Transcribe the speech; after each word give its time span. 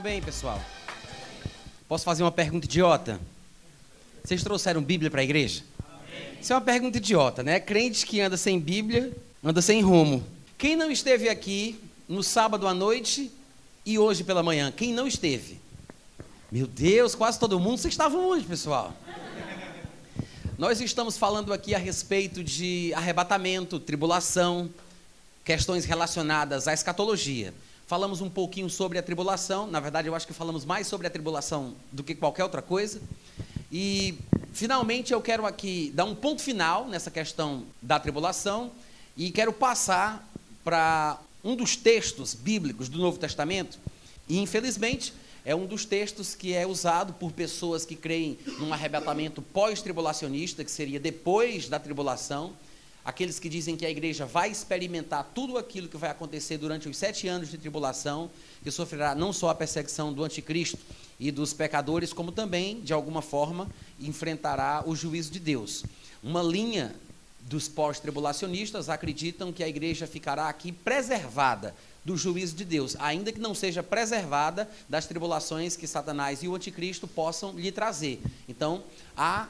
bem, 0.00 0.20
pessoal? 0.20 0.60
Posso 1.88 2.04
fazer 2.04 2.22
uma 2.22 2.32
pergunta 2.32 2.66
idiota? 2.66 3.20
Vocês 4.24 4.42
trouxeram 4.42 4.82
Bíblia 4.82 5.10
para 5.10 5.20
a 5.20 5.24
igreja? 5.24 5.62
Amém. 5.88 6.38
Isso 6.40 6.52
é 6.52 6.56
uma 6.56 6.62
pergunta 6.62 6.98
idiota, 6.98 7.42
né? 7.42 7.60
Crente 7.60 8.04
que 8.04 8.20
anda 8.20 8.36
sem 8.36 8.58
Bíblia, 8.58 9.16
anda 9.42 9.62
sem 9.62 9.82
rumo. 9.82 10.24
Quem 10.58 10.74
não 10.74 10.90
esteve 10.90 11.28
aqui 11.28 11.78
no 12.08 12.22
sábado 12.22 12.66
à 12.66 12.74
noite 12.74 13.30
e 13.84 13.98
hoje 13.98 14.24
pela 14.24 14.42
manhã? 14.42 14.72
Quem 14.72 14.92
não 14.92 15.06
esteve? 15.06 15.60
Meu 16.50 16.66
Deus, 16.66 17.14
quase 17.14 17.38
todo 17.38 17.60
mundo. 17.60 17.78
Vocês 17.78 17.94
estavam 17.94 18.30
onde, 18.30 18.44
pessoal? 18.44 18.92
Nós 20.58 20.80
estamos 20.80 21.18
falando 21.18 21.52
aqui 21.52 21.74
a 21.74 21.78
respeito 21.78 22.42
de 22.42 22.92
arrebatamento, 22.94 23.78
tribulação, 23.78 24.70
questões 25.44 25.84
relacionadas 25.84 26.66
à 26.66 26.72
escatologia. 26.72 27.52
Falamos 27.86 28.20
um 28.20 28.28
pouquinho 28.28 28.68
sobre 28.68 28.98
a 28.98 29.02
tribulação, 29.02 29.68
na 29.68 29.78
verdade, 29.78 30.08
eu 30.08 30.14
acho 30.16 30.26
que 30.26 30.32
falamos 30.32 30.64
mais 30.64 30.88
sobre 30.88 31.06
a 31.06 31.10
tribulação 31.10 31.72
do 31.92 32.02
que 32.02 32.16
qualquer 32.16 32.42
outra 32.42 32.60
coisa. 32.60 33.00
E, 33.70 34.18
finalmente, 34.52 35.12
eu 35.12 35.22
quero 35.22 35.46
aqui 35.46 35.92
dar 35.94 36.04
um 36.04 36.12
ponto 36.12 36.42
final 36.42 36.88
nessa 36.88 37.12
questão 37.12 37.62
da 37.80 38.00
tribulação 38.00 38.72
e 39.16 39.30
quero 39.30 39.52
passar 39.52 40.28
para 40.64 41.20
um 41.44 41.54
dos 41.54 41.76
textos 41.76 42.34
bíblicos 42.34 42.88
do 42.88 42.98
Novo 42.98 43.18
Testamento. 43.18 43.78
E, 44.28 44.40
infelizmente, 44.40 45.14
é 45.44 45.54
um 45.54 45.64
dos 45.64 45.84
textos 45.84 46.34
que 46.34 46.52
é 46.54 46.66
usado 46.66 47.12
por 47.12 47.30
pessoas 47.30 47.84
que 47.84 47.94
creem 47.94 48.36
num 48.58 48.72
arrebatamento 48.72 49.40
pós-tribulacionista, 49.40 50.64
que 50.64 50.72
seria 50.72 50.98
depois 50.98 51.68
da 51.68 51.78
tribulação. 51.78 52.52
Aqueles 53.06 53.38
que 53.38 53.48
dizem 53.48 53.76
que 53.76 53.86
a 53.86 53.90
igreja 53.90 54.26
vai 54.26 54.50
experimentar 54.50 55.30
tudo 55.32 55.56
aquilo 55.56 55.86
que 55.86 55.96
vai 55.96 56.10
acontecer 56.10 56.58
durante 56.58 56.88
os 56.88 56.96
sete 56.96 57.28
anos 57.28 57.48
de 57.48 57.56
tribulação, 57.56 58.28
que 58.64 58.70
sofrerá 58.72 59.14
não 59.14 59.32
só 59.32 59.48
a 59.48 59.54
perseguição 59.54 60.12
do 60.12 60.24
anticristo 60.24 60.76
e 61.20 61.30
dos 61.30 61.52
pecadores, 61.52 62.12
como 62.12 62.32
também, 62.32 62.80
de 62.80 62.92
alguma 62.92 63.22
forma, 63.22 63.70
enfrentará 64.00 64.82
o 64.84 64.96
juízo 64.96 65.30
de 65.30 65.38
Deus. 65.38 65.84
Uma 66.20 66.42
linha 66.42 66.96
dos 67.42 67.68
pós-tribulacionistas 67.68 68.88
acreditam 68.88 69.52
que 69.52 69.62
a 69.62 69.68
igreja 69.68 70.04
ficará 70.04 70.48
aqui 70.48 70.72
preservada 70.72 71.76
do 72.04 72.16
juízo 72.16 72.56
de 72.56 72.64
Deus, 72.64 72.96
ainda 72.98 73.30
que 73.30 73.38
não 73.38 73.54
seja 73.54 73.84
preservada 73.84 74.68
das 74.88 75.06
tribulações 75.06 75.76
que 75.76 75.86
Satanás 75.86 76.42
e 76.42 76.48
o 76.48 76.56
anticristo 76.56 77.06
possam 77.06 77.52
lhe 77.52 77.70
trazer. 77.70 78.20
Então, 78.48 78.82
há 79.16 79.48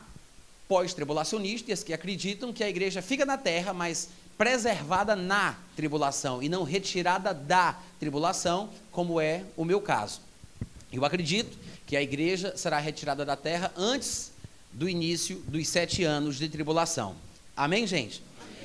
pós-tribulacionistas 0.69 1.83
que 1.83 1.93
acreditam 1.93 2.53
que 2.53 2.65
a 2.65 2.69
igreja 2.69 3.01
fica 3.01 3.25
na 3.25 3.39
terra, 3.39 3.73
mas 3.73 4.09
preservada 4.37 5.17
na 5.17 5.57
tribulação 5.75 6.43
e 6.43 6.49
não 6.49 6.63
retirada 6.63 7.33
da 7.33 7.79
tribulação, 7.99 8.69
como 8.91 9.21
é 9.21 9.45
o 9.57 9.65
meu 9.65 9.81
caso. 9.81 10.21
Eu 10.93 11.05
acredito 11.05 11.57
que 11.87 11.97
a 11.97 12.03
igreja 12.03 12.57
será 12.57 12.79
retirada 12.79 13.25
da 13.25 13.37
terra 13.37 13.73
antes 13.77 14.33
do 14.73 14.89
início 14.89 15.43
dos 15.47 15.69
sete 15.69 16.05
anos 16.05 16.37
de 16.37 16.49
tribulação. 16.49 17.17
Amém, 17.57 17.87
gente? 17.87 18.23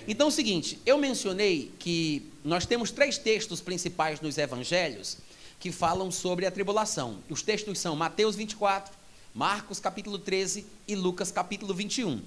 Então 0.08 0.28
é 0.28 0.30
o 0.30 0.32
seguinte, 0.32 0.80
eu 0.86 0.98
mencionei 0.98 1.72
que 1.80 2.28
nós 2.44 2.66
temos 2.66 2.92
três 2.92 3.18
textos 3.18 3.62
principais 3.62 4.20
nos 4.20 4.38
evangelhos 4.38 5.18
que 5.60 5.72
falam 5.72 6.10
sobre 6.10 6.46
a 6.46 6.52
tribulação. 6.52 7.20
Os 7.30 7.44
textos 7.44 7.80
são 7.80 7.96
Mateus 7.96 8.36
24, 8.36 8.92
Marcos 9.34 9.80
capítulo 9.80 10.20
13 10.20 10.66
e 10.88 10.96
Lucas 10.96 11.32
capítulo 11.32 11.74
21. 11.74 12.22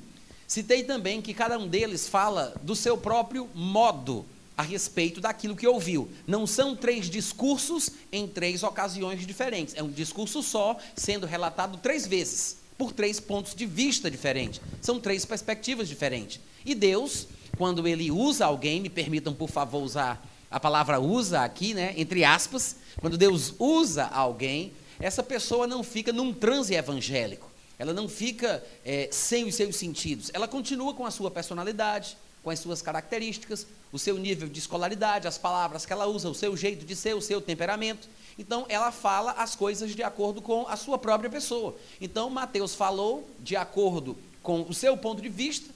Citei 0.47 0.85
também 0.85 1.21
que 1.23 1.35
cada 1.35 1.59
um 1.59 1.67
deles 1.67 2.09
fala 2.09 2.55
do 2.63 2.75
seu 2.75 2.97
próprio 2.97 3.49
modo 3.55 4.25
a 4.57 4.63
respeito 4.63 5.21
daquilo 5.21 5.57
que 5.57 5.67
ouviu. 5.67 6.09
Não 6.27 6.47
são 6.47 6.77
três 6.77 7.11
discursos 7.11 7.91
em 8.13 8.29
três 8.29 8.63
ocasiões 8.63 9.27
diferentes. 9.27 9.75
É 9.75 9.83
um 9.83 9.91
discurso 9.91 10.43
só, 10.43 10.79
sendo 10.95 11.27
relatado 11.27 11.79
três 11.79 12.07
vezes, 12.07 12.59
por 12.79 12.93
três 12.93 13.19
pontos 13.19 13.55
de 13.55 13.67
vista 13.67 14.11
diferentes. 14.11 14.61
São 14.81 15.01
três 15.01 15.25
perspectivas 15.25 15.89
diferentes. 15.89 16.41
E 16.65 16.75
Deus 16.75 17.27
quando 17.57 17.87
ele 17.87 18.11
usa 18.11 18.47
alguém, 18.47 18.81
me 18.81 18.89
permitam 18.89 19.33
por 19.33 19.49
favor 19.49 19.83
usar 19.83 20.25
a 20.51 20.61
palavra 20.61 21.01
usa 21.01 21.41
aqui, 21.43 21.75
né, 21.75 21.95
entre 21.97 22.25
aspas, 22.25 22.77
quando 23.01 23.19
Deus 23.19 23.55
usa 23.59 24.05
alguém, 24.05 24.73
essa 25.01 25.23
pessoa 25.23 25.67
não 25.67 25.83
fica 25.83 26.13
num 26.13 26.33
transe 26.33 26.75
evangélico, 26.75 27.51
ela 27.79 27.93
não 27.93 28.09
fica 28.09 28.65
é, 28.85 29.09
sem 29.11 29.45
os 29.45 29.55
seus 29.55 29.77
sentidos, 29.77 30.31
ela 30.33 30.47
continua 30.47 30.95
com 30.95 31.05
a 31.05 31.11
sua 31.11 31.31
personalidade, 31.31 32.17
com 32.45 32.51
as 32.51 32.59
suas 32.59 32.83
características, 32.83 33.67
o 33.91 33.99
seu 33.99 34.19
nível 34.19 34.49
de 34.49 34.59
escolaridade, 34.59 35.27
as 35.27 35.39
palavras 35.39 35.87
que 35.87 35.93
ela 35.93 36.07
usa, 36.07 36.29
o 36.29 36.35
seu 36.35 36.55
jeito 36.57 36.85
de 36.85 36.95
ser, 36.95 37.15
o 37.15 37.21
seu 37.21 37.41
temperamento. 37.41 38.07
Então, 38.39 38.67
ela 38.69 38.93
fala 38.93 39.33
as 39.33 39.57
coisas 39.57 39.95
de 39.95 40.03
acordo 40.03 40.43
com 40.43 40.67
a 40.69 40.77
sua 40.77 40.99
própria 40.99 41.31
pessoa. 41.31 41.75
Então, 42.01 42.29
Mateus 42.29 42.75
falou 42.75 43.29
de 43.41 43.57
acordo 43.57 44.17
com 44.43 44.63
o 44.63 44.75
seu 44.75 44.97
ponto 44.97 45.23
de 45.23 45.29
vista, 45.29 45.71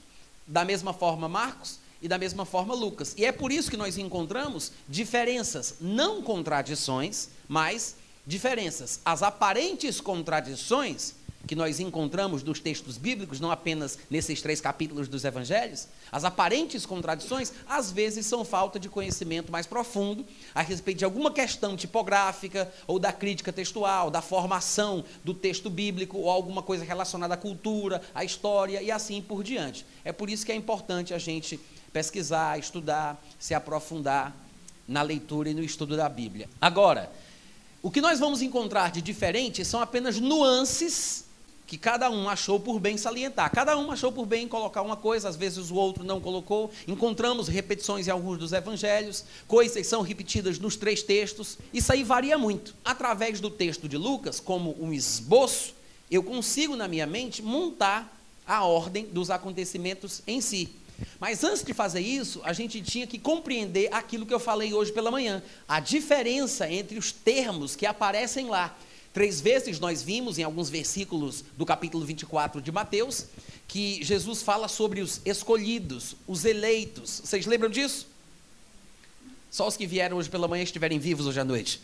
da 0.46 0.64
mesma 0.64 0.92
forma 0.92 1.28
Marcos 1.28 1.78
e 2.02 2.08
da 2.08 2.18
mesma 2.18 2.44
forma 2.44 2.74
Lucas. 2.74 3.14
E 3.16 3.24
é 3.24 3.32
por 3.32 3.50
isso 3.50 3.70
que 3.70 3.76
nós 3.76 3.96
encontramos 3.96 4.72
diferenças, 4.88 5.76
não 5.80 6.22
contradições, 6.22 7.28
mas 7.48 7.96
diferenças. 8.28 9.00
As 9.06 9.22
aparentes 9.22 10.02
contradições 10.02 11.14
que 11.46 11.54
nós 11.54 11.80
encontramos 11.80 12.42
nos 12.42 12.60
textos 12.60 12.98
bíblicos, 12.98 13.40
não 13.40 13.50
apenas 13.50 13.98
nesses 14.10 14.42
três 14.42 14.60
capítulos 14.60 15.08
dos 15.08 15.24
evangelhos, 15.24 15.88
as 16.12 16.24
aparentes 16.24 16.84
contradições, 16.84 17.54
às 17.66 17.90
vezes 17.90 18.26
são 18.26 18.44
falta 18.44 18.78
de 18.78 18.86
conhecimento 18.86 19.50
mais 19.50 19.66
profundo 19.66 20.26
a 20.54 20.60
respeito 20.60 20.98
de 20.98 21.06
alguma 21.06 21.32
questão 21.32 21.74
tipográfica 21.74 22.70
ou 22.86 22.98
da 22.98 23.12
crítica 23.12 23.50
textual, 23.50 24.10
da 24.10 24.20
formação 24.20 25.02
do 25.24 25.32
texto 25.32 25.70
bíblico 25.70 26.18
ou 26.18 26.28
alguma 26.28 26.62
coisa 26.62 26.84
relacionada 26.84 27.32
à 27.32 27.38
cultura, 27.38 28.02
à 28.14 28.24
história 28.24 28.82
e 28.82 28.90
assim 28.90 29.22
por 29.22 29.42
diante. 29.42 29.86
É 30.04 30.12
por 30.12 30.28
isso 30.28 30.44
que 30.44 30.52
é 30.52 30.54
importante 30.54 31.14
a 31.14 31.18
gente 31.18 31.58
pesquisar, 31.94 32.58
estudar, 32.58 33.24
se 33.38 33.54
aprofundar 33.54 34.36
na 34.86 35.00
leitura 35.00 35.48
e 35.48 35.54
no 35.54 35.62
estudo 35.62 35.96
da 35.96 36.10
Bíblia. 36.10 36.46
Agora, 36.60 37.10
o 37.82 37.90
que 37.90 38.00
nós 38.00 38.18
vamos 38.18 38.42
encontrar 38.42 38.90
de 38.90 39.00
diferente 39.00 39.64
são 39.64 39.80
apenas 39.80 40.18
nuances 40.18 41.24
que 41.68 41.76
cada 41.76 42.10
um 42.10 42.30
achou 42.30 42.58
por 42.58 42.80
bem 42.80 42.96
salientar. 42.96 43.52
Cada 43.52 43.76
um 43.76 43.92
achou 43.92 44.10
por 44.10 44.24
bem 44.24 44.48
colocar 44.48 44.80
uma 44.80 44.96
coisa, 44.96 45.28
às 45.28 45.36
vezes 45.36 45.70
o 45.70 45.74
outro 45.74 46.02
não 46.02 46.18
colocou. 46.18 46.70
Encontramos 46.88 47.46
repetições 47.46 48.08
em 48.08 48.10
alguns 48.10 48.38
dos 48.38 48.52
evangelhos, 48.54 49.24
coisas 49.46 49.86
são 49.86 50.00
repetidas 50.00 50.58
nos 50.58 50.76
três 50.76 51.02
textos. 51.02 51.58
Isso 51.72 51.92
aí 51.92 52.02
varia 52.02 52.38
muito. 52.38 52.74
Através 52.82 53.38
do 53.38 53.50
texto 53.50 53.86
de 53.86 53.98
Lucas, 53.98 54.40
como 54.40 54.74
um 54.82 54.94
esboço, 54.94 55.74
eu 56.10 56.22
consigo 56.22 56.74
na 56.74 56.88
minha 56.88 57.06
mente 57.06 57.42
montar 57.42 58.18
a 58.46 58.64
ordem 58.64 59.04
dos 59.04 59.30
acontecimentos 59.30 60.22
em 60.26 60.40
si. 60.40 60.70
Mas 61.20 61.44
antes 61.44 61.62
de 61.62 61.72
fazer 61.72 62.00
isso, 62.00 62.40
a 62.44 62.52
gente 62.52 62.80
tinha 62.80 63.06
que 63.06 63.18
compreender 63.18 63.92
aquilo 63.92 64.26
que 64.26 64.34
eu 64.34 64.40
falei 64.40 64.72
hoje 64.72 64.92
pela 64.92 65.10
manhã, 65.10 65.42
a 65.66 65.80
diferença 65.80 66.70
entre 66.70 66.98
os 66.98 67.12
termos 67.12 67.76
que 67.76 67.86
aparecem 67.86 68.46
lá. 68.46 68.76
Três 69.12 69.40
vezes 69.40 69.80
nós 69.80 70.02
vimos 70.02 70.38
em 70.38 70.42
alguns 70.42 70.68
versículos 70.68 71.44
do 71.56 71.64
capítulo 71.64 72.04
24 72.04 72.60
de 72.60 72.70
Mateus 72.70 73.26
que 73.66 74.02
Jesus 74.02 74.42
fala 74.42 74.68
sobre 74.68 75.00
os 75.00 75.20
escolhidos, 75.24 76.14
os 76.26 76.44
eleitos. 76.44 77.22
Vocês 77.24 77.46
lembram 77.46 77.70
disso? 77.70 78.06
Só 79.50 79.66
os 79.66 79.76
que 79.76 79.86
vieram 79.86 80.18
hoje 80.18 80.28
pela 80.28 80.46
manhã 80.46 80.62
estiverem 80.62 80.98
vivos 80.98 81.26
hoje 81.26 81.40
à 81.40 81.44
noite. 81.44 81.80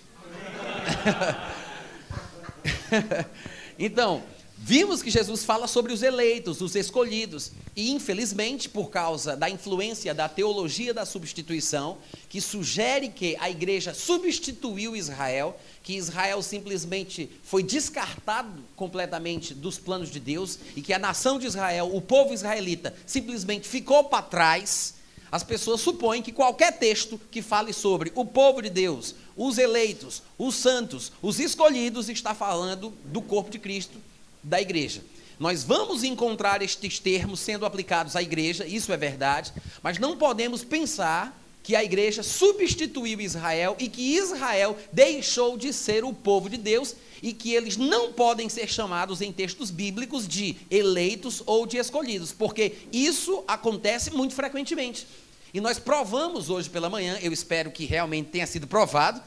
então, 3.78 4.22
Vimos 4.66 5.02
que 5.02 5.11
Jesus 5.11 5.44
fala 5.44 5.66
sobre 5.66 5.93
os 5.93 6.02
eleitos, 6.02 6.62
os 6.62 6.75
escolhidos, 6.75 7.52
e 7.76 7.90
infelizmente, 7.90 8.66
por 8.66 8.88
causa 8.88 9.37
da 9.37 9.50
influência 9.50 10.14
da 10.14 10.26
teologia 10.26 10.94
da 10.94 11.05
substituição, 11.05 11.99
que 12.31 12.40
sugere 12.40 13.11
que 13.11 13.37
a 13.40 13.50
igreja 13.50 13.93
substituiu 13.93 14.96
Israel, 14.96 15.55
que 15.82 15.93
Israel 15.93 16.40
simplesmente 16.40 17.28
foi 17.43 17.62
descartado 17.62 18.64
completamente 18.75 19.52
dos 19.52 19.78
planos 19.78 20.11
de 20.11 20.19
Deus 20.19 20.58
e 20.75 20.81
que 20.81 20.94
a 20.94 20.99
nação 20.99 21.38
de 21.38 21.46
Israel, 21.46 21.94
o 21.94 22.00
povo 22.00 22.32
israelita, 22.32 22.94
simplesmente 23.05 23.69
ficou 23.69 24.05
para 24.05 24.22
trás. 24.22 24.94
As 25.31 25.43
pessoas 25.43 25.82
supõem 25.82 26.22
que 26.22 26.32
qualquer 26.32 26.78
texto 26.78 27.20
que 27.31 27.43
fale 27.43 27.75
sobre 27.75 28.12
o 28.14 28.25
povo 28.25 28.62
de 28.62 28.70
Deus, 28.70 29.14
os 29.37 29.58
eleitos, 29.58 30.22
os 30.38 30.55
santos, 30.55 31.12
os 31.20 31.38
escolhidos, 31.38 32.08
está 32.08 32.34
falando 32.34 32.94
do 33.05 33.20
corpo 33.20 33.50
de 33.50 33.58
Cristo 33.58 33.99
da 34.44 34.61
igreja. 34.61 35.02
Nós 35.38 35.64
vamos 35.64 36.05
encontrar 36.05 36.62
estes 36.62 36.99
termos 37.00 37.41
sendo 37.41 37.67
aplicados 37.67 38.14
à 38.14 38.23
igreja, 38.23 38.67
isso 38.67 38.93
é 38.93 38.96
verdade, 38.96 39.52
mas 39.82 39.99
não 39.99 40.17
podemos 40.17 40.62
pensar 40.62 41.41
que 41.64 41.75
a 41.75 41.82
igreja 41.82 42.23
substituiu 42.23 43.20
Israel 43.20 43.75
e 43.81 43.88
que 43.88 44.17
Israel 44.17 44.76
deixou 44.93 45.56
de 45.56 45.73
ser 45.73 46.05
o 46.05 46.12
povo 46.12 46.49
de 46.49 46.58
Deus 46.58 46.94
e 47.23 47.32
que 47.32 47.55
eles 47.55 47.79
não 47.79 48.12
podem 48.12 48.50
ser 48.50 48.69
chamados 48.69 49.23
em 49.23 49.32
textos 49.32 49.70
bíblicos 49.70 50.29
de 50.29 50.56
eleitos 50.70 51.43
ou 51.46 51.67
de 51.67 51.79
escolhidos, 51.79 52.32
porque 52.32 52.75
isso 52.93 53.43
acontece 53.49 54.11
muito 54.11 54.35
frequentemente. 54.35 55.06
E 55.55 55.61
nós 55.61 55.79
provamos 55.79 56.50
hoje 56.50 56.69
pela 56.69 56.91
manhã, 56.91 57.19
eu 57.23 57.32
espero 57.32 57.70
que 57.70 57.87
realmente 57.87 58.29
tenha 58.29 58.46
sido 58.46 58.67
provado, 58.67 59.23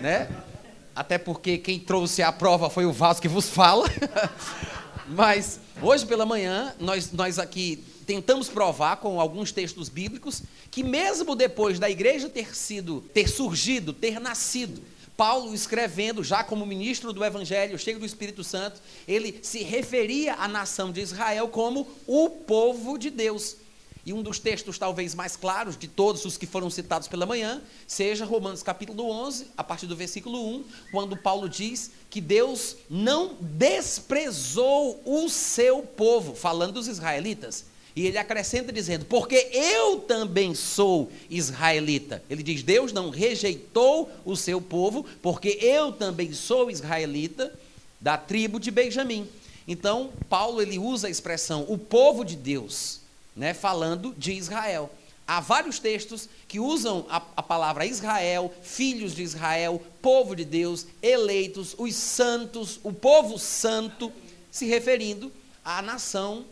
né? 0.00 0.28
Até 0.98 1.16
porque 1.16 1.58
quem 1.58 1.78
trouxe 1.78 2.24
a 2.24 2.32
prova 2.32 2.68
foi 2.68 2.84
o 2.84 2.92
vaso 2.92 3.22
que 3.22 3.28
vos 3.28 3.48
fala. 3.48 3.88
Mas 5.06 5.60
hoje 5.80 6.04
pela 6.04 6.26
manhã, 6.26 6.74
nós, 6.80 7.12
nós 7.12 7.38
aqui 7.38 7.84
tentamos 8.04 8.48
provar 8.48 8.96
com 8.96 9.20
alguns 9.20 9.52
textos 9.52 9.88
bíblicos 9.88 10.42
que 10.72 10.82
mesmo 10.82 11.36
depois 11.36 11.78
da 11.78 11.88
igreja 11.88 12.28
ter 12.28 12.52
sido, 12.52 13.00
ter 13.14 13.28
surgido, 13.28 13.92
ter 13.92 14.18
nascido, 14.18 14.82
Paulo 15.16 15.54
escrevendo, 15.54 16.24
já 16.24 16.42
como 16.42 16.66
ministro 16.66 17.12
do 17.12 17.24
Evangelho, 17.24 17.78
cheio 17.78 18.00
do 18.00 18.06
Espírito 18.06 18.42
Santo, 18.42 18.80
ele 19.06 19.38
se 19.40 19.62
referia 19.62 20.34
à 20.34 20.48
nação 20.48 20.90
de 20.90 21.00
Israel 21.00 21.46
como 21.46 21.86
o 22.08 22.28
povo 22.28 22.98
de 22.98 23.08
Deus. 23.08 23.56
E 24.04 24.12
um 24.12 24.22
dos 24.22 24.38
textos 24.38 24.78
talvez 24.78 25.14
mais 25.14 25.36
claros 25.36 25.76
de 25.76 25.86
todos 25.86 26.24
os 26.24 26.36
que 26.36 26.46
foram 26.46 26.70
citados 26.70 27.08
pela 27.08 27.26
manhã, 27.26 27.60
seja 27.86 28.24
Romanos 28.24 28.62
capítulo 28.62 29.10
11, 29.10 29.48
a 29.56 29.62
partir 29.62 29.86
do 29.86 29.96
versículo 29.96 30.42
1, 30.56 30.64
quando 30.90 31.16
Paulo 31.16 31.48
diz 31.48 31.90
que 32.08 32.20
Deus 32.20 32.76
não 32.88 33.36
desprezou 33.40 35.02
o 35.04 35.28
seu 35.28 35.82
povo, 35.82 36.34
falando 36.34 36.74
dos 36.74 36.88
israelitas. 36.88 37.66
E 37.98 38.06
ele 38.06 38.16
acrescenta 38.16 38.72
dizendo: 38.72 39.04
Porque 39.06 39.50
eu 39.52 39.98
também 39.98 40.54
sou 40.54 41.10
israelita. 41.28 42.22
Ele 42.30 42.44
diz: 42.44 42.62
Deus 42.62 42.92
não 42.92 43.10
rejeitou 43.10 44.08
o 44.24 44.36
seu 44.36 44.60
povo, 44.60 45.04
porque 45.20 45.58
eu 45.60 45.90
também 45.90 46.32
sou 46.32 46.70
israelita 46.70 47.52
da 48.00 48.16
tribo 48.16 48.60
de 48.60 48.70
Benjamim. 48.70 49.28
Então, 49.66 50.12
Paulo 50.28 50.62
ele 50.62 50.78
usa 50.78 51.08
a 51.08 51.10
expressão 51.10 51.66
o 51.68 51.76
povo 51.76 52.24
de 52.24 52.36
Deus 52.36 53.00
né, 53.38 53.54
falando 53.54 54.12
de 54.18 54.32
Israel. 54.32 54.90
Há 55.26 55.40
vários 55.40 55.78
textos 55.78 56.28
que 56.48 56.58
usam 56.58 57.06
a, 57.08 57.22
a, 57.36 57.42
palavra 57.42 57.86
Israel, 57.86 58.52
filhos 58.62 59.14
de 59.14 59.22
Israel, 59.22 59.80
povo 60.02 60.34
de 60.34 60.44
Deus, 60.44 60.86
eleitos, 61.02 61.74
os 61.78 61.94
santos, 61.94 62.80
o 62.82 62.92
povo 62.92 63.38
santo, 63.38 64.12
se 64.50 64.66
referindo 64.66 65.30
à 65.64 65.80
nação 65.80 66.44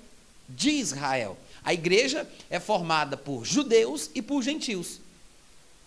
de 0.48 0.70
Israel. 0.70 1.36
A 1.64 1.74
igreja 1.74 2.28
é 2.48 2.60
formada 2.60 3.16
por 3.16 3.44
judeus 3.44 4.10
e 4.14 4.22
por 4.22 4.42
gentios. 4.42 5.00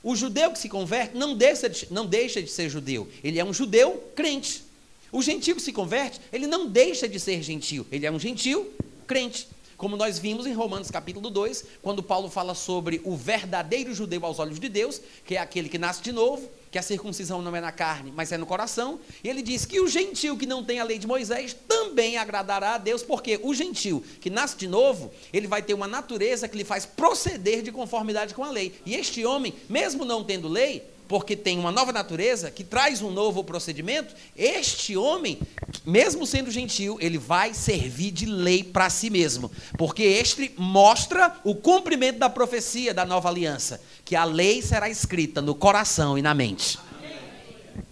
O 0.04 0.16
judeu 0.16 0.52
que 0.52 0.60
se 0.60 0.68
converte 0.68 1.16
não 1.16 1.36
deixa, 1.36 1.70
de, 1.70 1.88
não 1.92 2.06
deixa 2.06 2.42
de 2.42 2.50
ser 2.50 2.70
judeu, 2.70 3.08
ele 3.24 3.40
é 3.40 3.46
um 3.46 3.54
judeu 3.54 4.12
crente. 4.16 4.64
O 5.12 5.22
gentio 5.22 5.56
que 5.56 5.62
se 5.62 5.72
converte, 5.72 6.20
ele 6.32 6.48
não 6.48 6.68
deixa 6.68 7.08
de 7.08 7.20
ser 7.20 7.42
gentio, 7.42 7.86
ele 7.92 8.06
é 8.06 8.12
um 8.12 8.20
gentio 8.20 8.72
crente 9.08 9.48
como 9.80 9.96
nós 9.96 10.20
vimos 10.20 10.46
em 10.46 10.52
Romanos 10.52 10.92
capítulo 10.92 11.30
2, 11.30 11.64
quando 11.82 12.04
Paulo 12.04 12.30
fala 12.30 12.54
sobre 12.54 13.00
o 13.06 13.16
verdadeiro 13.16 13.94
judeu 13.94 14.26
aos 14.26 14.38
olhos 14.38 14.60
de 14.60 14.68
Deus, 14.68 15.02
que 15.26 15.38
é 15.38 15.40
aquele 15.40 15.70
que 15.70 15.78
nasce 15.78 16.02
de 16.02 16.12
novo, 16.12 16.52
que 16.70 16.78
a 16.78 16.82
circuncisão 16.82 17.42
não 17.42 17.56
é 17.56 17.62
na 17.62 17.72
carne, 17.72 18.12
mas 18.14 18.34
é 18.34 18.38
no 18.38 18.46
coração, 18.46 19.00
e 19.24 19.30
ele 19.30 19.42
diz 19.42 19.66
que 19.66 19.80
o 19.80 19.88
gentil 19.88 20.36
que 20.38 20.46
não 20.46 20.66
tem 20.66 20.82
a 20.82 20.84
lei 20.84 21.00
de 21.00 21.08
Moisés 21.08 21.56
também 21.66 22.18
agradará 22.18 22.76
a 22.76 22.78
Deus, 22.78 23.04
porque 23.04 23.40
o 23.42 23.54
gentil 23.54 24.04
que 24.20 24.30
nasce 24.30 24.58
de 24.58 24.68
novo, 24.68 25.14
ele 25.32 25.48
vai 25.48 25.62
ter 25.62 25.74
uma 25.74 25.88
natureza 25.88 26.50
que 26.50 26.58
lhe 26.58 26.66
faz 26.66 26.86
proceder 26.86 27.62
de 27.62 27.72
conformidade 27.72 28.34
com 28.34 28.44
a 28.44 28.52
lei. 28.52 28.76
E 28.86 28.96
este 28.96 29.26
homem, 29.26 29.54
mesmo 29.70 30.04
não 30.04 30.26
tendo 30.26 30.50
lei, 30.50 30.84
porque 31.10 31.36
tem 31.36 31.58
uma 31.58 31.72
nova 31.72 31.92
natureza 31.92 32.52
que 32.52 32.64
traz 32.64 33.02
um 33.02 33.10
novo 33.10 33.44
procedimento, 33.44 34.14
este 34.38 34.96
homem, 34.96 35.40
mesmo 35.84 36.24
sendo 36.24 36.52
gentil, 36.52 37.00
ele 37.02 37.18
vai 37.18 37.52
servir 37.52 38.12
de 38.12 38.28
lei 38.28 38.64
para 38.64 38.92
si 38.92 39.10
mesmo, 39.10 39.52
porque 39.76 40.04
este 40.04 40.54
mostra 40.56 41.36
o 41.44 41.56
cumprimento 41.56 42.20
da 42.20 42.30
profecia 42.30 42.94
da 42.94 43.08
nova 43.08 43.28
aliança, 43.28 43.82
que 44.06 44.16
a 44.16 44.24
lei 44.24 44.62
será 44.62 44.88
escrita 44.88 45.42
no 45.42 45.56
coração 45.56 46.16
e 46.16 46.22
na 46.22 46.36
mente. 46.36 46.78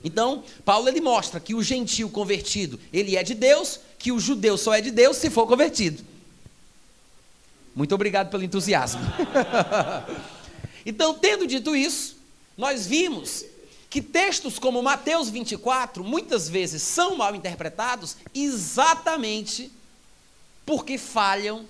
Então, 0.04 0.44
Paulo 0.64 0.88
ele 0.88 1.02
mostra 1.02 1.40
que 1.40 1.56
o 1.56 1.64
gentil 1.64 2.12
convertido, 2.12 2.80
ele 2.94 3.18
é 3.18 3.24
de 3.24 3.34
Deus, 3.34 3.80
que 3.98 4.12
o 4.12 4.19
judeu 4.19 4.60
só 4.60 4.75
é 4.75 4.81
de 4.81 4.92
Deus 4.92 5.18
se 5.18 5.31
for 5.31 5.48
convertido. 5.48 6.04
Muito 7.75 7.96
obrigado 7.96 8.30
pelo 8.30 8.44
entusiasmo. 8.44 9.02
então, 10.86 11.16
tendo 11.16 11.48
dito 11.48 11.75
isso, 11.75 12.17
nós 12.57 12.88
vimos 12.88 13.45
que 13.89 14.01
textos 14.01 14.59
como 14.59 14.81
Mateus 14.81 15.30
24 15.30 16.04
muitas 16.04 16.50
vezes 16.50 16.81
são 16.81 17.15
mal 17.15 17.36
interpretados 17.36 18.18
exatamente 18.33 19.71
porque 20.65 20.98
falham 20.98 21.65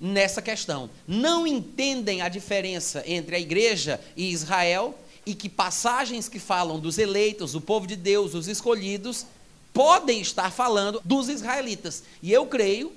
nessa 0.00 0.42
questão. 0.42 0.90
Não 1.06 1.46
entendem 1.46 2.20
a 2.20 2.28
diferença 2.28 3.02
entre 3.06 3.36
a 3.36 3.40
igreja 3.40 4.00
e 4.16 4.30
Israel 4.30 4.98
e 5.24 5.34
que 5.34 5.48
passagens 5.48 6.28
que 6.28 6.38
falam 6.38 6.78
dos 6.78 6.98
eleitos, 6.98 7.52
do 7.52 7.60
povo 7.60 7.86
de 7.86 7.96
Deus, 7.96 8.34
os 8.34 8.48
escolhidos, 8.48 9.26
podem 9.72 10.20
estar 10.20 10.50
falando 10.50 11.00
dos 11.04 11.28
israelitas. 11.28 12.02
E 12.22 12.32
eu 12.32 12.46
creio 12.46 12.92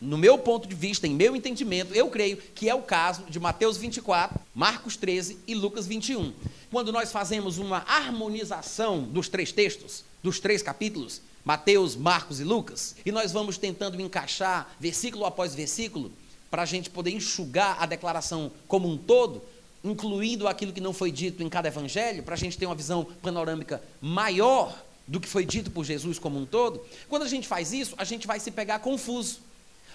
no 0.00 0.16
meu 0.16 0.38
ponto 0.38 0.66
de 0.66 0.74
vista, 0.74 1.06
em 1.06 1.14
meu 1.14 1.36
entendimento, 1.36 1.94
eu 1.94 2.08
creio 2.08 2.38
que 2.54 2.70
é 2.70 2.74
o 2.74 2.80
caso 2.80 3.24
de 3.28 3.38
Mateus 3.38 3.76
24, 3.76 4.40
Marcos 4.54 4.96
13 4.96 5.38
e 5.46 5.54
Lucas 5.54 5.86
21. 5.86 6.32
Quando 6.70 6.92
nós 6.92 7.10
fazemos 7.10 7.58
uma 7.58 7.78
harmonização 7.88 9.02
dos 9.02 9.28
três 9.28 9.50
textos, 9.50 10.04
dos 10.22 10.38
três 10.38 10.62
capítulos, 10.62 11.20
Mateus, 11.44 11.96
Marcos 11.96 12.38
e 12.38 12.44
Lucas, 12.44 12.94
e 13.04 13.10
nós 13.10 13.32
vamos 13.32 13.58
tentando 13.58 14.00
encaixar 14.00 14.72
versículo 14.78 15.24
após 15.24 15.54
versículo, 15.54 16.12
para 16.48 16.62
a 16.62 16.66
gente 16.66 16.88
poder 16.88 17.10
enxugar 17.10 17.76
a 17.80 17.86
declaração 17.86 18.52
como 18.68 18.88
um 18.88 18.96
todo, 18.96 19.42
incluindo 19.82 20.46
aquilo 20.46 20.72
que 20.72 20.80
não 20.80 20.92
foi 20.92 21.10
dito 21.10 21.42
em 21.42 21.48
cada 21.48 21.68
evangelho, 21.68 22.22
para 22.22 22.34
a 22.34 22.38
gente 22.38 22.56
ter 22.56 22.66
uma 22.66 22.74
visão 22.74 23.04
panorâmica 23.20 23.82
maior 24.00 24.80
do 25.08 25.18
que 25.18 25.28
foi 25.28 25.44
dito 25.44 25.72
por 25.72 25.84
Jesus 25.84 26.20
como 26.20 26.38
um 26.38 26.46
todo. 26.46 26.80
Quando 27.08 27.24
a 27.24 27.28
gente 27.28 27.48
faz 27.48 27.72
isso, 27.72 27.94
a 27.98 28.04
gente 28.04 28.28
vai 28.28 28.38
se 28.38 28.50
pegar 28.50 28.78
confuso. 28.78 29.40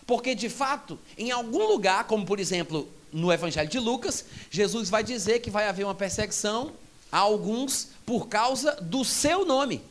Porque, 0.06 0.36
de 0.36 0.50
fato, 0.50 1.00
em 1.18 1.32
algum 1.32 1.68
lugar, 1.68 2.06
como 2.06 2.26
por 2.26 2.40
exemplo 2.40 2.88
no 3.16 3.32
Evangelho 3.32 3.70
de 3.70 3.80
Lucas, 3.80 4.26
Jesus 4.52 4.90
vai 4.90 5.02
dizer 5.02 5.40
que 5.40 5.50
vai 5.50 5.70
haver 5.70 5.86
uma 5.86 5.96
perseguição 5.96 6.74
a 7.10 7.20
alguns 7.20 7.88
por 8.06 8.28
causa 8.28 8.74
do 8.82 9.06
seu 9.06 9.46
nome. 9.46 9.82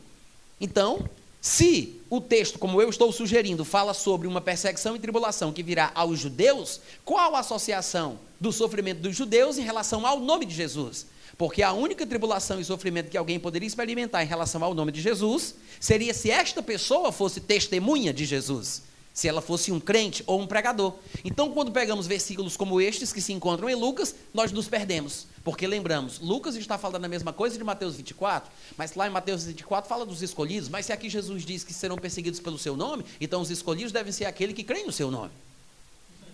Então, 0.61 1.09
se 1.41 1.99
o 2.07 2.21
texto, 2.21 2.59
como 2.59 2.79
eu 2.79 2.87
estou 2.87 3.11
sugerindo, 3.11 3.65
fala 3.65 3.95
sobre 3.95 4.27
uma 4.27 4.41
perseguição 4.41 4.95
e 4.95 4.99
tribulação 4.99 5.51
que 5.51 5.63
virá 5.63 5.91
aos 5.95 6.19
judeus, 6.19 6.79
qual 7.03 7.35
a 7.35 7.39
associação 7.39 8.19
do 8.39 8.51
sofrimento 8.51 9.01
dos 9.01 9.15
judeus 9.15 9.57
em 9.57 9.63
relação 9.63 10.05
ao 10.05 10.19
nome 10.19 10.45
de 10.45 10.53
Jesus? 10.53 11.07
Porque 11.35 11.63
a 11.63 11.73
única 11.73 12.05
tribulação 12.05 12.59
e 12.59 12.65
sofrimento 12.65 13.09
que 13.09 13.17
alguém 13.17 13.39
poderia 13.39 13.67
experimentar 13.67 14.23
em 14.23 14.27
relação 14.27 14.63
ao 14.63 14.75
nome 14.75 14.91
de 14.91 15.01
Jesus 15.01 15.55
seria 15.79 16.13
se 16.13 16.29
esta 16.29 16.61
pessoa 16.61 17.11
fosse 17.11 17.41
testemunha 17.41 18.13
de 18.13 18.23
Jesus 18.23 18.83
se 19.15 19.29
ela 19.29 19.41
fosse 19.41 19.71
um 19.71 19.79
crente 19.79 20.21
ou 20.27 20.41
um 20.41 20.45
pregador. 20.45 20.93
Então, 21.23 21.49
quando 21.53 21.71
pegamos 21.71 22.05
versículos 22.05 22.57
como 22.57 22.81
estes 22.81 23.13
que 23.13 23.21
se 23.21 23.31
encontram 23.31 23.69
em 23.69 23.73
Lucas, 23.73 24.13
nós 24.33 24.51
nos 24.51 24.67
perdemos. 24.67 25.25
Porque 25.41 25.65
lembramos, 25.65 26.19
Lucas 26.19 26.57
está 26.57 26.77
falando 26.77 27.05
a 27.05 27.07
mesma 27.07 27.31
coisa 27.31 27.57
de 27.57 27.63
Mateus 27.63 27.95
24, 27.95 28.51
mas 28.77 28.93
lá 28.93 29.07
em 29.07 29.09
Mateus 29.09 29.45
24 29.45 29.87
fala 29.87 30.05
dos 30.05 30.21
escolhidos, 30.21 30.67
mas 30.67 30.87
se 30.87 30.91
aqui 30.91 31.09
Jesus 31.09 31.45
diz 31.45 31.63
que 31.63 31.73
serão 31.73 31.95
perseguidos 31.95 32.41
pelo 32.41 32.59
seu 32.59 32.75
nome, 32.75 33.05
então 33.21 33.39
os 33.39 33.49
escolhidos 33.49 33.93
devem 33.93 34.11
ser 34.11 34.25
aquele 34.25 34.53
que 34.53 34.65
crê 34.65 34.83
no 34.83 34.91
seu 34.91 35.09
nome. 35.09 35.31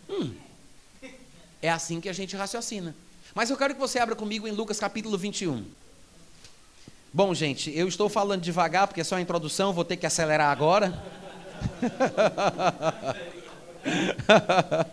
Hum, 0.09 0.33
é 1.61 1.69
assim 1.69 2.01
que 2.01 2.09
a 2.09 2.13
gente 2.13 2.35
raciocina. 2.35 2.95
Mas 3.35 3.51
eu 3.51 3.57
quero 3.57 3.75
que 3.75 3.79
você 3.79 4.00
abra 4.00 4.15
comigo 4.15 4.47
em 4.47 4.51
Lucas 4.51 4.79
capítulo 4.79 5.19
21. 5.19 5.63
Bom, 7.13 7.35
gente, 7.35 7.71
eu 7.77 7.88
estou 7.88 8.09
falando 8.09 8.41
devagar 8.41 8.88
porque 8.88 9.01
é 9.01 9.03
só 9.03 9.17
a 9.17 9.21
introdução, 9.21 9.71
vou 9.71 9.85
ter 9.85 9.97
que 9.97 10.05
acelerar 10.07 10.51
agora. 10.51 11.21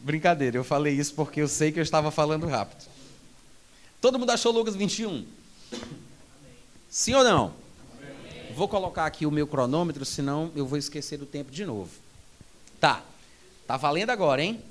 Brincadeira, 0.00 0.56
eu 0.56 0.64
falei 0.64 0.94
isso 0.94 1.14
porque 1.14 1.40
eu 1.40 1.48
sei 1.48 1.72
que 1.72 1.78
eu 1.78 1.82
estava 1.82 2.10
falando 2.10 2.46
rápido. 2.46 2.88
Todo 4.00 4.18
mundo 4.18 4.30
achou 4.30 4.52
Lucas 4.52 4.76
21? 4.76 5.26
Sim 6.88 7.14
ou 7.14 7.24
não? 7.24 7.52
Amém. 7.98 8.52
Vou 8.54 8.68
colocar 8.68 9.06
aqui 9.06 9.26
o 9.26 9.30
meu 9.30 9.46
cronômetro, 9.46 10.04
senão 10.04 10.52
eu 10.54 10.66
vou 10.66 10.78
esquecer 10.78 11.18
do 11.18 11.26
tempo 11.26 11.50
de 11.50 11.66
novo. 11.66 11.90
Tá. 12.80 13.02
Tá 13.66 13.76
valendo 13.76 14.10
agora, 14.10 14.42
hein? 14.42 14.62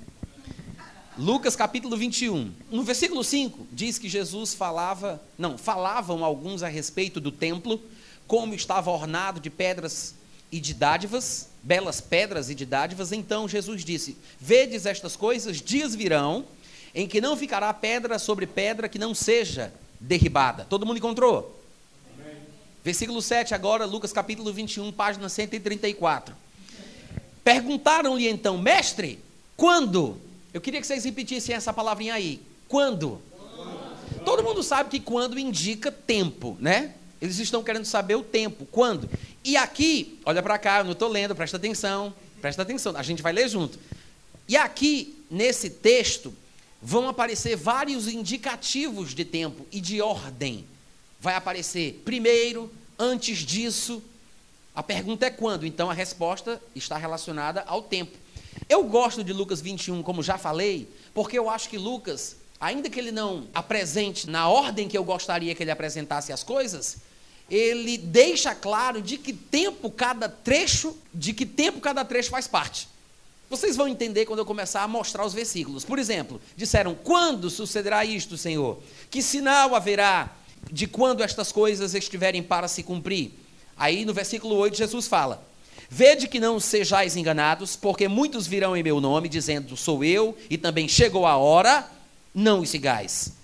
Lucas 1.18 1.54
capítulo 1.54 1.96
21. 1.96 2.52
No 2.70 2.82
versículo 2.82 3.22
5 3.22 3.66
diz 3.72 3.98
que 3.98 4.08
Jesus 4.08 4.54
falava, 4.54 5.20
não, 5.36 5.58
falavam 5.58 6.24
alguns 6.24 6.62
a 6.62 6.68
respeito 6.68 7.20
do 7.20 7.30
templo, 7.30 7.80
como 8.26 8.54
estava 8.54 8.90
ornado 8.90 9.40
de 9.40 9.50
pedras 9.50 10.14
e 10.50 10.60
de 10.60 10.74
dádivas, 10.74 11.48
belas 11.62 12.00
pedras 12.00 12.50
e 12.50 12.54
de 12.54 12.64
dádivas. 12.64 13.12
Então 13.12 13.48
Jesus 13.48 13.84
disse: 13.84 14.16
Vedes 14.40 14.86
estas 14.86 15.16
coisas, 15.16 15.60
dias 15.60 15.94
virão 15.94 16.44
em 16.94 17.06
que 17.06 17.20
não 17.20 17.36
ficará 17.36 17.72
pedra 17.72 18.18
sobre 18.18 18.46
pedra 18.46 18.88
que 18.88 18.98
não 18.98 19.14
seja 19.14 19.72
derribada. 20.00 20.66
Todo 20.68 20.86
mundo 20.86 20.98
encontrou? 20.98 21.60
Amém. 22.18 22.36
Versículo 22.82 23.20
7, 23.20 23.54
agora, 23.54 23.84
Lucas 23.84 24.12
capítulo 24.12 24.52
21, 24.52 24.90
página 24.92 25.28
134. 25.28 26.34
Perguntaram-lhe 27.44 28.28
então, 28.28 28.58
mestre, 28.58 29.18
quando? 29.56 30.20
Eu 30.52 30.60
queria 30.60 30.80
que 30.80 30.86
vocês 30.86 31.04
repetissem 31.04 31.54
essa 31.54 31.72
palavrinha 31.72 32.14
aí. 32.14 32.40
Quando? 32.68 33.20
quando? 33.56 34.24
Todo 34.24 34.42
mundo 34.42 34.62
sabe 34.62 34.90
que 34.90 35.00
quando 35.00 35.38
indica 35.38 35.90
tempo, 35.90 36.56
né? 36.60 36.94
Eles 37.20 37.38
estão 37.38 37.62
querendo 37.62 37.84
saber 37.84 38.14
o 38.14 38.22
tempo, 38.22 38.66
quando. 38.70 39.08
E 39.48 39.56
aqui, 39.56 40.20
olha 40.26 40.42
para 40.42 40.58
cá, 40.58 40.80
eu 40.80 40.84
não 40.84 40.92
estou 40.92 41.08
lendo, 41.08 41.34
presta 41.34 41.56
atenção, 41.56 42.12
presta 42.38 42.60
atenção, 42.60 42.94
a 42.94 43.02
gente 43.02 43.22
vai 43.22 43.32
ler 43.32 43.48
junto. 43.48 43.78
E 44.46 44.58
aqui, 44.58 45.24
nesse 45.30 45.70
texto, 45.70 46.34
vão 46.82 47.08
aparecer 47.08 47.56
vários 47.56 48.08
indicativos 48.08 49.14
de 49.14 49.24
tempo 49.24 49.66
e 49.72 49.80
de 49.80 50.02
ordem. 50.02 50.66
Vai 51.18 51.34
aparecer 51.34 52.02
primeiro, 52.04 52.70
antes 52.98 53.38
disso. 53.38 54.02
A 54.74 54.82
pergunta 54.82 55.24
é 55.24 55.30
quando, 55.30 55.64
então 55.64 55.88
a 55.88 55.94
resposta 55.94 56.60
está 56.76 56.98
relacionada 56.98 57.64
ao 57.66 57.80
tempo. 57.80 58.18
Eu 58.68 58.84
gosto 58.84 59.24
de 59.24 59.32
Lucas 59.32 59.62
21, 59.62 60.02
como 60.02 60.22
já 60.22 60.36
falei, 60.36 60.86
porque 61.14 61.38
eu 61.38 61.48
acho 61.48 61.70
que 61.70 61.78
Lucas, 61.78 62.36
ainda 62.60 62.90
que 62.90 63.00
ele 63.00 63.12
não 63.12 63.48
apresente 63.54 64.28
na 64.28 64.46
ordem 64.46 64.86
que 64.86 64.98
eu 64.98 65.04
gostaria 65.04 65.54
que 65.54 65.62
ele 65.62 65.70
apresentasse 65.70 66.34
as 66.34 66.42
coisas, 66.44 66.98
ele 67.50 67.96
deixa 67.96 68.54
claro 68.54 69.00
de 69.00 69.16
que 69.16 69.32
tempo 69.32 69.90
cada 69.90 70.28
trecho, 70.28 70.96
de 71.12 71.32
que 71.32 71.46
tempo 71.46 71.80
cada 71.80 72.04
trecho 72.04 72.30
faz 72.30 72.46
parte. 72.46 72.88
Vocês 73.50 73.76
vão 73.76 73.88
entender 73.88 74.26
quando 74.26 74.40
eu 74.40 74.44
começar 74.44 74.82
a 74.82 74.88
mostrar 74.88 75.24
os 75.24 75.32
versículos. 75.32 75.84
Por 75.84 75.98
exemplo, 75.98 76.40
disseram: 76.54 76.94
Quando 76.94 77.48
sucederá 77.48 78.04
isto, 78.04 78.36
Senhor? 78.36 78.78
Que 79.10 79.22
sinal 79.22 79.74
haverá 79.74 80.36
de 80.70 80.86
quando 80.86 81.22
estas 81.22 81.50
coisas 81.50 81.94
estiverem 81.94 82.42
para 82.42 82.68
se 82.68 82.82
cumprir? 82.82 83.32
Aí 83.76 84.04
no 84.04 84.12
versículo 84.12 84.54
8, 84.56 84.76
Jesus 84.76 85.06
fala: 85.06 85.42
Vede 85.88 86.28
que 86.28 86.38
não 86.38 86.60
sejais 86.60 87.16
enganados, 87.16 87.74
porque 87.74 88.06
muitos 88.06 88.46
virão 88.46 88.76
em 88.76 88.82
meu 88.82 89.00
nome, 89.00 89.30
dizendo: 89.30 89.74
Sou 89.74 90.04
eu, 90.04 90.36
e 90.50 90.58
também 90.58 90.86
chegou 90.86 91.24
a 91.24 91.38
hora, 91.38 91.90
não 92.34 92.60
os 92.60 92.68
sigais. 92.68 93.37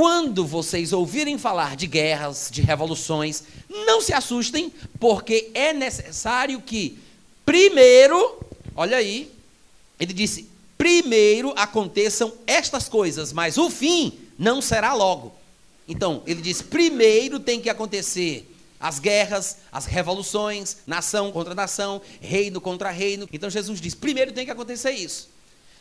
Quando 0.00 0.46
vocês 0.46 0.94
ouvirem 0.94 1.36
falar 1.36 1.76
de 1.76 1.86
guerras, 1.86 2.48
de 2.50 2.62
revoluções, 2.62 3.42
não 3.68 4.00
se 4.00 4.14
assustem, 4.14 4.72
porque 4.98 5.50
é 5.52 5.74
necessário 5.74 6.58
que, 6.62 6.98
primeiro, 7.44 8.40
olha 8.74 8.96
aí, 8.96 9.30
ele 10.00 10.14
disse: 10.14 10.48
primeiro 10.78 11.52
aconteçam 11.54 12.32
estas 12.46 12.88
coisas, 12.88 13.30
mas 13.30 13.58
o 13.58 13.68
fim 13.68 14.18
não 14.38 14.62
será 14.62 14.94
logo. 14.94 15.34
Então, 15.86 16.22
ele 16.26 16.40
diz: 16.40 16.62
primeiro 16.62 17.38
tem 17.38 17.60
que 17.60 17.68
acontecer 17.68 18.50
as 18.80 18.98
guerras, 18.98 19.58
as 19.70 19.84
revoluções, 19.84 20.78
nação 20.86 21.30
contra 21.30 21.54
nação, 21.54 22.00
reino 22.22 22.58
contra 22.58 22.90
reino. 22.90 23.28
Então, 23.30 23.50
Jesus 23.50 23.78
diz: 23.78 23.94
primeiro 23.94 24.32
tem 24.32 24.46
que 24.46 24.50
acontecer 24.50 24.92
isso. 24.92 25.28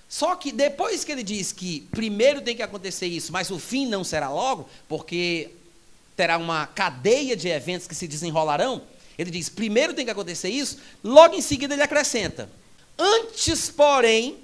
Só 0.10 0.36
que 0.36 0.52
depois 0.52 1.04
que 1.04 1.12
ele 1.12 1.22
diz 1.22 1.52
que 1.52 1.82
primeiro 1.92 2.42
tem 2.42 2.56
que 2.56 2.64
acontecer 2.64 3.06
isso, 3.06 3.32
mas 3.32 3.52
o 3.52 3.60
fim 3.60 3.86
não 3.86 4.04
será 4.04 4.28
logo, 4.30 4.68
porque 4.88 5.52
terá 6.18 6.36
uma 6.40 6.66
cadeia 6.66 7.38
de 7.38 7.48
eventos 7.48 7.88
que 7.88 7.94
se 7.94 8.08
desenrolarão, 8.08 8.82
ele 9.20 9.30
diz: 9.30 9.50
primeiro 9.50 9.94
tem 9.94 10.04
que 10.04 10.12
acontecer 10.12 10.50
isso, 10.50 10.80
logo 11.04 11.36
em 11.36 11.42
seguida 11.42 11.76
ele 11.76 11.84
acrescenta: 11.84 12.50
antes, 12.98 13.70
porém, 13.70 14.38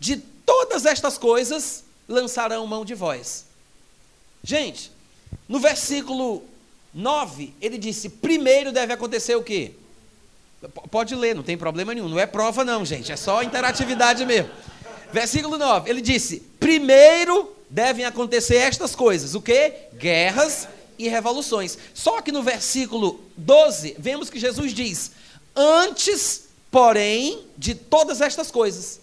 de 0.00 0.16
todas 0.16 0.84
estas 0.84 1.16
coisas, 1.16 1.84
lançarão 2.08 2.66
mão 2.66 2.84
de 2.84 2.94
vós. 2.94 3.46
Gente, 4.42 4.90
no 5.48 5.60
versículo 5.60 6.42
9, 6.92 7.54
ele 7.60 7.78
disse: 7.78 8.08
primeiro 8.08 8.72
deve 8.72 8.92
acontecer 8.92 9.36
o 9.36 9.44
quê? 9.44 9.74
Pode 10.90 11.14
ler, 11.14 11.34
não 11.34 11.42
tem 11.42 11.56
problema 11.56 11.94
nenhum. 11.94 12.08
Não 12.08 12.18
é 12.18 12.26
prova, 12.26 12.64
não, 12.64 12.84
gente. 12.84 13.12
É 13.12 13.16
só 13.16 13.42
interatividade 13.42 14.24
mesmo. 14.24 14.50
Versículo 15.14 15.56
9, 15.56 15.88
ele 15.88 16.00
disse: 16.00 16.42
primeiro 16.58 17.54
devem 17.70 18.04
acontecer 18.04 18.56
estas 18.56 18.96
coisas, 18.96 19.36
o 19.36 19.40
que? 19.40 19.72
Guerras 19.96 20.66
e 20.98 21.08
revoluções. 21.08 21.78
Só 21.94 22.20
que 22.20 22.32
no 22.32 22.42
versículo 22.42 23.20
12, 23.36 23.94
vemos 23.96 24.28
que 24.28 24.40
Jesus 24.40 24.74
diz: 24.74 25.12
antes, 25.54 26.46
porém, 26.68 27.46
de 27.56 27.76
todas 27.76 28.20
estas 28.20 28.50
coisas. 28.50 28.98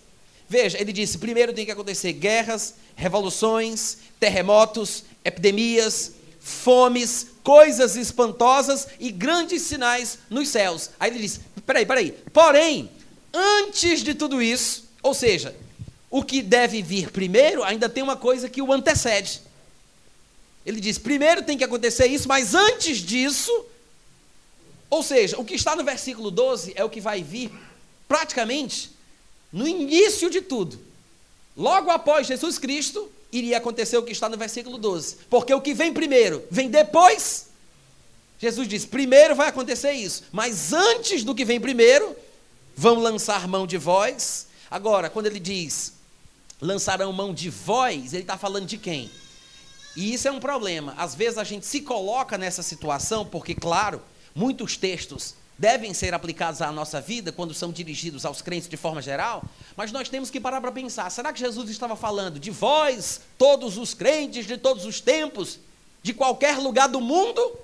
Veja, 0.50 0.78
ele 0.82 0.92
disse: 0.92 1.18
primeiro 1.18 1.54
tem 1.54 1.66
que 1.66 1.72
acontecer 1.72 2.12
guerras, 2.12 2.74
revoluções, 2.94 4.00
terremotos, 4.20 5.06
epidemias, 5.24 6.12
fomes, 6.42 7.28
coisas 7.42 7.96
espantosas 7.96 8.86
e 9.00 9.12
grandes 9.12 9.62
sinais 9.62 10.20
nos 10.30 10.50
céus. 10.50 10.90
Aí 11.00 11.10
ele 11.10 11.20
diz: 11.20 11.40
peraí, 11.66 11.86
peraí. 11.86 12.12
Porém, 12.34 12.92
antes 13.34 14.04
de 14.04 14.14
tudo 14.14 14.42
isso, 14.42 14.90
ou 15.02 15.14
seja, 15.14 15.56
o 16.12 16.22
que 16.22 16.42
deve 16.42 16.82
vir 16.82 17.10
primeiro, 17.10 17.64
ainda 17.64 17.88
tem 17.88 18.04
uma 18.04 18.18
coisa 18.18 18.50
que 18.50 18.62
o 18.62 18.74
antecede. 18.74 19.42
Ele 20.66 20.82
diz: 20.82 20.98
primeiro 20.98 21.42
tem 21.42 21.58
que 21.58 21.64
acontecer 21.64 22.06
isso, 22.08 22.28
mas 22.28 22.54
antes 22.54 22.98
disso, 22.98 23.66
ou 24.90 25.02
seja, 25.02 25.40
o 25.40 25.46
que 25.46 25.56
está 25.56 25.74
no 25.74 25.86
versículo 25.86 26.30
12 26.30 26.74
é 26.76 26.84
o 26.84 26.90
que 26.90 27.00
vai 27.00 27.24
vir 27.24 27.50
praticamente 28.10 28.92
no 29.52 29.66
início 29.66 30.30
de 30.30 30.42
tudo. 30.42 30.80
Logo 31.56 31.90
após 31.90 32.28
Jesus 32.28 32.60
Cristo, 32.60 33.10
iria 33.32 33.58
acontecer 33.58 33.98
o 33.98 34.04
que 34.04 34.12
está 34.12 34.28
no 34.28 34.38
versículo 34.38 34.78
12. 34.78 35.18
Porque 35.30 35.54
o 35.54 35.62
que 35.62 35.74
vem 35.74 35.94
primeiro, 35.94 36.44
vem 36.52 36.70
depois. 36.70 37.48
Jesus 38.38 38.68
diz: 38.68 38.86
primeiro 38.86 39.34
vai 39.34 39.48
acontecer 39.48 39.94
isso, 39.94 40.26
mas 40.30 40.74
antes 40.74 41.24
do 41.24 41.34
que 41.34 41.46
vem 41.46 41.60
primeiro, 41.60 42.14
vão 42.76 43.00
lançar 43.00 43.48
mão 43.48 43.66
de 43.66 43.78
vós. 43.78 44.48
Agora, 44.70 45.10
quando 45.10 45.28
ele 45.28 45.40
diz 45.40 46.01
lançarão 46.62 47.12
mão 47.12 47.34
de 47.34 47.50
vós, 47.50 48.14
ele 48.14 48.24
está 48.24 48.38
falando 48.38 48.68
de 48.68 48.78
quem? 48.78 49.10
E 49.96 50.14
isso 50.14 50.28
é 50.28 50.32
um 50.32 50.40
problema. 50.40 50.94
Às 50.98 51.16
vezes 51.16 51.38
a 51.38 51.44
gente 51.44 51.66
se 51.66 51.82
coloca 51.82 52.38
nessa 52.38 52.64
situação, 52.64 53.26
porque, 53.26 53.54
claro, 53.54 54.02
muitos 54.34 54.78
textos 54.78 55.36
devem 55.58 55.94
ser 55.94 56.14
aplicados 56.14 56.62
à 56.62 56.72
nossa 56.72 57.00
vida 57.02 57.32
quando 57.32 57.54
são 57.54 57.72
dirigidos 57.72 58.26
aos 58.26 58.42
crentes 58.42 58.70
de 58.70 58.78
forma 58.78 59.02
geral, 59.02 59.44
mas 59.76 59.92
nós 59.92 60.10
temos 60.10 60.30
que 60.30 60.40
parar 60.40 60.62
para 60.62 60.72
pensar: 60.72 61.10
será 61.10 61.34
que 61.34 61.40
Jesus 61.40 61.70
estava 61.70 61.96
falando 61.96 62.40
de 62.40 62.50
vós, 62.52 63.22
todos 63.38 63.78
os 63.78 63.94
crentes 63.94 64.48
de 64.48 64.58
todos 64.58 64.86
os 64.86 65.02
tempos, 65.02 65.60
de 66.02 66.14
qualquer 66.14 66.58
lugar 66.58 66.88
do 66.88 67.02
mundo? 67.02 67.60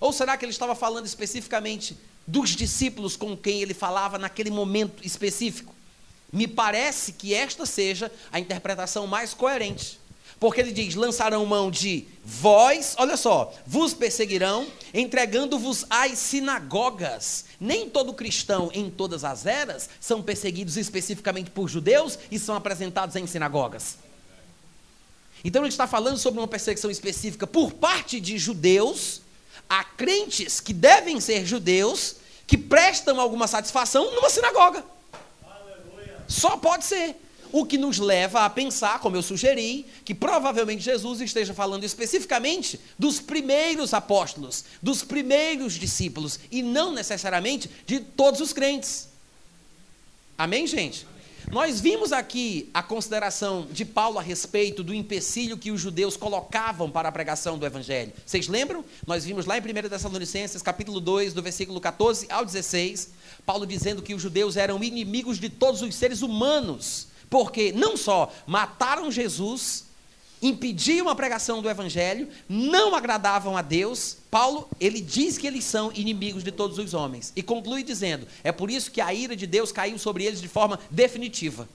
Ou 0.00 0.12
será 0.12 0.36
que 0.36 0.44
ele 0.44 0.52
estava 0.52 0.74
falando 0.74 1.06
especificamente 1.06 1.98
dos 2.26 2.50
discípulos 2.50 3.16
com 3.16 3.36
quem 3.36 3.60
ele 3.60 3.74
falava 3.74 4.16
naquele 4.16 4.50
momento 4.50 5.04
específico? 5.04 5.74
Me 6.32 6.46
parece 6.46 7.12
que 7.12 7.34
esta 7.34 7.64
seja 7.64 8.12
a 8.30 8.38
interpretação 8.38 9.06
mais 9.06 9.32
coerente. 9.32 9.98
Porque 10.38 10.60
ele 10.60 10.72
diz: 10.72 10.94
lançarão 10.94 11.44
mão 11.44 11.70
de 11.70 12.06
vós, 12.24 12.94
olha 12.98 13.16
só, 13.16 13.52
vos 13.66 13.92
perseguirão, 13.92 14.66
entregando-vos 14.94 15.84
às 15.90 16.18
sinagogas. 16.18 17.46
Nem 17.58 17.90
todo 17.90 18.12
cristão 18.12 18.70
em 18.72 18.88
todas 18.88 19.24
as 19.24 19.46
eras 19.46 19.88
são 20.00 20.22
perseguidos 20.22 20.76
especificamente 20.76 21.50
por 21.50 21.68
judeus 21.68 22.18
e 22.30 22.38
são 22.38 22.54
apresentados 22.54 23.16
em 23.16 23.26
sinagogas. 23.26 23.96
Então 25.42 25.62
ele 25.62 25.70
está 25.70 25.86
falando 25.86 26.18
sobre 26.18 26.40
uma 26.40 26.48
perseguição 26.48 26.90
específica 26.90 27.46
por 27.46 27.72
parte 27.72 28.20
de 28.20 28.38
judeus 28.38 29.22
a 29.68 29.84
crentes 29.84 30.60
que 30.60 30.72
devem 30.72 31.20
ser 31.20 31.44
judeus 31.44 32.16
que 32.46 32.56
prestam 32.56 33.20
alguma 33.20 33.46
satisfação 33.46 34.14
numa 34.14 34.30
sinagoga. 34.30 34.84
Só 36.28 36.56
pode 36.56 36.84
ser. 36.84 37.16
O 37.50 37.64
que 37.64 37.78
nos 37.78 37.98
leva 37.98 38.44
a 38.44 38.50
pensar, 38.50 39.00
como 39.00 39.16
eu 39.16 39.22
sugeri, 39.22 39.86
que 40.04 40.14
provavelmente 40.14 40.82
Jesus 40.82 41.22
esteja 41.22 41.54
falando 41.54 41.82
especificamente 41.82 42.78
dos 42.98 43.20
primeiros 43.20 43.94
apóstolos, 43.94 44.66
dos 44.82 45.02
primeiros 45.02 45.72
discípulos, 45.72 46.38
e 46.50 46.62
não 46.62 46.92
necessariamente 46.92 47.70
de 47.86 48.00
todos 48.00 48.42
os 48.42 48.52
crentes. 48.52 49.08
Amém, 50.36 50.66
gente? 50.66 51.06
Nós 51.50 51.80
vimos 51.80 52.12
aqui 52.12 52.68
a 52.74 52.82
consideração 52.82 53.66
de 53.70 53.84
Paulo 53.84 54.18
a 54.18 54.22
respeito 54.22 54.84
do 54.84 54.92
empecilho 54.92 55.56
que 55.56 55.70
os 55.70 55.80
judeus 55.80 56.16
colocavam 56.16 56.90
para 56.90 57.08
a 57.08 57.12
pregação 57.12 57.58
do 57.58 57.64
evangelho. 57.64 58.12
Vocês 58.26 58.48
lembram? 58.48 58.84
Nós 59.06 59.24
vimos 59.24 59.46
lá 59.46 59.56
em 59.56 59.60
1 59.60 59.88
Tessalonicenses, 59.88 60.60
capítulo 60.60 61.00
2, 61.00 61.32
do 61.32 61.42
versículo 61.42 61.80
14 61.80 62.26
ao 62.30 62.44
16, 62.44 63.12
Paulo 63.46 63.66
dizendo 63.66 64.02
que 64.02 64.14
os 64.14 64.20
judeus 64.20 64.56
eram 64.56 64.82
inimigos 64.82 65.38
de 65.38 65.48
todos 65.48 65.80
os 65.80 65.94
seres 65.94 66.20
humanos, 66.20 67.08
porque 67.30 67.72
não 67.72 67.96
só 67.96 68.30
mataram 68.46 69.10
Jesus, 69.10 69.87
impediam 70.42 71.08
a 71.08 71.14
pregação 71.14 71.60
do 71.60 71.68
evangelho, 71.68 72.28
não 72.48 72.94
agradavam 72.94 73.56
a 73.56 73.62
Deus. 73.62 74.16
Paulo, 74.30 74.68
ele 74.80 75.00
diz 75.00 75.38
que 75.38 75.46
eles 75.46 75.64
são 75.64 75.92
inimigos 75.92 76.44
de 76.44 76.52
todos 76.52 76.78
os 76.78 76.94
homens 76.94 77.32
e 77.34 77.42
conclui 77.42 77.82
dizendo: 77.82 78.26
"É 78.44 78.52
por 78.52 78.70
isso 78.70 78.90
que 78.90 79.00
a 79.00 79.12
ira 79.12 79.34
de 79.34 79.46
Deus 79.46 79.72
caiu 79.72 79.98
sobre 79.98 80.24
eles 80.24 80.40
de 80.40 80.48
forma 80.48 80.78
definitiva". 80.90 81.68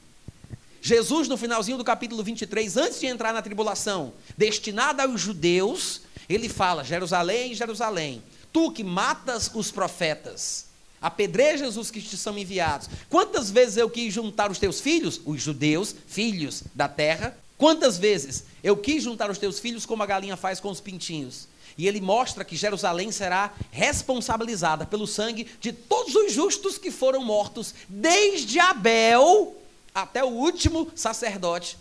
Jesus, 0.82 1.28
no 1.28 1.38
finalzinho 1.38 1.78
do 1.78 1.84
capítulo 1.84 2.24
23, 2.24 2.76
antes 2.76 3.00
de 3.00 3.06
entrar 3.06 3.34
na 3.34 3.42
tribulação 3.42 4.14
destinada 4.38 5.04
aos 5.04 5.22
judeus, 5.22 6.02
ele 6.28 6.50
fala: 6.50 6.84
Jerusalém, 6.84 7.54
Jerusalém, 7.54 8.24
tu 8.52 8.72
que 8.72 8.84
matas 8.84 9.50
os 9.54 9.72
profetas 9.72 10.74
apedrejas 11.04 11.76
os 11.76 11.92
que 11.92 12.02
te 12.02 12.18
são 12.18 12.38
enviados. 12.38 12.88
Quantas 13.10 13.52
vezes 13.52 13.76
eu 13.76 13.90
quis 13.90 14.14
juntar 14.14 14.50
os 14.50 14.58
teus 14.58 14.80
filhos, 14.80 15.20
os 15.26 15.42
judeus, 15.42 15.94
filhos 16.08 16.64
da 16.74 16.88
terra? 16.88 17.38
Quantas 17.64 17.98
vezes 17.98 18.44
eu 18.62 18.76
quis 18.76 19.02
juntar 19.02 19.32
os 19.32 19.38
teus 19.38 19.58
filhos 19.58 19.86
como 19.86 20.04
a 20.04 20.06
galinha 20.06 20.36
faz 20.36 20.60
com 20.60 20.70
os 20.70 20.82
pintinhos? 20.82 21.48
E 21.78 21.88
ele 21.88 22.02
mostra 22.02 22.44
que 22.44 22.58
Jerusalém 22.58 23.10
será 23.10 23.54
responsabilizada 23.72 24.86
pelo 24.86 25.08
sangue 25.08 25.50
de 25.62 25.72
todos 25.72 26.14
os 26.14 26.34
justos 26.34 26.78
que 26.78 26.92
foram 26.92 27.24
mortos, 27.24 27.74
desde 27.88 28.60
Abel 28.60 29.56
até 29.96 30.22
o 30.26 30.28
último 30.28 30.92
sacerdote, 30.94 31.78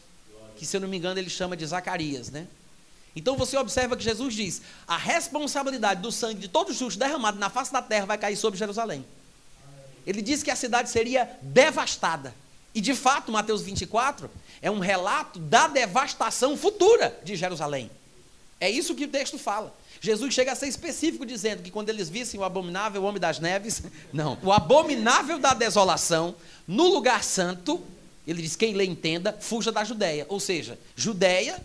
que 0.57 0.65
se 0.65 0.77
eu 0.77 0.81
não 0.81 0.87
me 0.87 0.99
engano 0.99 1.19
ele 1.19 1.29
chama 1.29 1.57
de 1.57 1.67
Zacarias, 1.67 2.31
né? 2.31 2.47
Então 3.17 3.37
você 3.37 3.57
observa 3.57 3.97
que 3.97 4.05
Jesus 4.05 4.35
diz: 4.35 4.63
a 4.87 4.97
responsabilidade 4.97 6.01
do 6.01 6.13
sangue 6.13 6.43
de 6.43 6.47
todos 6.47 6.75
os 6.75 6.79
justos 6.79 6.97
derramado 6.97 7.41
na 7.41 7.51
face 7.51 7.73
da 7.73 7.83
terra 7.83 8.07
vai 8.07 8.19
cair 8.19 8.37
sobre 8.37 8.57
Jerusalém. 8.57 9.05
Ele 10.07 10.23
diz 10.23 10.45
que 10.45 10.51
a 10.53 10.55
cidade 10.55 10.91
seria 10.91 11.29
devastada. 11.43 12.33
E 12.73 12.81
de 12.81 12.95
fato, 12.95 13.33
Mateus 13.33 13.63
24 13.63 14.31
é 14.63 14.71
um 14.71 14.79
relato 14.79 15.41
da 15.41 15.67
devastação 15.67 16.57
futura 16.57 17.19
de 17.25 17.35
Jerusalém. 17.35 17.91
É 18.61 18.71
isso 18.71 18.95
que 18.95 19.05
o 19.05 19.09
texto 19.09 19.37
fala. 19.37 19.75
Jesus 20.01 20.33
chega 20.33 20.53
a 20.53 20.55
ser 20.55 20.69
específico 20.69 21.27
dizendo 21.27 21.63
que 21.63 21.71
quando 21.71 21.89
eles 21.89 22.09
vissem 22.09 22.39
o 22.39 22.45
abominável 22.45 23.03
homem 23.03 23.21
das 23.21 23.41
neves, 23.41 23.83
não, 24.13 24.39
o 24.43 24.53
abominável 24.53 25.39
da 25.39 25.53
desolação 25.53 26.35
no 26.67 26.87
lugar 26.87 27.25
santo, 27.25 27.83
ele 28.27 28.41
diz: 28.41 28.55
quem 28.55 28.75
lê 28.75 28.85
entenda, 28.85 29.37
fuja 29.41 29.73
da 29.73 29.83
Judéia. 29.83 30.27
Ou 30.29 30.39
seja, 30.39 30.79
Judéia 30.95 31.61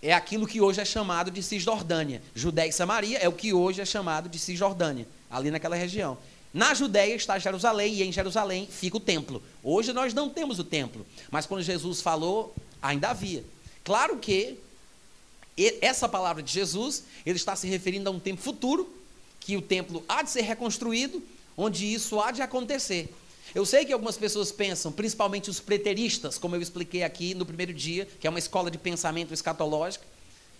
é 0.00 0.12
aquilo 0.12 0.46
que 0.46 0.60
hoje 0.60 0.80
é 0.80 0.84
chamado 0.84 1.30
de 1.30 1.42
Cisjordânia. 1.42 2.22
Judéia 2.34 2.68
e 2.68 2.72
Samaria 2.72 3.18
é 3.18 3.28
o 3.28 3.32
que 3.32 3.52
hoje 3.52 3.80
é 3.80 3.84
chamado 3.84 4.28
de 4.28 4.38
Cisjordânia, 4.38 5.08
ali 5.28 5.50
naquela 5.50 5.74
região. 5.74 6.16
Na 6.56 6.72
Judéia 6.72 7.14
está 7.14 7.38
Jerusalém 7.38 7.92
e 7.96 8.02
em 8.02 8.10
Jerusalém 8.10 8.66
fica 8.66 8.96
o 8.96 9.00
templo. 9.00 9.42
Hoje 9.62 9.92
nós 9.92 10.14
não 10.14 10.30
temos 10.30 10.58
o 10.58 10.64
templo, 10.64 11.04
mas 11.30 11.44
quando 11.44 11.62
Jesus 11.62 12.00
falou, 12.00 12.54
ainda 12.80 13.10
havia. 13.10 13.44
Claro 13.84 14.16
que 14.16 14.56
essa 15.82 16.08
palavra 16.08 16.42
de 16.42 16.50
Jesus, 16.50 17.04
ele 17.26 17.36
está 17.36 17.54
se 17.54 17.66
referindo 17.66 18.08
a 18.08 18.10
um 18.10 18.18
tempo 18.18 18.40
futuro, 18.40 18.90
que 19.38 19.54
o 19.54 19.60
templo 19.60 20.02
há 20.08 20.22
de 20.22 20.30
ser 20.30 20.40
reconstruído, 20.44 21.22
onde 21.58 21.92
isso 21.92 22.18
há 22.18 22.30
de 22.30 22.40
acontecer. 22.40 23.14
Eu 23.54 23.66
sei 23.66 23.84
que 23.84 23.92
algumas 23.92 24.16
pessoas 24.16 24.50
pensam, 24.50 24.90
principalmente 24.90 25.50
os 25.50 25.60
preteristas, 25.60 26.38
como 26.38 26.56
eu 26.56 26.62
expliquei 26.62 27.02
aqui 27.02 27.34
no 27.34 27.44
primeiro 27.44 27.74
dia, 27.74 28.08
que 28.18 28.26
é 28.26 28.30
uma 28.30 28.38
escola 28.38 28.70
de 28.70 28.78
pensamento 28.78 29.34
escatológico, 29.34 30.06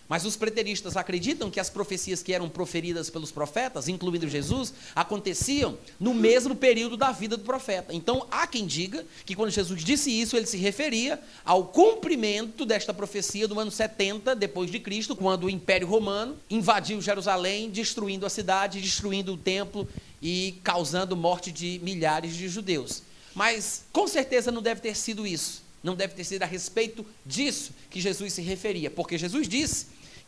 mas 0.09 0.25
os 0.25 0.37
preteristas 0.37 0.97
acreditam 0.97 1.51
que 1.51 1.59
as 1.59 1.69
profecias 1.69 2.23
que 2.23 2.33
eram 2.33 2.49
proferidas 2.49 3.11
pelos 3.11 3.33
profetas, 3.33 3.89
incluindo 3.89 4.29
Jesus, 4.29 4.73
aconteciam 4.95 5.77
no 5.99 6.15
mesmo 6.15 6.55
período 6.55 6.97
da 6.97 7.13
vida 7.13 7.37
do 7.37 7.45
profeta. 7.45 7.93
Então, 7.93 8.27
há 8.31 8.47
quem 8.47 8.67
diga 8.67 9.05
que 9.25 9.35
quando 9.35 9.51
Jesus 9.51 9.85
disse 9.85 10.11
isso, 10.11 10.37
ele 10.37 10.47
se 10.47 10.57
referia 10.57 11.21
ao 11.45 11.65
cumprimento 11.65 12.65
desta 12.65 12.95
profecia 12.95 13.49
do 13.49 13.59
ano 13.59 13.71
70 13.71 14.35
depois 14.37 14.71
de 14.71 14.79
Cristo, 14.79 15.17
quando 15.17 15.45
o 15.45 15.51
Império 15.51 15.89
Romano 15.89 16.37
invadiu 16.49 17.01
Jerusalém, 17.01 17.71
destruindo 17.71 18.25
a 18.25 18.31
cidade, 18.31 18.81
destruindo 18.81 19.35
o 19.35 19.37
templo 19.37 19.89
e 20.23 20.55
causando 20.63 21.17
morte 21.17 21.51
de 21.51 21.81
milhares 21.83 22.35
de 22.35 22.49
judeus. 22.49 23.03
Mas 23.35 23.85
com 23.93 24.07
certeza 24.07 24.51
não 24.51 24.63
deve 24.63 24.81
ter 24.81 24.97
sido 24.97 25.27
isso. 25.27 25.67
Não 25.83 25.95
deve 25.95 26.15
ter 26.15 26.25
sido 26.25 26.43
a 26.43 26.47
respeito 26.47 27.07
disso 27.25 27.73
que 27.91 28.01
Jesus 28.01 28.33
se 28.33 28.43
referia, 28.43 28.91
porque 28.91 29.17
Jesus 29.17 29.47
disse 29.47 29.87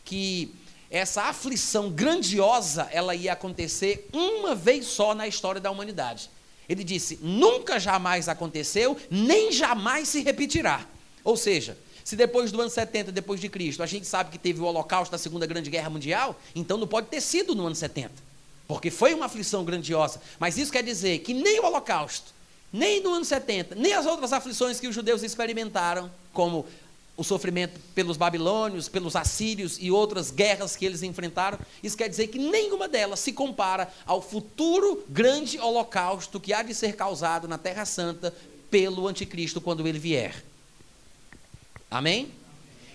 que 0.09 0.51
essa 0.89 1.25
aflição 1.25 1.91
grandiosa 1.91 2.89
ela 2.91 3.13
ia 3.13 3.33
acontecer 3.33 4.09
uma 4.11 4.55
vez 4.55 4.87
só 4.87 5.13
na 5.13 5.27
história 5.27 5.61
da 5.61 5.69
humanidade. 5.69 6.31
Ele 6.67 6.83
disse: 6.83 7.19
nunca 7.21 7.79
jamais 7.79 8.27
aconteceu, 8.27 8.97
nem 9.09 9.51
jamais 9.51 10.07
se 10.07 10.21
repetirá. 10.21 10.83
Ou 11.23 11.37
seja, 11.37 11.77
se 12.03 12.15
depois 12.15 12.51
do 12.51 12.59
ano 12.59 12.71
70 12.71 13.11
depois 13.11 13.39
de 13.39 13.47
Cristo, 13.49 13.83
a 13.83 13.85
gente 13.85 14.07
sabe 14.07 14.31
que 14.31 14.39
teve 14.39 14.59
o 14.61 14.65
Holocausto 14.65 15.11
da 15.11 15.17
Segunda 15.19 15.45
Grande 15.45 15.69
Guerra 15.69 15.91
Mundial, 15.91 16.39
então 16.55 16.75
não 16.75 16.87
pode 16.87 17.05
ter 17.07 17.21
sido 17.21 17.53
no 17.53 17.67
ano 17.67 17.75
70, 17.75 18.11
porque 18.67 18.89
foi 18.89 19.13
uma 19.13 19.27
aflição 19.27 19.63
grandiosa. 19.63 20.19
Mas 20.39 20.57
isso 20.57 20.71
quer 20.71 20.81
dizer 20.81 21.19
que 21.19 21.35
nem 21.35 21.59
o 21.59 21.65
Holocausto, 21.65 22.33
nem 22.73 22.99
no 23.03 23.13
ano 23.13 23.25
70, 23.25 23.75
nem 23.75 23.93
as 23.93 24.07
outras 24.07 24.33
aflições 24.33 24.79
que 24.79 24.87
os 24.87 24.95
judeus 24.95 25.21
experimentaram, 25.21 26.09
como 26.33 26.65
o 27.19 27.23
sofrimento 27.23 27.81
pelos 27.93 28.15
babilônios, 28.15 28.87
pelos 28.87 29.13
assírios 29.13 29.77
e 29.77 29.91
outras 29.91 30.31
guerras 30.31 30.77
que 30.77 30.85
eles 30.85 31.03
enfrentaram, 31.03 31.59
isso 31.83 31.97
quer 31.97 32.07
dizer 32.07 32.27
que 32.27 32.39
nenhuma 32.39 32.87
delas 32.87 33.19
se 33.19 33.33
compara 33.33 33.91
ao 34.05 34.21
futuro 34.21 35.03
grande 35.09 35.59
holocausto 35.59 36.39
que 36.39 36.53
há 36.53 36.63
de 36.63 36.73
ser 36.73 36.95
causado 36.95 37.45
na 37.45 37.57
Terra 37.57 37.83
Santa 37.83 38.33
pelo 38.71 39.05
anticristo 39.05 39.59
quando 39.59 39.85
ele 39.85 39.99
vier. 39.99 40.45
Amém? 41.91 42.31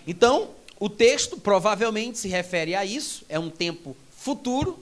Então, 0.07 0.49
o 0.79 0.89
texto 0.89 1.37
provavelmente 1.37 2.17
se 2.17 2.27
refere 2.27 2.73
a 2.73 2.83
isso, 2.83 3.23
é 3.29 3.37
um 3.37 3.51
tempo 3.51 3.95
futuro 4.17 4.79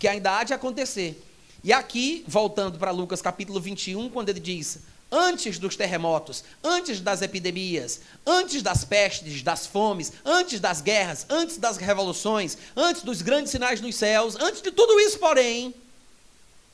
que 0.00 0.08
ainda 0.08 0.36
há 0.36 0.42
de 0.42 0.52
acontecer. 0.52 1.22
E 1.62 1.72
aqui, 1.72 2.24
voltando 2.26 2.76
para 2.76 2.90
Lucas 2.90 3.22
capítulo 3.22 3.60
21, 3.60 4.10
quando 4.10 4.30
ele 4.30 4.40
diz: 4.40 4.80
antes 5.10 5.58
dos 5.58 5.76
terremotos, 5.76 6.44
antes 6.62 7.00
das 7.00 7.22
epidemias, 7.22 8.00
antes 8.26 8.62
das 8.62 8.84
pestes, 8.84 9.42
das 9.42 9.66
fomes, 9.66 10.12
antes 10.24 10.60
das 10.60 10.80
guerras, 10.80 11.26
antes 11.28 11.56
das 11.56 11.76
revoluções, 11.76 12.56
antes 12.76 13.02
dos 13.02 13.22
grandes 13.22 13.50
sinais 13.50 13.80
nos 13.80 13.96
céus, 13.96 14.36
antes 14.36 14.62
de 14.62 14.70
tudo 14.70 15.00
isso, 15.00 15.18
porém, 15.18 15.74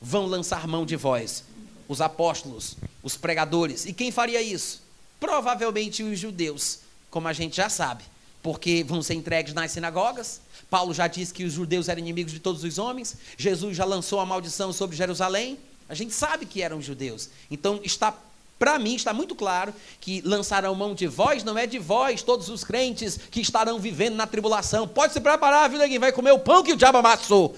vão 0.00 0.26
lançar 0.26 0.66
mão 0.68 0.84
de 0.84 0.96
vós, 0.96 1.44
os 1.88 2.00
apóstolos, 2.00 2.76
os 3.02 3.16
pregadores. 3.16 3.86
E 3.86 3.92
quem 3.92 4.10
faria 4.10 4.42
isso? 4.42 4.82
Provavelmente 5.18 6.02
os 6.02 6.18
judeus, 6.18 6.80
como 7.10 7.28
a 7.28 7.32
gente 7.32 7.56
já 7.56 7.68
sabe, 7.68 8.04
porque 8.42 8.84
vão 8.84 9.02
ser 9.02 9.14
entregues 9.14 9.54
nas 9.54 9.72
sinagogas. 9.72 10.40
Paulo 10.68 10.92
já 10.92 11.06
disse 11.06 11.32
que 11.32 11.44
os 11.44 11.52
judeus 11.52 11.88
eram 11.88 12.00
inimigos 12.00 12.32
de 12.32 12.40
todos 12.40 12.62
os 12.62 12.78
homens. 12.78 13.16
Jesus 13.36 13.76
já 13.76 13.84
lançou 13.84 14.20
a 14.20 14.26
maldição 14.26 14.72
sobre 14.72 14.96
Jerusalém. 14.96 15.58
A 15.88 15.94
gente 15.94 16.12
sabe 16.12 16.46
que 16.46 16.62
eram 16.62 16.80
judeus. 16.80 17.30
Então 17.50 17.80
está 17.82 18.14
para 18.58 18.78
mim 18.78 18.94
está 18.94 19.12
muito 19.12 19.34
claro 19.34 19.74
que 20.00 20.22
lançarão 20.22 20.74
mão 20.74 20.94
de 20.94 21.06
vós, 21.06 21.44
não 21.44 21.58
é 21.58 21.66
de 21.66 21.78
vós, 21.78 22.22
todos 22.22 22.48
os 22.48 22.64
crentes 22.64 23.18
que 23.30 23.40
estarão 23.40 23.78
vivendo 23.78 24.14
na 24.14 24.26
tribulação. 24.26 24.88
Pode 24.88 25.12
se 25.12 25.20
preparar, 25.20 25.70
filho, 25.70 25.86
que 25.86 25.98
vai 25.98 26.10
comer 26.10 26.32
o 26.32 26.38
pão 26.38 26.62
que 26.62 26.72
o 26.72 26.76
diabo 26.76 26.98
amassou. 26.98 27.54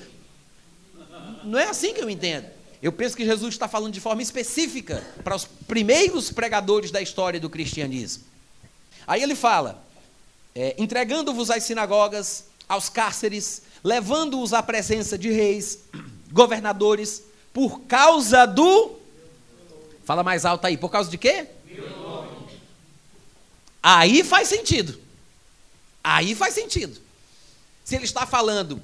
Não 1.44 1.58
é 1.58 1.68
assim 1.68 1.94
que 1.94 2.00
eu 2.00 2.10
entendo. 2.10 2.46
Eu 2.82 2.92
penso 2.92 3.16
que 3.16 3.24
Jesus 3.24 3.54
está 3.54 3.66
falando 3.66 3.92
de 3.92 4.00
forma 4.00 4.22
específica 4.22 5.04
para 5.24 5.34
os 5.34 5.44
primeiros 5.44 6.30
pregadores 6.30 6.90
da 6.90 7.00
história 7.00 7.40
do 7.40 7.50
cristianismo. 7.50 8.24
Aí 9.06 9.22
ele 9.22 9.34
fala: 9.34 9.82
é, 10.54 10.74
entregando-vos 10.78 11.50
às 11.50 11.64
sinagogas, 11.64 12.44
aos 12.68 12.88
cárceres, 12.88 13.62
levando-os 13.82 14.52
à 14.52 14.62
presença 14.62 15.16
de 15.16 15.30
reis, 15.30 15.80
governadores, 16.30 17.22
por 17.52 17.80
causa 17.82 18.46
do 18.46 18.98
Fala 20.08 20.22
mais 20.22 20.46
alto 20.46 20.66
aí. 20.66 20.78
Por 20.78 20.88
causa 20.88 21.10
de 21.10 21.18
quê? 21.18 21.46
Aí 23.82 24.24
faz 24.24 24.48
sentido. 24.48 24.98
Aí 26.02 26.34
faz 26.34 26.54
sentido. 26.54 26.98
Se 27.84 27.94
ele 27.94 28.06
está 28.06 28.26
falando 28.26 28.80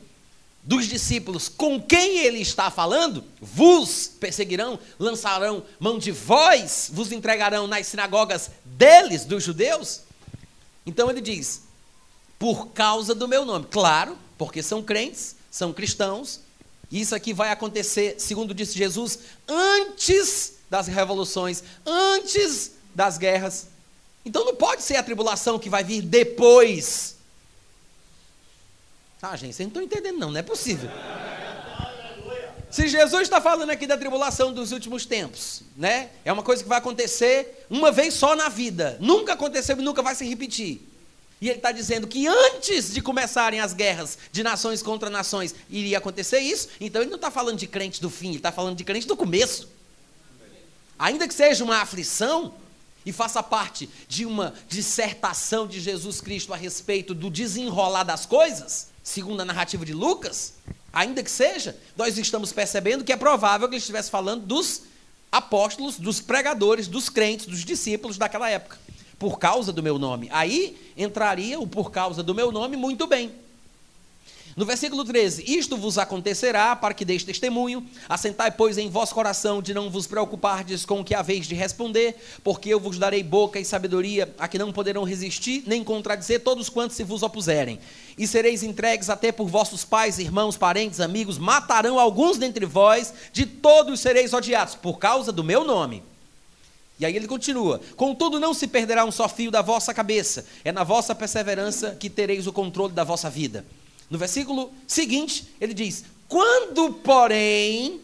dos 0.63 0.87
discípulos 0.87 1.49
com 1.49 1.81
quem 1.81 2.19
ele 2.19 2.41
está 2.41 2.71
falando, 2.71 3.25
vos 3.41 4.07
perseguirão, 4.21 4.79
lançarão 4.99 5.65
mão 5.81 5.99
de 5.99 6.11
vós, 6.11 6.91
vos 6.93 7.11
entregarão 7.11 7.67
nas 7.67 7.87
sinagogas 7.87 8.51
deles, 8.63 9.25
dos 9.25 9.43
judeus. 9.43 10.03
Então 10.85 11.09
ele 11.09 11.23
diz: 11.23 11.63
por 12.39 12.67
causa 12.67 13.15
do 13.15 13.27
meu 13.27 13.47
nome. 13.47 13.67
Claro, 13.71 14.19
porque 14.37 14.63
são 14.63 14.83
crentes, 14.83 15.37
são 15.51 15.73
cristãos. 15.73 16.44
Isso 16.91 17.15
aqui 17.15 17.33
vai 17.33 17.51
acontecer, 17.51 18.17
segundo 18.19 18.55
disse 18.55 18.77
Jesus, 18.77 19.19
antes 19.49 20.55
das 20.71 20.87
revoluções, 20.87 21.63
antes 21.85 22.73
das 22.95 23.19
guerras. 23.19 23.69
Então 24.25 24.45
não 24.45 24.55
pode 24.55 24.83
ser 24.83 24.97
a 24.97 25.03
tribulação 25.03 25.59
que 25.59 25.69
vai 25.69 25.85
vir 25.85 26.03
depois. 26.03 27.17
Ah, 29.21 29.37
gente, 29.37 29.55
vocês 29.55 29.67
não 29.67 29.69
estão 29.69 29.83
entendendo, 29.83 30.19
não, 30.19 30.31
não 30.31 30.39
é 30.39 30.43
possível. 30.43 30.91
Se 32.71 32.89
Jesus 32.89 33.23
está 33.23 33.41
falando 33.41 33.71
aqui 33.71 33.87
da 33.87 33.97
tribulação 33.97 34.53
dos 34.53 34.73
últimos 34.73 35.07
tempos, 35.07 35.63
né? 35.77 36.11
É 36.25 36.33
uma 36.33 36.43
coisa 36.43 36.63
que 36.63 36.69
vai 36.69 36.79
acontecer 36.79 37.65
uma 37.71 37.93
vez 37.93 38.15
só 38.15 38.35
na 38.35 38.49
vida. 38.49 38.99
Nunca 39.01 39.35
aconteceu 39.35 39.79
e 39.79 39.83
nunca 39.83 40.03
vai 40.03 40.15
se 40.15 40.25
repetir. 40.29 40.83
E 41.45 41.49
ele 41.49 41.59
está 41.59 41.71
dizendo 41.71 42.09
que 42.09 42.27
antes 42.27 42.93
de 42.93 43.01
começarem 43.01 43.61
as 43.61 43.75
guerras 43.75 44.17
de 44.33 44.43
nações 44.43 44.83
contra 44.83 45.11
nações, 45.11 45.55
iria 45.69 45.99
acontecer 45.99 46.41
isso. 46.41 46.71
Então 46.81 47.03
ele 47.03 47.11
não 47.11 47.17
está 47.17 47.31
falando 47.31 47.59
de 47.59 47.67
crente 47.67 48.01
do 48.01 48.09
fim, 48.09 48.29
ele 48.29 48.39
está 48.39 48.51
falando 48.51 48.77
de 48.77 48.85
crente 48.85 49.07
do 49.07 49.17
começo 49.17 49.69
ainda 50.99 51.27
que 51.27 51.35
seja 51.35 51.65
uma 51.65 51.79
aflição, 51.79 52.55
e 53.07 53.13
faça 53.13 53.43
parte 53.43 53.91
de 54.09 54.25
uma 54.25 54.55
dissertação 54.67 55.67
de 55.67 55.79
Jesus 55.79 56.23
Cristo 56.23 56.55
a 56.55 56.57
respeito 56.57 57.13
do 57.13 57.31
desenrolar 57.31 58.03
das 58.03 58.25
coisas, 58.25 58.89
segundo 59.03 59.43
a 59.43 59.45
narrativa 59.45 59.85
de 59.85 59.93
Lucas, 59.93 60.55
ainda 60.91 61.23
que 61.23 61.31
seja, 61.31 61.77
nós 61.99 62.17
estamos 62.17 62.51
percebendo 62.51 63.05
que 63.05 63.13
é 63.13 63.17
provável 63.17 63.69
que 63.69 63.75
ele 63.75 63.81
estivesse 63.81 64.11
falando 64.11 64.47
dos 64.47 64.85
apóstolos, 65.31 65.99
dos 65.99 66.23
pregadores, 66.23 66.89
dos 66.89 67.11
crentes, 67.11 67.45
dos 67.45 67.63
discípulos 67.63 68.17
daquela 68.17 68.49
época, 68.49 68.79
por 69.25 69.39
causa 69.39 69.73
do 69.73 69.83
meu 69.83 69.99
nome. 69.99 70.29
Aí 70.31 70.77
entraria 70.95 71.59
o 71.59 71.67
por 71.67 71.91
causa 71.91 72.23
do 72.23 72.35
meu 72.35 72.53
nome 72.53 72.77
muito 72.77 73.07
bem. 73.07 73.33
No 74.55 74.67
versículo 74.67 75.03
13: 75.03 75.43
Isto 75.47 75.79
vos 75.79 75.97
acontecerá 75.97 76.77
para 76.77 76.93
que 76.93 77.07
deis 77.07 77.25
testemunho, 77.25 77.87
assentai, 78.07 78.51
pois, 78.51 78.77
em 78.77 78.91
vosso 78.91 79.15
coração 79.15 79.63
de 79.63 79.73
não 79.73 79.89
vos 79.89 80.07
preocupardes 80.07 80.85
com 80.85 81.01
o 81.01 81.05
que 81.05 81.15
haveis 81.15 81.47
de 81.47 81.55
responder, 81.55 82.17
porque 82.45 82.69
eu 82.69 82.79
vos 82.79 82.99
darei 82.99 83.23
boca 83.23 83.59
e 83.59 83.65
sabedoria 83.65 84.31
a 84.39 84.47
que 84.47 84.59
não 84.59 84.71
poderão 84.71 85.05
resistir, 85.05 85.65
nem 85.67 85.83
contradizer 85.83 86.41
todos 86.41 86.69
quantos 86.69 86.95
se 86.95 87.03
vos 87.03 87.23
opuserem. 87.23 87.81
E 88.19 88.27
sereis 88.27 88.63
entregues 88.63 89.09
até 89.09 89.33
por 89.33 89.49
vossos 89.49 89.87
pais, 89.87 90.19
irmãos, 90.19 90.59
parentes, 90.59 91.01
amigos, 91.01 91.39
matarão 91.39 91.99
alguns 91.99 92.37
dentre 92.37 92.67
vós, 92.67 93.15
de 93.33 93.47
todos 93.47 94.01
sereis 94.01 94.35
odiados, 94.35 94.75
por 94.75 94.99
causa 94.99 95.33
do 95.33 95.43
meu 95.43 95.65
nome. 95.65 96.03
E 96.99 97.05
aí 97.05 97.17
ele 97.17 97.27
continua: 97.27 97.81
Contudo, 97.97 98.39
não 98.39 98.55
se 98.55 98.67
perderá 98.67 99.05
um 99.05 99.11
só 99.11 99.29
fio 99.29 99.51
da 99.51 99.63
vossa 99.63 99.93
cabeça, 99.93 100.47
é 100.65 100.73
na 100.73 100.85
vossa 100.85 101.15
perseverança 101.15 101.97
que 101.99 102.09
tereis 102.09 102.47
o 102.47 102.53
controle 102.53 102.93
da 102.93 103.05
vossa 103.05 103.29
vida. 103.29 103.65
No 104.09 104.19
versículo 104.19 104.73
seguinte, 104.87 105.49
ele 105.61 105.75
diz: 105.75 106.05
Quando, 106.29 106.93
porém, 106.95 108.01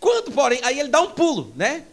quando, 0.00 0.32
porém, 0.32 0.60
aí 0.64 0.80
ele 0.80 0.88
dá 0.88 1.00
um 1.00 1.10
pulo, 1.10 1.52
né? 1.54 1.84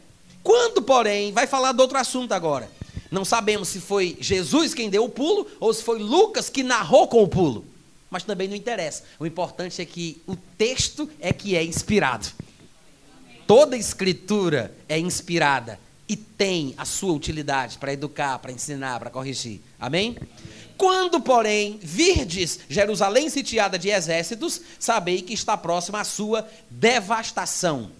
Quando, 0.41 0.81
porém, 0.81 1.31
vai 1.31 1.45
falar 1.45 1.73
de 1.73 1.81
outro 1.81 1.97
assunto 1.97 2.31
agora. 2.31 2.69
Não 3.11 3.25
sabemos 3.25 3.69
se 3.69 3.79
foi 3.79 4.17
Jesus 4.19 4.73
quem 4.73 4.89
deu 4.89 5.03
o 5.03 5.09
pulo 5.09 5.45
ou 5.59 5.73
se 5.73 5.83
foi 5.83 5.99
Lucas 5.99 6.49
que 6.49 6.63
narrou 6.63 7.07
com 7.07 7.23
o 7.23 7.27
pulo. 7.27 7.65
Mas 8.09 8.23
também 8.23 8.47
não 8.47 8.55
interessa. 8.55 9.03
O 9.19 9.25
importante 9.25 9.81
é 9.81 9.85
que 9.85 10.21
o 10.25 10.35
texto 10.35 11.09
é 11.19 11.31
que 11.31 11.55
é 11.55 11.63
inspirado. 11.63 12.27
Toda 13.45 13.77
escritura 13.77 14.75
é 14.87 14.97
inspirada 14.97 15.79
e 16.09 16.15
tem 16.15 16.73
a 16.75 16.85
sua 16.85 17.13
utilidade 17.13 17.77
para 17.77 17.93
educar, 17.93 18.39
para 18.39 18.51
ensinar, 18.51 18.99
para 18.99 19.11
corrigir. 19.11 19.61
Amém? 19.79 20.17
Quando, 20.75 21.21
porém, 21.21 21.79
virdes 21.83 22.61
Jerusalém 22.67 23.29
sitiada 23.29 23.77
de 23.77 23.89
exércitos, 23.89 24.59
sabei 24.79 25.21
que 25.21 25.33
está 25.33 25.55
próxima 25.55 26.01
a 26.01 26.03
sua 26.03 26.49
devastação. 26.67 27.91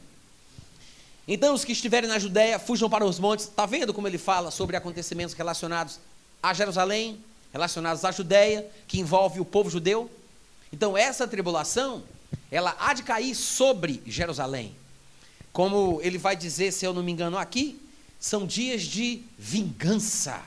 Então, 1.27 1.53
os 1.53 1.63
que 1.63 1.73
estiverem 1.73 2.09
na 2.09 2.17
Judéia, 2.17 2.57
fujam 2.57 2.89
para 2.89 3.05
os 3.05 3.19
montes. 3.19 3.45
Está 3.45 3.67
vendo 3.67 3.93
como 3.93 4.07
ele 4.07 4.17
fala 4.17 4.49
sobre 4.49 4.75
acontecimentos 4.75 5.35
relacionados 5.35 5.99
a 6.41 6.51
Jerusalém, 6.51 7.23
relacionados 7.53 8.03
à 8.03 8.11
Judéia, 8.11 8.65
que 8.87 8.99
envolve 8.99 9.39
o 9.39 9.45
povo 9.45 9.69
judeu? 9.69 10.09
Então, 10.73 10.97
essa 10.97 11.27
tribulação, 11.27 12.01
ela 12.49 12.75
há 12.79 12.95
de 12.95 13.03
cair 13.03 13.35
sobre 13.35 14.01
Jerusalém. 14.07 14.75
Como 15.53 15.99
ele 16.01 16.17
vai 16.17 16.35
dizer, 16.35 16.71
se 16.71 16.85
eu 16.85 16.93
não 16.93 17.03
me 17.03 17.11
engano, 17.11 17.37
aqui, 17.37 17.79
são 18.19 18.45
dias 18.45 18.83
de 18.83 19.21
vingança. 19.37 20.41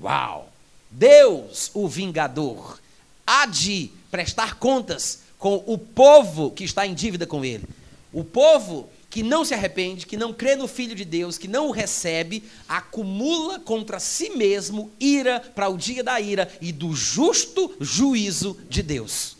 Uau! 0.00 0.52
Deus, 0.90 1.70
o 1.72 1.86
vingador, 1.86 2.78
há 3.26 3.46
de 3.46 3.90
prestar 4.10 4.58
contas 4.58 5.20
com 5.38 5.62
o 5.66 5.78
povo 5.78 6.50
que 6.50 6.64
está 6.64 6.86
em 6.86 6.94
dívida 6.94 7.26
com 7.26 7.44
ele. 7.44 7.64
O 8.12 8.24
povo 8.24 8.88
que 9.08 9.22
não 9.22 9.44
se 9.44 9.52
arrepende, 9.52 10.06
que 10.06 10.16
não 10.16 10.32
crê 10.32 10.54
no 10.54 10.68
Filho 10.68 10.94
de 10.94 11.04
Deus, 11.04 11.36
que 11.36 11.48
não 11.48 11.68
o 11.68 11.72
recebe, 11.72 12.44
acumula 12.68 13.58
contra 13.58 13.98
si 13.98 14.30
mesmo 14.30 14.90
ira 15.00 15.40
para 15.40 15.68
o 15.68 15.76
dia 15.76 16.02
da 16.02 16.20
ira 16.20 16.50
e 16.60 16.70
do 16.70 16.94
justo 16.94 17.74
juízo 17.80 18.56
de 18.68 18.82
Deus. 18.82 19.36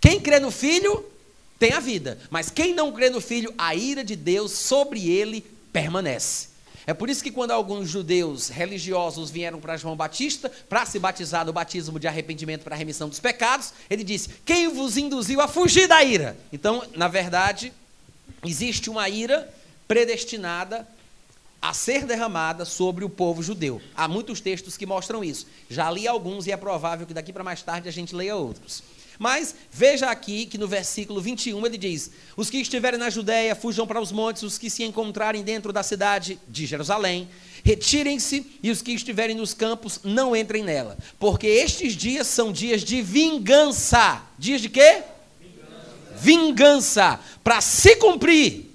Quem 0.00 0.20
crê 0.20 0.38
no 0.38 0.50
Filho 0.50 1.04
tem 1.58 1.72
a 1.72 1.80
vida, 1.80 2.18
mas 2.30 2.50
quem 2.50 2.74
não 2.74 2.92
crê 2.92 3.08
no 3.08 3.20
Filho, 3.20 3.52
a 3.56 3.74
ira 3.74 4.04
de 4.04 4.14
Deus 4.14 4.52
sobre 4.52 5.08
ele 5.08 5.44
permanece. 5.72 6.47
É 6.88 6.94
por 6.94 7.10
isso 7.10 7.22
que 7.22 7.30
quando 7.30 7.50
alguns 7.50 7.86
judeus 7.86 8.48
religiosos 8.48 9.30
vieram 9.30 9.60
para 9.60 9.76
João 9.76 9.94
Batista 9.94 10.50
para 10.70 10.86
se 10.86 10.98
batizar 10.98 11.44
no 11.44 11.52
batismo 11.52 12.00
de 12.00 12.08
arrependimento 12.08 12.62
para 12.62 12.74
a 12.74 12.78
remissão 12.78 13.10
dos 13.10 13.20
pecados, 13.20 13.74
ele 13.90 14.02
disse: 14.02 14.30
Quem 14.42 14.68
vos 14.68 14.96
induziu 14.96 15.42
a 15.42 15.46
fugir 15.46 15.86
da 15.86 16.02
ira? 16.02 16.34
Então, 16.50 16.82
na 16.96 17.06
verdade, 17.06 17.74
existe 18.42 18.88
uma 18.88 19.06
ira 19.06 19.52
predestinada 19.86 20.88
a 21.60 21.74
ser 21.74 22.06
derramada 22.06 22.64
sobre 22.64 23.04
o 23.04 23.10
povo 23.10 23.42
judeu. 23.42 23.82
Há 23.94 24.08
muitos 24.08 24.40
textos 24.40 24.78
que 24.78 24.86
mostram 24.86 25.22
isso. 25.22 25.46
Já 25.68 25.90
li 25.90 26.08
alguns 26.08 26.46
e 26.46 26.52
é 26.52 26.56
provável 26.56 27.06
que 27.06 27.12
daqui 27.12 27.34
para 27.34 27.44
mais 27.44 27.60
tarde 27.60 27.86
a 27.86 27.92
gente 27.92 28.14
leia 28.14 28.34
outros. 28.34 28.82
Mas 29.18 29.54
veja 29.72 30.06
aqui 30.06 30.46
que 30.46 30.56
no 30.56 30.68
versículo 30.68 31.20
21 31.20 31.66
ele 31.66 31.76
diz: 31.76 32.10
Os 32.36 32.48
que 32.48 32.58
estiverem 32.58 32.98
na 32.98 33.10
Judéia 33.10 33.56
fujam 33.56 33.86
para 33.86 34.00
os 34.00 34.12
montes, 34.12 34.44
os 34.44 34.56
que 34.56 34.70
se 34.70 34.84
encontrarem 34.84 35.42
dentro 35.42 35.72
da 35.72 35.82
cidade 35.82 36.38
de 36.46 36.66
Jerusalém, 36.66 37.28
retirem-se, 37.64 38.46
e 38.62 38.70
os 38.70 38.80
que 38.80 38.92
estiverem 38.92 39.34
nos 39.34 39.52
campos 39.52 40.00
não 40.04 40.36
entrem 40.36 40.62
nela, 40.62 40.96
porque 41.18 41.48
estes 41.48 41.94
dias 41.94 42.28
são 42.28 42.52
dias 42.52 42.82
de 42.82 43.02
vingança. 43.02 44.22
Dias 44.38 44.60
de 44.60 44.68
quê? 44.68 45.02
Vingança, 45.40 46.16
vingança 46.16 47.20
para 47.42 47.60
se 47.60 47.96
cumprir 47.96 48.70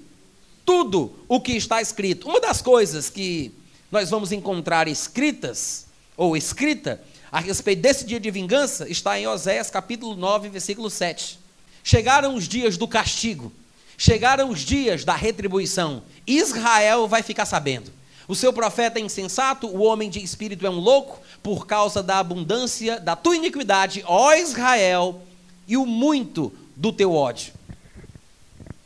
tudo 0.64 1.14
o 1.26 1.40
que 1.40 1.52
está 1.52 1.80
escrito. 1.80 2.28
Uma 2.28 2.40
das 2.40 2.60
coisas 2.60 3.08
que 3.08 3.50
nós 3.90 4.10
vamos 4.10 4.32
encontrar 4.32 4.88
escritas, 4.88 5.86
ou 6.16 6.36
escrita, 6.36 7.02
a 7.34 7.40
respeito 7.40 7.82
desse 7.82 8.06
dia 8.06 8.20
de 8.20 8.30
vingança 8.30 8.88
está 8.88 9.18
em 9.18 9.26
Oséias 9.26 9.68
capítulo 9.68 10.14
9, 10.14 10.50
versículo 10.50 10.88
7. 10.88 11.36
Chegaram 11.82 12.36
os 12.36 12.46
dias 12.46 12.76
do 12.76 12.86
castigo, 12.86 13.52
chegaram 13.98 14.50
os 14.50 14.60
dias 14.60 15.04
da 15.04 15.16
retribuição. 15.16 16.04
Israel 16.24 17.08
vai 17.08 17.24
ficar 17.24 17.44
sabendo. 17.44 17.90
O 18.28 18.36
seu 18.36 18.52
profeta 18.52 19.00
é 19.00 19.02
insensato, 19.02 19.66
o 19.66 19.82
homem 19.82 20.08
de 20.08 20.22
espírito 20.22 20.64
é 20.64 20.70
um 20.70 20.78
louco, 20.78 21.20
por 21.42 21.66
causa 21.66 22.04
da 22.04 22.20
abundância 22.20 23.00
da 23.00 23.16
tua 23.16 23.34
iniquidade, 23.34 24.04
ó 24.06 24.32
Israel, 24.34 25.20
e 25.66 25.76
o 25.76 25.84
muito 25.84 26.52
do 26.76 26.92
teu 26.92 27.12
ódio. 27.12 27.52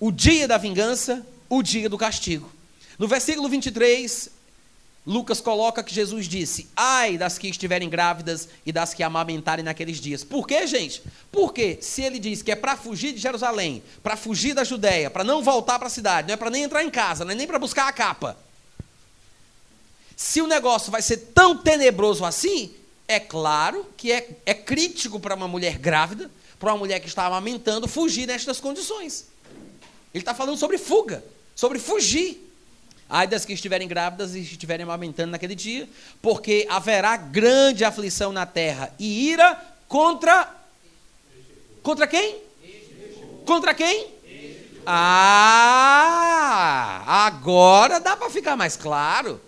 O 0.01 0.11
dia 0.11 0.49
da 0.49 0.57
vingança, 0.57 1.23
o 1.51 1.63
dia 1.63 1.91
do 1.91 1.99
castigo. 1.99 2.51
No 2.99 3.07
versículo 3.07 3.47
23, 3.47 4.38
Lucas 5.09 5.41
coloca 5.41 5.83
que 5.83 5.95
Jesus 5.95 6.29
disse: 6.29 6.69
Ai 6.77 7.17
das 7.17 7.39
que 7.39 7.49
estiverem 7.49 7.89
grávidas 7.89 8.47
e 8.67 8.71
das 8.71 8.93
que 8.93 9.03
amamentarem 9.03 9.65
naqueles 9.65 9.99
dias. 9.99 10.23
Por 10.23 10.47
quê, 10.47 10.67
gente? 10.67 11.03
Porque 11.33 11.79
se 11.81 12.03
ele 12.03 12.19
diz 12.19 12.43
que 12.43 12.53
é 12.53 12.55
para 12.55 12.77
fugir 12.77 13.15
de 13.15 13.19
Jerusalém, 13.19 13.83
para 14.03 14.19
fugir 14.19 14.53
da 14.53 14.65
Judéia, 14.65 15.09
para 15.09 15.25
não 15.25 15.43
voltar 15.43 15.79
para 15.79 15.89
a 15.89 15.91
cidade, 15.91 16.29
não 16.29 16.35
é 16.35 16.37
para 16.37 16.51
nem 16.51 16.63
entrar 16.63 16.85
em 16.85 16.91
casa, 16.91 17.25
não 17.25 17.33
é 17.33 17.35
nem 17.35 17.47
para 17.47 17.59
buscar 17.59 17.89
a 17.89 17.93
capa. 17.93 18.37
Se 20.15 20.43
o 20.43 20.47
negócio 20.47 20.93
vai 20.93 21.01
ser 21.01 21.17
tão 21.33 21.57
tenebroso 21.57 22.23
assim, 22.23 22.75
é 23.07 23.19
claro 23.19 23.87
que 23.97 24.13
é, 24.13 24.37
é 24.45 24.53
crítico 24.53 25.19
para 25.19 25.35
uma 25.35 25.49
mulher 25.49 25.79
grávida, 25.79 26.31
para 26.61 26.71
uma 26.71 26.79
mulher 26.81 27.01
que 27.01 27.09
está 27.09 27.25
amamentando, 27.25 27.89
fugir 27.89 28.27
nestas 28.27 28.61
condições. 28.61 29.29
Ele 30.13 30.21
está 30.21 30.35
falando 30.35 30.59
sobre 30.59 30.77
fuga, 30.77 31.25
sobre 31.57 31.79
fugir. 31.79 32.47
Ai 33.09 33.27
das 33.27 33.45
que 33.45 33.55
estiverem 33.55 33.89
grávidas 33.89 34.35
e 34.35 34.41
estiverem 34.41 34.85
amamentando 34.85 35.31
naquele 35.31 35.55
dia, 35.55 35.89
porque 36.21 36.67
haverá 36.69 37.17
grande 37.17 37.85
aflição 37.85 38.33
na 38.33 38.45
terra 38.45 38.93
e 38.99 39.31
ira 39.31 39.59
contra. 39.89 40.55
Contra 41.83 42.07
quem? 42.07 42.37
Contra 43.47 43.73
quem? 43.73 44.09
Ah, 44.85 46.05
agora 47.27 47.99
dá 47.99 48.17
para 48.17 48.29
ficar 48.31 48.57
mais 48.57 48.77
claro. 48.77 49.41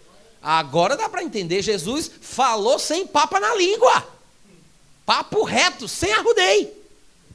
Agora 0.42 0.96
dá 0.96 1.06
para 1.08 1.22
entender. 1.22 1.60
Jesus 1.60 2.10
falou 2.20 2.78
sem 2.78 3.06
papa 3.06 3.38
na 3.38 3.54
língua. 3.54 4.06
Papo 5.04 5.42
reto, 5.44 5.86
sem 5.86 6.12
arrudei. 6.12 6.72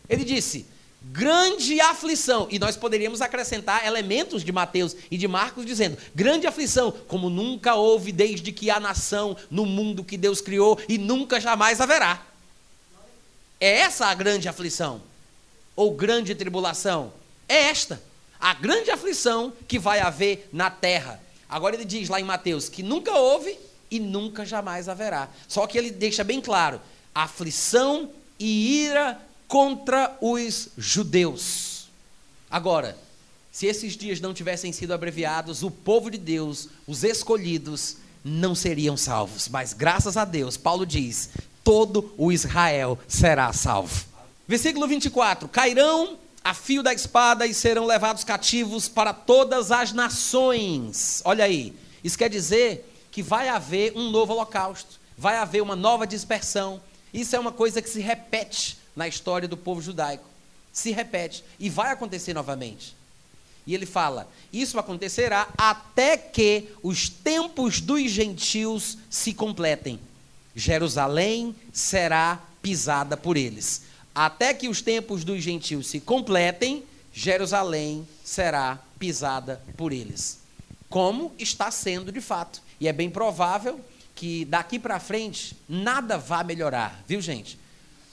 Ele 0.10 0.24
disse: 0.24 0.66
grande 1.16 1.80
aflição. 1.80 2.48
E 2.52 2.60
nós 2.60 2.76
poderíamos 2.76 3.22
acrescentar 3.22 3.86
elementos 3.86 4.44
de 4.44 4.52
Mateus 4.52 4.96
e 5.10 5.18
de 5.18 5.28
Marcos 5.28 5.66
dizendo: 5.66 5.98
grande 6.14 6.46
aflição, 6.46 6.92
como 6.92 7.30
nunca 7.30 7.76
houve 7.76 8.12
desde 8.12 8.52
que 8.52 8.70
há 8.70 8.80
nação 8.80 9.38
no 9.50 9.66
mundo 9.66 10.04
que 10.04 10.18
Deus 10.18 10.42
criou 10.42 10.78
e 10.90 10.98
nunca 10.98 11.40
jamais 11.40 11.80
haverá. 11.80 12.22
É 13.60 13.80
essa 13.80 14.08
a 14.08 14.14
grande 14.14 14.50
aflição, 14.50 15.02
ou 15.76 15.92
grande 15.92 16.36
tribulação. 16.36 17.14
É 17.48 17.70
esta, 17.70 18.02
a 18.40 18.54
grande 18.54 18.92
aflição 18.92 19.54
que 19.68 19.80
vai 19.80 20.02
haver 20.02 20.50
na 20.52 20.70
terra. 20.70 21.22
Agora 21.48 21.76
ele 21.76 21.86
diz 21.86 22.10
lá 22.10 22.20
em 22.20 22.24
Mateus 22.24 22.68
que 22.68 22.84
nunca 22.84 23.14
houve 23.14 23.58
e 23.90 24.00
nunca 24.00 24.46
jamais 24.46 24.90
haverá. 24.90 25.30
Só 25.48 25.66
que 25.66 25.78
ele 25.78 25.92
deixa 25.92 26.24
bem 26.26 26.42
claro: 26.42 26.82
aflição 27.14 28.12
e 28.38 28.84
ira 28.84 29.18
contra 29.48 30.18
os 30.22 30.70
judeus. 30.78 31.88
Agora, 32.50 32.98
se 33.52 33.66
esses 33.66 33.96
dias 33.96 34.20
não 34.20 34.34
tivessem 34.34 34.72
sido 34.72 34.94
abreviados, 34.94 35.64
o 35.64 35.72
povo 35.72 36.10
de 36.12 36.18
Deus, 36.18 36.68
os 36.86 37.04
escolhidos, 37.04 37.98
não 38.24 38.56
seriam 38.56 38.98
salvos. 38.98 39.48
Mas 39.48 39.72
graças 39.72 40.18
a 40.18 40.26
Deus, 40.26 40.58
Paulo 40.58 40.86
diz: 40.86 41.30
todo 41.64 42.14
o 42.18 42.32
Israel 42.32 42.98
será 43.08 43.54
salvo. 43.54 44.06
Versículo 44.48 44.88
24: 44.88 45.48
Cairão 45.48 46.18
a 46.44 46.54
fio 46.54 46.84
da 46.84 46.94
espada 46.94 47.48
e 47.48 47.54
serão 47.54 47.86
levados 47.86 48.24
cativos 48.24 48.88
para 48.88 49.14
todas 49.14 49.72
as 49.72 49.92
nações. 49.92 51.22
Olha 51.26 51.46
aí, 51.46 51.74
isso 52.04 52.18
quer 52.18 52.30
dizer 52.30 52.92
que 53.12 53.24
vai 53.24 53.50
haver 53.50 53.94
um 53.96 54.12
novo 54.12 54.34
holocausto, 54.34 55.00
vai 55.18 55.38
haver 55.38 55.64
uma 55.64 55.76
nova 55.76 56.06
dispersão. 56.06 56.80
Isso 57.14 57.36
é 57.36 57.40
uma 57.40 57.52
coisa 57.52 57.82
que 57.82 57.90
se 57.90 58.00
repete 58.00 58.78
na 58.96 59.08
história 59.08 59.48
do 59.48 59.58
povo 59.58 59.82
judaico. 59.82 60.26
Se 60.72 60.92
repete 60.92 61.44
e 61.60 61.70
vai 61.70 61.92
acontecer 61.92 62.34
novamente. 62.34 62.96
E 63.68 63.74
ele 63.74 63.86
fala: 63.86 64.30
Isso 64.54 64.78
acontecerá 64.78 65.48
até 65.58 66.18
que 66.18 66.70
os 66.84 67.10
tempos 67.10 67.82
dos 67.82 68.12
gentios 68.12 68.98
se 69.10 69.34
completem. 69.34 70.00
Jerusalém 70.56 71.56
será 71.74 72.42
pisada 72.62 73.18
por 73.18 73.36
eles. 73.36 73.84
Até 74.14 74.54
que 74.54 74.70
os 74.70 74.82
tempos 74.82 75.26
dos 75.26 75.44
gentios 75.44 75.88
se 75.88 76.00
completem, 76.00 76.84
Jerusalém 77.14 78.08
será 78.24 78.80
pisada 78.98 79.62
por 79.76 79.92
eles. 79.92 80.40
Como 80.90 81.34
está 81.38 81.70
sendo 81.70 82.12
de 82.12 82.22
fato. 82.22 82.62
E 82.80 82.88
é 82.88 82.94
bem 82.94 83.10
provável 83.10 83.80
que 84.14 84.46
daqui 84.46 84.80
para 84.80 85.00
frente 85.00 85.58
nada 85.68 86.18
vai 86.18 86.44
melhorar, 86.44 87.04
viu 87.06 87.22
gente? 87.22 87.60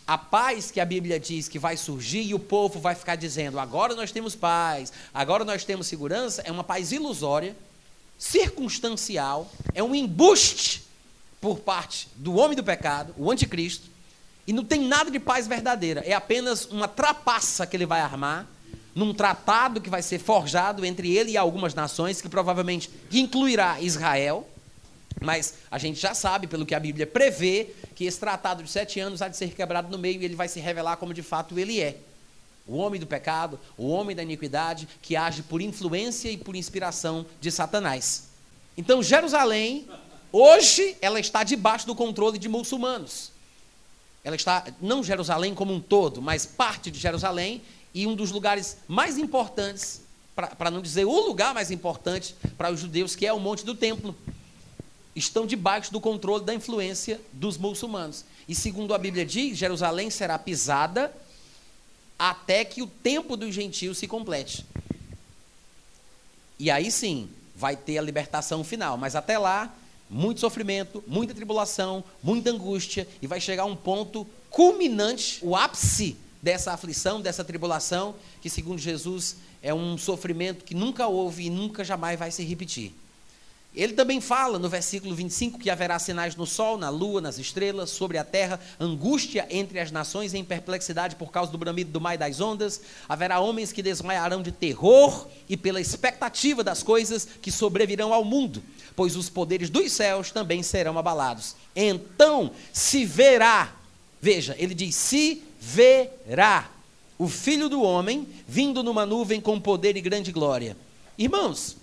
A 0.07 0.19
paz 0.19 0.71
que 0.71 0.81
a 0.81 0.85
Bíblia 0.85 1.19
diz 1.19 1.49
que 1.49 1.59
vai 1.59 1.77
surgir 1.77 2.23
e 2.23 2.35
o 2.35 2.39
povo 2.39 2.81
vai 2.81 2.95
ficar 2.95 3.17
dizendo: 3.17 3.59
agora 3.59 3.95
nós 3.95 4.11
temos 4.11 4.35
paz, 4.35 4.93
agora 5.13 5.45
nós 5.45 5.65
temos 5.65 5.87
segurança, 5.87 6.43
é 6.45 6.51
uma 6.51 6.65
paz 6.65 6.93
ilusória, 6.93 7.57
circunstancial, 8.19 9.51
é 9.75 9.83
um 9.83 9.95
embuste 9.95 10.85
por 11.41 11.59
parte 11.61 12.09
do 12.17 12.35
homem 12.35 12.57
do 12.57 12.63
pecado, 12.63 13.15
o 13.17 13.31
anticristo, 13.31 13.89
e 14.47 14.53
não 14.53 14.65
tem 14.65 14.81
nada 14.87 15.11
de 15.11 15.19
paz 15.19 15.47
verdadeira, 15.47 16.01
é 16.07 16.13
apenas 16.13 16.67
uma 16.67 16.89
trapaça 16.89 17.67
que 17.67 17.77
ele 17.77 17.87
vai 17.87 18.01
armar 18.01 18.47
num 18.95 19.15
tratado 19.15 19.81
que 19.81 19.89
vai 19.89 20.03
ser 20.03 20.19
forjado 20.19 20.85
entre 20.85 21.15
ele 21.17 21.33
e 21.33 21.37
algumas 21.37 21.75
nações, 21.75 22.21
que 22.21 22.29
provavelmente 22.29 22.91
incluirá 23.11 23.81
Israel. 23.81 24.49
Mas 25.23 25.55
a 25.71 25.79
gente 25.79 26.01
já 26.01 26.15
sabe, 26.15 26.47
pelo 26.47 26.67
que 26.67 26.75
a 26.75 26.81
Bíblia 26.81 27.07
prevê, 27.07 27.69
que 27.95 28.05
esse 28.05 28.19
tratado 28.19 28.63
de 28.63 28.71
sete 28.71 29.01
anos 29.01 29.23
há 29.23 29.29
de 29.29 29.37
ser 29.37 29.55
quebrado 29.55 29.91
no 29.91 29.99
meio 29.99 30.21
e 30.21 30.25
ele 30.25 30.35
vai 30.35 30.49
se 30.49 30.61
revelar 30.61 30.97
como 30.97 31.15
de 31.15 31.23
fato 31.23 31.59
ele 31.59 31.81
é. 31.81 31.99
O 32.67 32.77
homem 32.77 33.01
do 33.01 33.07
pecado, 33.07 33.59
o 33.77 33.89
homem 33.89 34.15
da 34.15 34.23
iniquidade, 34.23 34.89
que 35.01 35.17
age 35.17 35.43
por 35.43 35.61
influência 35.61 36.31
e 36.31 36.37
por 36.37 36.55
inspiração 36.55 37.27
de 37.41 37.51
Satanás. 37.51 38.29
Então, 38.77 39.03
Jerusalém, 39.03 39.89
hoje, 40.31 40.97
ela 41.01 41.19
está 41.19 41.43
debaixo 41.43 41.87
do 41.87 41.95
controle 41.95 42.39
de 42.39 42.49
muçulmanos. 42.49 43.33
Ela 44.25 44.37
está, 44.37 44.65
não 44.81 45.03
Jerusalém 45.03 45.55
como 45.55 45.75
um 45.75 45.81
todo, 45.81 46.23
mas 46.23 46.47
parte 46.47 46.91
de 46.91 46.99
Jerusalém 46.99 47.61
e 47.93 48.07
um 48.07 48.15
dos 48.15 48.31
lugares 48.31 48.79
mais 48.87 49.19
importantes, 49.19 50.03
para 50.35 50.71
não 50.71 50.81
dizer 50.81 51.05
o 51.05 51.27
lugar 51.27 51.53
mais 51.53 51.71
importante 51.71 52.35
para 52.57 52.71
os 52.71 52.81
judeus, 52.81 53.17
que 53.17 53.27
é 53.27 53.33
o 53.33 53.41
Monte 53.41 53.65
do 53.65 53.75
Templo 53.75 54.17
estão 55.15 55.47
debaixo 55.47 55.93
do 55.93 56.01
controle 56.01 56.45
da 56.45 56.55
influência 56.55 57.21
dos 57.33 57.57
muçulmanos. 57.59 58.25
E 58.49 58.55
segundo 58.55 58.95
a 58.95 58.99
Bíblia 58.99 59.25
diz, 59.25 59.57
Jerusalém 59.57 60.11
será 60.11 60.39
pisada 60.39 61.15
até 62.19 62.65
que 62.65 62.83
o 62.83 62.87
tempo 62.87 63.37
dos 63.37 63.55
gentios 63.55 63.99
se 63.99 64.07
complete. 64.07 64.65
E 66.59 66.71
aí 66.71 66.91
sim, 66.91 67.29
vai 67.57 67.77
ter 67.77 67.99
a 67.99 68.03
libertação 68.03 68.63
final, 68.63 68.97
mas 68.97 69.17
até 69.17 69.39
lá, 69.39 69.75
muito 70.09 70.41
sofrimento, 70.41 71.03
muita 71.07 71.35
tribulação, 71.35 72.05
muita 72.23 72.51
angústia, 72.51 73.09
e 73.21 73.27
vai 73.27 73.41
chegar 73.41 73.65
um 73.65 73.75
ponto 73.75 74.27
culminante, 74.51 75.41
o 75.43 75.57
ápice 75.57 76.17
dessa 76.41 76.73
aflição, 76.73 77.21
dessa 77.21 77.45
tribulação, 77.45 78.15
que 78.41 78.51
segundo 78.51 78.79
Jesus 78.79 79.37
é 79.63 79.73
um 79.73 79.97
sofrimento 79.97 80.65
que 80.65 80.75
nunca 80.75 81.07
houve 81.07 81.47
e 81.47 81.51
nunca 81.51 81.85
jamais 81.85 82.19
vai 82.19 82.31
se 82.31 82.45
repetir. 82.45 82.93
Ele 83.75 83.95
também 83.95 84.21
fala 84.21 84.59
no 84.59 84.69
versículo 84.69 85.15
25 85.15 85.59
que 85.59 85.71
haverá 85.71 85.99
sinais 85.99 86.37
no 86.37 86.47
sol, 86.47 86.77
na 86.77 86.91
lua, 86.91 87.23
nas 87.23 87.39
estrelas, 87.39 87.89
sobre 87.89 88.19
a 88.19 88.25
terra, 88.25 88.61
angústia 88.79 89.47
entre 89.49 89.81
as 89.81 89.91
nações 89.91 90.35
em 90.35 90.45
perplexidade 90.45 91.17
por 91.17 91.33
causa 91.33 91.51
do 91.51 91.57
bramido 91.57 91.91
do 91.91 92.01
mar 92.01 92.15
e 92.15 92.19
das 92.19 92.39
ondas. 92.39 92.83
Haverá 93.09 93.41
homens 93.41 93.73
que 93.73 93.83
desmaiarão 93.83 94.43
de 94.43 94.53
terror 94.53 95.27
e 95.49 95.57
pela 95.57 95.81
expectativa 95.81 96.63
das 96.63 96.83
coisas 96.83 97.27
que 97.41 97.51
sobrevirão 97.51 98.13
ao 98.13 98.25
mundo, 98.25 98.63
pois 98.95 99.17
os 99.17 99.31
poderes 99.31 99.71
dos 99.71 99.91
céus 99.91 100.31
também 100.31 100.63
serão 100.63 100.99
abalados. 100.99 101.57
Então 101.75 102.51
se 102.75 103.07
verá, 103.07 103.75
veja, 104.21 104.55
ele 104.59 104.75
diz: 104.75 104.95
se 104.95 105.43
verá 105.59 106.71
o 107.19 107.27
filho 107.27 107.71
do 107.71 107.81
homem 107.81 108.29
vindo 108.47 108.83
numa 108.83 109.07
nuvem 109.07 109.41
com 109.41 109.59
poder 109.59 109.97
e 109.97 110.01
grande 110.03 110.31
glória. 110.31 110.77
Irmãos, 111.17 111.77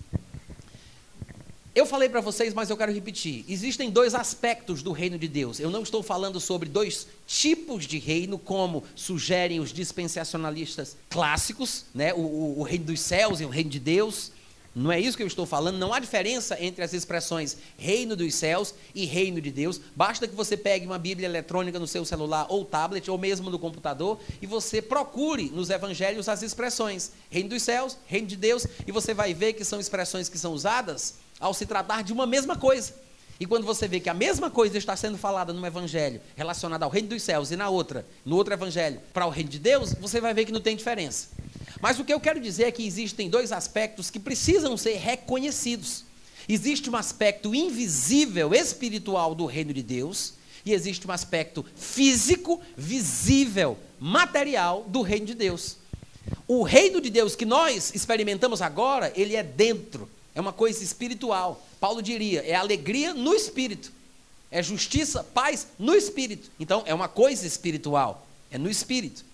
eu 1.75 1.85
falei 1.85 2.09
para 2.09 2.19
vocês, 2.19 2.53
mas 2.53 2.69
eu 2.69 2.77
quero 2.77 2.91
repetir. 2.91 3.45
Existem 3.47 3.91
dois 3.91 4.15
aspectos 4.15 4.81
do 4.81 4.91
reino 4.91 5.19
de 5.19 5.27
Deus. 5.27 5.59
Eu 5.59 5.69
não 5.69 5.83
estou 5.83 6.01
falando 6.01 6.39
sobre 6.39 6.67
dois 6.67 7.07
tipos 7.27 7.85
de 7.85 7.99
reino, 7.99 8.39
como 8.39 8.83
sugerem 8.95 9.59
os 9.59 9.71
dispensacionalistas 9.71 10.97
clássicos, 11.09 11.85
né? 11.93 12.13
o, 12.13 12.19
o, 12.19 12.59
o 12.59 12.63
reino 12.63 12.85
dos 12.85 12.99
céus 12.99 13.39
e 13.39 13.45
o 13.45 13.49
reino 13.49 13.69
de 13.69 13.79
Deus. 13.79 14.31
Não 14.73 14.91
é 14.91 14.99
isso 14.99 15.17
que 15.17 15.23
eu 15.23 15.27
estou 15.27 15.45
falando. 15.45 15.77
Não 15.77 15.93
há 15.93 15.99
diferença 15.99 16.57
entre 16.59 16.83
as 16.83 16.93
expressões 16.93 17.57
reino 17.77 18.15
dos 18.15 18.33
céus 18.35 18.73
e 18.93 19.05
reino 19.05 19.41
de 19.41 19.51
Deus. 19.51 19.79
Basta 19.95 20.27
que 20.27 20.35
você 20.35 20.55
pegue 20.55 20.85
uma 20.85 20.99
Bíblia 20.99 21.27
eletrônica 21.27 21.79
no 21.79 21.87
seu 21.87 22.05
celular 22.05 22.45
ou 22.49 22.63
tablet, 22.63 23.09
ou 23.09 23.17
mesmo 23.17 23.49
no 23.49 23.59
computador, 23.59 24.19
e 24.41 24.45
você 24.45 24.81
procure 24.81 25.49
nos 25.49 25.69
evangelhos 25.69 26.29
as 26.29 26.43
expressões 26.43 27.11
reino 27.29 27.49
dos 27.49 27.63
céus, 27.63 27.97
reino 28.05 28.27
de 28.27 28.35
Deus, 28.35 28.65
e 28.85 28.91
você 28.91 29.13
vai 29.13 29.33
ver 29.33 29.53
que 29.53 29.65
são 29.65 29.79
expressões 29.79 30.29
que 30.29 30.37
são 30.37 30.53
usadas 30.53 31.15
ao 31.39 31.53
se 31.53 31.65
tratar 31.65 32.03
de 32.03 32.11
uma 32.11 32.25
mesma 32.25 32.55
coisa. 32.55 32.93
E 33.39 33.45
quando 33.45 33.65
você 33.65 33.87
vê 33.87 34.01
que 34.01 34.09
a 34.09 34.13
mesma 34.13 34.49
coisa 34.49 34.77
está 34.77 34.95
sendo 34.97 35.17
falada 35.17 35.53
num 35.53 35.65
evangelho 35.65 36.19
relacionado 36.35 36.83
ao 36.83 36.89
reino 36.89 37.07
dos 37.07 37.23
céus 37.23 37.51
e 37.51 37.55
na 37.55 37.69
outra, 37.69 38.05
no 38.25 38.35
outro 38.35 38.53
evangelho, 38.53 38.99
para 39.13 39.25
o 39.25 39.29
reino 39.29 39.49
de 39.49 39.59
Deus, 39.59 39.93
você 39.93 40.19
vai 40.19 40.33
ver 40.33 40.43
que 40.43 40.51
não 40.51 40.59
tem 40.59 40.75
diferença. 40.75 41.29
Mas 41.79 41.97
o 41.97 42.03
que 42.03 42.13
eu 42.13 42.19
quero 42.19 42.41
dizer 42.41 42.65
é 42.65 42.71
que 42.71 42.85
existem 42.85 43.29
dois 43.29 43.53
aspectos 43.53 44.09
que 44.09 44.19
precisam 44.19 44.75
ser 44.75 44.97
reconhecidos. 44.97 46.03
Existe 46.49 46.89
um 46.89 46.95
aspecto 46.97 47.55
invisível, 47.55 48.53
espiritual 48.53 49.33
do 49.33 49.45
reino 49.45 49.73
de 49.73 49.83
Deus, 49.83 50.33
e 50.65 50.73
existe 50.73 51.07
um 51.07 51.11
aspecto 51.11 51.65
físico, 51.75 52.59
visível, 52.75 53.77
material 53.97 54.83
do 54.87 55.01
reino 55.01 55.27
de 55.27 55.33
Deus. 55.33 55.77
O 56.45 56.63
reino 56.63 56.99
de 56.99 57.09
Deus 57.09 57.35
que 57.35 57.45
nós 57.45 57.93
experimentamos 57.95 58.61
agora, 58.61 59.13
ele 59.15 59.37
é 59.37 59.43
dentro, 59.43 60.09
é 60.39 60.41
uma 60.41 60.53
coisa 60.53 60.81
espiritual. 60.81 61.61
Paulo 61.81 62.01
diria, 62.01 62.41
é 62.41 62.55
alegria 62.55 63.13
no 63.13 63.35
espírito. 63.35 63.91
É 64.49 64.63
justiça, 64.63 65.21
paz 65.21 65.67
no 65.77 65.93
espírito. 65.93 66.49
Então, 66.57 66.81
é 66.85 66.93
uma 66.93 67.09
coisa 67.09 67.45
espiritual. 67.45 68.25
É 68.49 68.57
no 68.57 68.69
espírito. 68.69 69.25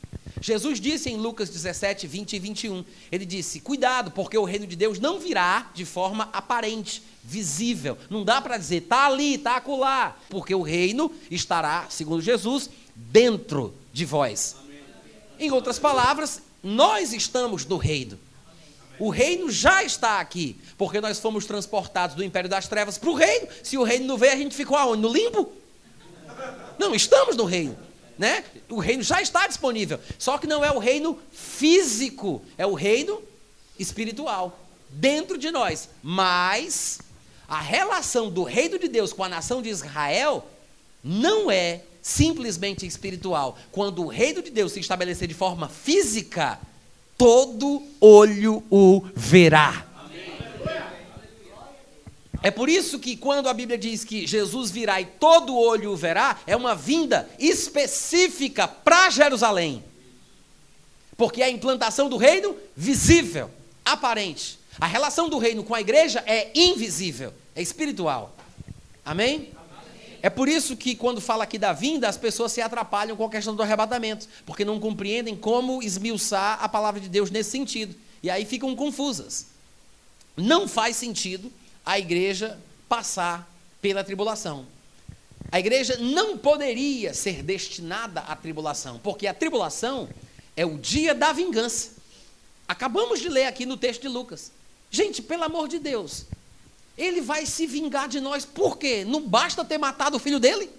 Jesus 0.41 0.79
disse 0.79 1.09
em 1.09 1.15
Lucas 1.15 1.49
17, 1.49 2.07
20 2.07 2.33
e 2.33 2.39
21, 2.39 2.85
ele 3.11 3.25
disse: 3.25 3.61
Cuidado, 3.61 4.11
porque 4.11 4.37
o 4.37 4.43
reino 4.43 4.67
de 4.67 4.75
Deus 4.75 4.99
não 4.99 5.19
virá 5.19 5.69
de 5.73 5.85
forma 5.85 6.27
aparente, 6.33 7.01
visível. 7.23 7.97
Não 8.09 8.23
dá 8.23 8.41
para 8.41 8.57
dizer, 8.57 8.81
está 8.83 9.05
ali, 9.05 9.35
está 9.35 9.57
acolá, 9.57 10.17
porque 10.29 10.53
o 10.53 10.61
reino 10.61 11.11
estará, 11.29 11.85
segundo 11.89 12.21
Jesus, 12.21 12.69
dentro 12.95 13.73
de 13.93 14.05
vós. 14.05 14.55
Em 15.39 15.51
outras 15.51 15.79
palavras, 15.79 16.41
nós 16.63 17.13
estamos 17.13 17.65
no 17.65 17.77
reino. 17.77 18.19
O 18.99 19.09
reino 19.09 19.51
já 19.51 19.83
está 19.83 20.19
aqui, 20.19 20.57
porque 20.77 21.01
nós 21.01 21.19
fomos 21.19 21.45
transportados 21.45 22.15
do 22.15 22.23
império 22.23 22.49
das 22.49 22.67
trevas 22.67 22.97
para 22.97 23.09
o 23.09 23.15
reino. 23.15 23.47
Se 23.63 23.77
o 23.77 23.83
reino 23.83 24.05
não 24.05 24.17
veio, 24.17 24.33
a 24.33 24.37
gente 24.37 24.55
ficou 24.55 24.77
aonde? 24.77 25.01
No 25.01 25.09
limbo? 25.09 25.51
Não, 26.77 26.93
estamos 26.95 27.35
no 27.35 27.45
reino. 27.45 27.77
Né? 28.17 28.43
O 28.69 28.79
reino 28.79 29.03
já 29.03 29.21
está 29.21 29.47
disponível. 29.47 29.99
Só 30.17 30.37
que 30.37 30.47
não 30.47 30.63
é 30.63 30.71
o 30.71 30.79
reino 30.79 31.19
físico, 31.31 32.41
é 32.57 32.65
o 32.65 32.73
reino 32.73 33.21
espiritual 33.77 34.57
dentro 34.89 35.37
de 35.37 35.51
nós. 35.51 35.89
Mas 36.01 36.99
a 37.47 37.59
relação 37.59 38.29
do 38.29 38.43
reino 38.43 38.79
de 38.79 38.87
Deus 38.87 39.11
com 39.11 39.23
a 39.23 39.29
nação 39.29 39.61
de 39.61 39.69
Israel 39.69 40.47
não 41.03 41.51
é 41.51 41.81
simplesmente 42.01 42.85
espiritual. 42.85 43.57
Quando 43.71 44.03
o 44.03 44.07
reino 44.07 44.41
de 44.41 44.49
Deus 44.49 44.71
se 44.71 44.79
estabelecer 44.79 45.27
de 45.27 45.33
forma 45.33 45.67
física, 45.67 46.59
todo 47.17 47.81
olho 47.99 48.63
o 48.69 49.01
verá. 49.15 49.85
É 52.43 52.51
por 52.51 52.69
isso 52.69 52.99
que 52.99 53.17
quando 53.17 53.49
a 53.49 53.53
Bíblia 53.55 53.75
diz 53.75 54.03
que 54.03 54.27
Jesus 54.27 54.69
virá 54.69 55.01
e 55.01 55.05
todo 55.05 55.57
olho 55.57 55.93
o 55.93 55.95
verá, 55.95 56.39
é 56.45 56.55
uma 56.55 56.75
vinda 56.75 57.27
específica 57.39 58.67
para 58.67 59.09
Jerusalém. 59.09 59.83
Porque 61.17 61.41
é 61.41 61.45
a 61.45 61.49
implantação 61.49 62.07
do 62.07 62.17
reino 62.17 62.55
visível, 62.77 63.49
aparente. 63.83 64.59
A 64.79 64.85
relação 64.85 65.27
do 65.27 65.39
reino 65.39 65.63
com 65.63 65.73
a 65.73 65.81
igreja 65.81 66.23
é 66.27 66.51
invisível, 66.53 67.33
é 67.55 67.63
espiritual. 67.63 68.35
Amém? 69.03 69.54
É 70.25 70.29
por 70.31 70.49
isso 70.49 70.75
que, 70.75 70.95
quando 70.95 71.21
fala 71.21 71.43
aqui 71.43 71.55
da 71.55 71.71
vinda, 71.71 72.09
as 72.09 72.17
pessoas 72.17 72.51
se 72.51 72.59
atrapalham 72.59 73.15
com 73.15 73.25
a 73.25 73.29
questão 73.29 73.55
do 73.55 73.61
arrebatamento, 73.61 74.27
porque 74.43 74.65
não 74.65 74.79
compreendem 74.79 75.35
como 75.35 75.83
esmiuçar 75.83 76.57
a 76.63 76.67
palavra 76.67 76.99
de 76.99 77.07
Deus 77.07 77.29
nesse 77.29 77.51
sentido. 77.51 77.95
E 78.23 78.29
aí 78.31 78.43
ficam 78.43 78.75
confusas. 78.75 79.45
Não 80.35 80.67
faz 80.67 80.95
sentido 80.95 81.53
a 81.85 81.99
igreja 81.99 82.59
passar 82.89 83.47
pela 83.79 84.03
tribulação. 84.03 84.65
A 85.51 85.59
igreja 85.59 85.95
não 85.97 86.39
poderia 86.39 87.13
ser 87.13 87.43
destinada 87.43 88.21
à 88.21 88.35
tribulação, 88.35 88.97
porque 89.03 89.27
a 89.27 89.33
tribulação 89.35 90.09
é 90.57 90.65
o 90.65 90.79
dia 90.79 91.13
da 91.13 91.33
vingança. 91.33 91.91
Acabamos 92.67 93.19
de 93.19 93.29
ler 93.29 93.45
aqui 93.45 93.63
no 93.63 93.77
texto 93.77 94.01
de 94.01 94.07
Lucas. 94.07 94.51
Gente, 94.89 95.21
pelo 95.21 95.43
amor 95.43 95.67
de 95.67 95.77
Deus, 95.77 96.25
ele 96.97 97.21
vai 97.21 97.45
se 97.45 97.67
vingar 97.67 98.07
de 98.07 98.19
nós, 98.19 98.45
por 98.45 98.77
quê? 98.77 99.03
Não 99.05 99.21
basta 99.21 99.65
ter 99.65 99.77
matado 99.77 100.17
o 100.17 100.19
filho 100.19 100.39
dele? 100.39 100.69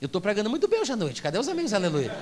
Eu 0.00 0.06
estou 0.06 0.20
pregando 0.20 0.50
muito 0.50 0.68
bem 0.68 0.80
hoje 0.80 0.92
à 0.92 0.96
noite, 0.96 1.22
cadê 1.22 1.38
os 1.38 1.48
amigos? 1.48 1.72
Aleluia. 1.72 2.14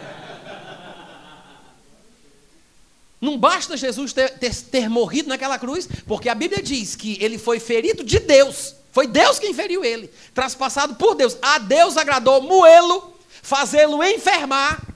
Não 3.21 3.39
basta 3.39 3.77
Jesus 3.77 4.13
ter, 4.13 4.39
ter, 4.39 4.55
ter, 4.55 4.89
morrido 4.89 5.29
naquela 5.29 5.59
cruz, 5.59 5.89
porque 6.07 6.29
a 6.29 6.35
Bíblia 6.35 6.63
diz 6.63 6.95
que 6.95 7.17
ele 7.23 7.39
foi 7.39 7.59
ferido 7.59 8.05
de 8.05 8.19
Deus. 8.19 8.75
Foi 8.93 9.07
Deus 9.07 9.39
quem 9.39 9.55
feriu 9.55 9.85
ele, 9.85 10.11
traspassado 10.35 10.95
por 10.97 11.15
Deus. 11.15 11.37
A 11.41 11.59
Deus 11.59 11.97
agradou 11.97 12.43
moê-lo, 12.43 13.13
fazê-lo 13.43 14.03
enfermar. 14.05 14.94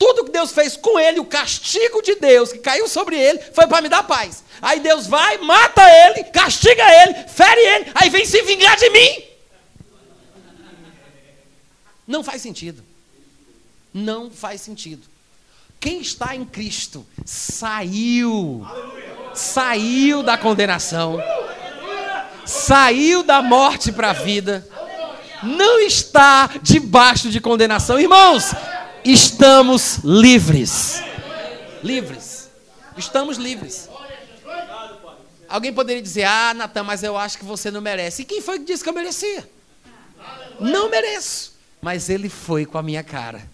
Tudo 0.00 0.24
que 0.24 0.30
Deus 0.30 0.50
fez 0.50 0.78
com 0.78 0.98
ele, 0.98 1.20
o 1.20 1.26
castigo 1.26 2.00
de 2.00 2.14
Deus 2.14 2.50
que 2.50 2.58
caiu 2.58 2.88
sobre 2.88 3.20
ele, 3.20 3.38
foi 3.52 3.66
para 3.66 3.82
me 3.82 3.88
dar 3.90 4.02
paz. 4.02 4.42
Aí 4.62 4.80
Deus 4.80 5.06
vai, 5.06 5.36
mata 5.36 5.82
ele, 5.82 6.24
castiga 6.24 6.82
ele, 7.02 7.28
fere 7.28 7.60
ele, 7.60 7.92
aí 7.94 8.08
vem 8.08 8.24
se 8.24 8.40
vingar 8.40 8.78
de 8.78 8.88
mim. 8.88 9.24
Não 12.06 12.24
faz 12.24 12.40
sentido. 12.40 12.82
Não 13.92 14.30
faz 14.30 14.62
sentido. 14.62 15.06
Quem 15.78 16.00
está 16.00 16.34
em 16.34 16.46
Cristo 16.46 17.06
saiu, 17.26 18.66
saiu 19.34 20.22
da 20.22 20.38
condenação, 20.38 21.22
saiu 22.46 23.22
da 23.22 23.42
morte 23.42 23.92
para 23.92 24.10
a 24.10 24.14
vida, 24.14 24.66
não 25.42 25.78
está 25.80 26.48
debaixo 26.62 27.28
de 27.28 27.38
condenação. 27.38 28.00
Irmãos, 28.00 28.54
estamos 29.04 29.98
livres. 30.04 31.02
Livres. 31.82 32.50
Estamos 32.96 33.36
livres. 33.38 33.88
Alguém 35.48 35.72
poderia 35.72 36.02
dizer: 36.02 36.24
Ah, 36.24 36.54
Natan, 36.54 36.84
mas 36.84 37.02
eu 37.02 37.16
acho 37.16 37.38
que 37.38 37.44
você 37.44 37.70
não 37.70 37.80
merece. 37.80 38.22
E 38.22 38.24
quem 38.24 38.40
foi 38.40 38.58
que 38.58 38.66
disse 38.66 38.82
que 38.82 38.88
eu 38.88 38.94
merecia? 38.94 39.48
Não 40.60 40.90
mereço. 40.90 41.54
Mas 41.80 42.08
ele 42.08 42.28
foi 42.28 42.66
com 42.66 42.78
a 42.78 42.82
minha 42.82 43.02
cara. 43.02 43.48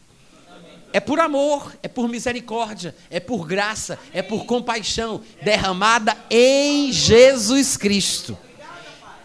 É 0.92 1.00
por 1.00 1.20
amor, 1.20 1.74
é 1.82 1.88
por 1.88 2.08
misericórdia, 2.08 2.94
é 3.10 3.20
por 3.20 3.46
graça, 3.46 3.98
é 4.12 4.22
por 4.22 4.46
compaixão 4.46 5.22
derramada 5.42 6.16
em 6.30 6.90
Jesus 6.90 7.76
Cristo. 7.76 8.36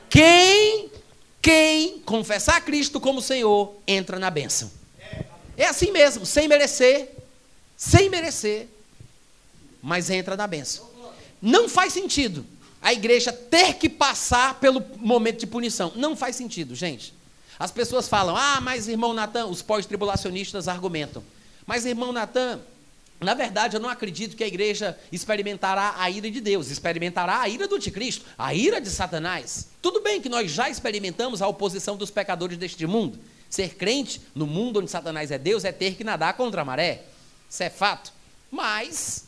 Quem, 0.10 0.92
quem 1.42 2.00
confessar 2.00 2.60
Cristo 2.62 3.00
como 3.00 3.22
Senhor, 3.22 3.74
entra 3.88 4.20
na 4.20 4.30
bênção. 4.30 4.70
É 5.58 5.66
assim 5.66 5.92
mesmo, 5.92 6.26
sem 6.26 6.48
merecer, 6.48 7.10
sem 7.78 8.10
merecer, 8.10 8.68
mas 9.82 10.10
entra 10.10 10.36
na 10.36 10.48
bênção. 10.48 10.90
Não 11.42 11.68
faz 11.68 11.94
sentido 11.94 12.46
a 12.82 12.94
igreja 12.94 13.32
ter 13.32 13.76
que 13.76 13.88
passar 13.88 14.60
pelo 14.60 14.84
momento 14.98 15.40
de 15.40 15.48
punição. 15.48 15.92
Não 15.96 16.16
faz 16.16 16.36
sentido, 16.36 16.76
gente. 16.76 17.14
As 17.60 17.72
pessoas 17.72 18.08
falam, 18.08 18.36
ah, 18.36 18.60
mas 18.60 18.88
irmão 18.88 19.14
Natan, 19.14 19.46
os 19.46 19.62
pós-tribulacionistas 19.62 20.68
argumentam. 20.68 21.24
Mas, 21.66 21.86
irmão 21.86 22.12
Natan, 22.12 22.60
na 23.20 23.36
verdade, 23.36 23.76
eu 23.76 23.80
não 23.80 23.88
acredito 23.88 24.36
que 24.36 24.44
a 24.44 24.48
igreja 24.48 24.98
experimentará 25.12 25.94
a 25.98 26.10
ira 26.10 26.32
de 26.32 26.42
Deus, 26.42 26.72
experimentará 26.72 27.40
a 27.40 27.48
ira 27.48 27.68
do 27.68 27.76
anticristo, 27.76 28.26
a 28.36 28.52
ira 28.52 28.82
de 28.82 28.90
Satanás. 28.90 29.70
Tudo 29.80 30.02
bem 30.02 30.20
que 30.20 30.28
nós 30.28 30.50
já 30.50 30.72
experimentamos 30.72 31.40
a 31.40 31.48
oposição 31.48 31.96
dos 31.96 32.10
pecadores 32.10 32.58
deste 32.58 32.88
mundo. 32.88 33.20
Ser 33.52 33.76
crente 33.76 34.22
no 34.34 34.48
mundo 34.48 34.80
onde 34.80 34.90
Satanás 34.90 35.30
é 35.30 35.38
Deus 35.38 35.66
é 35.66 35.74
ter 35.74 35.96
que 35.96 36.06
nadar 36.06 36.36
contra 36.36 36.62
a 36.62 36.66
maré. 36.66 37.04
Isso 37.50 37.62
é 37.62 37.70
fato. 37.70 38.14
Mas, 38.50 39.26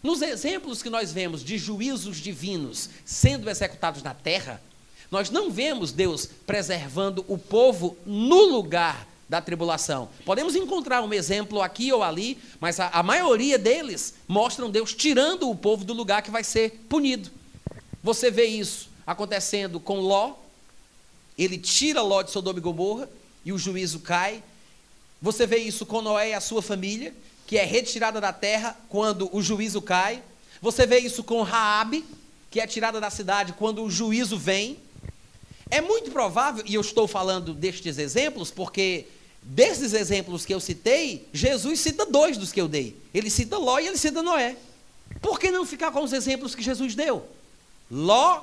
nos 0.00 0.22
exemplos 0.22 0.84
que 0.84 0.88
nós 0.88 1.12
vemos 1.12 1.42
de 1.42 1.58
juízos 1.58 2.18
divinos 2.18 2.88
sendo 3.04 3.50
executados 3.50 4.04
na 4.04 4.14
terra, 4.14 4.62
nós 5.10 5.30
não 5.30 5.50
vemos 5.50 5.90
Deus 5.90 6.26
preservando 6.46 7.24
o 7.26 7.36
povo 7.36 7.96
no 8.06 8.44
lugar 8.44 9.04
da 9.28 9.40
tribulação. 9.40 10.08
Podemos 10.24 10.54
encontrar 10.54 11.02
um 11.02 11.12
exemplo 11.12 11.60
aqui 11.60 11.92
ou 11.92 12.04
ali, 12.04 12.38
mas 12.60 12.78
a, 12.78 12.88
a, 12.90 13.02
maioria 13.02 13.58
deles 13.58 14.14
mostram 14.28 14.70
Deus 14.70 14.94
tirando 14.94 15.50
o 15.50 15.56
povo 15.56 15.84
do 15.84 15.92
lugar 15.92 16.22
que 16.22 16.30
vai 16.30 16.44
ser 16.44 16.84
punido. 16.88 17.28
Você 18.00 18.30
vê 18.30 18.44
isso 18.44 18.88
acontecendo 19.04 19.80
com 19.80 19.98
Ló, 19.98 20.34
ele 21.36 21.58
tira 21.58 22.00
Ló 22.00 22.22
de 22.22 22.30
Sodoma 22.30 22.60
e 22.60 22.62
Gomorra 22.62 23.08
e 23.44 23.52
o 23.52 23.58
juízo 23.58 24.00
cai. 24.00 24.42
Você 25.20 25.46
vê 25.46 25.58
isso 25.58 25.84
com 25.84 26.02
Noé 26.02 26.30
e 26.30 26.34
a 26.34 26.40
sua 26.40 26.62
família, 26.62 27.14
que 27.46 27.58
é 27.58 27.64
retirada 27.64 28.20
da 28.20 28.32
terra 28.32 28.76
quando 28.88 29.28
o 29.34 29.42
juízo 29.42 29.82
cai. 29.82 30.22
Você 30.62 30.86
vê 30.86 30.98
isso 30.98 31.22
com 31.24 31.42
Raabe, 31.42 32.04
que 32.50 32.60
é 32.60 32.66
tirada 32.66 33.00
da 33.00 33.10
cidade 33.10 33.52
quando 33.52 33.82
o 33.82 33.90
juízo 33.90 34.38
vem. 34.38 34.78
É 35.70 35.80
muito 35.80 36.10
provável, 36.10 36.64
e 36.66 36.74
eu 36.74 36.80
estou 36.80 37.06
falando 37.06 37.54
destes 37.54 37.98
exemplos 37.98 38.50
porque 38.50 39.06
Desses 39.42 39.94
exemplos 39.94 40.44
que 40.44 40.52
eu 40.52 40.60
citei, 40.60 41.26
Jesus 41.32 41.80
cita 41.80 42.04
dois 42.04 42.36
dos 42.36 42.52
que 42.52 42.60
eu 42.60 42.68
dei. 42.68 42.96
Ele 43.12 43.30
cita 43.30 43.56
Ló 43.56 43.78
e 43.78 43.86
ele 43.86 43.96
cita 43.96 44.22
Noé. 44.22 44.56
Por 45.20 45.40
que 45.40 45.50
não 45.50 45.64
ficar 45.64 45.90
com 45.90 46.02
os 46.02 46.12
exemplos 46.12 46.54
que 46.54 46.62
Jesus 46.62 46.94
deu? 46.94 47.26
Ló 47.90 48.42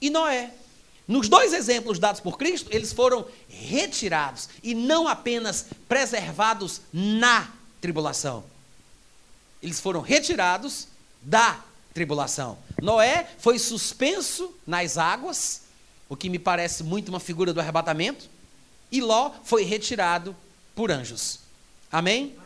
e 0.00 0.08
Noé. 0.08 0.50
Nos 1.10 1.28
dois 1.28 1.52
exemplos 1.52 1.98
dados 1.98 2.20
por 2.20 2.38
Cristo, 2.38 2.68
eles 2.70 2.92
foram 2.92 3.26
retirados 3.48 4.48
e 4.62 4.76
não 4.76 5.08
apenas 5.08 5.66
preservados 5.88 6.82
na 6.92 7.50
tribulação. 7.80 8.44
Eles 9.60 9.80
foram 9.80 10.02
retirados 10.02 10.86
da 11.20 11.58
tribulação. 11.92 12.56
Noé 12.80 13.28
foi 13.40 13.58
suspenso 13.58 14.54
nas 14.64 14.96
águas, 14.96 15.62
o 16.08 16.14
que 16.14 16.28
me 16.28 16.38
parece 16.38 16.84
muito 16.84 17.08
uma 17.08 17.18
figura 17.18 17.52
do 17.52 17.58
arrebatamento 17.58 18.30
e 18.92 19.00
Ló 19.00 19.32
foi 19.42 19.64
retirado 19.64 20.36
por 20.76 20.92
anjos. 20.92 21.40
Amém? 21.90 22.36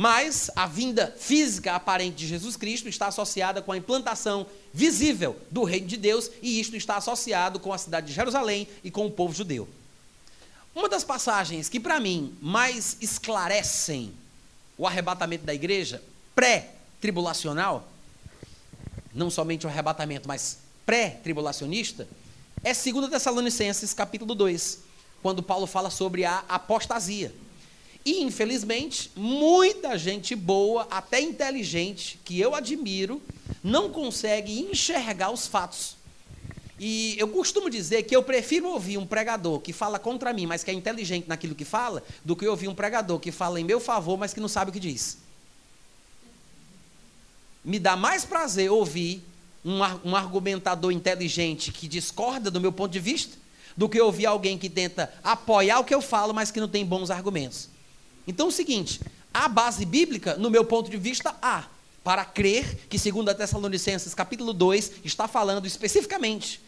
Mas 0.00 0.50
a 0.56 0.66
vinda 0.66 1.14
física 1.18 1.74
aparente 1.74 2.16
de 2.16 2.26
Jesus 2.26 2.56
Cristo 2.56 2.88
está 2.88 3.08
associada 3.08 3.60
com 3.60 3.70
a 3.70 3.76
implantação 3.76 4.46
visível 4.72 5.36
do 5.50 5.62
reino 5.62 5.86
de 5.86 5.98
Deus, 5.98 6.30
e 6.40 6.58
isto 6.58 6.74
está 6.74 6.96
associado 6.96 7.60
com 7.60 7.70
a 7.70 7.76
cidade 7.76 8.06
de 8.06 8.14
Jerusalém 8.14 8.66
e 8.82 8.90
com 8.90 9.04
o 9.04 9.10
povo 9.10 9.34
judeu. 9.34 9.68
Uma 10.74 10.88
das 10.88 11.04
passagens 11.04 11.68
que, 11.68 11.78
para 11.78 12.00
mim, 12.00 12.34
mais 12.40 12.96
esclarecem 12.98 14.14
o 14.78 14.86
arrebatamento 14.86 15.44
da 15.44 15.52
igreja 15.52 16.02
pré-tribulacional, 16.34 17.86
não 19.12 19.28
somente 19.28 19.66
o 19.66 19.68
arrebatamento, 19.68 20.26
mas 20.26 20.60
pré-tribulacionista, 20.86 22.08
é 22.64 22.72
2 22.72 23.10
Tessalonicenses, 23.10 23.92
capítulo 23.92 24.34
2 24.34 24.78
quando 25.20 25.42
Paulo 25.42 25.66
fala 25.66 25.90
sobre 25.90 26.24
a 26.24 26.42
apostasia. 26.48 27.34
E, 28.04 28.22
infelizmente, 28.22 29.10
muita 29.14 29.96
gente 29.98 30.34
boa, 30.34 30.86
até 30.90 31.20
inteligente, 31.20 32.18
que 32.24 32.40
eu 32.40 32.54
admiro, 32.54 33.20
não 33.62 33.90
consegue 33.90 34.58
enxergar 34.58 35.30
os 35.30 35.46
fatos. 35.46 35.96
E 36.78 37.14
eu 37.18 37.28
costumo 37.28 37.68
dizer 37.68 38.04
que 38.04 38.16
eu 38.16 38.22
prefiro 38.22 38.70
ouvir 38.70 38.96
um 38.96 39.06
pregador 39.06 39.60
que 39.60 39.70
fala 39.70 39.98
contra 39.98 40.32
mim, 40.32 40.46
mas 40.46 40.64
que 40.64 40.70
é 40.70 40.74
inteligente 40.74 41.28
naquilo 41.28 41.54
que 41.54 41.64
fala, 41.64 42.02
do 42.24 42.34
que 42.34 42.48
ouvir 42.48 42.68
um 42.68 42.74
pregador 42.74 43.20
que 43.20 43.30
fala 43.30 43.60
em 43.60 43.64
meu 43.64 43.78
favor, 43.78 44.16
mas 44.16 44.32
que 44.32 44.40
não 44.40 44.48
sabe 44.48 44.70
o 44.70 44.72
que 44.72 44.80
diz. 44.80 45.18
Me 47.62 47.78
dá 47.78 47.96
mais 47.96 48.24
prazer 48.24 48.70
ouvir 48.70 49.22
um, 49.62 49.80
um 50.02 50.16
argumentador 50.16 50.90
inteligente 50.90 51.70
que 51.70 51.86
discorda 51.86 52.50
do 52.50 52.62
meu 52.62 52.72
ponto 52.72 52.90
de 52.90 52.98
vista 52.98 53.36
do 53.76 53.86
que 53.86 54.00
ouvir 54.00 54.24
alguém 54.24 54.56
que 54.56 54.70
tenta 54.70 55.12
apoiar 55.22 55.80
o 55.80 55.84
que 55.84 55.94
eu 55.94 56.00
falo, 56.00 56.32
mas 56.32 56.50
que 56.50 56.60
não 56.60 56.68
tem 56.68 56.84
bons 56.84 57.10
argumentos. 57.10 57.68
Então 58.26 58.46
é 58.46 58.48
o 58.48 58.52
seguinte, 58.52 59.00
a 59.32 59.48
base 59.48 59.84
bíblica, 59.84 60.36
no 60.36 60.50
meu 60.50 60.64
ponto 60.64 60.90
de 60.90 60.96
vista, 60.96 61.34
há 61.40 61.64
para 62.02 62.24
crer 62.24 62.86
que 62.88 62.98
segundo 62.98 63.28
a 63.28 63.34
Tessalonicenses 63.34 64.14
capítulo 64.14 64.52
2 64.52 64.92
está 65.04 65.28
falando 65.28 65.66
especificamente, 65.66 66.60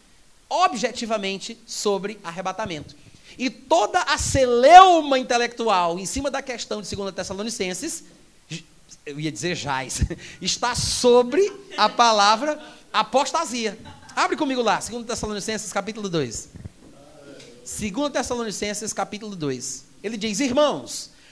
objetivamente 0.49 1.59
sobre 1.67 2.19
arrebatamento. 2.23 2.95
E 3.39 3.49
toda 3.49 4.01
a 4.03 4.19
celeuma 4.19 5.19
intelectual 5.19 5.99
em 5.99 6.07
cima 6.07 6.31
da 6.31 6.43
questão 6.43 6.83
de 6.83 6.95
2 6.95 7.15
Tessalonicenses, 7.15 8.05
eu 9.07 9.19
ia 9.19 9.33
dizer 9.33 9.55
jaz, 9.55 10.03
está 10.41 10.75
sobre 10.75 11.51
a 11.77 11.89
palavra 11.89 12.61
apostasia. 12.93 13.79
Abre 14.15 14.37
comigo 14.37 14.61
lá, 14.61 14.79
2 14.79 15.07
Tessalonicenses 15.07 15.73
capítulo 15.73 16.09
2. 16.09 16.49
2 17.81 18.13
Tessalonicenses 18.13 18.93
capítulo 18.93 19.35
2. 19.35 19.85
Ele 20.03 20.19
diz: 20.19 20.41
Irmãos, 20.41 21.12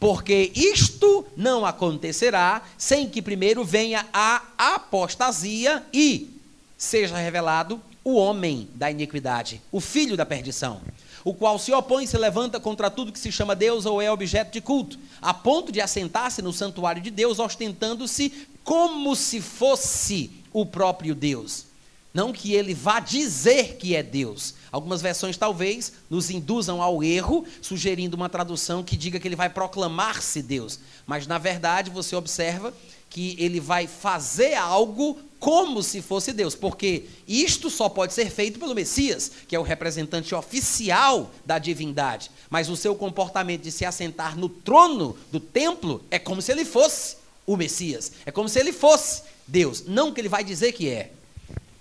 porque 0.00 0.50
isto 0.54 1.26
não 1.36 1.66
acontecerá 1.66 2.62
sem 2.78 3.06
que 3.06 3.20
primeiro 3.20 3.62
venha 3.62 4.06
a 4.12 4.42
apostasia 4.56 5.84
e 5.92 6.30
seja 6.78 7.18
revelado 7.18 7.80
o 8.02 8.14
homem 8.14 8.66
da 8.74 8.90
iniquidade, 8.90 9.60
o 9.70 9.78
filho 9.78 10.16
da 10.16 10.24
perdição, 10.24 10.80
o 11.22 11.34
qual 11.34 11.58
se 11.58 11.70
opõe 11.70 12.04
e 12.04 12.08
se 12.08 12.16
levanta 12.16 12.58
contra 12.58 12.90
tudo 12.90 13.12
que 13.12 13.18
se 13.18 13.30
chama 13.30 13.54
Deus 13.54 13.84
ou 13.84 14.00
é 14.00 14.10
objeto 14.10 14.52
de 14.52 14.62
culto, 14.62 14.98
a 15.20 15.34
ponto 15.34 15.70
de 15.70 15.82
assentar-se 15.82 16.40
no 16.40 16.52
santuário 16.52 17.02
de 17.02 17.10
Deus, 17.10 17.38
ostentando-se 17.38 18.48
como 18.64 19.14
se 19.14 19.38
fosse 19.42 20.30
o 20.50 20.64
próprio 20.64 21.14
Deus. 21.14 21.69
Não 22.12 22.32
que 22.32 22.54
ele 22.54 22.74
vá 22.74 22.98
dizer 22.98 23.76
que 23.76 23.94
é 23.94 24.02
Deus. 24.02 24.54
Algumas 24.72 25.00
versões 25.00 25.36
talvez 25.36 25.92
nos 26.08 26.30
induzam 26.30 26.82
ao 26.82 27.02
erro, 27.02 27.44
sugerindo 27.62 28.16
uma 28.16 28.28
tradução 28.28 28.82
que 28.82 28.96
diga 28.96 29.20
que 29.20 29.28
ele 29.28 29.36
vai 29.36 29.48
proclamar-se 29.48 30.42
Deus. 30.42 30.80
Mas 31.06 31.26
na 31.26 31.38
verdade 31.38 31.90
você 31.90 32.16
observa 32.16 32.74
que 33.08 33.36
ele 33.38 33.60
vai 33.60 33.86
fazer 33.86 34.54
algo 34.54 35.18
como 35.40 35.82
se 35.82 36.02
fosse 36.02 36.32
Deus, 36.32 36.54
porque 36.54 37.06
isto 37.26 37.70
só 37.70 37.88
pode 37.88 38.12
ser 38.12 38.30
feito 38.30 38.60
pelo 38.60 38.74
Messias, 38.74 39.32
que 39.48 39.56
é 39.56 39.58
o 39.58 39.64
representante 39.64 40.34
oficial 40.34 41.32
da 41.44 41.58
divindade. 41.58 42.30
Mas 42.48 42.68
o 42.68 42.76
seu 42.76 42.94
comportamento 42.94 43.62
de 43.62 43.72
se 43.72 43.84
assentar 43.84 44.36
no 44.36 44.48
trono 44.48 45.16
do 45.32 45.40
templo 45.40 46.04
é 46.10 46.18
como 46.18 46.42
se 46.42 46.52
ele 46.52 46.64
fosse 46.64 47.16
o 47.46 47.56
Messias, 47.56 48.12
é 48.26 48.30
como 48.30 48.48
se 48.48 48.60
ele 48.60 48.72
fosse 48.72 49.22
Deus, 49.46 49.84
não 49.86 50.12
que 50.12 50.20
ele 50.20 50.28
vai 50.28 50.44
dizer 50.44 50.72
que 50.72 50.88
é. 50.88 51.10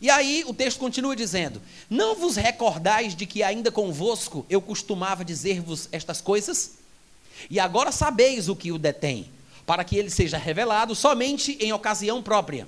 E 0.02 0.10
aí 0.10 0.44
o 0.48 0.54
texto 0.54 0.80
continua 0.80 1.16
dizendo: 1.16 1.62
Não 1.90 2.16
vos 2.16 2.36
recordais 2.36 3.16
de 3.16 3.26
que 3.26 3.44
ainda 3.44 3.72
convosco 3.72 4.46
eu 4.50 4.62
costumava 4.62 5.26
dizer-vos 5.26 5.90
estas 5.92 6.22
coisas? 6.22 6.74
E 7.50 7.60
agora 7.60 7.92
sabeis 7.92 8.50
o 8.50 8.56
que 8.56 8.72
o 8.72 8.78
detém 8.78 9.30
para 9.70 9.84
que 9.84 9.96
ele 9.96 10.10
seja 10.10 10.36
revelado 10.36 10.96
somente 10.96 11.56
em 11.62 11.72
ocasião 11.72 12.24
própria. 12.24 12.68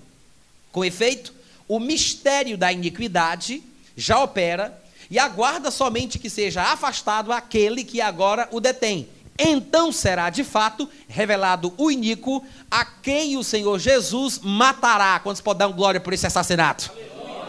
Com 0.72 0.86
efeito, 0.86 1.34
o 1.68 1.80
mistério 1.80 2.56
da 2.56 2.72
iniquidade 2.72 3.64
já 3.98 4.22
opera 4.22 4.80
e 5.10 5.18
aguarda 5.18 5.72
somente 5.72 6.20
que 6.20 6.30
seja 6.30 6.62
afastado 6.62 7.34
aquele 7.34 7.84
que 7.84 8.00
agora 8.02 8.48
o 8.52 8.60
detém. 8.60 9.10
Então 9.36 9.92
será 9.92 10.30
de 10.30 10.44
fato 10.44 10.88
revelado 11.08 11.74
o 11.76 11.90
iníquo, 11.90 12.46
a 12.70 12.86
quem 12.86 13.36
o 13.36 13.44
Senhor 13.44 13.80
Jesus 13.80 14.38
matará. 14.38 15.20
Quantos 15.20 15.42
podem 15.42 15.58
dar 15.58 15.70
um 15.70 15.76
glória 15.76 16.00
por 16.00 16.14
esse 16.14 16.28
assassinato? 16.28 16.92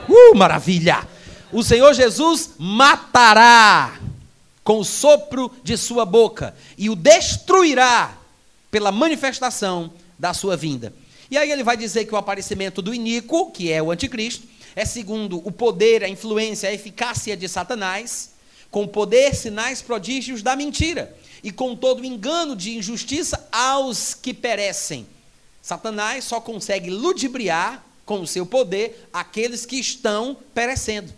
Uh, 0.08 0.34
maravilha! 0.36 1.06
O 1.52 1.62
Senhor 1.62 1.92
Jesus 1.94 2.54
matará 2.58 4.00
com 4.64 4.78
o 4.78 4.84
sopro 4.84 5.50
de 5.62 5.76
sua 5.76 6.04
boca 6.04 6.54
e 6.78 6.88
o 6.88 6.96
destruirá 6.96 8.16
pela 8.70 8.90
manifestação 8.90 9.92
da 10.18 10.32
sua 10.32 10.56
vinda. 10.56 10.94
E 11.30 11.36
aí 11.36 11.50
ele 11.50 11.62
vai 11.62 11.76
dizer 11.76 12.04
que 12.06 12.14
o 12.14 12.18
aparecimento 12.18 12.80
do 12.80 12.94
Inico, 12.94 13.50
que 13.50 13.70
é 13.70 13.82
o 13.82 13.90
anticristo, 13.90 14.46
é 14.74 14.84
segundo 14.84 15.46
o 15.46 15.52
poder, 15.52 16.02
a 16.02 16.08
influência, 16.08 16.68
a 16.68 16.72
eficácia 16.72 17.36
de 17.36 17.48
Satanás, 17.48 18.32
com 18.70 18.86
poder, 18.86 19.34
sinais, 19.34 19.82
prodígios 19.82 20.42
da 20.42 20.56
mentira 20.56 21.14
e 21.44 21.52
com 21.52 21.76
todo 21.76 22.04
engano 22.04 22.56
de 22.56 22.76
injustiça 22.76 23.46
aos 23.52 24.14
que 24.14 24.32
perecem. 24.32 25.06
Satanás 25.60 26.24
só 26.24 26.40
consegue 26.40 26.88
ludibriar 26.88 27.84
com 28.12 28.20
o 28.20 28.26
seu 28.26 28.44
poder 28.44 29.08
aqueles 29.10 29.64
que 29.64 29.76
estão 29.76 30.36
perecendo. 30.52 31.10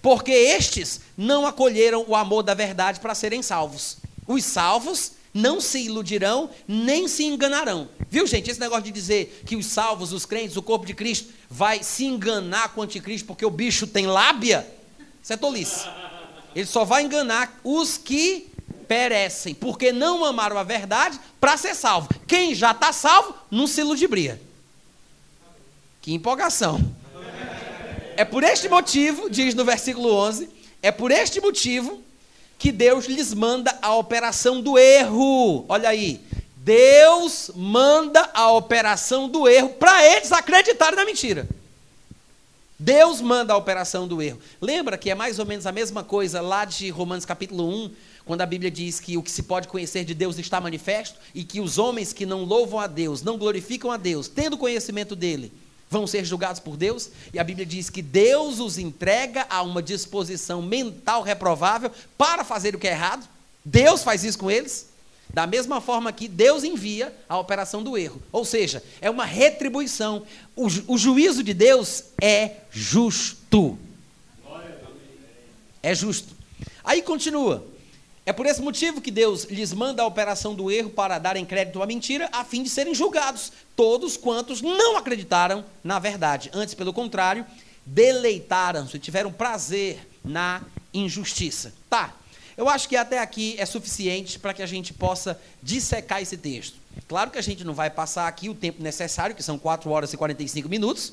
Porque 0.00 0.30
estes 0.30 1.00
não 1.16 1.44
acolheram 1.44 2.04
o 2.06 2.14
amor 2.14 2.44
da 2.44 2.54
verdade 2.54 3.00
para 3.00 3.16
serem 3.16 3.42
salvos. 3.42 3.96
Os 4.28 4.44
salvos 4.44 5.12
não 5.34 5.60
se 5.60 5.80
iludirão, 5.80 6.48
nem 6.68 7.08
se 7.08 7.24
enganarão. 7.24 7.88
Viu, 8.08 8.28
gente? 8.28 8.48
Esse 8.48 8.60
negócio 8.60 8.84
de 8.84 8.92
dizer 8.92 9.42
que 9.44 9.56
os 9.56 9.66
salvos, 9.66 10.12
os 10.12 10.24
crentes, 10.24 10.56
o 10.56 10.62
corpo 10.62 10.86
de 10.86 10.94
Cristo, 10.94 11.30
vai 11.50 11.82
se 11.82 12.04
enganar 12.04 12.68
com 12.68 12.80
o 12.80 12.84
anticristo 12.84 13.26
porque 13.26 13.44
o 13.44 13.50
bicho 13.50 13.88
tem 13.88 14.06
lábia, 14.06 14.64
isso 15.20 15.32
é 15.32 15.36
tolice. 15.36 15.84
Ele 16.54 16.66
só 16.66 16.84
vai 16.84 17.02
enganar 17.02 17.58
os 17.64 17.98
que 17.98 18.52
perecem, 18.86 19.52
porque 19.52 19.90
não 19.90 20.24
amaram 20.24 20.56
a 20.56 20.62
verdade 20.62 21.18
para 21.40 21.56
ser 21.56 21.74
salvo. 21.74 22.08
Quem 22.28 22.54
já 22.54 22.70
está 22.70 22.92
salvo, 22.92 23.34
não 23.50 23.66
se 23.66 23.82
ludibria. 23.82 24.45
Que 26.06 26.14
empolgação. 26.14 26.80
É 28.16 28.24
por 28.24 28.44
este 28.44 28.68
motivo, 28.68 29.28
diz 29.28 29.56
no 29.56 29.64
versículo 29.64 30.14
11, 30.14 30.48
é 30.80 30.92
por 30.92 31.10
este 31.10 31.40
motivo 31.40 32.00
que 32.56 32.70
Deus 32.70 33.06
lhes 33.06 33.34
manda 33.34 33.76
a 33.82 33.92
operação 33.92 34.60
do 34.60 34.78
erro. 34.78 35.64
Olha 35.68 35.88
aí. 35.88 36.20
Deus 36.58 37.50
manda 37.56 38.30
a 38.32 38.52
operação 38.52 39.28
do 39.28 39.48
erro 39.48 39.70
para 39.70 40.06
eles 40.06 40.30
acreditarem 40.30 40.94
na 40.94 41.04
mentira. 41.04 41.48
Deus 42.78 43.20
manda 43.20 43.52
a 43.52 43.56
operação 43.56 44.06
do 44.06 44.22
erro. 44.22 44.38
Lembra 44.60 44.96
que 44.96 45.10
é 45.10 45.14
mais 45.16 45.40
ou 45.40 45.44
menos 45.44 45.66
a 45.66 45.72
mesma 45.72 46.04
coisa 46.04 46.40
lá 46.40 46.64
de 46.64 46.88
Romanos 46.88 47.24
capítulo 47.24 47.68
1, 47.68 47.90
quando 48.24 48.42
a 48.42 48.46
Bíblia 48.46 48.70
diz 48.70 49.00
que 49.00 49.16
o 49.16 49.22
que 49.24 49.30
se 49.32 49.42
pode 49.42 49.66
conhecer 49.66 50.04
de 50.04 50.14
Deus 50.14 50.38
está 50.38 50.60
manifesto 50.60 51.18
e 51.34 51.42
que 51.42 51.60
os 51.60 51.78
homens 51.78 52.12
que 52.12 52.24
não 52.24 52.44
louvam 52.44 52.78
a 52.78 52.86
Deus, 52.86 53.22
não 53.22 53.36
glorificam 53.36 53.90
a 53.90 53.96
Deus, 53.96 54.28
tendo 54.28 54.56
conhecimento 54.56 55.16
dele, 55.16 55.52
vão 55.88 56.06
ser 56.06 56.24
julgados 56.24 56.60
por 56.60 56.76
Deus, 56.76 57.10
e 57.32 57.38
a 57.38 57.44
Bíblia 57.44 57.64
diz 57.64 57.88
que 57.88 58.02
Deus 58.02 58.58
os 58.58 58.78
entrega 58.78 59.46
a 59.48 59.62
uma 59.62 59.82
disposição 59.82 60.60
mental 60.60 61.22
reprovável 61.22 61.90
para 62.18 62.44
fazer 62.44 62.74
o 62.74 62.78
que 62.78 62.88
é 62.88 62.92
errado. 62.92 63.26
Deus 63.64 64.02
faz 64.02 64.24
isso 64.24 64.38
com 64.38 64.50
eles. 64.50 64.88
Da 65.32 65.46
mesma 65.46 65.80
forma 65.80 66.12
que 66.12 66.28
Deus 66.28 66.62
envia 66.62 67.14
a 67.28 67.36
operação 67.36 67.82
do 67.82 67.98
erro. 67.98 68.22
Ou 68.30 68.44
seja, 68.44 68.82
é 69.00 69.10
uma 69.10 69.24
retribuição. 69.24 70.24
O, 70.54 70.68
ju 70.70 70.84
o 70.86 70.96
juízo 70.96 71.42
de 71.42 71.52
Deus 71.52 72.04
é 72.20 72.58
justo. 72.70 73.76
É 75.82 75.94
justo. 75.94 76.34
Aí 76.84 77.02
continua. 77.02 77.66
É 78.28 78.32
por 78.32 78.44
esse 78.44 78.60
motivo 78.60 79.00
que 79.00 79.12
Deus 79.12 79.44
lhes 79.44 79.72
manda 79.72 80.02
a 80.02 80.06
operação 80.06 80.52
do 80.52 80.68
erro 80.68 80.90
para 80.90 81.16
darem 81.16 81.44
crédito 81.44 81.80
à 81.80 81.86
mentira, 81.86 82.28
a 82.32 82.44
fim 82.44 82.64
de 82.64 82.68
serem 82.68 82.92
julgados, 82.92 83.52
todos 83.76 84.16
quantos 84.16 84.60
não 84.60 84.96
acreditaram 84.96 85.64
na 85.84 86.00
verdade. 86.00 86.50
Antes, 86.52 86.74
pelo 86.74 86.92
contrário, 86.92 87.46
deleitaram-se, 87.86 88.98
tiveram 88.98 89.32
prazer 89.32 90.08
na 90.24 90.60
injustiça. 90.92 91.72
Tá, 91.88 92.16
eu 92.56 92.68
acho 92.68 92.88
que 92.88 92.96
até 92.96 93.20
aqui 93.20 93.54
é 93.58 93.64
suficiente 93.64 94.40
para 94.40 94.52
que 94.52 94.62
a 94.62 94.66
gente 94.66 94.92
possa 94.92 95.40
dissecar 95.62 96.20
esse 96.20 96.36
texto. 96.36 96.78
Claro 97.06 97.30
que 97.30 97.38
a 97.38 97.42
gente 97.42 97.62
não 97.62 97.74
vai 97.74 97.90
passar 97.90 98.26
aqui 98.26 98.48
o 98.48 98.54
tempo 98.56 98.82
necessário, 98.82 99.36
que 99.36 99.42
são 99.42 99.56
4 99.56 99.88
horas 99.88 100.12
e 100.12 100.16
45 100.16 100.68
minutos, 100.68 101.12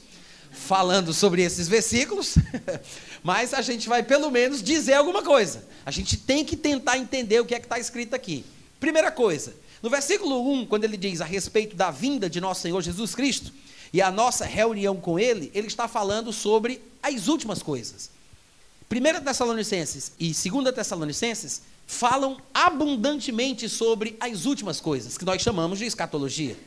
falando 0.54 1.14
sobre 1.14 1.42
esses 1.42 1.68
versículos, 1.68 2.36
mas 3.24 3.54
a 3.54 3.62
gente 3.62 3.90
vai 3.90 4.04
pelo 4.04 4.30
menos 4.30 4.62
dizer 4.62 4.94
alguma 4.94 5.24
coisa. 5.24 5.66
A 5.86 5.92
gente 5.92 6.16
tem 6.16 6.46
que 6.46 6.56
tentar 6.56 6.98
entender 6.98 7.40
o 7.40 7.46
que 7.46 7.56
é 7.56 7.60
que 7.60 7.66
está 7.66 7.80
escrito 7.80 8.16
aqui. 8.16 8.46
Primeira 8.80 9.12
coisa, 9.12 9.54
no 9.82 9.90
versículo 9.90 10.50
1, 10.54 10.68
quando 10.68 10.86
ele 10.86 10.96
diz 10.96 11.20
a 11.20 11.26
respeito 11.26 11.76
da 11.76 11.92
vinda 11.92 12.30
de 12.30 12.40
nosso 12.40 12.62
Senhor 12.62 12.82
Jesus 12.82 13.14
Cristo 13.14 13.52
e 13.92 14.02
a 14.02 14.10
nossa 14.10 14.46
reunião 14.46 14.96
com 14.96 15.20
Ele, 15.20 15.52
ele 15.54 15.68
está 15.68 15.88
falando 15.88 16.32
sobre 16.32 16.82
as 17.02 17.28
últimas 17.28 17.62
coisas. 17.62 18.10
1 18.90 19.24
Tessalonicenses 19.24 20.14
e 20.20 20.32
2 20.32 20.74
Tessalonicenses 20.74 21.62
falam 21.86 22.38
abundantemente 22.54 23.68
sobre 23.68 24.16
as 24.20 24.46
últimas 24.46 24.80
coisas, 24.80 25.18
que 25.18 25.26
nós 25.26 25.42
chamamos 25.42 25.80
de 25.80 25.86
escatologia, 25.86 26.58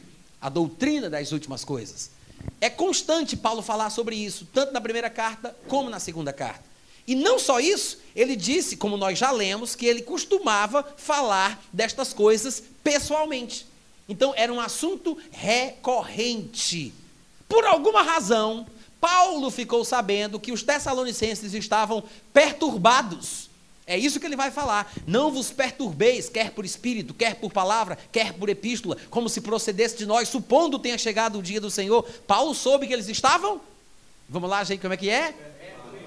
a 0.40 0.48
doutrina 0.48 1.08
das 1.08 1.32
últimas 1.32 1.64
coisas. 1.64 2.15
É 2.60 2.70
constante 2.70 3.36
Paulo 3.36 3.62
falar 3.62 3.90
sobre 3.90 4.16
isso, 4.16 4.46
tanto 4.52 4.72
na 4.72 4.80
primeira 4.80 5.10
carta 5.10 5.56
como 5.68 5.90
na 5.90 6.00
segunda 6.00 6.32
carta. 6.32 6.64
E 7.06 7.14
não 7.14 7.38
só 7.38 7.60
isso, 7.60 7.98
ele 8.16 8.34
disse, 8.34 8.76
como 8.76 8.96
nós 8.96 9.18
já 9.18 9.30
lemos, 9.30 9.76
que 9.76 9.86
ele 9.86 10.02
costumava 10.02 10.82
falar 10.96 11.62
destas 11.72 12.12
coisas 12.12 12.62
pessoalmente. 12.82 13.66
Então 14.08 14.32
era 14.36 14.52
um 14.52 14.60
assunto 14.60 15.16
recorrente. 15.30 16.92
Por 17.48 17.64
alguma 17.64 18.02
razão, 18.02 18.66
Paulo 19.00 19.50
ficou 19.50 19.84
sabendo 19.84 20.40
que 20.40 20.50
os 20.50 20.62
tessalonicenses 20.62 21.54
estavam 21.54 22.02
perturbados 22.32 23.50
é 23.86 23.96
isso 23.96 24.18
que 24.18 24.26
ele 24.26 24.34
vai 24.34 24.50
falar. 24.50 24.92
Não 25.06 25.30
vos 25.30 25.52
perturbeis, 25.52 26.28
quer 26.28 26.50
por 26.50 26.64
espírito, 26.64 27.14
quer 27.14 27.36
por 27.36 27.52
palavra, 27.52 27.96
quer 28.10 28.32
por 28.32 28.48
epístola, 28.48 28.96
como 29.10 29.28
se 29.28 29.40
procedesse 29.40 29.96
de 29.96 30.06
nós, 30.06 30.28
supondo 30.28 30.78
tenha 30.78 30.98
chegado 30.98 31.38
o 31.38 31.42
dia 31.42 31.60
do 31.60 31.70
Senhor. 31.70 32.02
Paulo 32.26 32.52
soube 32.52 32.88
que 32.88 32.92
eles 32.92 33.08
estavam? 33.08 33.60
Vamos 34.28 34.50
lá, 34.50 34.64
gente, 34.64 34.80
como 34.80 34.92
é 34.92 34.96
que 34.96 35.08
é? 35.08 35.32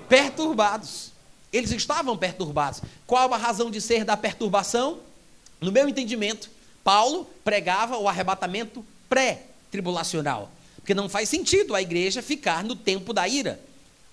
Perturbados. 0.09 1.11
Eles 1.53 1.71
estavam 1.71 2.17
perturbados. 2.17 2.82
Qual 3.07 3.34
a 3.34 3.38
razão 3.38 3.71
de 3.71 3.80
ser 3.80 4.03
da 4.03 4.17
perturbação? 4.17 4.99
No 5.61 5.71
meu 5.71 5.88
entendimento, 5.88 6.49
Paulo 6.84 7.27
pregava 7.45 7.97
o 7.97 8.09
arrebatamento 8.09 8.86
pré-tribulacional. 9.07 10.51
Porque 10.75 10.93
não 10.93 11.07
faz 11.07 11.30
sentido 11.30 11.73
a 11.73 11.82
igreja 11.82 12.21
ficar 12.21 12.63
no 12.63 12.75
tempo 12.75 13.13
da 13.13 13.27
ira. 13.27 13.59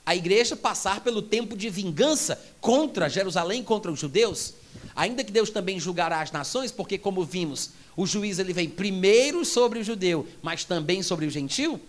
A 0.07 0.15
igreja 0.15 0.55
passar 0.55 1.01
pelo 1.01 1.21
tempo 1.21 1.57
de 1.57 1.69
vingança 1.69 2.41
contra 2.61 3.09
Jerusalém, 3.09 3.65
contra 3.65 3.91
os 3.91 3.99
judeus. 3.99 4.55
Ainda 4.95 5.25
que 5.25 5.33
Deus 5.33 5.51
também 5.51 5.81
julgará 5.81 6.23
as 6.23 6.31
nações, 6.31 6.71
porque 6.71 6.97
como 6.97 7.25
vimos, 7.25 7.71
o 7.97 8.07
juiz 8.07 8.39
ele 8.39 8.53
vem 8.53 8.71
primeiro 8.71 9.45
sobre 9.45 9.81
o 9.81 9.85
judeu, 9.85 10.27
mas 10.41 10.65
também 10.65 11.03
sobre 11.03 11.27
o 11.27 11.31
gentil. 11.31 11.81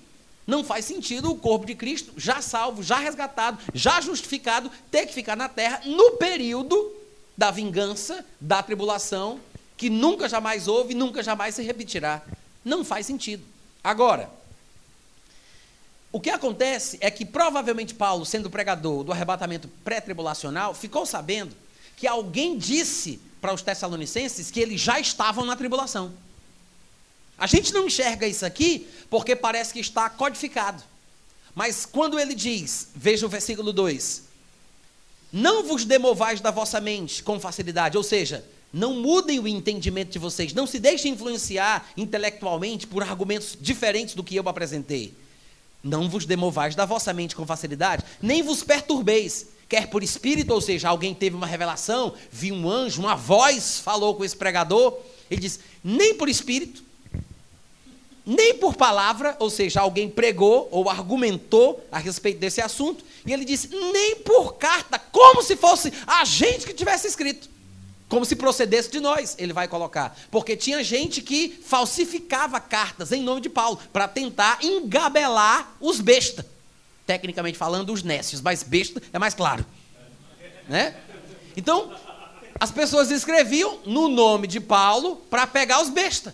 Não 0.48 0.64
faz 0.64 0.86
sentido 0.86 1.30
o 1.30 1.38
corpo 1.38 1.66
de 1.66 1.76
Cristo, 1.76 2.14
já 2.18 2.42
salvo, 2.42 2.82
já 2.82 2.98
resgatado, 2.98 3.60
já 3.74 4.02
justificado, 4.02 4.72
ter 4.90 5.06
que 5.06 5.14
ficar 5.14 5.36
na 5.36 5.48
terra 5.48 5.82
no 5.86 6.14
período 6.14 6.94
da 7.38 7.52
vingança, 7.52 8.26
da 8.42 8.64
tribulação, 8.64 9.40
que 9.76 9.90
nunca 9.90 10.28
jamais 10.28 10.68
houve, 10.68 10.96
nunca 10.96 11.22
jamais 11.22 11.54
se 11.54 11.62
repetirá. 11.62 12.24
Não 12.66 12.84
faz 12.84 13.06
sentido. 13.06 13.44
Agora, 13.84 14.30
o 16.18 16.20
que 16.20 16.32
acontece 16.32 16.98
é 17.00 17.12
que 17.12 17.24
provavelmente 17.24 17.94
Paulo, 17.94 18.26
sendo 18.26 18.50
pregador 18.50 19.04
do 19.04 19.12
arrebatamento 19.12 19.68
pré-tribulacional, 19.84 20.74
ficou 20.74 21.06
sabendo 21.06 21.56
que 21.96 22.08
alguém 22.08 22.58
disse 22.58 23.20
para 23.40 23.54
os 23.54 23.62
tessalonicenses 23.62 24.50
que 24.50 24.60
eles 24.60 24.82
já 24.82 25.00
estavam 25.00 25.46
na 25.46 25.56
tribulação. 25.56 26.12
A 27.38 27.46
gente 27.46 27.72
não 27.72 27.86
enxerga 27.86 28.28
isso 28.28 28.44
aqui 28.44 28.88
porque 29.12 29.36
parece 29.36 29.72
que 29.72 29.80
está 29.80 30.10
codificado. 30.10 30.82
Mas 31.54 31.86
quando 31.86 32.20
ele 32.20 32.34
diz, 32.34 32.88
veja 32.96 33.28
o 33.28 33.30
versículo 33.30 33.72
2: 33.72 34.24
Não 35.32 35.62
vos 35.66 35.86
demovais 35.86 36.42
da 36.42 36.50
vossa 36.50 36.82
mente 36.82 37.22
com 37.22 37.40
facilidade, 37.40 37.96
ou 37.96 38.02
seja, 38.02 38.44
não 38.74 38.96
mudem 38.96 39.40
o 39.40 39.48
entendimento 39.48 40.14
de 40.14 40.18
vocês, 40.18 40.52
não 40.52 40.66
se 40.66 40.80
deixem 40.80 41.14
influenciar 41.14 41.88
intelectualmente 41.96 42.88
por 42.88 43.04
argumentos 43.04 43.56
diferentes 43.62 44.16
do 44.16 44.24
que 44.24 44.36
eu 44.36 44.50
apresentei. 44.50 45.14
Não 45.88 46.10
vos 46.10 46.26
demovais 46.26 46.76
da 46.76 46.86
vossa 46.86 47.14
mente 47.14 47.36
com 47.36 47.46
facilidade, 47.46 48.04
nem 48.22 48.44
vos 48.44 48.62
perturbeis, 48.62 49.48
quer 49.70 49.88
por 49.90 50.04
espírito, 50.04 50.54
ou 50.54 50.60
seja, 50.60 50.90
alguém 50.90 51.14
teve 51.14 51.36
uma 51.36 51.48
revelação, 51.48 52.14
viu 52.30 52.54
um 52.54 52.70
anjo, 52.70 53.02
uma 53.02 53.16
voz 53.16 53.80
falou 53.80 54.14
com 54.16 54.26
esse 54.26 54.36
pregador. 54.36 54.98
Ele 55.32 55.42
diz: 55.42 55.62
nem 55.82 56.14
por 56.14 56.28
espírito, 56.28 56.84
nem 58.26 58.56
por 58.56 58.76
palavra, 58.76 59.38
ou 59.40 59.50
seja, 59.50 59.80
alguém 59.80 60.10
pregou 60.10 60.68
ou 60.72 60.90
argumentou 60.90 61.82
a 61.90 61.98
respeito 61.98 62.40
desse 62.40 62.60
assunto, 62.60 63.06
e 63.26 63.32
ele 63.32 63.46
disse: 63.46 63.70
nem 63.70 64.18
por 64.18 64.56
carta, 64.56 65.00
como 65.00 65.42
se 65.42 65.56
fosse 65.56 65.94
a 66.06 66.26
gente 66.26 66.66
que 66.66 66.74
tivesse 66.74 67.08
escrito. 67.08 67.50
Como 68.10 68.26
se 68.26 68.36
procedesse 68.36 68.90
de 68.90 69.00
nós, 69.00 69.36
ele 69.38 69.52
vai 69.52 69.68
colocar. 69.68 70.18
Porque 70.32 70.56
tinha 70.56 70.84
gente 70.84 71.22
que 71.22 71.60
falsificava 71.66 72.60
cartas 72.60 73.12
em 73.12 73.22
nome 73.22 73.42
de 73.42 73.50
Paulo, 73.50 73.80
para 73.92 74.08
tentar 74.08 74.60
engabelar 74.64 75.76
os 75.80 76.00
bestas. 76.00 76.46
Tecnicamente 77.06 77.58
falando, 77.58 77.92
os 77.92 78.04
nécios, 78.04 78.42
mas 78.42 78.64
besta 78.64 79.02
é 79.12 79.20
mais 79.20 79.34
claro. 79.34 79.66
Né? 80.68 80.96
Então, 81.56 81.94
as 82.60 82.72
pessoas 82.72 83.12
escreviam 83.12 83.80
no 83.86 84.08
nome 84.08 84.48
de 84.48 84.60
Paulo 84.60 85.18
para 85.30 85.46
pegar 85.46 85.82
os 85.82 85.90
bestas. 85.90 86.34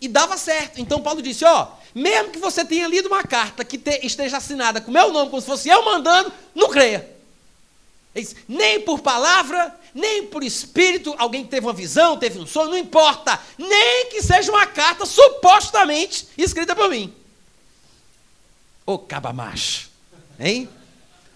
E 0.00 0.06
dava 0.06 0.36
certo. 0.36 0.80
Então 0.80 1.02
Paulo 1.02 1.20
disse: 1.20 1.44
ó, 1.44 1.68
mesmo 1.94 2.30
que 2.30 2.38
você 2.38 2.64
tenha 2.64 2.86
lido 2.86 3.06
uma 3.06 3.24
carta 3.24 3.64
que 3.64 3.76
te, 3.76 4.00
esteja 4.04 4.36
assinada 4.36 4.80
com 4.80 4.90
meu 4.90 5.12
nome, 5.12 5.30
como 5.30 5.40
se 5.40 5.46
fosse 5.46 5.68
eu 5.68 5.84
mandando, 5.84 6.32
não 6.54 6.68
creia. 6.70 7.08
Disse, 8.14 8.36
nem 8.48 8.80
por 8.80 9.00
palavra, 9.00 9.78
nem 9.98 10.26
por 10.28 10.44
espírito, 10.44 11.14
alguém 11.18 11.44
teve 11.44 11.66
uma 11.66 11.72
visão, 11.72 12.16
teve 12.16 12.38
um 12.38 12.46
sonho, 12.46 12.70
não 12.70 12.78
importa. 12.78 13.38
Nem 13.58 14.06
que 14.10 14.22
seja 14.22 14.52
uma 14.52 14.64
carta 14.64 15.04
supostamente 15.04 16.28
escrita 16.38 16.74
por 16.74 16.88
mim. 16.88 17.12
Ô 18.86 18.96
cabamacho. 18.96 19.90
Hein? 20.38 20.68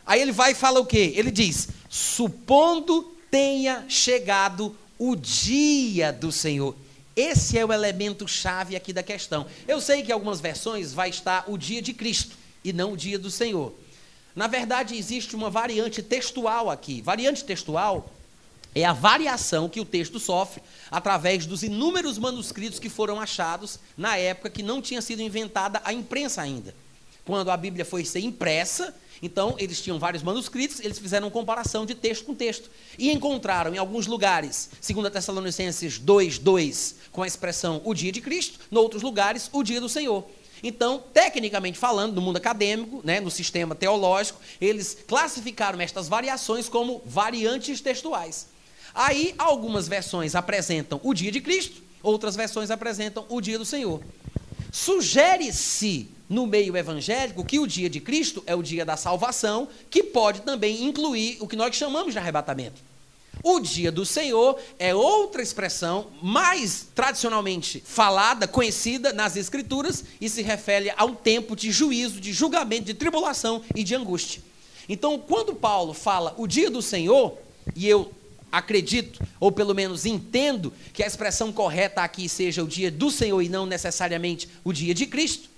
Aí 0.07 0.21
ele 0.23 0.31
vai 0.31 0.53
e 0.53 0.55
fala 0.55 0.79
o 0.79 0.87
quê? 0.87 1.13
Ele 1.17 1.31
diz: 1.31 1.69
supondo 1.91 3.03
tenha 3.31 3.85
chegado 3.89 4.77
o 4.97 5.17
dia 5.17 6.13
do 6.13 6.31
Senhor. 6.31 6.77
Esse 7.17 7.59
é 7.59 7.67
o 7.67 7.73
elemento 7.73 8.29
chave 8.29 8.77
aqui 8.77 8.93
da 8.93 9.03
questão. 9.03 9.47
Eu 9.67 9.81
sei 9.81 10.03
que 10.03 10.11
em 10.11 10.15
algumas 10.15 10.41
versões 10.41 10.93
vai 10.93 11.11
estar 11.11 11.45
o 11.49 11.59
dia 11.59 11.83
de 11.83 11.93
Cristo 11.93 12.37
e 12.65 12.73
não 12.73 12.93
o 12.93 12.97
dia 12.97 13.19
do 13.19 13.31
Senhor. 13.31 13.75
Na 14.35 14.47
verdade, 14.47 14.97
existe 14.97 15.35
uma 15.35 15.51
variante 15.51 16.01
textual 16.03 16.71
aqui. 16.71 17.03
Variante 17.03 17.45
textual 17.45 18.09
é 18.75 18.85
a 18.85 18.93
variação 18.93 19.69
que 19.69 19.81
o 19.81 19.85
texto 19.85 20.19
sofre 20.19 20.63
através 20.91 21.47
dos 21.47 21.63
inúmeros 21.63 22.19
manuscritos 22.19 22.79
que 22.79 22.89
foram 22.89 23.21
achados 23.21 23.79
na 23.97 24.17
época 24.17 24.51
que 24.51 24.63
não 24.63 24.81
tinha 24.81 25.03
sido 25.03 25.21
inventada 25.21 25.81
a 25.85 25.93
imprensa 25.93 26.41
ainda. 26.41 26.75
Quando 27.25 27.51
a 27.51 27.57
Bíblia 27.57 27.85
foi 27.85 28.05
ser 28.05 28.21
impressa, 28.21 28.95
então, 29.23 29.55
eles 29.57 29.81
tinham 29.81 30.01
vários 30.01 30.25
manuscritos, 30.25 30.81
eles 30.81 30.99
fizeram 30.99 31.31
comparação 31.31 31.87
de 31.87 31.95
texto 31.95 32.25
com 32.25 32.35
texto. 32.35 32.69
E 32.99 33.13
encontraram 33.13 33.73
em 33.73 33.79
alguns 33.79 34.09
lugares, 34.09 34.71
segundo 34.81 35.09
Tessalonicenses 35.09 35.97
2, 36.01 36.39
2, 36.39 36.97
com 37.13 37.23
a 37.23 37.27
expressão 37.27 37.81
o 37.85 37.95
dia 37.95 38.11
de 38.11 38.21
Cristo, 38.21 38.59
em 38.71 38.77
outros 38.77 39.01
lugares, 39.01 39.49
o 39.53 39.63
dia 39.63 39.81
do 39.81 39.89
Senhor. 39.89 40.29
Então, 40.61 41.03
tecnicamente 41.13 41.79
falando, 41.79 42.15
no 42.15 42.21
mundo 42.21 42.37
acadêmico, 42.37 43.01
né, 43.05 43.21
no 43.21 43.31
sistema 43.31 43.77
teológico, 43.77 44.41
eles 44.61 44.99
classificaram 45.07 45.81
estas 45.81 46.09
variações 46.09 46.69
como 46.69 47.01
variantes 47.07 47.81
textuais. 47.81 48.49
Aí, 48.95 49.35
algumas 49.39 49.89
versões 49.89 50.35
apresentam 50.35 51.01
o 51.03 51.15
dia 51.15 51.33
de 51.33 51.41
Cristo, 51.41 51.83
outras 52.03 52.37
versões 52.37 52.71
apresentam 52.71 53.25
o 53.29 53.41
dia 53.41 53.59
do 53.59 53.65
Senhor. 53.65 54.03
Sugere-se 54.71 56.09
no 56.29 56.47
meio 56.47 56.77
evangélico 56.77 57.45
que 57.45 57.59
o 57.59 57.67
dia 57.67 57.91
de 57.91 58.01
Cristo 58.01 58.43
é 58.47 58.55
o 58.55 58.63
dia 58.63 58.85
da 58.85 58.97
salvação, 58.97 59.69
que 59.91 60.03
pode 60.03 60.41
também 60.43 60.85
incluir 60.85 61.37
o 61.41 61.49
que 61.49 61.57
nós 61.57 61.77
chamamos 61.77 62.13
de 62.13 62.19
arrebatamento. 62.19 62.81
O 63.43 63.59
dia 63.61 63.91
do 63.91 64.07
Senhor 64.07 64.59
é 64.79 64.95
outra 64.95 65.43
expressão 65.43 66.09
mais 66.23 66.87
tradicionalmente 66.95 67.83
falada, 67.85 68.47
conhecida 68.47 69.13
nas 69.13 69.37
Escrituras 69.37 70.05
e 70.21 70.29
se 70.29 70.43
refere 70.43 70.93
a 70.97 71.05
um 71.05 71.15
tempo 71.15 71.57
de 71.57 71.73
juízo, 71.73 72.21
de 72.21 72.33
julgamento, 72.33 72.85
de 72.85 72.95
tribulação 72.95 73.63
e 73.75 73.83
de 73.83 73.95
angústia. 73.95 74.43
Então, 74.89 75.19
quando 75.19 75.55
Paulo 75.55 75.93
fala 75.93 76.35
o 76.39 76.47
dia 76.47 76.71
do 76.71 76.81
Senhor, 76.81 77.37
e 77.75 77.89
eu 77.89 78.13
acredito, 78.53 79.21
ou 79.41 79.51
pelo 79.51 79.75
menos 79.75 80.05
entendo, 80.05 80.73
que 80.93 81.03
a 81.03 81.07
expressão 81.07 81.51
correta 81.51 82.03
aqui 82.03 82.29
seja 82.29 82.63
o 82.63 82.69
dia 82.69 82.91
do 82.91 83.11
Senhor 83.11 83.41
e 83.41 83.49
não 83.49 83.65
necessariamente 83.65 84.49
o 84.63 84.73
dia 84.73 84.95
de 84.95 85.07
Cristo, 85.07 85.49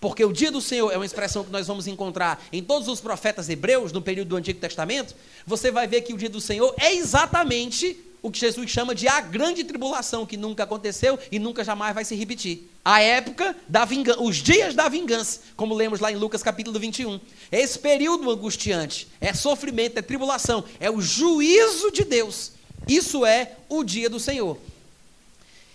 porque 0.00 0.22
o 0.22 0.32
dia 0.32 0.52
do 0.52 0.60
Senhor 0.60 0.92
é 0.92 0.96
uma 0.96 1.06
expressão 1.06 1.42
que 1.42 1.50
nós 1.50 1.66
vamos 1.66 1.86
encontrar 1.86 2.44
em 2.52 2.62
todos 2.62 2.88
os 2.88 3.00
profetas 3.00 3.48
hebreus 3.48 3.90
no 3.90 4.02
período 4.02 4.28
do 4.28 4.36
Antigo 4.36 4.60
Testamento. 4.60 5.14
Você 5.46 5.70
vai 5.70 5.86
ver 5.86 6.02
que 6.02 6.12
o 6.12 6.18
dia 6.18 6.28
do 6.28 6.42
Senhor 6.42 6.74
é 6.78 6.94
exatamente 6.94 7.96
o 8.20 8.30
que 8.30 8.38
Jesus 8.38 8.70
chama 8.70 8.94
de 8.94 9.08
a 9.08 9.20
grande 9.22 9.64
tribulação, 9.64 10.26
que 10.26 10.36
nunca 10.36 10.64
aconteceu 10.64 11.18
e 11.32 11.38
nunca 11.38 11.64
jamais 11.64 11.94
vai 11.94 12.04
se 12.04 12.14
repetir. 12.14 12.70
A 12.84 13.00
época 13.00 13.56
da 13.66 13.86
vingança, 13.86 14.20
os 14.20 14.36
dias 14.36 14.74
da 14.74 14.90
vingança, 14.90 15.40
como 15.56 15.74
lemos 15.74 16.00
lá 16.00 16.12
em 16.12 16.16
Lucas 16.16 16.42
capítulo 16.42 16.78
21. 16.78 17.18
É 17.50 17.60
esse 17.62 17.78
período 17.78 18.30
angustiante, 18.30 19.08
é 19.20 19.32
sofrimento, 19.32 19.96
é 19.96 20.02
tribulação, 20.02 20.62
é 20.78 20.90
o 20.90 21.00
juízo 21.00 21.90
de 21.90 22.04
Deus. 22.04 22.52
Isso 22.86 23.24
é 23.24 23.52
o 23.70 23.82
dia 23.82 24.10
do 24.10 24.20
Senhor. 24.20 24.58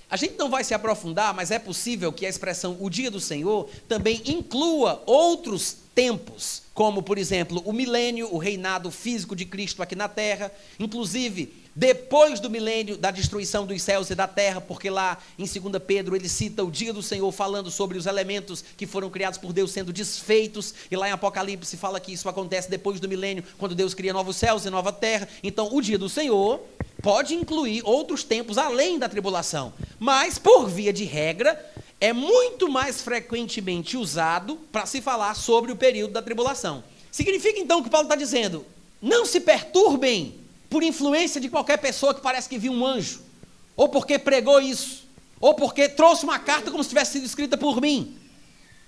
A 0.08 0.18
gente 0.18 0.38
não 0.38 0.52
vai 0.52 0.64
se 0.64 0.74
aprofundar, 0.74 1.34
mas 1.34 1.50
é 1.50 1.58
possível 1.58 2.14
que 2.14 2.26
a 2.28 2.30
expressão 2.30 2.78
o 2.80 2.90
dia 2.90 3.10
do 3.10 3.20
Senhor 3.20 3.68
também 3.88 4.22
inclua 4.26 5.02
outros 5.08 5.78
tempos, 5.96 6.64
como, 6.76 7.02
por 7.02 7.18
exemplo, 7.18 7.62
o 7.66 7.74
milênio, 7.74 8.34
o 8.34 8.38
reinado 8.38 8.92
físico 8.92 9.36
de 9.36 9.46
Cristo 9.46 9.82
aqui 9.82 9.96
na 9.96 10.08
terra, 10.08 10.52
inclusive 10.80 11.54
depois 11.80 12.42
do 12.42 12.50
milênio 12.50 12.98
da 12.98 13.10
destruição 13.10 13.66
dos 13.66 13.82
céus 13.82 14.10
e 14.10 14.16
da 14.16 14.28
terra, 14.28 14.60
porque 14.60 14.90
lá 14.90 15.18
em 15.38 15.46
2 15.46 15.82
Pedro 15.82 16.14
ele 16.14 16.28
cita 16.28 16.62
o 16.62 16.70
dia 16.70 16.92
do 16.92 17.02
Senhor 17.02 17.32
falando 17.32 17.72
sobre 17.72 17.98
os 17.98 18.06
elementos 18.06 18.62
que 18.76 18.86
foram 18.86 19.10
criados 19.10 19.40
por 19.40 19.54
Deus 19.54 19.72
sendo 19.72 19.94
desfeitos, 19.94 20.74
e 20.92 20.98
lá 20.98 21.08
em 21.08 21.14
Apocalipse 21.14 21.78
fala 21.78 22.02
que 22.02 22.12
isso 22.12 22.28
acontece 22.28 22.70
depois 22.70 23.00
do 23.00 23.08
milênio, 23.08 23.46
quando 23.58 23.74
Deus 23.74 23.94
cria 23.94 24.12
novos 24.12 24.36
céus 24.36 24.66
e 24.66 24.70
nova 24.70 24.92
terra. 24.92 25.30
Então, 25.42 25.74
o 25.74 25.82
dia 25.82 25.98
do 25.98 26.10
Senhor 26.10 26.60
pode 27.02 27.34
incluir 27.34 27.82
outros 27.86 28.26
tempos 28.26 28.58
além 28.58 29.00
da 29.00 29.08
tribulação, 29.08 29.72
mas 29.98 30.38
por 30.38 30.68
via 30.68 30.92
de 30.92 31.06
regra, 31.06 31.66
é 32.02 32.12
muito 32.12 32.70
mais 32.70 33.02
frequentemente 33.02 33.96
usado 33.96 34.58
para 34.70 34.86
se 34.86 35.00
falar 35.00 35.34
sobre 35.34 35.72
o 35.72 35.78
período 35.78 36.12
da 36.12 36.22
tribulação. 36.22 36.84
Significa 37.10 37.58
então 37.58 37.82
que 37.82 37.90
Paulo 37.90 38.06
está 38.06 38.18
dizendo: 38.18 38.66
não 39.02 39.26
se 39.26 39.40
perturbem 39.40 40.49
por 40.70 40.84
influência 40.84 41.42
de 41.42 41.50
qualquer 41.50 41.78
pessoa 41.78 42.14
que 42.14 42.22
parece 42.22 42.48
que 42.48 42.58
viu 42.58 42.72
um 42.72 42.86
anjo, 42.86 43.22
ou 43.76 43.90
porque 43.90 44.20
pregou 44.20 44.62
isso, 44.62 45.08
ou 45.40 45.54
porque 45.54 45.90
trouxe 45.90 46.24
uma 46.24 46.38
carta 46.38 46.70
como 46.70 46.84
se 46.84 46.90
tivesse 46.90 47.14
sido 47.14 47.26
escrita 47.26 47.58
por 47.58 47.82
mim, 47.82 48.18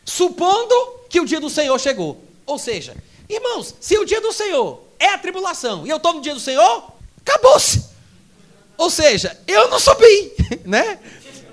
supondo 0.06 0.76
que 1.10 1.20
o 1.20 1.26
dia 1.26 1.40
do 1.40 1.50
Senhor 1.50 1.80
chegou. 1.80 2.24
Ou 2.46 2.60
seja, 2.60 2.96
irmãos, 3.28 3.76
se 3.80 3.98
o 3.98 4.06
dia 4.06 4.22
do 4.22 4.32
Senhor 4.32 4.82
é 5.00 5.08
a 5.08 5.18
tribulação, 5.18 5.86
e 5.86 5.90
eu 5.90 5.98
estou 5.98 6.14
no 6.14 6.22
dia 6.22 6.34
do 6.34 6.40
Senhor, 6.40 6.92
acabou-se. 7.26 7.90
Ou 8.78 8.90
seja, 8.90 9.40
eu 9.48 9.70
não 9.70 9.80
subi, 9.80 10.34
né? 10.66 11.00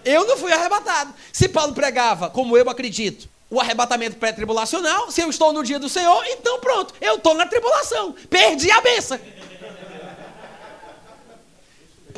Eu 0.04 0.26
não 0.26 0.36
fui 0.36 0.52
arrebatado. 0.52 1.14
Se 1.32 1.48
Paulo 1.48 1.74
pregava, 1.74 2.30
como 2.30 2.56
eu 2.56 2.68
acredito, 2.70 3.28
o 3.50 3.60
arrebatamento 3.60 4.16
pré-tribulacional, 4.16 5.10
se 5.10 5.20
eu 5.20 5.30
estou 5.30 5.52
no 5.52 5.62
dia 5.62 5.78
do 5.78 5.88
Senhor, 5.88 6.24
então 6.26 6.60
pronto, 6.60 6.94
eu 7.00 7.16
estou 7.16 7.34
na 7.34 7.46
tribulação. 7.46 8.14
Perdi 8.28 8.70
a 8.70 8.80
benção. 8.80 9.18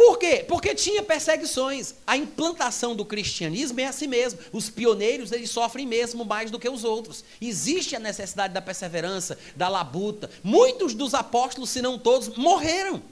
Por 0.00 0.18
quê? 0.18 0.42
Porque 0.48 0.74
tinha 0.74 1.02
perseguições. 1.02 1.94
A 2.06 2.16
implantação 2.16 2.96
do 2.96 3.04
cristianismo 3.04 3.80
é 3.80 3.86
assim 3.86 4.06
mesmo. 4.06 4.38
Os 4.50 4.70
pioneiros, 4.70 5.30
eles 5.30 5.50
sofrem 5.50 5.86
mesmo 5.86 6.24
mais 6.24 6.50
do 6.50 6.58
que 6.58 6.70
os 6.70 6.84
outros. 6.84 7.22
Existe 7.38 7.94
a 7.94 7.98
necessidade 7.98 8.54
da 8.54 8.62
perseverança, 8.62 9.36
da 9.54 9.68
labuta. 9.68 10.30
Muitos 10.42 10.94
dos 10.94 11.12
apóstolos, 11.12 11.68
se 11.68 11.82
não 11.82 11.98
todos, 11.98 12.34
morreram. 12.38 13.02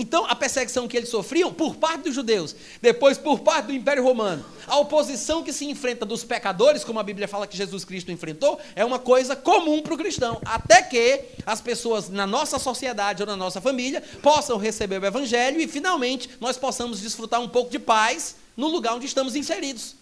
Então, 0.00 0.24
a 0.26 0.36
perseguição 0.36 0.86
que 0.86 0.96
eles 0.96 1.08
sofriam 1.08 1.52
por 1.52 1.74
parte 1.74 2.04
dos 2.04 2.14
judeus, 2.14 2.54
depois 2.80 3.18
por 3.18 3.40
parte 3.40 3.66
do 3.66 3.72
Império 3.72 4.04
Romano, 4.04 4.44
a 4.68 4.78
oposição 4.78 5.42
que 5.42 5.52
se 5.52 5.64
enfrenta 5.64 6.06
dos 6.06 6.22
pecadores, 6.22 6.84
como 6.84 7.00
a 7.00 7.02
Bíblia 7.02 7.26
fala 7.26 7.48
que 7.48 7.56
Jesus 7.56 7.84
Cristo 7.84 8.12
enfrentou, 8.12 8.60
é 8.76 8.84
uma 8.84 9.00
coisa 9.00 9.34
comum 9.34 9.82
para 9.82 9.92
o 9.92 9.98
cristão. 9.98 10.40
Até 10.44 10.82
que 10.82 11.24
as 11.44 11.60
pessoas 11.60 12.08
na 12.08 12.28
nossa 12.28 12.60
sociedade 12.60 13.24
ou 13.24 13.26
na 13.26 13.36
nossa 13.36 13.60
família 13.60 14.00
possam 14.22 14.56
receber 14.56 15.02
o 15.02 15.04
Evangelho 15.04 15.60
e, 15.60 15.66
finalmente, 15.66 16.30
nós 16.40 16.56
possamos 16.56 17.00
desfrutar 17.00 17.40
um 17.40 17.48
pouco 17.48 17.68
de 17.68 17.80
paz 17.80 18.36
no 18.56 18.68
lugar 18.68 18.94
onde 18.94 19.06
estamos 19.06 19.34
inseridos. 19.34 19.96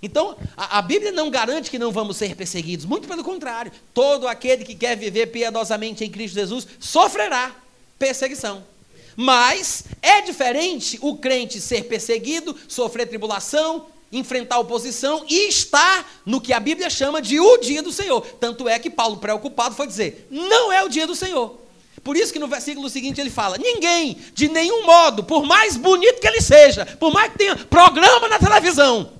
Então, 0.00 0.36
a, 0.56 0.78
a, 0.78 0.82
Bíblia 0.82 1.10
não 1.10 1.30
garante 1.30 1.68
que 1.68 1.80
não 1.80 1.90
vamos 1.90 2.16
ser 2.16 2.36
perseguidos, 2.36 2.86
muito 2.86 3.08
pelo 3.08 3.24
contrário. 3.24 3.72
Todo 3.92 4.28
aquele 4.28 4.64
que 4.64 4.76
quer 4.76 4.96
viver 4.96 5.26
piedosamente 5.26 6.04
em 6.04 6.10
Cristo 6.10 6.34
Jesus 6.34 6.68
sofrerá 6.78 7.52
perseguição. 7.98 8.75
Mas 9.16 9.84
é 10.02 10.20
diferente 10.20 10.98
o 11.00 11.16
crente 11.16 11.60
ser 11.60 11.84
perseguido, 11.84 12.54
sofrer 12.68 13.08
tribulação, 13.08 13.86
enfrentar 14.12 14.58
oposição 14.58 15.24
e 15.28 15.48
estar 15.48 16.20
no 16.24 16.40
que 16.40 16.52
a 16.52 16.60
Bíblia 16.60 16.90
chama 16.90 17.22
de 17.22 17.40
o 17.40 17.56
dia 17.56 17.82
do 17.82 17.92
Senhor. 17.92 18.20
Tanto 18.38 18.68
é 18.68 18.78
que 18.78 18.90
Paulo, 18.90 19.16
preocupado, 19.16 19.74
foi 19.74 19.86
dizer: 19.86 20.28
não 20.30 20.70
é 20.70 20.84
o 20.84 20.88
dia 20.88 21.06
do 21.06 21.16
Senhor. 21.16 21.58
Por 22.04 22.16
isso 22.16 22.32
que 22.32 22.38
no 22.38 22.46
versículo 22.46 22.88
seguinte 22.88 23.20
ele 23.20 23.30
fala: 23.30 23.58
ninguém, 23.58 24.16
de 24.34 24.48
nenhum 24.48 24.84
modo, 24.84 25.24
por 25.24 25.44
mais 25.44 25.76
bonito 25.76 26.20
que 26.20 26.28
ele 26.28 26.40
seja, 26.40 26.84
por 27.00 27.12
mais 27.12 27.32
que 27.32 27.38
tenha 27.38 27.56
programa 27.56 28.28
na 28.28 28.38
televisão, 28.38 29.10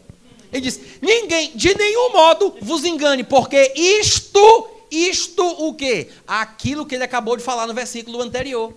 ele 0.52 0.62
diz: 0.62 0.80
ninguém, 1.00 1.52
de 1.54 1.74
nenhum 1.74 2.12
modo, 2.12 2.54
vos 2.60 2.84
engane, 2.84 3.24
porque 3.24 3.72
isto, 3.74 4.68
isto 4.90 5.44
o 5.66 5.74
quê? 5.74 6.08
Aquilo 6.26 6.86
que 6.86 6.94
ele 6.94 7.04
acabou 7.04 7.36
de 7.36 7.42
falar 7.42 7.66
no 7.66 7.74
versículo 7.74 8.20
anterior. 8.22 8.72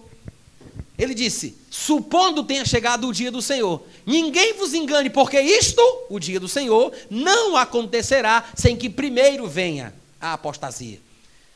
Ele 0.99 1.15
disse: 1.15 1.55
Supondo 1.71 2.43
tenha 2.43 2.65
chegado 2.65 3.07
o 3.07 3.13
dia 3.13 3.31
do 3.31 3.41
Senhor, 3.41 3.81
ninguém 4.05 4.53
vos 4.55 4.73
engane, 4.73 5.09
porque 5.09 5.39
isto, 5.39 5.81
o 6.09 6.19
dia 6.19 6.41
do 6.41 6.47
Senhor, 6.49 6.93
não 7.09 7.55
acontecerá 7.55 8.51
sem 8.53 8.75
que 8.75 8.89
primeiro 8.89 9.47
venha 9.47 9.93
a 10.19 10.33
apostasia. 10.33 10.99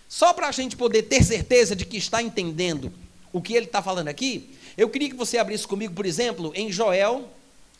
Só 0.07 0.31
para 0.31 0.47
a 0.47 0.51
gente 0.51 0.77
poder 0.77 1.03
ter 1.03 1.23
certeza 1.23 1.75
de 1.75 1.85
que 1.85 1.97
está 1.97 2.23
entendendo 2.23 2.93
o 3.33 3.41
que 3.41 3.53
ele 3.53 3.65
está 3.65 3.81
falando 3.81 4.07
aqui, 4.07 4.55
eu 4.77 4.89
queria 4.89 5.09
que 5.09 5.15
você 5.15 5.37
abrisse 5.37 5.67
comigo, 5.67 5.93
por 5.93 6.05
exemplo, 6.05 6.53
em 6.55 6.71
Joel, 6.71 7.27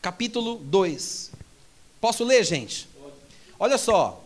capítulo 0.02 0.56
2. 0.56 1.30
Posso 1.98 2.24
ler, 2.24 2.44
gente? 2.44 2.86
Olha 3.58 3.78
só. 3.78 4.22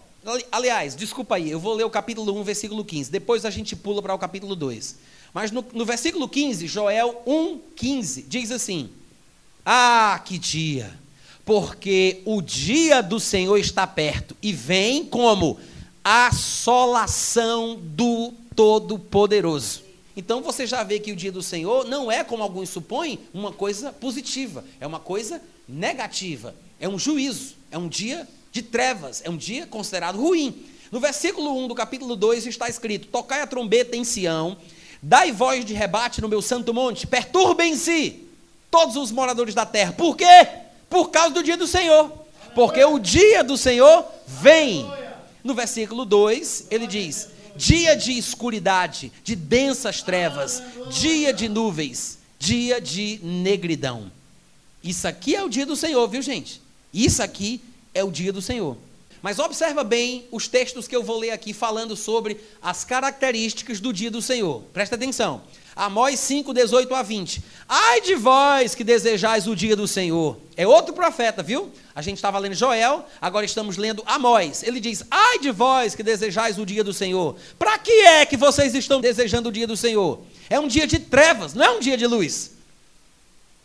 Aliás, 0.50 0.96
desculpa 0.96 1.36
aí, 1.36 1.50
eu 1.50 1.60
vou 1.60 1.74
ler 1.74 1.84
o 1.84 1.90
capítulo 1.90 2.36
1, 2.40 2.42
versículo 2.42 2.84
15. 2.84 3.10
Depois 3.12 3.44
a 3.44 3.50
gente 3.50 3.76
pula 3.76 4.02
para 4.02 4.14
o 4.14 4.18
capítulo 4.18 4.56
2. 4.56 4.96
Mas 5.32 5.50
no, 5.50 5.64
no 5.72 5.84
versículo 5.84 6.28
15, 6.28 6.66
Joel 6.66 7.22
1, 7.26 7.60
15, 7.76 8.22
diz 8.22 8.50
assim: 8.50 8.90
Ah, 9.64 10.20
que 10.24 10.38
dia! 10.38 10.92
Porque 11.44 12.20
o 12.26 12.42
dia 12.42 13.02
do 13.02 13.18
Senhor 13.18 13.56
está 13.56 13.86
perto 13.86 14.36
e 14.42 14.52
vem 14.52 15.04
como 15.04 15.58
assolação 16.04 17.78
do 17.80 18.32
Todo-Poderoso. 18.54 19.82
Então 20.16 20.42
você 20.42 20.66
já 20.66 20.82
vê 20.82 20.98
que 20.98 21.12
o 21.12 21.16
dia 21.16 21.30
do 21.30 21.42
Senhor 21.42 21.86
não 21.86 22.10
é, 22.10 22.24
como 22.24 22.42
alguns 22.42 22.70
supõem, 22.70 23.20
uma 23.32 23.52
coisa 23.52 23.92
positiva, 23.92 24.64
é 24.80 24.86
uma 24.86 24.98
coisa 24.98 25.40
negativa, 25.68 26.54
é 26.80 26.88
um 26.88 26.98
juízo, 26.98 27.54
é 27.70 27.78
um 27.78 27.88
dia 27.88 28.26
de 28.50 28.62
trevas, 28.62 29.22
é 29.24 29.30
um 29.30 29.36
dia 29.36 29.66
considerado 29.66 30.20
ruim. 30.20 30.66
No 30.90 30.98
versículo 30.98 31.56
1 31.64 31.68
do 31.68 31.74
capítulo 31.74 32.16
2 32.16 32.46
está 32.46 32.68
escrito: 32.68 33.06
Tocai 33.08 33.42
a 33.42 33.46
trombeta 33.46 33.96
em 33.96 34.02
Sião 34.02 34.56
Dai 35.00 35.32
voz 35.32 35.64
de 35.64 35.74
rebate 35.74 36.20
no 36.20 36.28
meu 36.28 36.42
santo 36.42 36.74
monte, 36.74 37.06
perturbem-se 37.06 38.24
todos 38.70 38.96
os 38.96 39.10
moradores 39.10 39.54
da 39.54 39.64
terra. 39.64 39.92
Por 39.92 40.16
quê? 40.16 40.48
Por 40.90 41.10
causa 41.10 41.34
do 41.34 41.42
dia 41.42 41.56
do 41.56 41.66
Senhor. 41.66 42.12
Porque 42.54 42.82
o 42.84 42.98
dia 42.98 43.44
do 43.44 43.56
Senhor 43.56 44.04
vem. 44.26 44.90
No 45.44 45.54
versículo 45.54 46.04
2, 46.04 46.66
ele 46.70 46.86
diz: 46.86 47.28
dia 47.56 47.96
de 47.96 48.16
escuridade, 48.16 49.12
de 49.22 49.36
densas 49.36 50.02
trevas, 50.02 50.62
dia 50.90 51.32
de 51.32 51.48
nuvens, 51.48 52.18
dia 52.38 52.80
de 52.80 53.20
negridão. 53.22 54.10
Isso 54.82 55.06
aqui 55.06 55.34
é 55.34 55.42
o 55.42 55.48
dia 55.48 55.66
do 55.66 55.76
Senhor, 55.76 56.06
viu, 56.08 56.22
gente? 56.22 56.60
Isso 56.92 57.22
aqui 57.22 57.60
é 57.94 58.02
o 58.02 58.10
dia 58.10 58.32
do 58.32 58.40
Senhor. 58.40 58.76
Mas 59.22 59.38
observa 59.38 59.82
bem 59.82 60.26
os 60.30 60.48
textos 60.48 60.86
que 60.86 60.94
eu 60.94 61.02
vou 61.02 61.18
ler 61.18 61.30
aqui 61.30 61.52
falando 61.52 61.96
sobre 61.96 62.40
as 62.62 62.84
características 62.84 63.80
do 63.80 63.92
dia 63.92 64.10
do 64.10 64.22
Senhor. 64.22 64.62
Presta 64.72 64.94
atenção. 64.94 65.42
Amós 65.74 66.18
5, 66.18 66.52
18 66.52 66.92
a 66.92 67.02
20. 67.02 67.42
Ai 67.68 68.00
de 68.00 68.16
vós 68.16 68.74
que 68.74 68.82
desejais 68.82 69.46
o 69.46 69.54
dia 69.54 69.76
do 69.76 69.86
Senhor. 69.86 70.36
É 70.56 70.66
outro 70.66 70.92
profeta, 70.92 71.40
viu? 71.40 71.70
A 71.94 72.02
gente 72.02 72.16
estava 72.16 72.36
lendo 72.38 72.54
Joel, 72.54 73.06
agora 73.20 73.46
estamos 73.46 73.76
lendo 73.76 74.02
Amós. 74.04 74.64
Ele 74.64 74.80
diz: 74.80 75.04
Ai 75.08 75.38
de 75.38 75.52
vós 75.52 75.94
que 75.94 76.02
desejais 76.02 76.58
o 76.58 76.66
dia 76.66 76.82
do 76.82 76.92
Senhor. 76.92 77.36
Para 77.56 77.78
que 77.78 77.92
é 77.92 78.26
que 78.26 78.36
vocês 78.36 78.74
estão 78.74 79.00
desejando 79.00 79.50
o 79.50 79.52
dia 79.52 79.68
do 79.68 79.76
Senhor? 79.76 80.20
É 80.50 80.58
um 80.58 80.66
dia 80.66 80.84
de 80.84 80.98
trevas, 80.98 81.54
não 81.54 81.64
é 81.64 81.70
um 81.70 81.80
dia 81.80 81.96
de 81.96 82.08
luz. 82.08 82.57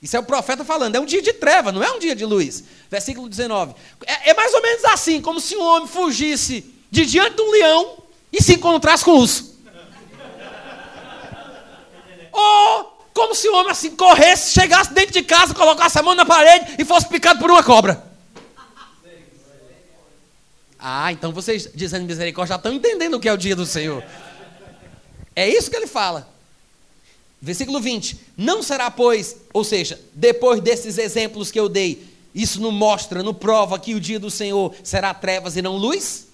Isso 0.03 0.17
é 0.17 0.19
o 0.19 0.23
profeta 0.23 0.65
falando, 0.65 0.97
é 0.97 0.99
um 0.99 1.05
dia 1.05 1.21
de 1.21 1.31
treva, 1.31 1.71
não 1.71 1.81
é 1.81 1.89
um 1.89 1.97
dia 1.97 2.13
de 2.13 2.25
luz. 2.25 2.61
Versículo 2.91 3.29
19. 3.29 3.73
É, 4.05 4.31
é 4.31 4.33
mais 4.33 4.53
ou 4.53 4.61
menos 4.61 4.83
assim, 4.83 5.21
como 5.21 5.39
se 5.39 5.55
um 5.55 5.63
homem 5.63 5.87
fugisse 5.87 6.75
de 6.91 7.05
diante 7.05 7.37
de 7.37 7.41
um 7.41 7.49
leão 7.49 8.03
e 8.29 8.43
se 8.43 8.55
encontrasse 8.55 9.05
com 9.05 9.11
o 9.11 9.19
urso. 9.19 9.57
Ou 12.33 13.07
como 13.13 13.33
se 13.33 13.47
o 13.47 13.55
homem 13.55 13.71
assim 13.71 13.91
corresse, 13.91 14.51
chegasse 14.51 14.93
dentro 14.93 15.13
de 15.13 15.23
casa, 15.23 15.53
colocasse 15.53 15.97
a 15.97 16.03
mão 16.03 16.13
na 16.13 16.25
parede 16.25 16.75
e 16.77 16.83
fosse 16.83 17.07
picado 17.07 17.39
por 17.39 17.49
uma 17.49 17.63
cobra. 17.63 18.03
Ah, 20.77 21.13
então 21.13 21.31
vocês, 21.31 21.69
dizendo 21.73 22.05
misericórdia, 22.05 22.55
já 22.55 22.57
estão 22.57 22.73
entendendo 22.73 23.13
o 23.13 23.19
que 23.21 23.29
é 23.29 23.31
o 23.31 23.37
dia 23.37 23.55
do 23.55 23.65
Senhor. 23.65 24.03
É 25.33 25.47
isso 25.47 25.71
que 25.71 25.77
ele 25.77 25.87
fala. 25.87 26.32
Versículo 27.43 27.81
20: 27.81 28.17
Não 28.37 28.63
será, 28.63 28.89
pois, 28.89 29.35
ou 29.53 29.65
seja, 29.65 29.99
depois 30.13 30.61
desses 30.61 30.97
exemplos 30.97 31.51
que 31.51 31.59
eu 31.59 31.67
dei, 31.67 32.01
isso 32.33 32.61
não 32.61 32.71
mostra, 32.71 33.21
não 33.21 33.33
prova 33.33 33.77
que 33.77 33.93
o 33.93 33.99
dia 33.99 34.17
do 34.17 34.31
Senhor 34.31 34.73
será 34.81 35.13
trevas 35.13 35.57
e 35.57 35.61
não 35.61 35.75
luz? 35.75 36.27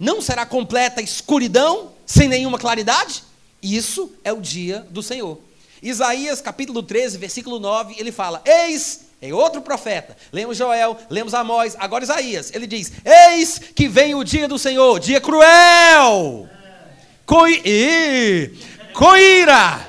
Não 0.00 0.22
será 0.22 0.46
completa 0.46 1.02
escuridão, 1.02 1.92
sem 2.06 2.28
nenhuma 2.28 2.58
claridade? 2.58 3.22
Isso 3.62 4.10
é 4.24 4.32
o 4.32 4.40
dia 4.40 4.86
do 4.88 5.02
Senhor. 5.02 5.38
Isaías 5.82 6.40
capítulo 6.40 6.82
13, 6.82 7.18
versículo 7.18 7.60
9, 7.60 7.94
ele 7.98 8.10
fala: 8.10 8.42
Eis, 8.46 9.00
é 9.20 9.34
outro 9.34 9.60
profeta. 9.60 10.16
Lemos 10.32 10.56
Joel, 10.56 10.96
lemos 11.10 11.34
Amós, 11.34 11.76
agora 11.78 12.04
Isaías. 12.04 12.50
Ele 12.54 12.66
diz: 12.66 12.90
Eis 13.04 13.60
que 13.74 13.86
vem 13.86 14.14
o 14.14 14.24
dia 14.24 14.48
do 14.48 14.58
Senhor, 14.58 14.98
dia 14.98 15.20
cruel. 15.20 16.48
Coi... 17.26 17.60
E 17.66 18.50
com 18.94 19.16
ira 19.16 19.86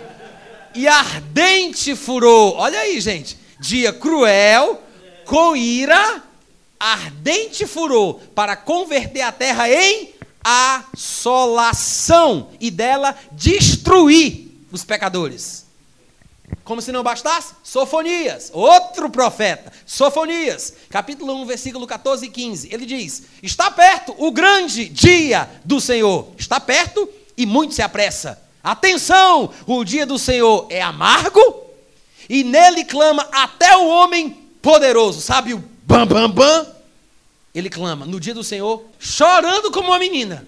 e 0.73 0.87
ardente 0.87 1.95
furor. 1.95 2.55
Olha 2.57 2.79
aí, 2.79 2.99
gente. 2.99 3.37
Dia 3.59 3.93
cruel, 3.93 4.81
com 5.23 5.55
ira, 5.55 6.23
ardente 6.77 7.65
furor, 7.65 8.19
para 8.33 8.57
converter 8.57 9.21
a 9.21 9.31
terra 9.31 9.69
em 9.69 10.13
assolação 10.43 12.49
e 12.59 12.69
dela 12.69 13.15
destruir 13.31 14.51
os 14.71 14.83
pecadores. 14.83 15.63
Como 16.63 16.81
se 16.81 16.91
não 16.91 17.03
bastasse, 17.03 17.53
Sofonias, 17.63 18.51
outro 18.53 19.09
profeta, 19.09 19.71
Sofonias, 19.85 20.73
capítulo 20.89 21.33
1, 21.41 21.45
versículo 21.45 21.87
14 21.87 22.25
e 22.25 22.29
15. 22.29 22.69
Ele 22.71 22.85
diz: 22.85 23.23
Está 23.41 23.71
perto 23.71 24.15
o 24.17 24.31
grande 24.31 24.89
dia 24.89 25.49
do 25.63 25.79
Senhor, 25.79 26.33
está 26.37 26.59
perto 26.59 27.07
e 27.37 27.45
muito 27.45 27.73
se 27.73 27.81
apressa. 27.81 28.44
Atenção! 28.65 29.53
O 29.67 29.83
dia 29.83 30.07
do 30.07 30.17
Senhor 30.17 30.65
é 30.71 30.81
amargo 30.81 31.39
e 32.27 32.43
nele 32.43 32.83
clama 32.83 33.29
até 33.31 33.77
o 33.77 33.87
homem 33.87 34.31
poderoso. 34.59 35.21
Sabe 35.21 35.53
o 35.53 35.63
bam 35.83 36.07
bam 36.07 36.27
bam? 36.27 36.65
Ele 37.53 37.69
clama 37.69 38.07
no 38.07 38.19
dia 38.19 38.33
do 38.33 38.43
Senhor, 38.43 38.83
chorando 38.99 39.69
como 39.71 39.89
uma 39.89 39.99
menina. 39.99 40.47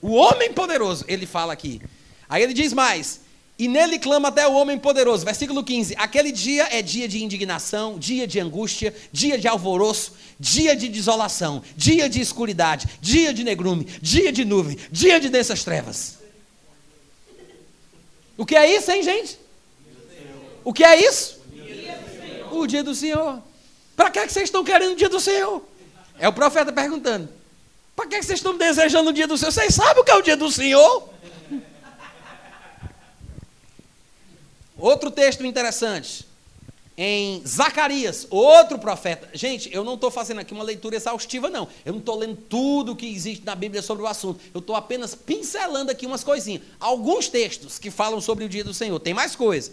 O 0.00 0.14
homem 0.14 0.54
poderoso, 0.54 1.04
ele 1.06 1.26
fala 1.26 1.52
aqui. 1.52 1.82
Aí 2.30 2.42
ele 2.42 2.54
diz 2.54 2.72
mais: 2.72 3.20
e 3.58 3.68
nele 3.68 3.98
clama 3.98 4.28
até 4.28 4.48
o 4.48 4.54
homem 4.54 4.78
poderoso. 4.78 5.26
Versículo 5.26 5.62
15: 5.62 5.94
aquele 5.98 6.32
dia 6.32 6.66
é 6.70 6.80
dia 6.80 7.06
de 7.06 7.22
indignação, 7.22 7.98
dia 7.98 8.26
de 8.26 8.40
angústia, 8.40 8.94
dia 9.12 9.36
de 9.36 9.46
alvoroço, 9.46 10.14
dia 10.40 10.74
de 10.74 10.88
desolação, 10.88 11.62
dia 11.76 12.08
de 12.08 12.22
escuridade, 12.22 12.88
dia 13.02 13.34
de 13.34 13.44
negrume, 13.44 13.84
dia 14.00 14.32
de 14.32 14.46
nuvem, 14.46 14.78
dia 14.90 15.20
de 15.20 15.28
densas 15.28 15.62
trevas. 15.62 16.19
O 18.40 18.46
que 18.46 18.56
é 18.56 18.74
isso, 18.74 18.90
hein, 18.90 19.02
gente? 19.02 19.38
O 20.64 20.72
que 20.72 20.82
é 20.82 20.96
isso? 20.98 21.42
O 22.50 22.66
dia 22.66 22.82
do 22.82 22.94
Senhor. 22.94 23.42
Para 23.94 24.10
que, 24.10 24.18
é 24.18 24.26
que 24.26 24.32
vocês 24.32 24.44
estão 24.44 24.64
querendo 24.64 24.92
o 24.92 24.96
dia 24.96 25.10
do 25.10 25.20
Senhor? 25.20 25.62
É 26.18 26.26
o 26.26 26.32
profeta 26.32 26.72
perguntando. 26.72 27.28
Para 27.94 28.06
que, 28.06 28.14
é 28.14 28.18
que 28.18 28.24
vocês 28.24 28.38
estão 28.38 28.56
desejando 28.56 29.10
o 29.10 29.12
dia 29.12 29.26
do 29.26 29.36
Senhor? 29.36 29.52
Vocês 29.52 29.74
sabem 29.74 30.00
o 30.00 30.04
que 30.06 30.10
é 30.10 30.16
o 30.16 30.22
dia 30.22 30.38
do 30.38 30.50
Senhor? 30.50 31.10
Outro 34.78 35.10
texto 35.10 35.44
interessante. 35.44 36.26
Em 37.02 37.40
Zacarias, 37.46 38.26
outro 38.28 38.78
profeta. 38.78 39.30
Gente, 39.32 39.74
eu 39.74 39.82
não 39.82 39.94
estou 39.94 40.10
fazendo 40.10 40.40
aqui 40.40 40.52
uma 40.52 40.62
leitura 40.62 40.96
exaustiva, 40.96 41.48
não. 41.48 41.66
Eu 41.82 41.94
não 41.94 42.00
estou 42.00 42.14
lendo 42.14 42.36
tudo 42.36 42.94
que 42.94 43.10
existe 43.10 43.42
na 43.42 43.54
Bíblia 43.54 43.80
sobre 43.80 44.02
o 44.02 44.06
assunto. 44.06 44.38
Eu 44.52 44.58
estou 44.58 44.76
apenas 44.76 45.14
pincelando 45.14 45.90
aqui 45.90 46.04
umas 46.04 46.22
coisinhas. 46.22 46.60
Alguns 46.78 47.30
textos 47.30 47.78
que 47.78 47.90
falam 47.90 48.20
sobre 48.20 48.44
o 48.44 48.50
dia 48.50 48.62
do 48.62 48.74
Senhor. 48.74 49.00
Tem 49.00 49.14
mais 49.14 49.34
coisa. 49.34 49.72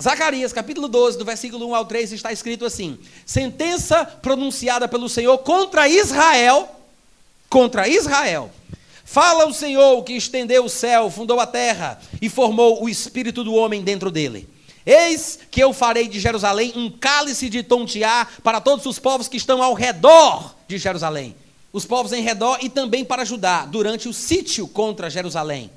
Zacarias, 0.00 0.52
capítulo 0.52 0.86
12, 0.86 1.18
do 1.18 1.24
versículo 1.24 1.66
1 1.70 1.74
ao 1.74 1.86
3, 1.86 2.12
está 2.12 2.32
escrito 2.32 2.64
assim: 2.64 3.00
Sentença 3.26 4.04
pronunciada 4.04 4.86
pelo 4.86 5.08
Senhor 5.08 5.36
contra 5.38 5.88
Israel, 5.88 6.68
contra 7.50 7.88
Israel. 7.88 8.48
Fala 9.04 9.44
o 9.48 9.52
Senhor 9.52 10.04
que 10.04 10.12
estendeu 10.12 10.66
o 10.66 10.70
céu, 10.70 11.10
fundou 11.10 11.40
a 11.40 11.48
terra 11.48 12.00
e 12.22 12.28
formou 12.28 12.80
o 12.80 12.88
espírito 12.88 13.42
do 13.42 13.54
homem 13.54 13.82
dentro 13.82 14.08
dele. 14.08 14.53
Eis 14.86 15.38
que 15.50 15.62
eu 15.62 15.72
farei 15.72 16.08
de 16.08 16.20
Jerusalém 16.20 16.72
um 16.76 16.90
cálice 16.90 17.48
de 17.48 17.62
tontear 17.62 18.28
para 18.42 18.60
todos 18.60 18.84
os 18.84 18.98
povos 18.98 19.28
que 19.28 19.36
estão 19.36 19.62
ao 19.62 19.72
redor 19.72 20.54
de 20.68 20.76
Jerusalém. 20.76 21.34
Os 21.72 21.84
povos 21.84 22.12
em 22.12 22.22
redor 22.22 22.58
e 22.60 22.68
também 22.68 23.04
para 23.04 23.24
Judá, 23.24 23.64
durante 23.64 24.08
o 24.08 24.12
sítio 24.12 24.68
contra 24.68 25.10
Jerusalém. 25.10 25.70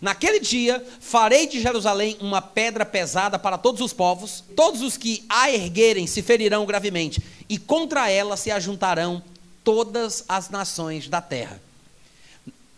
Naquele 0.00 0.40
dia 0.40 0.84
farei 1.00 1.46
de 1.46 1.60
Jerusalém 1.60 2.16
uma 2.20 2.40
pedra 2.40 2.86
pesada 2.86 3.38
para 3.38 3.58
todos 3.58 3.80
os 3.80 3.92
povos, 3.92 4.44
todos 4.54 4.80
os 4.80 4.96
que 4.96 5.24
a 5.28 5.50
erguerem 5.50 6.06
se 6.06 6.22
ferirão 6.22 6.64
gravemente, 6.64 7.22
e 7.48 7.58
contra 7.58 8.10
ela 8.10 8.36
se 8.36 8.50
ajuntarão 8.50 9.22
todas 9.64 10.24
as 10.28 10.48
nações 10.48 11.08
da 11.08 11.20
terra. 11.20 11.60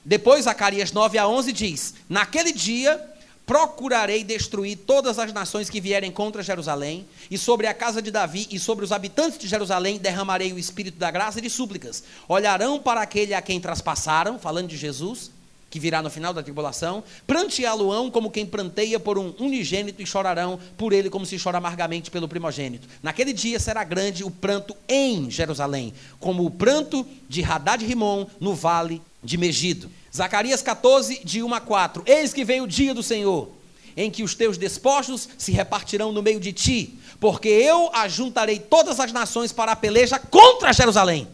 Depois, 0.05 0.45
Zacarias 0.45 0.91
9 0.91 1.17
a 1.17 1.29
11 1.29 1.53
diz: 1.53 1.95
Naquele 2.09 2.53
dia 2.53 3.01
procurarei 3.47 4.23
destruir 4.25 4.79
todas 4.79 5.19
as 5.19 5.33
nações 5.33 5.69
que 5.69 5.81
vierem 5.81 6.11
contra 6.11 6.43
Jerusalém, 6.43 7.07
e 7.31 7.37
sobre 7.37 7.67
a 7.67 7.75
casa 7.75 8.01
de 8.01 8.11
Davi 8.11 8.47
e 8.51 8.59
sobre 8.59 8.85
os 8.85 8.93
habitantes 8.93 9.39
de 9.39 9.49
Jerusalém 9.49 9.99
derramarei 9.99 10.53
o 10.53 10.59
espírito 10.59 10.99
da 10.99 11.11
graça 11.11 11.39
e 11.39 11.43
de 11.43 11.51
súplicas. 11.51 12.05
Olharão 12.29 12.79
para 12.79 13.03
aquele 13.03 13.35
a 13.35 13.43
quem 13.43 13.61
traspassaram, 13.61 14.39
falando 14.39 14.69
de 14.69 14.77
Jesus, 14.77 15.31
que 15.73 15.81
virá 15.81 16.03
no 16.03 16.11
final 16.11 16.35
da 16.35 16.43
tribulação, 16.43 17.03
pranteá-lo-ão 17.27 18.11
como 18.11 18.31
quem 18.31 18.45
pranteia 18.45 19.01
por 19.01 19.19
um 19.19 19.35
unigênito 19.39 20.03
e 20.03 20.07
chorarão 20.07 20.61
por 20.77 20.93
ele 20.93 21.09
como 21.09 21.25
se 21.25 21.43
chora 21.43 21.57
amargamente 21.57 22.11
pelo 22.11 22.29
primogênito. 22.29 22.87
Naquele 23.03 23.33
dia 23.33 23.59
será 23.59 23.83
grande 23.83 24.23
o 24.23 24.31
pranto 24.31 24.77
em 24.87 25.31
Jerusalém, 25.31 25.95
como 26.21 26.45
o 26.45 26.51
pranto 26.51 27.07
de 27.27 27.43
Haddad 27.43 27.83
Rimon 27.87 28.27
no 28.39 28.55
vale 28.55 29.01
de 29.23 29.37
Megido. 29.37 29.91
Zacarias 30.15 30.63
14, 30.63 31.21
de 31.25 31.43
1 31.43 31.55
a 31.55 31.61
4. 31.61 32.03
Eis 32.07 32.33
que 32.33 32.45
vem 32.45 32.61
o 32.61 32.67
dia 32.67 32.95
do 32.95 33.03
Senhor, 33.03 33.51
em 33.97 34.11
que 34.11 34.23
os 34.23 34.35
teus 34.35 34.59
despojos 34.59 35.29
se 35.39 35.53
repartirão 35.53 36.13
no 36.13 36.23
meio 36.23 36.41
de 36.41 36.53
ti, 36.53 36.99
porque 37.21 37.49
eu 37.49 37.91
ajuntarei 37.95 38.59
todas 38.59 38.99
as 38.99 39.13
nações 39.13 39.53
para 39.53 39.73
a 39.73 39.77
peleja 39.77 40.19
contra 40.19 40.73
Jerusalém. 40.73 41.29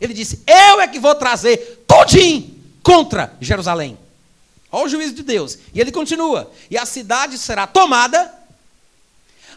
Ele 0.00 0.12
disse: 0.12 0.42
Eu 0.46 0.80
é 0.80 0.88
que 0.88 1.00
vou 1.00 1.14
trazer 1.14 1.84
tudinho 1.86 2.54
contra 2.82 3.36
Jerusalém. 3.40 3.96
Olha 4.70 4.86
o 4.86 4.88
juízo 4.88 5.14
de 5.14 5.22
Deus. 5.22 5.58
E 5.72 5.80
ele 5.80 5.92
continua: 5.92 6.50
E 6.70 6.76
a 6.76 6.84
cidade 6.84 7.38
será 7.38 7.66
tomada, 7.66 8.32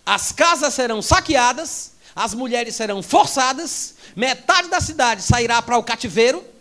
as 0.05 0.32
casas 0.32 0.73
serão 0.73 1.01
saqueadas, 1.01 1.93
as 2.15 2.34
mulheres 2.34 2.76
serão 2.76 3.03
forçadas, 3.03 3.95
metade 4.15 4.69
da 4.69 4.80
cidade 4.80 5.21
sairá 5.21 5.61
para 5.61 5.78
o 5.78 5.84
cativeiro 5.84 6.55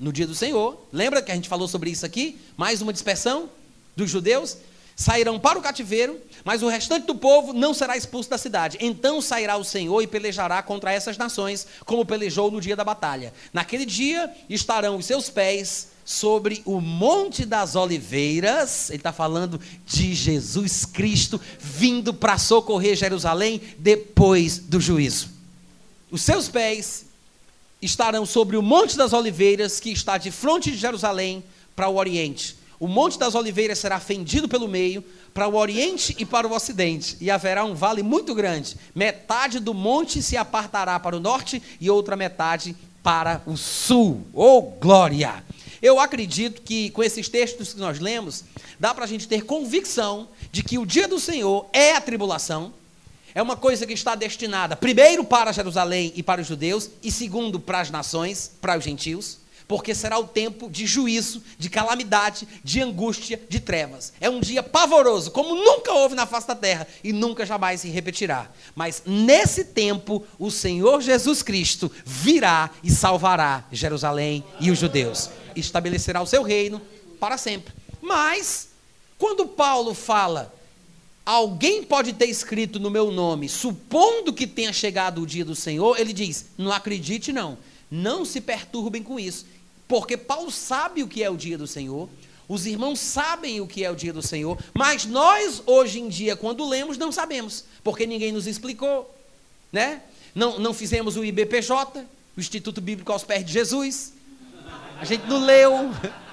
no 0.00 0.12
dia 0.12 0.26
do 0.26 0.34
Senhor. 0.34 0.88
Lembra 0.90 1.20
que 1.20 1.30
a 1.30 1.34
gente 1.34 1.48
falou 1.48 1.68
sobre 1.68 1.90
isso 1.90 2.06
aqui? 2.06 2.40
Mais 2.56 2.80
uma 2.80 2.92
dispersão 2.92 3.50
dos 3.94 4.10
judeus. 4.10 4.56
Sairão 4.96 5.38
para 5.38 5.58
o 5.58 5.62
cativeiro, 5.62 6.18
mas 6.44 6.62
o 6.62 6.68
restante 6.68 7.06
do 7.06 7.14
povo 7.14 7.52
não 7.52 7.72
será 7.72 7.96
expulso 7.96 8.28
da 8.28 8.36
cidade. 8.36 8.76
Então 8.80 9.20
sairá 9.22 9.56
o 9.56 9.64
Senhor 9.64 10.02
e 10.02 10.06
pelejará 10.06 10.62
contra 10.62 10.92
essas 10.92 11.16
nações, 11.16 11.66
como 11.86 12.04
pelejou 12.04 12.50
no 12.50 12.60
dia 12.60 12.76
da 12.76 12.84
batalha. 12.84 13.32
Naquele 13.52 13.86
dia 13.86 14.30
estarão 14.48 14.96
os 14.96 15.06
seus 15.06 15.30
pés 15.30 15.88
sobre 16.04 16.60
o 16.66 16.80
Monte 16.80 17.46
das 17.46 17.76
Oliveiras, 17.76 18.90
ele 18.90 18.98
está 18.98 19.12
falando 19.12 19.60
de 19.86 20.12
Jesus 20.12 20.84
Cristo 20.84 21.40
vindo 21.58 22.12
para 22.12 22.36
socorrer 22.36 22.96
Jerusalém 22.96 23.60
depois 23.78 24.58
do 24.58 24.80
juízo. 24.80 25.30
Os 26.10 26.22
seus 26.22 26.48
pés 26.48 27.06
estarão 27.80 28.26
sobre 28.26 28.56
o 28.56 28.62
Monte 28.62 28.96
das 28.96 29.12
Oliveiras, 29.12 29.80
que 29.80 29.90
está 29.90 30.18
de 30.18 30.30
frente 30.30 30.70
de 30.70 30.76
Jerusalém 30.76 31.42
para 31.74 31.88
o 31.88 31.96
Oriente. 31.96 32.56
O 32.78 32.88
Monte 32.88 33.18
das 33.18 33.34
Oliveiras 33.34 33.78
será 33.78 34.00
fendido 34.00 34.48
pelo 34.48 34.66
meio, 34.66 35.04
para 35.34 35.46
o 35.46 35.54
Oriente 35.54 36.16
e 36.18 36.24
para 36.24 36.48
o 36.48 36.52
Ocidente, 36.52 37.16
e 37.20 37.30
haverá 37.30 37.64
um 37.64 37.74
vale 37.74 38.02
muito 38.02 38.34
grande. 38.34 38.76
Metade 38.94 39.60
do 39.60 39.74
monte 39.74 40.22
se 40.22 40.36
apartará 40.36 40.98
para 40.98 41.16
o 41.16 41.20
norte 41.20 41.62
e 41.80 41.90
outra 41.90 42.16
metade 42.16 42.74
para 43.02 43.42
o 43.46 43.56
sul. 43.56 44.26
Oh, 44.32 44.62
glória! 44.62 45.44
Eu 45.82 45.98
acredito 45.98 46.60
que 46.62 46.90
com 46.90 47.02
esses 47.02 47.28
textos 47.28 47.72
que 47.72 47.80
nós 47.80 47.98
lemos, 47.98 48.44
dá 48.78 48.94
para 48.94 49.04
a 49.04 49.08
gente 49.08 49.26
ter 49.26 49.44
convicção 49.44 50.28
de 50.52 50.62
que 50.62 50.78
o 50.78 50.84
dia 50.84 51.08
do 51.08 51.18
Senhor 51.18 51.66
é 51.72 51.92
a 51.94 52.00
tribulação, 52.00 52.72
é 53.34 53.42
uma 53.42 53.56
coisa 53.56 53.86
que 53.86 53.92
está 53.92 54.14
destinada, 54.14 54.76
primeiro, 54.76 55.24
para 55.24 55.52
Jerusalém 55.52 56.12
e 56.16 56.22
para 56.22 56.40
os 56.40 56.46
judeus, 56.46 56.90
e 57.02 57.10
segundo, 57.10 57.60
para 57.60 57.80
as 57.80 57.90
nações, 57.90 58.52
para 58.60 58.76
os 58.76 58.84
gentios, 58.84 59.38
porque 59.70 59.94
será 59.94 60.18
o 60.18 60.26
tempo 60.26 60.68
de 60.68 60.84
juízo, 60.84 61.40
de 61.56 61.70
calamidade, 61.70 62.48
de 62.64 62.82
angústia, 62.82 63.40
de 63.48 63.60
trevas. 63.60 64.12
É 64.20 64.28
um 64.28 64.40
dia 64.40 64.64
pavoroso, 64.64 65.30
como 65.30 65.54
nunca 65.54 65.92
houve 65.92 66.16
na 66.16 66.26
face 66.26 66.48
da 66.48 66.56
terra 66.56 66.88
e 67.04 67.12
nunca 67.12 67.46
jamais 67.46 67.80
se 67.80 67.88
repetirá. 67.88 68.50
Mas 68.74 69.04
nesse 69.06 69.64
tempo, 69.64 70.26
o 70.40 70.50
Senhor 70.50 71.00
Jesus 71.00 71.40
Cristo 71.40 71.88
virá 72.04 72.70
e 72.82 72.90
salvará 72.90 73.64
Jerusalém 73.70 74.42
e 74.58 74.72
os 74.72 74.78
judeus 74.80 75.30
estabelecerá 75.54 76.20
o 76.20 76.26
seu 76.26 76.42
reino 76.42 76.82
para 77.20 77.38
sempre. 77.38 77.72
Mas, 78.02 78.70
quando 79.18 79.46
Paulo 79.46 79.94
fala, 79.94 80.52
alguém 81.30 81.84
pode 81.84 82.12
ter 82.12 82.26
escrito 82.26 82.80
no 82.80 82.90
meu 82.90 83.12
nome, 83.12 83.48
supondo 83.48 84.32
que 84.32 84.46
tenha 84.46 84.72
chegado 84.72 85.22
o 85.22 85.26
dia 85.26 85.44
do 85.44 85.54
Senhor, 85.54 85.98
ele 85.98 86.12
diz: 86.12 86.46
não 86.58 86.72
acredite, 86.72 87.32
não. 87.32 87.56
Não 87.90 88.24
se 88.24 88.40
perturbem 88.40 89.02
com 89.02 89.18
isso. 89.18 89.46
Porque 89.86 90.16
Paulo 90.16 90.50
sabe 90.50 91.02
o 91.02 91.08
que 91.08 91.22
é 91.22 91.30
o 91.30 91.36
dia 91.36 91.58
do 91.58 91.66
Senhor, 91.66 92.08
os 92.48 92.66
irmãos 92.66 92.98
sabem 92.98 93.60
o 93.60 93.66
que 93.66 93.84
é 93.84 93.90
o 93.90 93.94
dia 93.94 94.12
do 94.12 94.22
Senhor, 94.22 94.58
mas 94.74 95.04
nós, 95.04 95.62
hoje 95.66 96.00
em 96.00 96.08
dia, 96.08 96.34
quando 96.34 96.68
lemos, 96.68 96.98
não 96.98 97.12
sabemos, 97.12 97.64
porque 97.82 98.06
ninguém 98.06 98.32
nos 98.32 98.46
explicou, 98.46 99.12
né? 99.72 100.02
Não, 100.34 100.58
não 100.58 100.74
fizemos 100.74 101.16
o 101.16 101.24
IBPJ, 101.24 102.04
o 102.36 102.40
Instituto 102.40 102.80
Bíblico 102.80 103.12
aos 103.12 103.22
Pés 103.22 103.44
de 103.44 103.52
Jesus, 103.52 104.12
a 105.00 105.04
gente 105.04 105.26
não 105.26 105.44
leu, 105.44 105.90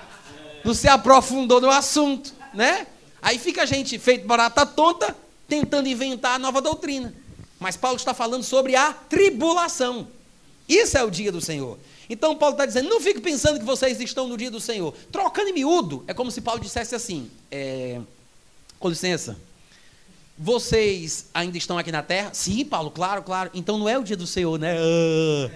não 0.65 0.73
se 0.73 0.87
aprofundou 0.87 1.61
no 1.61 1.69
assunto, 1.69 2.33
né? 2.53 2.87
Aí 3.21 3.39
fica 3.39 3.63
a 3.63 3.65
gente 3.65 3.97
feito 3.97 4.27
barata 4.27 4.65
tonta, 4.65 5.15
tentando 5.47 5.87
inventar 5.87 6.35
a 6.35 6.39
nova 6.39 6.61
doutrina. 6.61 7.13
Mas 7.59 7.75
Paulo 7.75 7.97
está 7.97 8.13
falando 8.13 8.43
sobre 8.43 8.75
a 8.75 8.93
tribulação. 8.93 10.07
Isso 10.67 10.97
é 10.97 11.03
o 11.03 11.09
dia 11.09 11.31
do 11.31 11.41
Senhor. 11.41 11.77
Então 12.09 12.35
Paulo 12.35 12.53
está 12.53 12.65
dizendo, 12.65 12.89
não 12.89 13.01
fique 13.01 13.19
pensando 13.19 13.59
que 13.59 13.65
vocês 13.65 13.99
estão 13.99 14.27
no 14.27 14.37
dia 14.37 14.51
do 14.51 14.59
Senhor. 14.59 14.93
Trocando 15.11 15.49
em 15.49 15.53
miúdo, 15.53 16.03
é 16.07 16.13
como 16.13 16.31
se 16.31 16.41
Paulo 16.41 16.61
dissesse 16.61 16.95
assim, 16.95 17.29
é, 17.51 17.99
com 18.79 18.89
licença, 18.89 19.37
vocês 20.37 21.27
ainda 21.33 21.57
estão 21.57 21.77
aqui 21.77 21.91
na 21.91 22.03
terra? 22.03 22.29
Sim, 22.33 22.63
Paulo, 22.63 22.91
claro, 22.91 23.23
claro. 23.23 23.49
Então 23.53 23.77
não 23.77 23.89
é 23.89 23.97
o 23.97 24.03
dia 24.03 24.15
do 24.15 24.27
Senhor, 24.27 24.59
né? 24.59 24.75
Uh. 24.79 25.51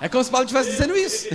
É 0.00 0.08
como 0.08 0.24
se 0.24 0.30
Paulo 0.30 0.44
estivesse 0.44 0.70
dizendo 0.70 0.96
isso. 0.96 1.28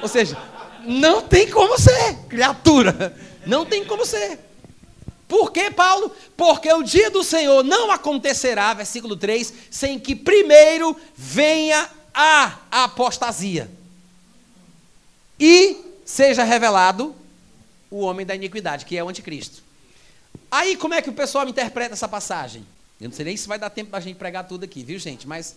Ou 0.00 0.08
seja, 0.08 0.38
não 0.86 1.22
tem 1.22 1.50
como 1.50 1.78
ser, 1.78 2.14
criatura. 2.28 3.16
Não 3.46 3.64
tem 3.64 3.84
como 3.84 4.04
ser. 4.04 4.38
Por 5.26 5.52
que, 5.52 5.70
Paulo? 5.70 6.10
Porque 6.36 6.72
o 6.72 6.82
dia 6.82 7.10
do 7.10 7.22
Senhor 7.22 7.62
não 7.62 7.90
acontecerá, 7.90 8.74
versículo 8.74 9.16
3, 9.16 9.52
sem 9.70 9.98
que 9.98 10.16
primeiro 10.16 10.96
venha 11.14 11.88
a 12.12 12.58
apostasia 12.70 13.70
e 15.38 15.76
seja 16.04 16.42
revelado 16.42 17.14
o 17.90 18.00
homem 18.00 18.26
da 18.26 18.34
iniquidade, 18.34 18.84
que 18.84 18.96
é 18.96 19.02
o 19.02 19.08
anticristo. 19.08 19.62
Aí, 20.50 20.76
como 20.76 20.94
é 20.94 21.00
que 21.00 21.08
o 21.08 21.14
pessoal 21.14 21.48
interpreta 21.48 21.94
essa 21.94 22.08
passagem? 22.08 22.66
Eu 23.00 23.08
não 23.08 23.16
sei 23.16 23.24
nem 23.24 23.36
se 23.36 23.48
vai 23.48 23.58
dar 23.58 23.70
tempo 23.70 23.90
da 23.90 24.00
gente 24.00 24.16
pregar 24.16 24.46
tudo 24.46 24.64
aqui, 24.64 24.82
viu, 24.82 24.98
gente? 24.98 25.26
Mas 25.26 25.56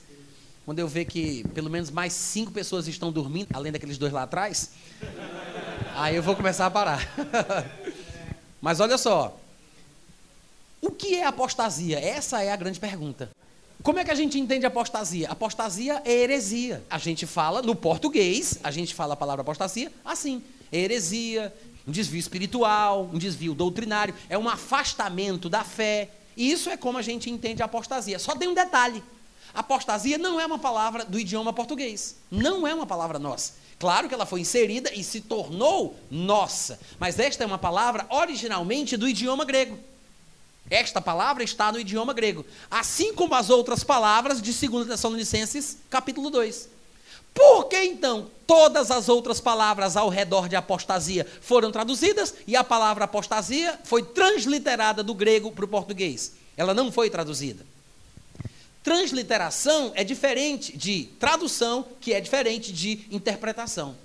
quando 0.66 0.80
eu 0.80 0.88
ver 0.88 1.06
que 1.06 1.44
pelo 1.50 1.70
menos 1.70 1.92
mais 1.92 2.14
cinco 2.14 2.52
pessoas 2.52 2.88
estão 2.88 3.12
dormindo, 3.12 3.48
além 3.54 3.72
daqueles 3.72 3.98
dois 3.98 4.14
lá 4.14 4.24
atrás, 4.24 4.72
aí 5.96 6.16
eu 6.16 6.24
vou 6.24 6.36
começar 6.36 6.66
a 6.66 6.72
parar. 6.72 7.08
Mas 8.62 8.80
olha 8.80 8.98
só. 8.98 9.38
O 10.82 10.92
que 10.92 11.16
é 11.16 11.26
apostasia? 11.26 12.00
Essa 12.00 12.42
é 12.44 12.52
a 12.52 12.56
grande 12.56 12.80
pergunta. 12.80 13.30
Como 13.82 14.00
é 14.00 14.06
que 14.06 14.12
a 14.12 14.16
gente 14.16 14.40
entende 14.40 14.66
apostasia? 14.66 15.30
Apostasia 15.30 16.02
é 16.06 16.12
heresia. 16.12 16.82
A 16.90 16.98
gente 16.98 17.26
fala, 17.26 17.62
no 17.62 17.76
português, 17.76 18.60
a 18.64 18.72
gente 18.72 18.96
fala 18.96 19.14
a 19.14 19.18
palavra 19.18 19.42
apostasia 19.42 19.92
assim: 20.06 20.42
heresia, 20.72 21.54
um 21.86 21.92
desvio 21.92 22.20
espiritual, 22.20 23.10
um 23.14 23.18
desvio 23.18 23.54
doutrinário, 23.54 24.16
é 24.30 24.38
um 24.38 24.48
afastamento 24.48 25.50
da 25.50 25.66
fé. 25.66 26.10
E 26.36 26.50
isso 26.50 26.70
é 26.70 26.78
como 26.78 26.98
a 26.98 27.02
gente 27.02 27.30
entende 27.30 27.62
apostasia. 27.62 28.18
Só 28.18 28.36
tem 28.36 28.48
um 28.48 28.54
detalhe: 28.54 29.04
apostasia 29.54 30.18
não 30.18 30.40
é 30.40 30.46
uma 30.46 30.60
palavra 30.60 31.06
do 31.06 31.20
idioma 31.20 31.54
português. 31.54 32.16
Não 32.32 32.68
é 32.68 32.74
uma 32.74 32.86
palavra 32.86 33.20
nossa. 33.20 33.54
Claro 33.80 34.08
que 34.08 34.14
ela 34.14 34.26
foi 34.26 34.42
inserida 34.42 34.94
e 34.94 35.04
se 35.04 35.22
tornou 35.22 35.96
nossa, 36.10 36.80
mas 37.00 37.20
esta 37.20 37.44
é 37.44 37.48
uma 37.48 37.58
palavra 37.58 38.06
originalmente 38.10 38.96
do 38.96 39.08
idioma 39.08 39.44
grego. 39.44 39.78
Esta 40.70 41.02
palavra 41.02 41.44
está 41.44 41.72
no 41.72 41.80
idioma 41.80 42.14
grego, 42.14 42.46
assim 42.72 43.14
como 43.14 43.36
as 43.36 43.50
outras 43.50 43.84
palavras 43.84 44.42
de 44.42 44.54
2 44.54 44.88
Tessalonicenses, 44.88 45.78
capítulo 45.90 46.30
2. 46.30 46.70
Por 47.34 47.66
que 47.66 47.84
então 47.84 48.30
todas 48.46 48.92
as 48.92 49.10
outras 49.10 49.42
palavras 49.42 49.98
ao 49.98 50.08
redor 50.08 50.48
de 50.48 50.56
apostasia 50.56 51.28
foram 51.42 51.72
traduzidas 51.72 52.34
e 52.48 52.56
a 52.56 52.64
palavra 52.64 53.06
apostasia 53.06 53.80
foi 53.84 54.04
transliterada 54.04 55.04
do 55.04 55.14
grego 55.14 55.52
para 55.52 55.66
o 55.66 55.68
português? 55.68 56.34
Ela 56.56 56.74
não 56.74 56.92
foi 56.92 57.10
traduzida. 57.10 57.66
Transliteração 58.84 59.94
é 59.96 60.04
diferente 60.04 60.78
de 60.78 61.06
tradução, 61.18 61.86
que 62.02 62.14
é 62.14 62.20
diferente 62.20 62.74
de 62.74 63.08
interpretação. 63.10 63.96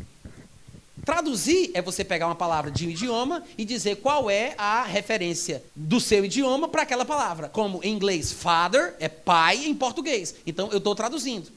Traduzir 1.05 1.73
é 1.75 1.83
você 1.83 2.05
pegar 2.05 2.27
uma 2.27 2.35
palavra 2.37 2.71
de 2.71 2.87
um 2.87 2.91
idioma 2.91 3.43
e 3.57 3.65
dizer 3.65 3.97
qual 3.97 4.31
é 4.31 4.55
a 4.57 4.85
referência 4.85 5.65
do 5.75 5.99
seu 5.99 6.25
idioma 6.25 6.69
para 6.69 6.83
aquela 6.83 7.05
palavra. 7.05 7.49
Como 7.49 7.83
em 7.83 7.93
inglês, 7.93 8.31
father 8.31 8.95
é 9.01 9.09
pai 9.09 9.67
em 9.67 9.75
português. 9.75 10.37
Então 10.47 10.71
eu 10.71 10.79
estou 10.79 10.95
traduzindo. 10.95 11.51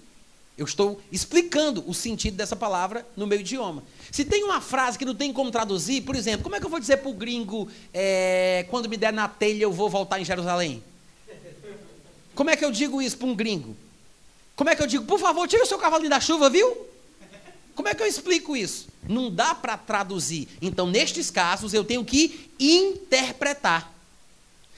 Eu 0.57 0.65
estou 0.65 0.99
explicando 1.11 1.83
o 1.87 1.93
sentido 1.93 2.37
dessa 2.37 2.55
palavra 2.55 3.05
no 3.15 3.27
meu 3.27 3.39
idioma. 3.39 3.83
Se 4.09 4.25
tem 4.25 4.43
uma 4.43 4.61
frase 4.61 4.97
que 4.97 5.05
não 5.05 5.13
tem 5.13 5.31
como 5.31 5.51
traduzir, 5.51 6.01
por 6.01 6.15
exemplo, 6.15 6.43
como 6.43 6.55
é 6.55 6.59
que 6.59 6.65
eu 6.65 6.69
vou 6.69 6.79
dizer 6.79 6.97
para 6.97 7.09
o 7.09 7.13
gringo, 7.13 7.67
é, 7.93 8.65
quando 8.69 8.89
me 8.89 8.97
der 8.97 9.13
na 9.13 9.27
telha 9.27 9.63
eu 9.63 9.71
vou 9.71 9.89
voltar 9.89 10.19
em 10.19 10.25
Jerusalém? 10.25 10.83
Como 12.41 12.49
é 12.49 12.55
que 12.55 12.65
eu 12.65 12.71
digo 12.71 12.99
isso 12.99 13.19
para 13.19 13.27
um 13.27 13.35
gringo? 13.35 13.77
Como 14.55 14.67
é 14.67 14.75
que 14.75 14.81
eu 14.81 14.87
digo, 14.87 15.05
por 15.05 15.19
favor, 15.19 15.47
tira 15.47 15.61
o 15.61 15.67
seu 15.67 15.77
cavalinho 15.77 16.09
da 16.09 16.19
chuva, 16.19 16.49
viu? 16.49 16.75
Como 17.75 17.87
é 17.87 17.93
que 17.93 18.01
eu 18.01 18.07
explico 18.07 18.57
isso? 18.57 18.87
Não 19.07 19.29
dá 19.29 19.53
para 19.53 19.77
traduzir. 19.77 20.47
Então, 20.59 20.87
nestes 20.87 21.29
casos, 21.29 21.71
eu 21.71 21.83
tenho 21.83 22.03
que 22.03 22.49
interpretar. 22.59 23.93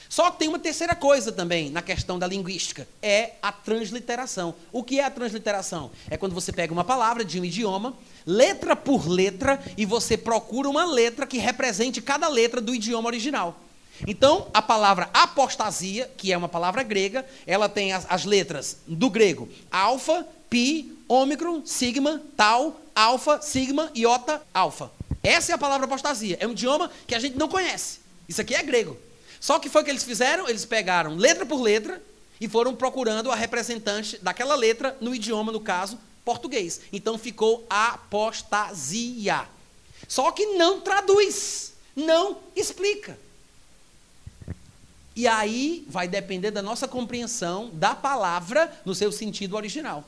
Só 0.09 0.29
que 0.29 0.39
tem 0.39 0.49
uma 0.49 0.59
terceira 0.59 0.93
coisa 0.93 1.31
também 1.31 1.69
na 1.69 1.81
questão 1.81 2.19
da 2.19 2.27
linguística, 2.27 2.85
é 3.01 3.35
a 3.41 3.53
transliteração. 3.53 4.53
O 4.69 4.83
que 4.83 4.99
é 4.99 5.05
a 5.05 5.09
transliteração? 5.09 5.89
É 6.09 6.17
quando 6.17 6.35
você 6.35 6.51
pega 6.51 6.73
uma 6.73 6.83
palavra 6.83 7.23
de 7.23 7.39
um 7.39 7.45
idioma, 7.45 7.95
letra 8.25 8.75
por 8.75 9.07
letra, 9.07 9.63
e 9.77 9.85
você 9.85 10.17
procura 10.17 10.69
uma 10.69 10.83
letra 10.83 11.25
que 11.25 11.37
represente 11.37 12.01
cada 12.01 12.27
letra 12.27 12.59
do 12.59 12.75
idioma 12.75 13.07
original. 13.07 13.57
Então, 14.05 14.47
a 14.53 14.61
palavra 14.61 15.09
apostasia, 15.13 16.09
que 16.17 16.31
é 16.31 16.37
uma 16.37 16.49
palavra 16.49 16.83
grega, 16.83 17.25
ela 17.47 17.69
tem 17.69 17.93
as, 17.93 18.05
as 18.09 18.25
letras 18.25 18.77
do 18.85 19.09
grego 19.09 19.49
alfa, 19.71 20.27
pi, 20.49 20.93
ômicron, 21.07 21.65
sigma, 21.65 22.21
tal, 22.35 22.79
alfa, 22.95 23.41
sigma, 23.41 23.91
iota, 23.95 24.41
alfa. 24.53 24.91
Essa 25.23 25.53
é 25.53 25.55
a 25.55 25.57
palavra 25.57 25.85
apostasia. 25.85 26.37
É 26.39 26.45
um 26.45 26.51
idioma 26.51 26.91
que 27.07 27.15
a 27.15 27.19
gente 27.19 27.37
não 27.37 27.47
conhece. 27.47 27.99
Isso 28.27 28.41
aqui 28.41 28.53
é 28.53 28.61
grego. 28.61 28.97
Só 29.39 29.57
que 29.59 29.69
foi 29.69 29.81
o 29.81 29.85
que 29.85 29.91
eles 29.91 30.03
fizeram? 30.03 30.47
Eles 30.47 30.65
pegaram 30.65 31.15
letra 31.15 31.45
por 31.45 31.61
letra 31.61 32.01
e 32.39 32.47
foram 32.47 32.75
procurando 32.75 33.31
a 33.31 33.35
representante 33.35 34.17
daquela 34.21 34.55
letra 34.55 34.97
no 34.99 35.15
idioma, 35.15 35.51
no 35.51 35.61
caso, 35.61 35.97
português. 36.25 36.81
Então 36.91 37.17
ficou 37.17 37.65
apostasia. 37.69 39.47
Só 40.07 40.31
que 40.31 40.45
não 40.57 40.81
traduz, 40.81 41.73
não 41.95 42.37
explica. 42.55 43.17
E 45.15 45.27
aí 45.27 45.85
vai 45.87 46.07
depender 46.07 46.51
da 46.51 46.61
nossa 46.61 46.87
compreensão 46.87 47.69
da 47.73 47.93
palavra 47.93 48.71
no 48.83 48.95
seu 48.95 49.11
sentido 49.11 49.55
original. 49.55 50.03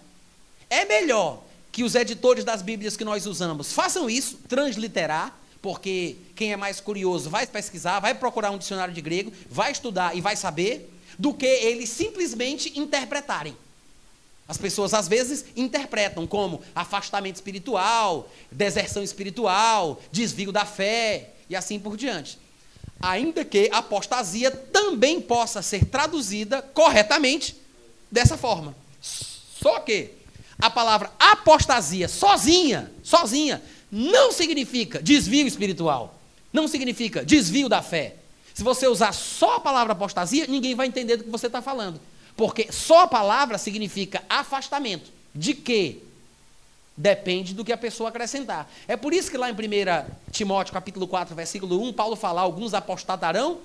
É 0.69 0.85
melhor 0.85 1.43
que 1.71 1.83
os 1.83 1.93
editores 1.93 2.43
das 2.43 2.61
Bíblias 2.61 2.97
que 2.97 3.03
nós 3.03 3.25
usamos 3.25 3.73
façam 3.73 4.09
isso, 4.09 4.39
transliterar, 4.47 5.37
porque 5.61 6.15
quem 6.35 6.53
é 6.53 6.55
mais 6.55 6.79
curioso 6.79 7.29
vai 7.29 7.45
pesquisar, 7.45 7.99
vai 7.99 8.15
procurar 8.15 8.51
um 8.51 8.57
dicionário 8.57 8.93
de 8.93 9.01
grego, 9.01 9.31
vai 9.49 9.71
estudar 9.71 10.15
e 10.15 10.21
vai 10.21 10.35
saber, 10.35 10.91
do 11.19 11.33
que 11.33 11.45
eles 11.45 11.89
simplesmente 11.89 12.77
interpretarem. 12.77 13.55
As 14.47 14.57
pessoas 14.57 14.93
às 14.93 15.07
vezes 15.07 15.45
interpretam 15.55 16.27
como 16.27 16.61
afastamento 16.75 17.35
espiritual, 17.35 18.29
deserção 18.51 19.01
espiritual, 19.01 19.99
desvio 20.11 20.51
da 20.51 20.65
fé 20.65 21.31
e 21.49 21.55
assim 21.55 21.79
por 21.79 21.97
diante. 21.97 22.37
Ainda 23.05 23.45
que 23.45 23.69
apostasia 23.71 24.49
também 24.49 25.21
possa 25.21 25.61
ser 25.61 25.85
traduzida 25.85 26.61
corretamente 26.61 27.55
dessa 28.09 28.35
forma. 28.35 28.75
Só 28.99 29.79
que 29.81 30.09
a 30.57 30.71
palavra 30.71 31.11
apostasia 31.19 32.07
sozinha, 32.07 32.91
sozinha, 33.03 33.61
não 33.91 34.31
significa 34.31 35.01
desvio 35.03 35.45
espiritual. 35.45 36.19
Não 36.51 36.67
significa 36.67 37.23
desvio 37.23 37.69
da 37.69 37.83
fé. 37.83 38.15
Se 38.55 38.63
você 38.63 38.87
usar 38.87 39.11
só 39.11 39.57
a 39.57 39.59
palavra 39.59 39.93
apostasia, 39.93 40.47
ninguém 40.47 40.73
vai 40.73 40.87
entender 40.87 41.17
do 41.17 41.25
que 41.25 41.29
você 41.29 41.45
está 41.45 41.61
falando. 41.61 42.01
Porque 42.35 42.71
só 42.71 43.01
a 43.01 43.07
palavra 43.07 43.59
significa 43.59 44.23
afastamento. 44.27 45.11
De 45.33 45.53
quê? 45.53 45.99
Depende 46.97 47.53
do 47.53 47.65
que 47.65 47.73
a 47.73 47.77
pessoa 47.77 48.09
acrescentar. 48.09 48.71
É 48.87 48.95
por 48.95 49.13
isso 49.13 49.29
que 49.29 49.37
lá 49.37 49.49
em 49.49 49.53
1 49.53 49.57
Timóteo 50.31 50.73
capítulo 50.73 51.07
4, 51.07 51.35
versículo 51.35 51.81
1, 51.83 51.93
Paulo 51.93 52.15
fala, 52.15 52.41
alguns 52.41 52.73
apostatarão 52.73 53.59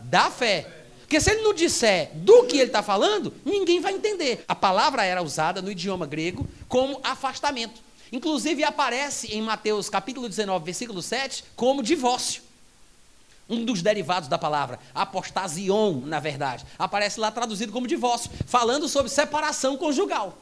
da 0.00 0.30
fé. 0.30 0.84
Porque 1.00 1.20
se 1.20 1.30
ele 1.30 1.42
não 1.42 1.54
disser 1.54 2.10
do 2.14 2.44
que 2.44 2.56
ele 2.56 2.66
está 2.66 2.82
falando, 2.82 3.32
ninguém 3.44 3.80
vai 3.80 3.92
entender. 3.92 4.44
A 4.46 4.54
palavra 4.54 5.04
era 5.04 5.22
usada 5.22 5.62
no 5.62 5.70
idioma 5.70 6.06
grego 6.06 6.48
como 6.68 7.00
afastamento. 7.02 7.80
Inclusive 8.12 8.62
aparece 8.62 9.32
em 9.34 9.42
Mateus 9.42 9.88
capítulo 9.88 10.28
19, 10.28 10.64
versículo 10.64 11.02
7, 11.02 11.44
como 11.56 11.82
divórcio. 11.82 12.42
Um 13.48 13.64
dos 13.64 13.82
derivados 13.82 14.28
da 14.28 14.38
palavra, 14.38 14.78
apostasion, 14.94 16.02
na 16.04 16.18
verdade, 16.18 16.64
aparece 16.78 17.20
lá 17.20 17.30
traduzido 17.30 17.72
como 17.72 17.86
divórcio, 17.86 18.30
falando 18.46 18.88
sobre 18.88 19.10
separação 19.10 19.76
conjugal. 19.76 20.36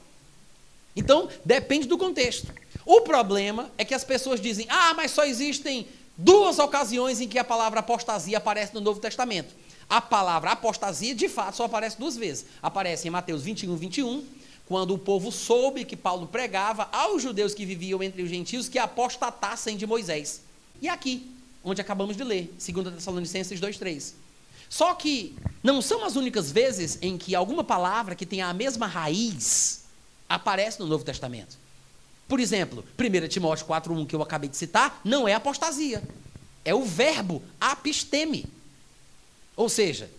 Então, 0.96 1.28
depende 1.44 1.86
do 1.86 1.98
contexto. 1.98 2.52
O 2.86 3.00
problema 3.00 3.70
é 3.76 3.84
que 3.84 3.94
as 3.94 4.04
pessoas 4.04 4.40
dizem: 4.40 4.66
ah, 4.68 4.94
mas 4.94 5.10
só 5.10 5.24
existem 5.24 5.86
duas 6.16 6.58
ocasiões 6.58 7.20
em 7.20 7.28
que 7.28 7.38
a 7.38 7.44
palavra 7.44 7.80
apostasia 7.80 8.38
aparece 8.38 8.74
no 8.74 8.80
Novo 8.80 9.00
Testamento. 9.00 9.54
A 9.88 10.00
palavra 10.00 10.52
apostasia, 10.52 11.14
de 11.14 11.28
fato, 11.28 11.56
só 11.56 11.64
aparece 11.64 11.98
duas 11.98 12.16
vezes. 12.16 12.46
Aparece 12.62 13.08
em 13.08 13.10
Mateus 13.10 13.42
21, 13.42 13.76
21 13.76 14.24
quando 14.66 14.94
o 14.94 14.98
povo 14.98 15.30
soube 15.30 15.84
que 15.84 15.96
Paulo 15.96 16.26
pregava 16.26 16.88
aos 16.90 17.22
judeus 17.22 17.52
que 17.52 17.66
viviam 17.66 18.02
entre 18.02 18.22
os 18.22 18.30
gentios 18.30 18.68
que 18.68 18.78
apostatassem 18.78 19.76
de 19.76 19.86
Moisés. 19.86 20.40
E 20.80 20.88
aqui, 20.88 21.30
onde 21.62 21.80
acabamos 21.80 22.16
de 22.16 22.24
ler, 22.24 22.54
2 22.58 22.94
Tessalonicenses 22.94 23.60
2,3. 23.60 24.14
Só 24.70 24.94
que 24.94 25.36
não 25.62 25.82
são 25.82 26.04
as 26.04 26.16
únicas 26.16 26.50
vezes 26.50 26.98
em 27.02 27.18
que 27.18 27.34
alguma 27.34 27.62
palavra 27.62 28.14
que 28.14 28.24
tenha 28.24 28.46
a 28.46 28.54
mesma 28.54 28.86
raiz 28.86 29.83
aparece 30.28 30.80
no 30.80 30.86
Novo 30.86 31.04
Testamento. 31.04 31.56
Por 32.26 32.40
exemplo, 32.40 32.84
1 32.98 33.28
Timóteo 33.28 33.66
4,1 33.66 34.06
que 34.06 34.16
eu 34.16 34.22
acabei 34.22 34.48
de 34.48 34.56
citar, 34.56 35.00
não 35.04 35.28
é 35.28 35.34
apostasia. 35.34 36.02
É 36.64 36.74
o 36.74 36.84
verbo 36.84 37.42
apisteme. 37.60 38.46
Ou 39.56 39.68
seja, 39.68 40.10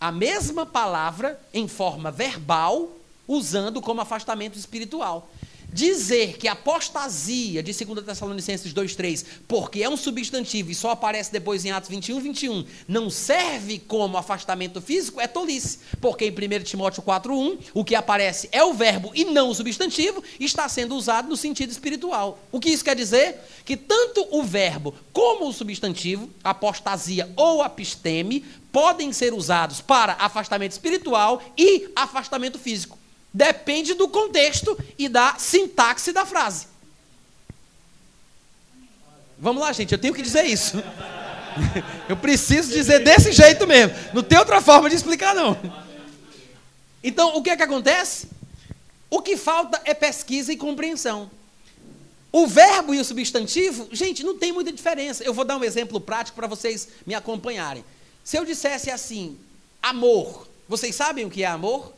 a 0.00 0.10
mesma 0.12 0.64
palavra 0.64 1.38
em 1.52 1.66
forma 1.68 2.10
verbal 2.10 2.90
usando 3.26 3.80
como 3.80 4.00
afastamento 4.00 4.58
espiritual. 4.58 5.28
Dizer 5.72 6.36
que 6.36 6.48
apostasia 6.48 7.62
de 7.62 7.72
2 7.72 8.04
Tessalonicenses 8.04 8.74
2,3, 8.74 9.24
porque 9.46 9.82
é 9.82 9.88
um 9.88 9.96
substantivo 9.96 10.70
e 10.70 10.74
só 10.74 10.90
aparece 10.90 11.30
depois 11.32 11.64
em 11.64 11.70
Atos 11.70 11.88
21, 11.88 12.20
21, 12.20 12.64
não 12.88 13.08
serve 13.08 13.78
como 13.78 14.16
afastamento 14.16 14.80
físico, 14.80 15.20
é 15.20 15.28
tolice. 15.28 15.78
Porque 16.00 16.26
em 16.26 16.30
1 16.30 16.64
Timóteo 16.64 17.02
4,1, 17.02 17.58
o 17.72 17.84
que 17.84 17.94
aparece 17.94 18.48
é 18.50 18.64
o 18.64 18.74
verbo 18.74 19.12
e 19.14 19.24
não 19.24 19.50
o 19.50 19.54
substantivo, 19.54 20.22
está 20.40 20.68
sendo 20.68 20.96
usado 20.96 21.28
no 21.28 21.36
sentido 21.36 21.70
espiritual. 21.70 22.40
O 22.50 22.58
que 22.58 22.70
isso 22.70 22.84
quer 22.84 22.96
dizer? 22.96 23.38
Que 23.64 23.76
tanto 23.76 24.26
o 24.30 24.42
verbo 24.42 24.94
como 25.12 25.48
o 25.48 25.52
substantivo, 25.52 26.28
apostasia 26.42 27.32
ou 27.36 27.62
apisteme, 27.62 28.44
podem 28.72 29.12
ser 29.12 29.32
usados 29.32 29.80
para 29.80 30.14
afastamento 30.14 30.72
espiritual 30.72 31.42
e 31.56 31.90
afastamento 31.94 32.58
físico. 32.58 32.99
Depende 33.32 33.94
do 33.94 34.08
contexto 34.08 34.78
e 34.98 35.08
da 35.08 35.36
sintaxe 35.38 36.12
da 36.12 36.26
frase. 36.26 36.66
Vamos 39.38 39.62
lá, 39.62 39.72
gente, 39.72 39.92
eu 39.92 39.98
tenho 39.98 40.12
que 40.12 40.22
dizer 40.22 40.44
isso. 40.44 40.76
Eu 42.08 42.16
preciso 42.16 42.70
dizer 42.70 43.00
desse 43.00 43.32
jeito 43.32 43.66
mesmo. 43.66 43.96
Não 44.12 44.22
tem 44.22 44.38
outra 44.38 44.60
forma 44.60 44.88
de 44.88 44.96
explicar, 44.96 45.34
não. 45.34 45.58
Então, 47.02 47.36
o 47.36 47.42
que 47.42 47.50
é 47.50 47.56
que 47.56 47.62
acontece? 47.62 48.28
O 49.08 49.20
que 49.20 49.36
falta 49.36 49.80
é 49.84 49.94
pesquisa 49.94 50.52
e 50.52 50.56
compreensão. 50.56 51.30
O 52.32 52.46
verbo 52.46 52.94
e 52.94 53.00
o 53.00 53.04
substantivo, 53.04 53.88
gente, 53.90 54.22
não 54.22 54.38
tem 54.38 54.52
muita 54.52 54.72
diferença. 54.72 55.24
Eu 55.24 55.34
vou 55.34 55.44
dar 55.44 55.56
um 55.56 55.64
exemplo 55.64 56.00
prático 56.00 56.36
para 56.36 56.46
vocês 56.46 56.88
me 57.04 57.14
acompanharem. 57.14 57.84
Se 58.22 58.36
eu 58.36 58.44
dissesse 58.44 58.90
assim, 58.90 59.36
amor, 59.82 60.46
vocês 60.68 60.94
sabem 60.94 61.24
o 61.24 61.30
que 61.30 61.42
é 61.42 61.46
amor? 61.46 61.92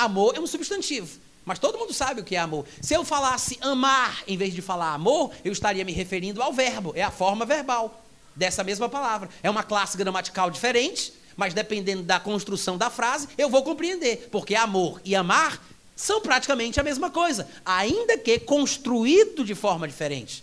Amor 0.00 0.34
é 0.34 0.40
um 0.40 0.46
substantivo. 0.46 1.20
Mas 1.44 1.58
todo 1.58 1.78
mundo 1.78 1.92
sabe 1.92 2.20
o 2.20 2.24
que 2.24 2.36
é 2.36 2.38
amor. 2.38 2.64
Se 2.80 2.94
eu 2.94 3.04
falasse 3.04 3.58
amar 3.60 4.22
em 4.26 4.36
vez 4.36 4.54
de 4.54 4.62
falar 4.62 4.94
amor, 4.94 5.30
eu 5.44 5.52
estaria 5.52 5.84
me 5.84 5.92
referindo 5.92 6.42
ao 6.42 6.52
verbo, 6.52 6.92
é 6.96 7.02
a 7.02 7.10
forma 7.10 7.44
verbal 7.44 8.02
dessa 8.34 8.64
mesma 8.64 8.88
palavra. 8.88 9.28
É 9.42 9.50
uma 9.50 9.62
classe 9.62 9.98
gramatical 9.98 10.50
diferente, 10.50 11.12
mas 11.36 11.52
dependendo 11.52 12.02
da 12.02 12.18
construção 12.18 12.78
da 12.78 12.88
frase, 12.88 13.28
eu 13.36 13.50
vou 13.50 13.62
compreender. 13.62 14.28
Porque 14.30 14.54
amor 14.54 15.00
e 15.04 15.14
amar 15.14 15.62
são 15.94 16.22
praticamente 16.22 16.80
a 16.80 16.82
mesma 16.82 17.10
coisa, 17.10 17.46
ainda 17.64 18.16
que 18.16 18.38
construído 18.38 19.44
de 19.44 19.54
forma 19.54 19.86
diferente. 19.86 20.42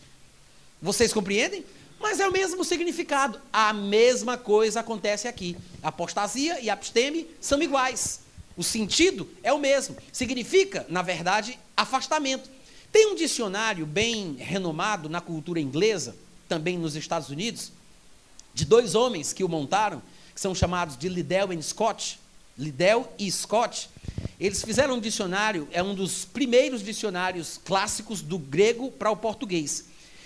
Vocês 0.80 1.12
compreendem? 1.12 1.66
Mas 1.99 2.20
é 2.20 2.28
o 2.28 2.32
mesmo 2.32 2.64
significado. 2.64 3.41
A 3.51 3.74
mesma 3.74 4.38
coisa 4.38 4.82
acontece 4.82 5.28
aqui. 5.28 5.58
Apostasia 5.82 6.60
e 6.62 6.70
absteme 6.70 7.28
são 7.41 7.60
iguais. 7.60 8.26
O 8.58 8.64
sentido 8.64 9.30
é 9.43 9.53
o 9.53 9.60
mesmo. 9.60 9.95
Significa, 10.12 10.86
na 10.89 11.03
verdade, 11.03 11.58
afastamento. 11.78 12.49
Tem 12.91 13.05
um 13.08 13.16
dicionário 13.16 13.86
bem 13.86 14.36
renomado 14.39 15.08
na 15.08 15.22
cultura 15.22 15.60
inglesa, 15.60 16.16
também 16.49 16.78
nos 16.78 16.95
Estados 16.95 17.30
Unidos, 17.30 17.72
de 18.53 18.66
dois 18.66 18.95
homens 18.95 19.32
que 19.32 19.43
o 19.43 19.49
montaram, 19.49 20.01
que 20.34 20.41
são 20.41 20.55
chamados 20.55 20.97
de 20.97 21.08
Liddell 21.08 21.53
e 21.53 21.62
Scott. 21.62 22.20
Liddell 22.58 23.08
e 23.20 23.32
Scott. 23.32 23.89
Eles 24.39 24.64
fizeram 24.64 24.95
um 24.95 24.99
dicionário, 24.99 25.68
é 25.72 25.84
um 25.84 25.93
dos 25.93 26.26
primeiros 26.26 26.84
dicionários 26.84 27.60
clássicos 27.64 28.22
do 28.22 28.39
grego 28.39 28.91
para 28.91 29.12
o 29.12 29.18
português. 29.18 29.86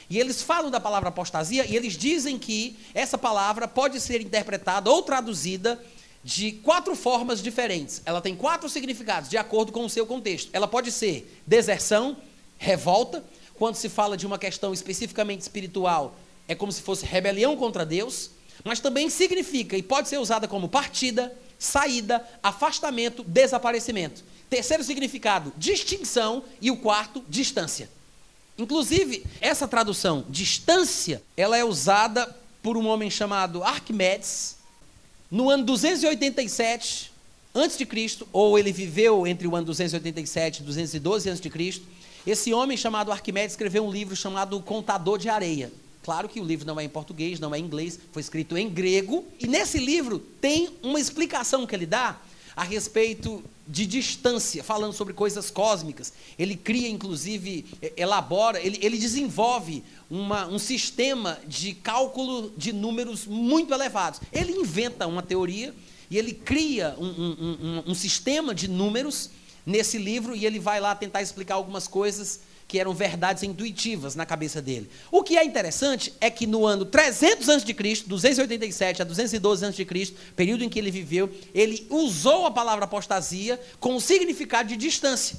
E 0.10 0.20
eles 0.20 0.42
falam 0.42 0.72
da 0.72 0.80
palavra 0.80 1.10
apostasia 1.10 1.66
e 1.66 1.76
eles 1.76 1.98
dizem 1.98 2.38
que 2.38 2.78
essa 2.94 3.18
palavra 3.18 3.68
pode 3.68 4.00
ser 4.00 4.22
interpretada 4.22 4.90
ou 4.90 5.02
traduzida 5.02 5.82
de 6.24 6.52
quatro 6.52 6.96
formas 6.96 7.42
diferentes. 7.42 8.02
Ela 8.06 8.22
tem 8.22 8.36
quatro 8.36 8.70
significados, 8.70 9.30
de 9.30 9.38
acordo 9.38 9.72
com 9.72 9.86
o 9.86 9.90
seu 9.90 10.06
contexto. 10.06 10.50
Ela 10.54 10.68
pode 10.68 10.92
ser 10.92 11.42
deserção, 11.46 12.18
revolta, 12.58 13.24
quando 13.56 13.76
se 13.76 13.90
fala 13.90 14.18
de 14.18 14.26
uma 14.26 14.40
questão 14.40 14.74
especificamente 14.74 15.42
espiritual, 15.42 16.16
é 16.48 16.56
como 16.56 16.72
se 16.72 16.82
fosse 16.82 17.06
rebelião 17.06 17.56
contra 17.56 17.86
Deus, 17.86 18.32
mas 18.64 18.80
também 18.80 19.10
significa 19.10 19.78
e 19.78 19.84
pode 19.84 20.10
ser 20.10 20.18
usada 20.18 20.48
como 20.48 20.68
partida, 20.68 21.36
saída, 21.58 22.28
afastamento, 22.42 23.24
desaparecimento. 23.24 24.24
Terceiro 24.50 24.84
significado, 24.84 25.54
distinção 25.58 26.44
e 26.60 26.70
o 26.70 26.78
quarto, 26.78 27.24
distância. 27.30 27.90
Inclusive, 28.58 29.26
essa 29.40 29.68
tradução, 29.68 30.26
distância, 30.28 31.22
ela 31.38 31.58
é 31.58 31.64
usada 31.64 32.36
por 32.62 32.76
um 32.78 32.88
homem 32.88 33.10
chamado 33.10 33.64
Arquimedes, 33.64 34.58
no 35.32 35.50
ano 35.50 35.64
287 35.64 37.10
antes 37.56 37.78
de 37.78 37.86
Cristo, 37.86 38.28
ou 38.34 38.60
ele 38.60 38.72
viveu 38.72 39.26
entre 39.26 39.48
o 39.48 39.56
ano 39.56 39.66
287 39.68 40.60
e 40.60 40.64
212 40.64 41.30
antes 41.30 41.42
de 41.42 41.50
Cristo, 41.50 41.86
esse 42.28 42.54
homem 42.54 42.78
chamado 42.78 43.12
Arquimedes 43.12 43.54
escreveu 43.54 43.86
um 43.86 43.92
livro 43.92 44.16
chamado 44.16 44.60
Contador 44.60 45.18
de 45.18 45.30
Areia. 45.30 45.72
Claro 46.04 46.28
que 46.28 46.40
o 46.40 46.44
livro 46.44 46.68
não 46.68 46.80
é 46.80 46.84
em 46.84 46.90
português, 46.90 47.40
não 47.40 47.54
é 47.56 47.60
em 47.60 47.64
inglês, 47.64 48.00
foi 48.12 48.22
escrito 48.22 48.58
em 48.58 48.70
grego, 48.70 49.26
e 49.40 49.48
nesse 49.48 49.78
livro 49.80 50.20
tem 50.20 50.70
uma 50.84 51.00
explicação 51.00 51.66
que 51.66 51.76
ele 51.76 51.86
dá 51.86 52.20
a 52.56 52.64
respeito 52.64 53.44
de 53.68 53.86
distância, 53.86 54.64
falando 54.64 54.94
sobre 54.94 55.14
coisas 55.14 55.50
cósmicas. 55.50 56.12
Ele 56.38 56.56
cria, 56.56 56.90
inclusive, 56.90 57.66
elabora, 57.96 58.60
ele, 58.60 58.80
ele 58.82 58.98
desenvolve 58.98 59.84
uma, 60.10 60.46
um 60.48 60.60
sistema 60.60 61.40
de 61.48 61.74
cálculo 61.74 62.52
de 62.58 62.74
números 62.74 63.26
muito 63.26 63.74
elevados. 63.74 64.20
Ele 64.32 64.52
inventa 64.52 65.08
uma 65.08 65.24
teoria 65.24 65.74
e 66.10 66.18
ele 66.18 66.34
cria 66.34 66.96
um, 67.00 67.06
um, 67.06 67.58
um, 67.86 67.92
um 67.92 67.96
sistema 67.96 68.54
de 68.54 68.68
números 68.68 69.30
nesse 69.66 69.98
livro 69.98 70.36
e 70.36 70.46
ele 70.46 70.60
vai 70.60 70.80
lá 70.80 70.94
tentar 70.94 71.22
explicar 71.22 71.56
algumas 71.56 71.88
coisas 71.88 72.42
que 72.72 72.80
eram 72.80 72.94
verdades 72.94 73.44
intuitivas 73.44 74.16
na 74.16 74.26
cabeça 74.26 74.62
dele. 74.62 74.90
O 75.12 75.24
que 75.24 75.38
é 75.38 75.44
interessante 75.44 76.14
é 76.22 76.30
que 76.30 76.48
no 76.48 76.66
ano 76.66 76.86
300 76.86 77.50
a.C., 77.50 78.06
287 78.08 79.02
a 79.02 79.04
212 79.04 79.66
a.C., 79.66 80.14
período 80.38 80.64
em 80.64 80.70
que 80.70 80.80
ele 80.80 80.90
viveu, 80.90 81.30
ele 81.54 81.86
usou 81.90 82.46
a 82.46 82.52
palavra 82.52 82.86
apostasia 82.86 83.60
com 83.78 83.98
o 83.98 84.00
significado 84.00 84.70
de 84.70 84.78
distância, 84.78 85.38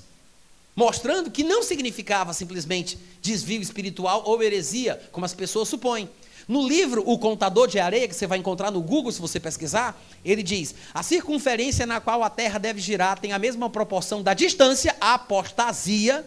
mostrando 0.77 1.31
que 1.31 1.43
não 1.43 1.63
significava 1.63 2.35
simplesmente 2.35 2.99
desvio 3.23 3.63
espiritual 3.63 4.25
ou 4.27 4.43
heresia, 4.43 5.01
como 5.11 5.25
as 5.25 5.33
pessoas 5.33 5.71
supõem. 5.71 6.11
No 6.47 6.69
livro 6.69 7.03
O 7.07 7.19
Contador 7.19 7.67
de 7.67 7.79
Areia, 7.79 8.07
que 8.07 8.15
você 8.15 8.27
vai 8.27 8.37
encontrar 8.37 8.71
no 8.71 8.83
Google 8.83 9.11
se 9.11 9.23
você 9.23 9.41
pesquisar, 9.41 9.99
ele 10.23 10.43
diz: 10.43 10.75
a 10.93 11.03
circunferência 11.03 11.87
na 11.87 11.99
qual 11.99 12.23
a 12.23 12.29
Terra 12.29 12.59
deve 12.59 12.79
girar 12.79 13.19
tem 13.19 13.33
a 13.33 13.39
mesma 13.39 13.71
proporção 13.71 14.23
da 14.23 14.35
distância, 14.35 14.95
a 15.01 15.15
apostasia, 15.15 16.27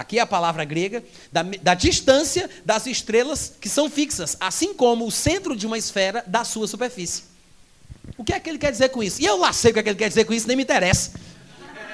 Aqui 0.00 0.18
é 0.18 0.22
a 0.22 0.26
palavra 0.26 0.64
grega, 0.64 1.02
da, 1.32 1.42
da, 1.42 1.74
distância 1.74 2.48
das 2.64 2.86
estrelas 2.86 3.52
que 3.60 3.68
são 3.68 3.90
fixas, 3.90 4.36
assim 4.40 4.74
como 4.74 5.06
o 5.06 5.10
centro 5.10 5.56
de 5.56 5.66
uma 5.66 5.78
esfera 5.78 6.24
da 6.26 6.44
sua 6.44 6.66
superfície. 6.66 7.24
O 8.16 8.24
que 8.24 8.32
é 8.32 8.40
que 8.40 8.48
ele 8.48 8.58
quer 8.58 8.72
dizer 8.72 8.88
com 8.90 9.02
isso? 9.02 9.20
E 9.20 9.26
eu 9.26 9.36
lá 9.36 9.52
sei 9.52 9.70
o 9.70 9.74
que, 9.74 9.80
é 9.80 9.82
que 9.82 9.88
ele 9.90 9.98
quer 9.98 10.08
dizer 10.08 10.24
com 10.24 10.32
isso, 10.32 10.46
nem 10.46 10.56
me 10.56 10.62
interessa. 10.62 11.12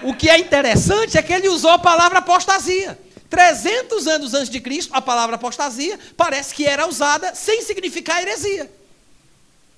O 0.03 0.15
que 0.15 0.29
é 0.29 0.39
interessante 0.39 1.17
é 1.17 1.23
que 1.23 1.33
ele 1.33 1.49
usou 1.49 1.71
a 1.71 1.79
palavra 1.79 2.19
apostasia. 2.19 2.99
300 3.29 4.07
anos 4.07 4.35
antes 4.35 4.51
de 4.51 4.61
Cristo, 4.61 4.95
a 4.95 5.03
palavra 5.03 5.37
apostasia 5.37 5.99
parece 6.17 6.55
que 6.55 6.67
era 6.67 6.87
usada 6.87 7.35
sem 7.35 7.63
significar 7.63 8.23
heresia. 8.23 8.71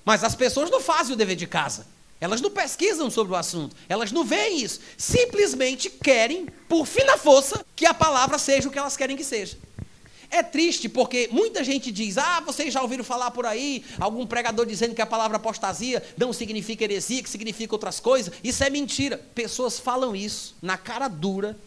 Mas 0.05 0.23
as 0.23 0.35
pessoas 0.35 0.69
não 0.69 0.79
fazem 0.79 1.13
o 1.13 1.17
dever 1.17 1.35
de 1.35 1.47
casa. 1.47 1.85
Elas 2.19 2.41
não 2.41 2.49
pesquisam 2.49 3.11
sobre 3.11 3.33
o 3.33 3.35
assunto, 3.35 3.75
elas 3.87 4.11
não 4.11 4.23
veem 4.23 4.61
isso. 4.61 4.79
Simplesmente 4.97 5.89
querem, 5.89 6.47
por 6.67 6.85
fim 6.85 7.03
na 7.03 7.17
força, 7.17 7.63
que 7.75 7.85
a 7.85 7.93
palavra 7.93 8.39
seja 8.39 8.67
o 8.67 8.71
que 8.71 8.79
elas 8.79 8.97
querem 8.97 9.15
que 9.15 9.23
seja. 9.23 9.57
É 10.29 10.43
triste 10.43 10.89
porque 10.89 11.29
muita 11.31 11.63
gente 11.63 11.91
diz: 11.91 12.17
Ah, 12.17 12.41
vocês 12.41 12.73
já 12.73 12.81
ouviram 12.81 13.03
falar 13.03 13.31
por 13.31 13.45
aí, 13.45 13.83
algum 13.99 14.25
pregador 14.25 14.65
dizendo 14.65 14.93
que 14.93 15.01
a 15.01 15.05
palavra 15.05 15.37
apostasia 15.37 16.03
não 16.17 16.33
significa 16.33 16.83
heresia, 16.83 17.23
que 17.23 17.29
significa 17.29 17.73
outras 17.73 17.99
coisas. 17.99 18.33
Isso 18.43 18.63
é 18.63 18.69
mentira. 18.69 19.17
Pessoas 19.33 19.79
falam 19.79 20.15
isso 20.15 20.55
na 20.61 20.77
cara 20.77 21.07
dura, 21.07 21.57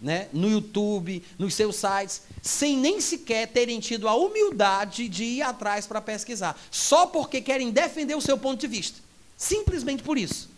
né, 0.00 0.28
no 0.32 0.50
YouTube, 0.50 1.22
nos 1.38 1.54
seus 1.54 1.76
sites, 1.76 2.22
sem 2.42 2.76
nem 2.76 3.00
sequer 3.00 3.48
terem 3.48 3.80
tido 3.80 4.06
a 4.06 4.14
humildade 4.14 5.08
de 5.08 5.24
ir 5.24 5.42
atrás 5.42 5.86
para 5.86 6.00
pesquisar, 6.00 6.60
só 6.70 7.06
porque 7.06 7.40
querem 7.40 7.70
defender 7.70 8.14
o 8.14 8.20
seu 8.20 8.36
ponto 8.36 8.60
de 8.60 8.66
vista. 8.66 9.03
Simplesmente 9.36 10.02
por 10.02 10.18
isso. 10.18 10.50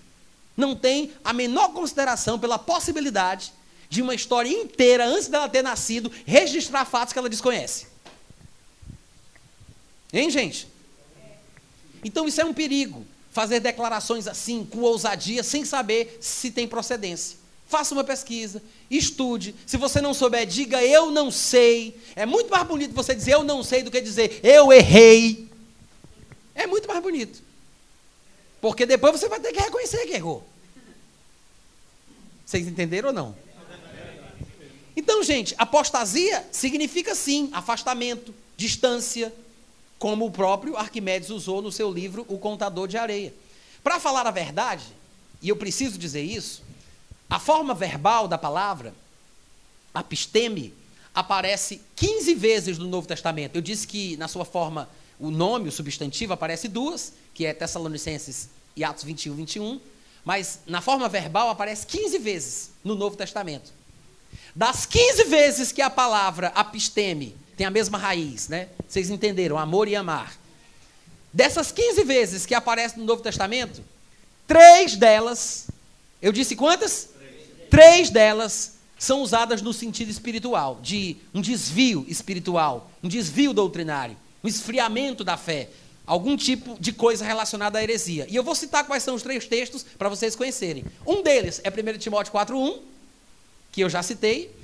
Não 0.57 0.75
tem 0.75 1.13
a 1.25 1.33
menor 1.33 1.73
consideração 1.73 2.39
pela 2.39 2.59
possibilidade 2.59 3.53
de 3.89 4.03
uma 4.03 4.15
história 4.15 4.49
inteira, 4.49 5.07
antes 5.07 5.29
dela 5.29 5.49
ter 5.49 5.63
nascido, 5.63 6.11
registrar 6.25 6.85
fatos 6.85 7.13
que 7.13 7.19
ela 7.19 7.29
desconhece. 7.29 7.87
Hein, 10.13 10.31
gente? 10.31 10.67
Então 12.03 12.27
isso 12.27 12.41
é 12.41 12.45
um 12.45 12.55
perigo. 12.55 13.05
Fazer 13.31 13.61
declarações 13.61 14.27
assim, 14.27 14.65
com 14.65 14.81
ousadia, 14.81 15.43
sem 15.43 15.65
saber 15.65 16.19
se 16.21 16.51
tem 16.51 16.67
procedência. 16.67 17.37
Faça 17.69 17.93
uma 17.95 18.05
pesquisa, 18.05 18.63
estude. 18.91 19.55
Se 19.67 19.77
você 19.77 20.01
não 20.01 20.15
souber, 20.15 20.47
diga 20.47 20.83
eu 20.83 21.11
não 21.11 21.31
sei. 21.31 22.01
É 22.15 22.25
muito 22.25 22.49
mais 22.49 22.67
bonito 22.67 22.95
você 22.95 23.15
dizer 23.15 23.35
eu 23.35 23.43
não 23.43 23.63
sei 23.63 23.83
do 23.83 23.91
que 23.91 24.01
dizer 24.01 24.41
eu 24.43 24.73
errei. 24.73 25.49
É 26.55 26.67
muito 26.67 26.89
mais 26.89 27.03
bonito. 27.03 27.43
Porque 28.67 28.85
depois 28.85 29.13
você 29.13 29.29
vai 29.29 29.39
ter 29.39 29.53
que 29.53 29.61
reconhecer 29.61 30.05
que 30.09 30.15
errou. 30.15 30.45
Vocês 32.45 32.67
entenderam 32.67 33.11
ou 33.11 33.15
não? 33.15 33.37
Então, 34.97 35.23
gente, 35.23 35.55
apostasia 35.57 36.45
significa 36.51 37.15
sim 37.15 37.49
afastamento, 37.53 38.35
distância, 38.57 39.33
como 40.01 40.27
o 40.27 40.33
próprio 40.33 40.77
Arquimedes 40.77 41.31
usou 41.31 41.63
no 41.63 41.71
seu 41.71 41.93
livro 41.93 42.27
O 42.29 42.39
Contador 42.39 42.89
de 42.89 42.99
Areia. 42.99 43.33
Para 43.85 44.01
falar 44.01 44.27
a 44.27 44.33
verdade, 44.33 44.83
e 45.41 45.49
eu 45.49 45.55
preciso 45.55 45.97
dizer 45.97 46.23
isso, 46.23 46.61
a 47.31 47.39
forma 47.39 47.73
verbal 47.73 48.27
da 48.27 48.37
palavra, 48.37 48.93
apisteme, 49.95 50.75
aparece 51.15 51.81
15 51.95 52.35
vezes 52.35 52.79
no 52.79 52.89
Novo 52.89 53.07
Testamento. 53.07 53.55
Eu 53.55 53.63
disse 53.63 53.87
que 53.87 54.17
na 54.17 54.27
sua 54.27 54.45
forma, 54.45 54.89
o 55.21 55.31
nome, 55.31 55.69
o 55.69 55.73
substantivo, 55.73 56.33
aparece 56.33 56.67
duas, 56.67 57.13
que 57.33 57.47
é 57.47 57.55
Tessalonicenses 57.55 58.56
e 58.77 58.85
Atos 58.85 59.05
21, 59.05 59.35
21, 59.35 59.81
mas 60.25 60.61
na 60.67 60.81
forma 60.81 61.09
verbal 61.09 61.49
aparece 61.49 61.87
15 61.87 62.19
vezes 62.19 62.71
no 62.85 62.95
Novo 62.95 63.17
Testamento. 63.17 63.73
Das 64.55 64.85
15 64.85 65.25
vezes 65.25 65.73
que 65.73 65.81
a 65.81 65.89
palavra 65.89 66.49
apisteme 66.49 67.35
tem 67.57 67.67
a 67.67 67.71
mesma 67.71 67.97
raiz, 67.97 68.49
né? 68.49 68.69
Vocês 68.87 69.09
entenderam, 69.09 69.57
amor 69.57 69.89
e 69.89 69.97
amar. 69.97 70.37
Dessas 71.33 71.73
15 71.73 72.05
vezes 72.05 72.45
que 72.45 72.55
aparece 72.55 72.99
no 72.99 73.05
Novo 73.05 73.23
Testamento, 73.23 73.83
três 74.47 74.97
delas, 74.97 75.69
eu 76.21 76.33
disse 76.33 76.55
quantas? 76.55 77.11
Três, 77.19 77.69
três 77.71 78.11
delas 78.11 78.77
são 78.99 79.21
usadas 79.23 79.63
no 79.63 79.73
sentido 79.73 80.11
espiritual, 80.11 80.81
de 80.83 81.17
um 81.35 81.41
desvio 81.41 82.05
espiritual, 82.09 82.91
um 83.03 83.09
desvio 83.09 83.53
doutrinário, 83.53 84.17
um 84.43 84.49
esfriamento 84.49 85.23
da 85.23 85.37
fé, 85.37 85.69
algum 86.07 86.37
tipo 86.37 86.77
de 86.79 86.93
coisa 86.93 87.25
relacionada 87.25 87.79
à 87.79 87.83
heresia. 87.83 88.27
E 88.31 88.37
eu 88.37 88.45
vou 88.45 88.55
citar 88.55 88.85
quais 88.87 89.03
são 89.03 89.15
os 89.15 89.23
três 89.23 89.47
textos 89.47 89.85
para 89.99 90.09
vocês 90.09 90.37
conhecerem. 90.37 90.85
Um 91.07 91.23
deles 91.23 91.61
é 91.65 91.71
1 91.71 91.99
Timóteo 91.99 92.33
4:1, 92.33 92.79
que 93.73 93.81
eu 93.81 93.91
já 93.91 94.03
citei. 94.03 94.55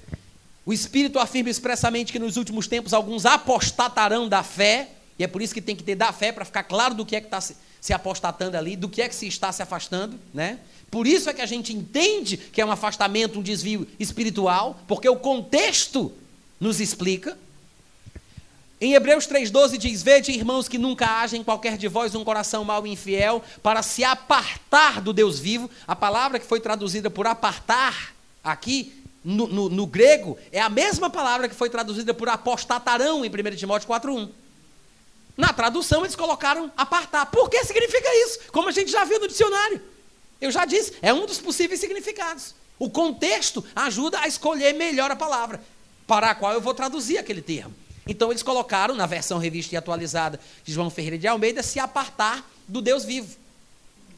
O 0.65 0.73
Espírito 0.73 1.19
afirma 1.19 1.51
expressamente 1.51 2.13
que 2.13 2.19
nos 2.19 2.37
últimos 2.37 2.69
tempos 2.69 2.95
alguns 2.95 3.27
apostatarão 3.27 4.29
da 4.29 4.45
fé, 4.45 4.91
e 5.19 5.25
é 5.25 5.27
por 5.27 5.43
isso 5.43 5.53
que 5.53 5.61
tem 5.61 5.75
que 5.75 5.83
ter 5.83 5.97
da 5.97 6.13
fé 6.13 6.31
para 6.31 6.45
ficar 6.45 6.63
claro 6.63 6.95
do 6.95 7.05
que 7.05 7.17
é 7.17 7.21
que 7.21 7.27
está 7.27 7.41
se, 7.41 7.93
apostatando 7.93 8.57
ali, 8.57 8.77
do 8.77 8.89
que 8.89 9.03
é 9.03 9.09
que 9.09 9.15
se 9.15 9.27
está 9.27 9.51
se 9.51 9.61
afastando, 9.61 10.19
né? 10.33 10.61
Por 10.89 11.07
isso 11.07 11.29
é 11.29 11.35
que 11.35 11.41
a 11.41 11.47
gente 11.47 11.73
entende 11.73 12.37
que 12.37 12.61
é 12.61 12.67
um 12.67 12.71
afastamento, 12.71 13.41
um 13.41 13.43
desvio 13.43 13.89
espiritual, 13.99 14.79
porque 14.87 15.09
o 15.09 15.17
contexto 15.17 16.13
nos 16.61 16.81
explica. 16.81 17.37
Em 18.83 18.95
Hebreus 18.95 19.29
3,12 19.29 19.79
diz: 19.79 20.03
Vede, 20.03 20.33
irmãos, 20.33 20.67
que 20.67 20.77
nunca 20.77 21.21
haja 21.21 21.37
em 21.37 21.45
qualquer 21.45 21.79
de 21.79 21.87
vós 21.87 22.17
um 22.17 22.25
coração 22.25 22.65
mau 22.65 22.85
e 22.85 22.91
infiel, 22.91 23.41
para 23.63 23.81
se 23.81 24.03
apartar 24.03 25.01
do 25.01 25.13
Deus 25.13 25.39
vivo. 25.39 25.71
A 25.87 25.95
palavra 25.95 26.41
que 26.41 26.45
foi 26.45 26.59
traduzida 26.59 27.09
por 27.09 27.25
apartar 27.29 28.13
aqui 28.43 28.93
no, 29.25 29.47
no, 29.47 29.69
no, 29.69 29.87
grego 29.87 30.37
é 30.51 30.61
a 30.61 30.69
mesma 30.69 31.09
palavra 31.09 31.49
que 31.49 31.55
foi 31.55 31.71
traduzida 31.71 32.13
por 32.13 32.29
apostatarão 32.29 33.25
em 33.25 33.29
1 33.29 33.55
Timóteo 33.55 33.89
4.1. 33.89 34.29
Na 35.37 35.53
tradução 35.53 36.03
eles 36.03 36.17
colocaram 36.17 36.69
apartar. 36.77 37.27
Por 37.27 37.49
que 37.49 37.65
significa 37.65 38.09
isso? 38.25 38.41
Como 38.51 38.69
a 38.69 38.73
gente 38.73 38.91
já 38.91 39.05
viu 39.05 39.21
no 39.21 39.29
dicionário. 39.29 39.81
Eu 40.41 40.51
já 40.51 40.65
disse, 40.65 40.95
é 41.01 41.15
um 41.15 41.25
dos 41.25 41.39
possíveis 41.39 41.79
significados. 41.79 42.53
O 42.81 42.91
contexto 42.91 43.65
ajuda 43.77 44.19
a 44.19 44.27
escolher 44.27 44.73
melhor 44.73 45.09
a 45.09 45.15
palavra, 45.15 45.63
para 46.05 46.31
a 46.31 46.35
qual 46.35 46.53
eu 46.53 46.61
vou 46.61 46.75
traduzir 46.75 47.17
aquele 47.17 47.41
termo. 47.41 47.82
Então 48.07 48.31
eles 48.31 48.43
colocaram 48.43 48.95
na 48.95 49.07
versão 49.07 49.39
revista 49.39 49.75
e 49.75 49.79
atualizada 49.79 50.41
de 50.65 50.73
João 50.73 50.91
Ferreira 50.91 51.19
de 51.19 51.27
Almeida 51.29 51.63
se 51.63 51.79
apartar 51.79 52.51
do 52.67 52.81
Deus 52.81 53.05
vivo. 53.05 53.37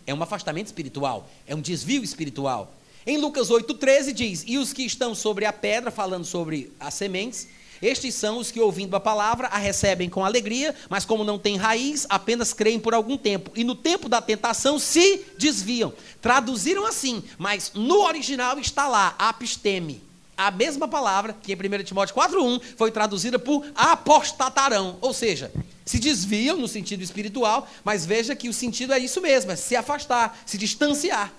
É 0.06 0.14
um 0.14 0.22
afastamento 0.22 0.66
espiritual, 0.66 1.28
é 1.46 1.54
um 1.54 1.60
desvio 1.60 2.02
espiritual. 2.02 2.72
Em 3.06 3.18
Lucas 3.18 3.50
8,13 3.50 4.12
diz: 4.12 4.44
E 4.46 4.58
os 4.58 4.72
que 4.72 4.82
estão 4.82 5.14
sobre 5.14 5.44
a 5.44 5.52
pedra, 5.52 5.90
falando 5.90 6.24
sobre 6.24 6.72
as 6.80 6.94
sementes, 6.94 7.48
estes 7.82 8.14
são 8.14 8.38
os 8.38 8.50
que, 8.50 8.60
ouvindo 8.60 8.94
a 8.96 9.00
palavra, 9.00 9.48
a 9.48 9.58
recebem 9.58 10.08
com 10.08 10.24
alegria, 10.24 10.74
mas 10.88 11.04
como 11.04 11.24
não 11.24 11.38
têm 11.38 11.56
raiz, 11.56 12.06
apenas 12.08 12.52
creem 12.52 12.78
por 12.78 12.94
algum 12.94 13.16
tempo. 13.16 13.50
E 13.54 13.64
no 13.64 13.74
tempo 13.74 14.08
da 14.08 14.22
tentação 14.22 14.78
se 14.78 15.22
desviam. 15.36 15.92
Traduziram 16.22 16.86
assim, 16.86 17.22
mas 17.36 17.72
no 17.74 18.02
original 18.02 18.58
está 18.58 18.88
lá, 18.88 19.14
apisteme. 19.18 20.02
A 20.36 20.50
mesma 20.50 20.88
palavra 20.88 21.32
que 21.32 21.52
em 21.52 21.56
1 21.56 21.84
Timóteo 21.84 22.14
4,1 22.14 22.60
foi 22.76 22.90
traduzida 22.90 23.38
por 23.38 23.64
apostatarão. 23.74 24.98
Ou 25.00 25.14
seja, 25.14 25.52
se 25.84 25.98
desviam 25.98 26.56
no 26.56 26.66
sentido 26.66 27.02
espiritual, 27.02 27.68
mas 27.84 28.04
veja 28.04 28.34
que 28.34 28.48
o 28.48 28.52
sentido 28.52 28.92
é 28.92 28.98
isso 28.98 29.20
mesmo: 29.20 29.52
é 29.52 29.56
se 29.56 29.76
afastar, 29.76 30.38
se 30.44 30.58
distanciar. 30.58 31.32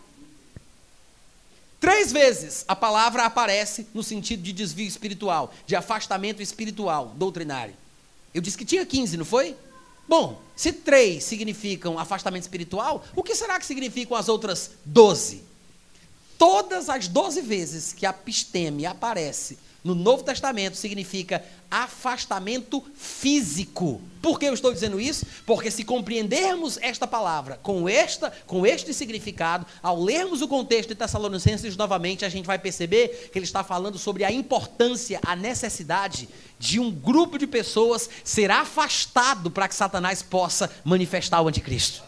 Três 1.80 2.12
vezes 2.12 2.64
a 2.68 2.76
palavra 2.76 3.26
aparece 3.26 3.88
no 3.94 4.02
sentido 4.02 4.42
de 4.42 4.54
desvio 4.54 4.88
espiritual, 4.88 5.54
de 5.68 5.76
afastamento 5.76 6.42
espiritual, 6.42 7.14
doutrinário. 7.16 7.76
Eu 8.34 8.42
disse 8.42 8.58
que 8.58 8.66
tinha 8.66 8.86
15, 8.86 9.18
não 9.18 9.26
foi? 9.26 9.56
Bom, 10.08 10.42
se 10.56 10.72
três 10.72 11.24
significam 11.24 12.00
afastamento 12.00 12.44
espiritual, 12.44 13.04
o 13.16 13.24
que 13.24 13.36
será 13.36 13.60
que 13.60 13.66
significam 13.66 14.16
as 14.16 14.30
outras 14.30 14.72
12? 14.86 15.44
Todas 16.38 16.90
as 16.90 17.08
12 17.08 17.42
vezes 17.42 17.94
que 17.94 18.06
a 18.06 18.14
pisteme 18.14 18.86
aparece 18.86 19.58
no 19.86 19.94
Novo 19.94 20.24
Testamento 20.24 20.76
significa 20.76 21.46
afastamento 21.70 22.84
físico. 22.96 24.02
Por 24.20 24.40
que 24.40 24.48
eu 24.48 24.54
estou 24.56 24.74
dizendo 24.74 25.00
isso? 25.00 25.28
Porque 25.46 25.70
se 25.70 25.84
compreendermos 25.84 26.80
esta 26.82 27.06
palavra 27.06 27.60
com 27.62 27.88
esta, 27.88 28.34
com 28.48 28.66
este 28.66 28.96
significado, 28.96 29.64
ao 29.84 30.02
lermos 30.02 30.42
o 30.42 30.48
contexto 30.48 30.90
de 30.90 30.96
Tessalonicenses 30.96 31.78
novamente, 31.78 32.26
a 32.26 32.30
gente 32.30 32.48
vai 32.48 32.58
perceber 32.58 33.30
que 33.32 33.38
ele 33.38 33.46
está 33.46 33.64
falando 33.64 34.00
sobre 34.00 34.24
a 34.24 34.32
importância, 34.32 35.20
a 35.24 35.36
necessidade 35.36 36.28
de 36.58 36.80
um 36.80 36.90
grupo 36.90 37.38
de 37.38 37.46
pessoas 37.46 38.10
ser 38.24 38.50
afastado 38.50 39.52
para 39.52 39.68
que 39.68 39.76
Satanás 39.76 40.24
possa 40.24 40.72
manifestar 40.84 41.42
o 41.44 41.48
anticristo. 41.48 42.04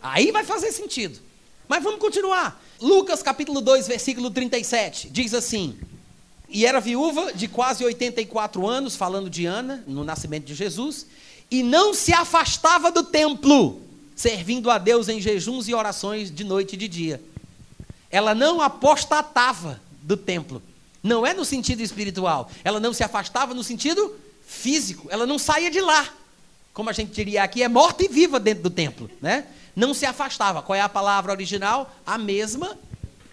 Aí 0.00 0.30
vai 0.30 0.44
fazer 0.44 0.70
sentido. 0.70 1.29
Mas 1.70 1.84
vamos 1.84 2.00
continuar. 2.00 2.60
Lucas 2.80 3.22
capítulo 3.22 3.60
2, 3.60 3.86
versículo 3.86 4.28
37, 4.28 5.08
diz 5.08 5.32
assim: 5.32 5.78
e 6.48 6.66
era 6.66 6.80
viúva 6.80 7.32
de 7.32 7.46
quase 7.46 7.84
84 7.84 8.66
anos, 8.66 8.96
falando 8.96 9.30
de 9.30 9.46
Ana, 9.46 9.84
no 9.86 10.02
nascimento 10.02 10.46
de 10.46 10.52
Jesus, 10.52 11.06
e 11.48 11.62
não 11.62 11.94
se 11.94 12.12
afastava 12.12 12.90
do 12.90 13.04
templo, 13.04 13.80
servindo 14.16 14.68
a 14.68 14.78
Deus 14.78 15.08
em 15.08 15.20
jejuns 15.20 15.68
e 15.68 15.74
orações 15.74 16.28
de 16.28 16.42
noite 16.42 16.72
e 16.72 16.76
de 16.76 16.88
dia. 16.88 17.22
Ela 18.10 18.34
não 18.34 18.60
apostatava 18.60 19.80
do 20.02 20.16
templo. 20.16 20.60
Não 21.00 21.24
é 21.24 21.32
no 21.32 21.44
sentido 21.44 21.82
espiritual. 21.82 22.50
Ela 22.64 22.80
não 22.80 22.92
se 22.92 23.04
afastava 23.04 23.54
no 23.54 23.62
sentido 23.62 24.12
físico. 24.44 25.06
Ela 25.08 25.24
não 25.24 25.38
saía 25.38 25.70
de 25.70 25.80
lá. 25.80 26.12
Como 26.72 26.88
a 26.88 26.92
gente 26.92 27.12
diria 27.12 27.42
aqui, 27.42 27.62
é 27.62 27.68
morta 27.68 28.04
e 28.04 28.08
viva 28.08 28.38
dentro 28.38 28.62
do 28.64 28.70
templo, 28.70 29.10
né? 29.20 29.46
Não 29.74 29.92
se 29.92 30.06
afastava. 30.06 30.62
Qual 30.62 30.76
é 30.76 30.80
a 30.80 30.88
palavra 30.88 31.32
original? 31.32 31.94
A 32.06 32.16
mesma 32.16 32.78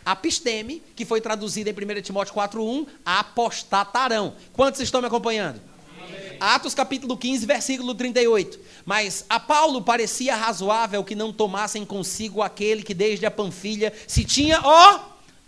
apisteme, 0.06 0.82
que 0.96 1.06
foi 1.06 1.20
traduzida 1.20 1.70
em 1.70 1.74
1 1.74 2.02
Timóteo 2.02 2.34
4.1, 2.34 2.88
apostatarão. 3.06 4.34
Quantos 4.54 4.80
estão 4.80 5.02
me 5.02 5.08
acompanhando? 5.08 5.60
Amém. 6.02 6.38
Atos 6.40 6.74
capítulo 6.74 7.18
15, 7.18 7.46
versículo 7.46 7.94
38. 7.94 8.60
Mas 8.86 9.26
a 9.30 9.40
Paulo 9.40 9.82
parecia 9.82 10.36
razoável 10.36 11.04
que 11.04 11.16
não 11.16 11.34
tomassem 11.34 11.86
consigo 11.86 12.42
aquele 12.42 12.84
que 12.84 12.94
desde 12.94 13.26
a 13.26 13.32
Panfilha 13.32 13.94
se 14.08 14.24
tinha, 14.24 14.62
ó, 14.64 15.00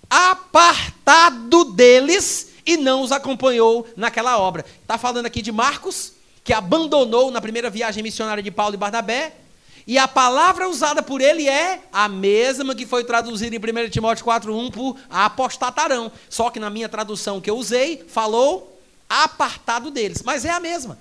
apartado 0.10 1.66
deles 1.66 2.50
e 2.66 2.76
não 2.76 3.02
os 3.02 3.12
acompanhou 3.12 3.88
naquela 3.96 4.38
obra. 4.38 4.66
Está 4.82 4.98
falando 4.98 5.26
aqui 5.26 5.42
de 5.42 5.52
Marcos, 5.52 6.14
que 6.50 6.54
abandonou 6.54 7.30
na 7.30 7.40
primeira 7.40 7.70
viagem 7.70 8.02
missionária 8.02 8.42
de 8.42 8.50
Paulo 8.50 8.74
e 8.74 8.78
Barnabé, 8.78 9.34
e 9.86 10.00
a 10.00 10.08
palavra 10.08 10.68
usada 10.68 11.04
por 11.04 11.22
ele 11.22 11.48
é 11.48 11.80
a 11.94 12.10
mesma 12.10 12.74
que 12.74 12.88
foi 12.88 13.04
traduzida 13.04 13.56
em 13.56 13.60
1 13.60 13.90
Timóteo 13.92 14.26
4,1 14.26 14.72
por 14.72 14.98
apostatarão. 15.12 16.12
Só 16.28 16.50
que 16.50 16.60
na 16.60 16.72
minha 16.72 16.90
tradução 16.90 17.40
que 17.40 17.52
eu 17.52 17.56
usei, 17.56 18.04
falou 18.08 18.82
apartado 19.08 19.92
deles. 19.92 20.24
Mas 20.24 20.44
é 20.44 20.50
a 20.50 20.60
mesma. 20.60 20.98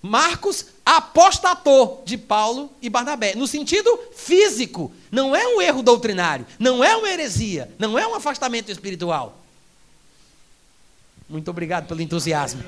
Marcos 0.00 0.66
apostatou 0.86 2.04
de 2.06 2.16
Paulo 2.16 2.70
e 2.80 2.88
Barnabé, 2.88 3.34
no 3.34 3.48
sentido 3.48 3.98
físico. 4.14 4.92
Não 5.10 5.34
é 5.34 5.44
um 5.56 5.60
erro 5.60 5.82
doutrinário, 5.82 6.46
não 6.56 6.84
é 6.84 6.94
uma 6.94 7.10
heresia, 7.10 7.68
não 7.80 7.98
é 7.98 8.06
um 8.06 8.14
afastamento 8.14 8.70
espiritual. 8.70 9.36
Muito 11.28 11.50
obrigado 11.50 11.88
pelo 11.88 12.00
entusiasmo. 12.00 12.62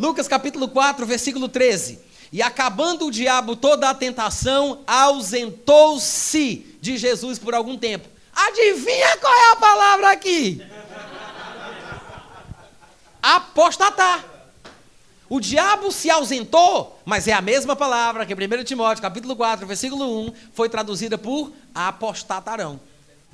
Lucas 0.00 0.26
capítulo 0.26 0.66
4, 0.66 1.04
versículo 1.04 1.46
13. 1.46 1.98
E 2.32 2.40
acabando 2.40 3.06
o 3.06 3.10
diabo 3.10 3.54
toda 3.54 3.90
a 3.90 3.94
tentação, 3.94 4.80
ausentou-se 4.86 6.78
de 6.80 6.96
Jesus 6.96 7.38
por 7.38 7.54
algum 7.54 7.76
tempo. 7.76 8.08
Adivinha 8.34 9.18
qual 9.18 9.34
é 9.34 9.52
a 9.52 9.56
palavra 9.56 10.10
aqui? 10.10 10.64
Apostatar. 13.22 14.24
O 15.28 15.38
diabo 15.38 15.92
se 15.92 16.08
ausentou, 16.08 16.98
mas 17.04 17.28
é 17.28 17.34
a 17.34 17.42
mesma 17.42 17.76
palavra 17.76 18.24
que 18.24 18.32
1 18.32 18.64
Timóteo, 18.64 19.02
capítulo 19.02 19.36
4, 19.36 19.66
versículo 19.66 20.28
1, 20.28 20.32
foi 20.54 20.70
traduzida 20.70 21.18
por 21.18 21.52
apostatarão. 21.74 22.80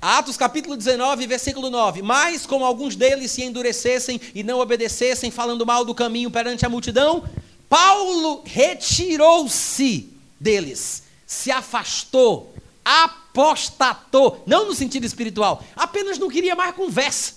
Atos 0.01 0.37
capítulo 0.37 0.77
19, 0.77 1.27
versículo 1.27 1.71
9. 1.71 2.03
Mas 2.03 2.47
como 2.47 2.65
alguns 2.65 2.95
deles 2.95 3.31
se 3.31 3.43
endurecessem 3.43 4.21
e 4.35 4.43
não 4.43 4.61
obedecessem, 4.61 5.31
falando 5.31 5.65
mal 5.65 5.85
do 5.85 5.95
caminho 5.95 6.31
perante 6.31 6.67
a 6.67 6.69
multidão, 6.69 7.25
Paulo 7.69 8.43
retirou-se 8.45 10.09
deles, 10.39 11.03
se 11.27 11.51
afastou, 11.51 12.55
apostatou, 12.85 14.43
não 14.47 14.67
no 14.67 14.75
sentido 14.75 15.05
espiritual, 15.05 15.65
apenas 15.75 16.19
não 16.19 16.29
queria 16.29 16.55
mais 16.55 16.75
conversa, 16.75 17.35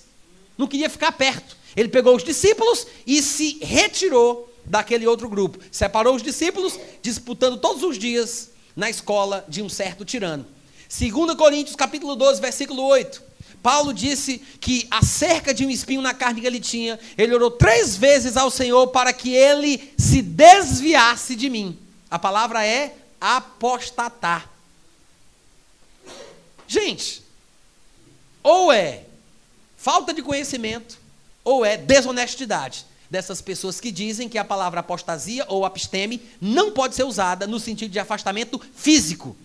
não 0.57 0.67
queria 0.67 0.89
ficar 0.89 1.13
perto. 1.13 1.57
Ele 1.75 1.87
pegou 1.87 2.15
os 2.15 2.23
discípulos 2.23 2.85
e 3.07 3.21
se 3.21 3.57
retirou 3.61 4.53
daquele 4.65 5.07
outro 5.07 5.29
grupo, 5.29 5.59
separou 5.71 6.13
os 6.13 6.21
discípulos, 6.21 6.77
disputando 7.01 7.57
todos 7.57 7.83
os 7.83 7.97
dias 7.97 8.51
na 8.75 8.89
escola 8.89 9.45
de 9.47 9.61
um 9.61 9.69
certo 9.69 10.03
tirano. 10.03 10.45
2 10.89 11.35
Coríntios 11.35 11.75
capítulo 11.75 12.15
12, 12.15 12.41
versículo 12.41 12.83
8. 12.83 13.21
Paulo 13.61 13.93
disse 13.93 14.39
que 14.59 14.87
acerca 14.89 15.53
de 15.53 15.63
um 15.63 15.69
espinho 15.69 16.01
na 16.01 16.15
carne 16.15 16.41
que 16.41 16.47
ele 16.47 16.59
tinha, 16.59 16.99
ele 17.15 17.35
orou 17.35 17.51
três 17.51 17.95
vezes 17.95 18.35
ao 18.35 18.49
Senhor 18.49 18.87
para 18.87 19.13
que 19.13 19.31
ele 19.35 19.93
se 19.97 20.21
desviasse 20.21 21.35
de 21.35 21.47
mim. 21.47 21.77
A 22.09 22.17
palavra 22.17 22.65
é 22.65 22.95
apostatar. 23.21 24.49
Gente, 26.67 27.21
ou 28.41 28.71
é 28.71 29.03
falta 29.77 30.11
de 30.13 30.23
conhecimento, 30.23 30.97
ou 31.43 31.63
é 31.63 31.77
desonestidade 31.77 32.85
dessas 33.09 33.41
pessoas 33.41 33.79
que 33.79 33.91
dizem 33.91 34.29
que 34.29 34.37
a 34.37 34.45
palavra 34.45 34.79
apostasia 34.79 35.45
ou 35.49 35.65
apisteme 35.65 36.21
não 36.41 36.71
pode 36.71 36.95
ser 36.95 37.03
usada 37.03 37.45
no 37.45 37.59
sentido 37.59 37.91
de 37.91 37.99
afastamento 37.99 38.59
físico 38.75 39.35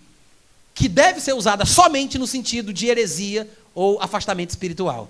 que 0.75 0.89
deve 0.89 1.21
ser 1.21 1.33
usada 1.33 1.65
somente 1.65 2.19
no 2.19 2.27
sentido 2.27 2.73
de 2.73 2.87
heresia 2.87 3.49
ou 3.73 3.99
afastamento 4.01 4.49
espiritual. 4.49 5.09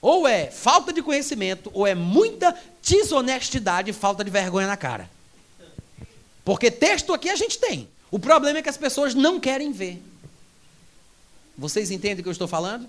Ou 0.00 0.28
é 0.28 0.50
falta 0.50 0.92
de 0.92 1.02
conhecimento, 1.02 1.70
ou 1.72 1.86
é 1.86 1.94
muita 1.94 2.54
desonestidade 2.82 3.90
e 3.90 3.94
falta 3.94 4.22
de 4.22 4.30
vergonha 4.30 4.66
na 4.66 4.76
cara. 4.76 5.10
Porque 6.44 6.70
texto 6.70 7.14
aqui 7.14 7.30
a 7.30 7.34
gente 7.34 7.58
tem. 7.58 7.88
O 8.10 8.18
problema 8.18 8.58
é 8.58 8.62
que 8.62 8.68
as 8.68 8.76
pessoas 8.76 9.14
não 9.14 9.40
querem 9.40 9.72
ver. 9.72 10.02
Vocês 11.56 11.90
entendem 11.90 12.20
o 12.20 12.22
que 12.22 12.28
eu 12.28 12.32
estou 12.32 12.46
falando? 12.46 12.86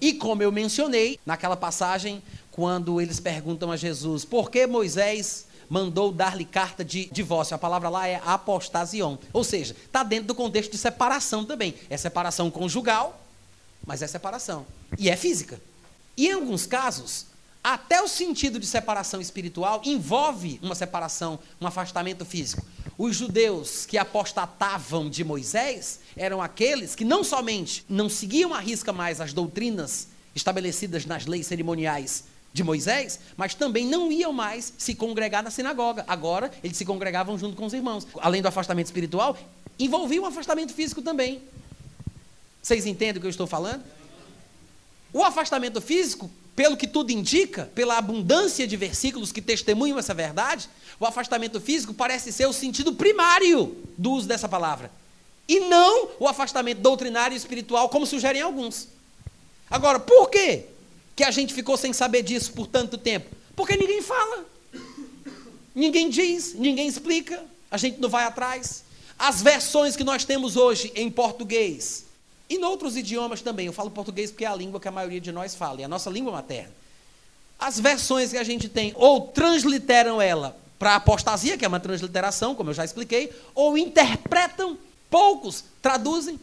E 0.00 0.12
como 0.12 0.42
eu 0.42 0.52
mencionei 0.52 1.18
naquela 1.26 1.56
passagem, 1.56 2.22
quando 2.52 3.00
eles 3.00 3.18
perguntam 3.18 3.72
a 3.72 3.76
Jesus 3.76 4.24
por 4.24 4.50
que 4.50 4.66
Moisés 4.66 5.46
mandou 5.70 6.10
dar-lhe 6.10 6.44
carta 6.44 6.84
de 6.84 7.06
divórcio. 7.06 7.54
A 7.54 7.58
palavra 7.58 7.88
lá 7.88 8.08
é 8.08 8.20
apostasion. 8.26 9.16
Ou 9.32 9.44
seja, 9.44 9.74
está 9.86 10.02
dentro 10.02 10.26
do 10.26 10.34
contexto 10.34 10.72
de 10.72 10.78
separação 10.78 11.44
também. 11.44 11.76
É 11.88 11.96
separação 11.96 12.50
conjugal, 12.50 13.24
mas 13.86 14.02
é 14.02 14.08
separação. 14.08 14.66
E 14.98 15.08
é 15.08 15.16
física. 15.16 15.60
E 16.16 16.26
em 16.26 16.32
alguns 16.32 16.66
casos, 16.66 17.26
até 17.62 18.02
o 18.02 18.08
sentido 18.08 18.58
de 18.58 18.66
separação 18.66 19.20
espiritual 19.20 19.80
envolve 19.84 20.58
uma 20.60 20.74
separação, 20.74 21.38
um 21.60 21.66
afastamento 21.66 22.24
físico. 22.24 22.66
Os 22.98 23.14
judeus 23.14 23.86
que 23.86 23.96
apostatavam 23.96 25.08
de 25.08 25.22
Moisés 25.22 26.00
eram 26.16 26.42
aqueles 26.42 26.96
que 26.96 27.04
não 27.04 27.22
somente 27.22 27.84
não 27.88 28.08
seguiam 28.08 28.52
à 28.52 28.58
risca 28.58 28.92
mais 28.92 29.20
as 29.20 29.32
doutrinas 29.32 30.08
estabelecidas 30.34 31.06
nas 31.06 31.26
leis 31.26 31.46
cerimoniais 31.46 32.24
de 32.52 32.64
Moisés, 32.64 33.20
mas 33.36 33.54
também 33.54 33.86
não 33.86 34.10
iam 34.10 34.32
mais 34.32 34.72
se 34.76 34.94
congregar 34.94 35.42
na 35.42 35.50
sinagoga. 35.50 36.04
Agora, 36.08 36.50
eles 36.64 36.76
se 36.76 36.84
congregavam 36.84 37.38
junto 37.38 37.56
com 37.56 37.64
os 37.64 37.72
irmãos. 37.72 38.06
Além 38.20 38.42
do 38.42 38.48
afastamento 38.48 38.86
espiritual, 38.86 39.36
envolvia 39.78 40.20
um 40.20 40.26
afastamento 40.26 40.72
físico 40.72 41.00
também. 41.00 41.40
Vocês 42.62 42.86
entendem 42.86 43.18
o 43.18 43.20
que 43.20 43.26
eu 43.26 43.30
estou 43.30 43.46
falando? 43.46 43.82
O 45.12 45.24
afastamento 45.24 45.80
físico, 45.80 46.30
pelo 46.54 46.76
que 46.76 46.86
tudo 46.86 47.10
indica, 47.10 47.70
pela 47.74 47.96
abundância 47.96 48.66
de 48.66 48.76
versículos 48.76 49.32
que 49.32 49.40
testemunham 49.40 49.98
essa 49.98 50.12
verdade, 50.12 50.68
o 50.98 51.06
afastamento 51.06 51.60
físico 51.60 51.94
parece 51.94 52.32
ser 52.32 52.46
o 52.46 52.52
sentido 52.52 52.92
primário 52.92 53.76
do 53.96 54.12
uso 54.12 54.28
dessa 54.28 54.48
palavra. 54.48 54.90
E 55.48 55.60
não 55.60 56.10
o 56.18 56.28
afastamento 56.28 56.80
doutrinário 56.80 57.34
e 57.34 57.38
espiritual, 57.38 57.88
como 57.88 58.06
sugerem 58.06 58.42
alguns. 58.42 58.88
Agora, 59.70 59.98
por 59.98 60.28
quê? 60.30 60.66
Que 61.20 61.24
a 61.24 61.30
gente 61.30 61.52
ficou 61.52 61.76
sem 61.76 61.92
saber 61.92 62.22
disso 62.22 62.50
por 62.54 62.66
tanto 62.66 62.96
tempo? 62.96 63.36
Porque 63.54 63.76
ninguém 63.76 64.00
fala, 64.00 64.46
ninguém 65.74 66.08
diz, 66.08 66.54
ninguém 66.54 66.88
explica, 66.88 67.44
a 67.70 67.76
gente 67.76 68.00
não 68.00 68.08
vai 68.08 68.24
atrás. 68.24 68.84
As 69.18 69.42
versões 69.42 69.94
que 69.94 70.02
nós 70.02 70.24
temos 70.24 70.56
hoje 70.56 70.90
em 70.94 71.10
português 71.10 72.06
e 72.48 72.54
em 72.54 72.64
outros 72.64 72.96
idiomas 72.96 73.42
também, 73.42 73.66
eu 73.66 73.72
falo 73.74 73.90
português 73.90 74.30
porque 74.30 74.46
é 74.46 74.48
a 74.48 74.54
língua 74.54 74.80
que 74.80 74.88
a 74.88 74.90
maioria 74.90 75.20
de 75.20 75.30
nós 75.30 75.54
fala, 75.54 75.82
é 75.82 75.84
a 75.84 75.88
nossa 75.88 76.08
língua 76.08 76.32
materna. 76.32 76.72
As 77.58 77.78
versões 77.78 78.30
que 78.30 78.38
a 78.38 78.44
gente 78.44 78.66
tem 78.66 78.94
ou 78.96 79.20
transliteram 79.26 80.22
ela 80.22 80.56
para 80.78 80.96
apostasia, 80.96 81.58
que 81.58 81.66
é 81.66 81.68
uma 81.68 81.80
transliteração, 81.80 82.54
como 82.54 82.70
eu 82.70 82.74
já 82.74 82.82
expliquei, 82.86 83.30
ou 83.54 83.76
interpretam, 83.76 84.78
poucos 85.10 85.64
traduzem. 85.82 86.40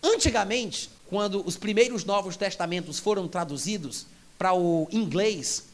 Antigamente, 0.00 0.88
quando 1.10 1.44
os 1.44 1.56
primeiros 1.56 2.04
Novos 2.04 2.36
Testamentos 2.36 3.00
foram 3.00 3.26
traduzidos 3.26 4.11
para 4.42 4.54
o 4.54 4.88
inglês, 4.90 5.66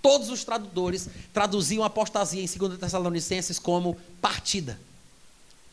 todos 0.00 0.30
os 0.30 0.42
tradutores 0.44 1.10
traduziam 1.30 1.84
apostasia 1.84 2.42
em 2.42 2.46
2 2.46 2.78
Tessalonicenses 2.78 3.58
como 3.58 3.98
partida. 4.18 4.80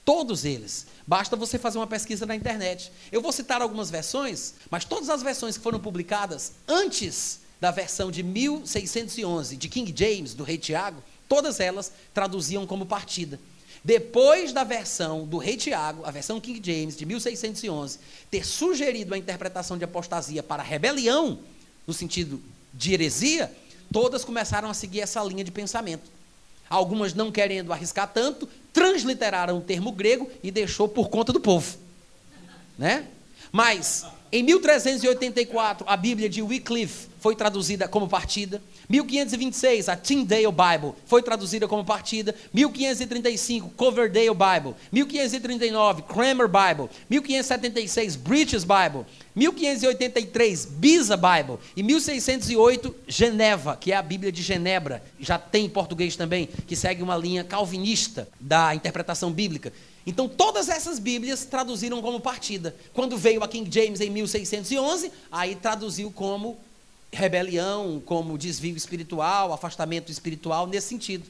Todos 0.03 0.43
eles. 0.43 0.85
Basta 1.07 1.37
você 1.37 1.57
fazer 1.57 1.77
uma 1.77 1.87
pesquisa 1.87 2.25
na 2.25 2.35
internet. 2.35 2.91
Eu 3.09 3.21
vou 3.21 3.31
citar 3.31 3.61
algumas 3.61 3.89
versões, 3.89 4.55
mas 4.69 4.83
todas 4.83 5.09
as 5.09 5.23
versões 5.23 5.55
que 5.55 5.63
foram 5.63 5.79
publicadas 5.79 6.51
antes 6.67 7.39
da 7.61 7.71
versão 7.71 8.11
de 8.11 8.21
1611 8.21 9.55
de 9.55 9.69
King 9.69 9.93
James, 9.95 10.33
do 10.33 10.43
rei 10.43 10.57
Tiago, 10.57 11.01
todas 11.29 11.61
elas 11.61 11.89
traduziam 12.13 12.67
como 12.67 12.85
partida. 12.85 13.39
Depois 13.81 14.51
da 14.51 14.65
versão 14.65 15.25
do 15.25 15.37
rei 15.37 15.55
Tiago, 15.55 16.03
a 16.03 16.11
versão 16.11 16.41
King 16.41 16.59
James, 16.61 16.97
de 16.97 17.05
1611, 17.05 17.97
ter 18.29 18.45
sugerido 18.45 19.13
a 19.13 19.17
interpretação 19.17 19.77
de 19.77 19.85
apostasia 19.85 20.43
para 20.43 20.61
rebelião, 20.61 21.39
no 21.89 21.93
sentido 21.93 22.39
de 22.71 22.93
heresia, 22.93 23.51
todas 23.91 24.23
começaram 24.23 24.69
a 24.69 24.75
seguir 24.75 25.01
essa 25.01 25.23
linha 25.23 25.43
de 25.43 25.49
pensamento. 25.49 26.03
Algumas, 26.69 27.15
não 27.15 27.31
querendo 27.31 27.73
arriscar 27.73 28.07
tanto, 28.07 28.47
transliteraram 28.71 29.57
o 29.57 29.61
termo 29.61 29.91
grego 29.91 30.29
e 30.43 30.51
deixou 30.51 30.87
por 30.87 31.09
conta 31.09 31.33
do 31.33 31.39
povo. 31.39 31.79
Né? 32.77 33.07
Mas, 33.51 34.05
em 34.31 34.43
1384, 34.43 35.85
a 35.87 35.97
Bíblia 35.97 36.29
de 36.29 36.41
Wycliffe 36.41 37.07
foi 37.19 37.35
traduzida 37.35 37.87
como 37.87 38.07
partida. 38.07 38.61
1526, 38.87 39.89
a 39.89 39.95
Tyndale 39.95 40.45
Bible 40.47 40.93
foi 41.05 41.21
traduzida 41.21 41.67
como 41.67 41.83
partida. 41.83 42.35
1535, 42.53 43.69
Coverdale 43.71 44.29
Bible. 44.29 44.75
1539, 44.91 46.03
Cranmer 46.03 46.47
Bible. 46.47 46.89
1576, 47.09 48.15
British 48.15 48.63
Bible. 48.63 49.05
1583, 49.35 50.65
Beza 50.65 51.17
Bible. 51.17 51.57
E 51.75 51.81
1608, 51.81 52.95
Geneva, 53.07 53.75
que 53.75 53.91
é 53.91 53.95
a 53.95 54.01
Bíblia 54.01 54.31
de 54.31 54.41
Genebra. 54.41 55.03
Já 55.19 55.37
tem 55.37 55.65
em 55.65 55.69
português 55.69 56.15
também, 56.15 56.47
que 56.67 56.75
segue 56.75 57.01
uma 57.01 57.17
linha 57.17 57.43
calvinista 57.43 58.27
da 58.39 58.73
interpretação 58.75 59.31
bíblica. 59.31 59.73
Então, 60.05 60.27
todas 60.27 60.69
essas 60.69 60.97
Bíblias 60.97 61.45
traduziram 61.45 62.01
como 62.01 62.19
partida. 62.19 62.75
Quando 62.93 63.17
veio 63.17 63.43
a 63.43 63.47
King 63.47 63.69
James 63.71 64.01
em 64.01 64.09
1611, 64.09 65.11
aí 65.31 65.55
traduziu 65.55 66.11
como 66.11 66.57
rebelião, 67.11 68.01
como 68.05 68.37
desvio 68.37 68.75
espiritual, 68.75 69.51
afastamento 69.51 70.11
espiritual, 70.11 70.67
nesse 70.67 70.87
sentido. 70.87 71.29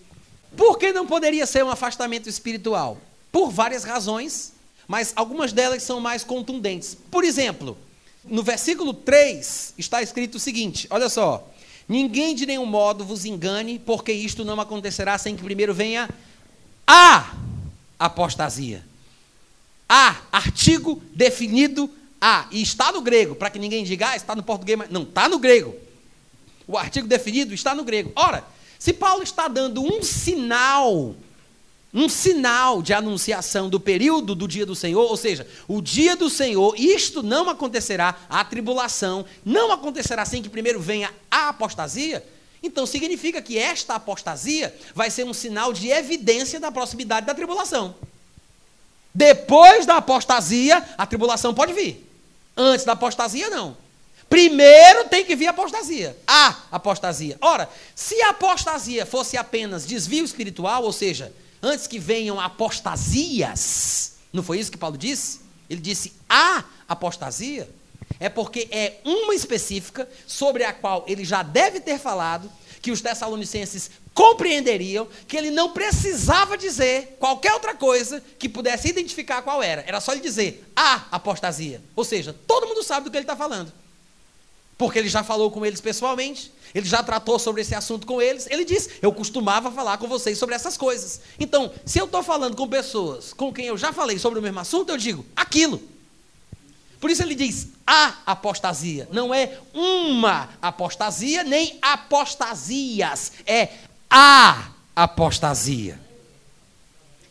Por 0.56 0.78
que 0.78 0.92
não 0.92 1.06
poderia 1.06 1.46
ser 1.46 1.64
um 1.64 1.70
afastamento 1.70 2.30
espiritual? 2.30 2.98
Por 3.32 3.52
várias 3.52 3.84
razões, 3.84 4.54
mas 4.88 5.14
algumas 5.16 5.54
delas 5.54 5.84
são 5.84 6.00
mais 6.00 6.24
contundentes. 6.24 6.98
Por 7.10 7.24
exemplo, 7.24 7.78
no 8.24 8.44
versículo 8.44 8.94
3 8.94 9.76
está 9.78 10.02
escrito 10.02 10.36
o 10.36 10.40
seguinte: 10.40 10.88
olha 10.90 11.10
só. 11.10 11.48
Ninguém 11.88 12.36
de 12.36 12.46
nenhum 12.46 12.68
modo 12.68 13.04
vos 13.04 13.26
engane, 13.26 13.80
porque 13.80 14.12
isto 14.12 14.46
não 14.46 14.62
acontecerá 14.62 15.18
sem 15.18 15.36
que 15.36 15.42
primeiro 15.42 15.74
venha 15.74 16.08
a 16.86 17.34
apostasia. 18.00 18.84
A, 19.88 20.16
artigo 20.32 21.02
definido 21.14 21.90
ah, 22.22 22.48
e 22.52 22.62
está 22.62 22.92
no 22.92 23.02
grego, 23.02 23.36
para 23.36 23.50
que 23.50 23.60
ninguém 23.60 23.84
diga, 23.84 24.10
ah, 24.10 24.16
está 24.16 24.36
no 24.36 24.44
português, 24.44 24.78
mas 24.78 24.90
não, 24.90 25.04
está 25.04 25.28
no 25.28 25.40
grego. 25.40 25.76
O 26.68 26.78
artigo 26.78 27.08
definido 27.08 27.54
está 27.54 27.74
no 27.74 27.84
grego. 27.84 28.12
Ora, 28.16 28.44
se 28.78 28.94
Paulo 28.94 29.24
está 29.24 29.48
dando 29.48 29.82
um 29.82 30.04
sinal, 30.04 31.16
um 31.94 32.08
sinal 32.08 32.82
de 32.82 32.94
anunciação 32.94 33.70
do 33.70 33.80
período 33.80 34.36
do 34.36 34.48
dia 34.48 34.66
do 34.66 34.76
Senhor, 34.76 35.02
ou 35.02 35.18
seja, 35.18 35.48
o 35.68 35.82
dia 35.82 36.16
do 36.16 36.30
Senhor, 36.30 36.76
isto 36.78 37.24
não 37.24 37.50
acontecerá, 37.50 38.16
a 38.30 38.44
tribulação 38.46 39.26
não 39.44 39.72
acontecerá 39.72 40.24
sem 40.26 40.44
que 40.44 40.50
primeiro 40.50 40.80
venha 40.80 41.12
a 41.32 41.50
apostasia, 41.50 42.24
então 42.62 42.86
significa 42.86 43.42
que 43.42 43.58
esta 43.58 43.96
apostasia 43.96 44.76
vai 44.94 45.10
ser 45.10 45.26
um 45.26 45.34
sinal 45.34 45.72
de 45.72 45.90
evidência 45.90 46.60
da 46.60 46.72
proximidade 46.72 47.26
da 47.26 47.34
tribulação. 47.34 47.96
Depois 49.14 49.86
da 49.86 49.98
apostasia, 49.98 50.86
a 50.98 51.06
tribulação 51.06 51.54
pode 51.54 51.74
vir. 51.74 52.06
Antes 52.56 52.86
da 52.86 52.94
apostasia, 52.94 53.50
não. 53.50 53.76
Primeiro 54.30 55.06
tem 55.10 55.26
que 55.26 55.36
vir 55.36 55.48
a 55.48 55.52
apostasia. 55.52 56.16
A 56.28 56.56
apostasia. 56.72 57.38
Ora, 57.42 57.68
se 57.96 58.22
a 58.22 58.30
apostasia 58.30 59.06
fosse 59.06 59.36
apenas 59.36 59.88
desvio 59.88 60.24
espiritual, 60.24 60.84
ou 60.84 60.94
seja, 60.94 61.34
antes 61.62 61.88
que 61.88 61.98
venham 61.98 62.40
apostasias, 62.40 64.14
não 64.32 64.44
foi 64.44 64.60
isso 64.60 64.72
que 64.72 64.78
Paulo 64.78 64.98
disse? 64.98 65.42
Ele 65.70 65.82
disse 65.82 66.14
a 66.30 66.64
apostasia. 66.88 67.68
É 68.20 68.30
porque 68.30 68.68
é 68.72 68.98
uma 69.04 69.36
específica 69.36 70.08
sobre 70.26 70.64
a 70.64 70.74
qual 70.74 71.04
ele 71.08 71.26
já 71.26 71.44
deve 71.44 71.80
ter 71.80 72.00
falado, 72.00 72.52
que 72.82 72.92
os 72.92 73.02
tessalonicenses 73.02 73.92
compreenderiam 74.14 75.08
que 75.28 75.36
ele 75.36 75.52
não 75.52 75.72
precisava 75.72 76.58
dizer 76.58 77.18
qualquer 77.20 77.54
outra 77.54 77.76
coisa 77.76 78.24
que 78.38 78.48
pudesse 78.48 78.88
identificar 78.88 79.42
qual 79.42 79.62
era. 79.62 79.84
Era 79.86 80.00
só 80.00 80.14
ele 80.14 80.22
dizer 80.22 80.66
a 80.76 81.06
apostasia. 81.12 81.82
Ou 81.96 82.06
seja, 82.06 82.34
todo 82.48 82.68
mundo 82.68 82.84
sabe 82.84 83.06
do 83.06 83.12
que 83.12 83.18
ele 83.18 83.24
está 83.24 83.36
falando 83.36 83.72
porque 84.80 84.98
ele 84.98 85.10
já 85.10 85.26
falou 85.26 85.52
com 85.52 85.66
eles 85.66 85.82
pessoalmente, 85.82 86.54
ele 86.74 86.88
já 86.88 87.04
tratou 87.04 87.38
sobre 87.38 87.62
esse 87.62 87.76
assunto 87.76 88.08
com 88.08 88.22
eles. 88.22 88.48
Ele 88.50 88.64
disse: 88.64 88.92
Eu 89.02 89.12
costumava 89.12 89.70
falar 89.70 89.98
com 89.98 90.08
vocês 90.08 90.38
sobre 90.38 90.56
essas 90.56 90.78
coisas. 90.78 91.20
Então, 91.38 91.70
se 91.86 92.00
eu 92.00 92.06
estou 92.06 92.24
falando 92.24 92.56
com 92.56 92.66
pessoas 92.66 93.34
com 93.34 93.52
quem 93.52 93.66
eu 93.66 93.78
já 93.78 93.92
falei 93.92 94.18
sobre 94.18 94.40
o 94.40 94.42
mesmo 94.42 94.58
assunto, 94.62 94.90
eu 94.90 94.98
digo 94.98 95.26
aquilo. 95.36 95.82
Por 97.00 97.10
isso 97.10 97.24
ele 97.24 97.36
diz 97.36 97.68
a 97.88 98.16
apostasia. 98.26 99.08
Não 99.12 99.34
é 99.34 99.58
uma 99.74 100.50
apostasia, 100.62 101.44
nem 101.44 101.78
apostasias. 101.82 103.32
É 103.46 103.70
a 104.10 104.70
apostasia. 104.96 106.00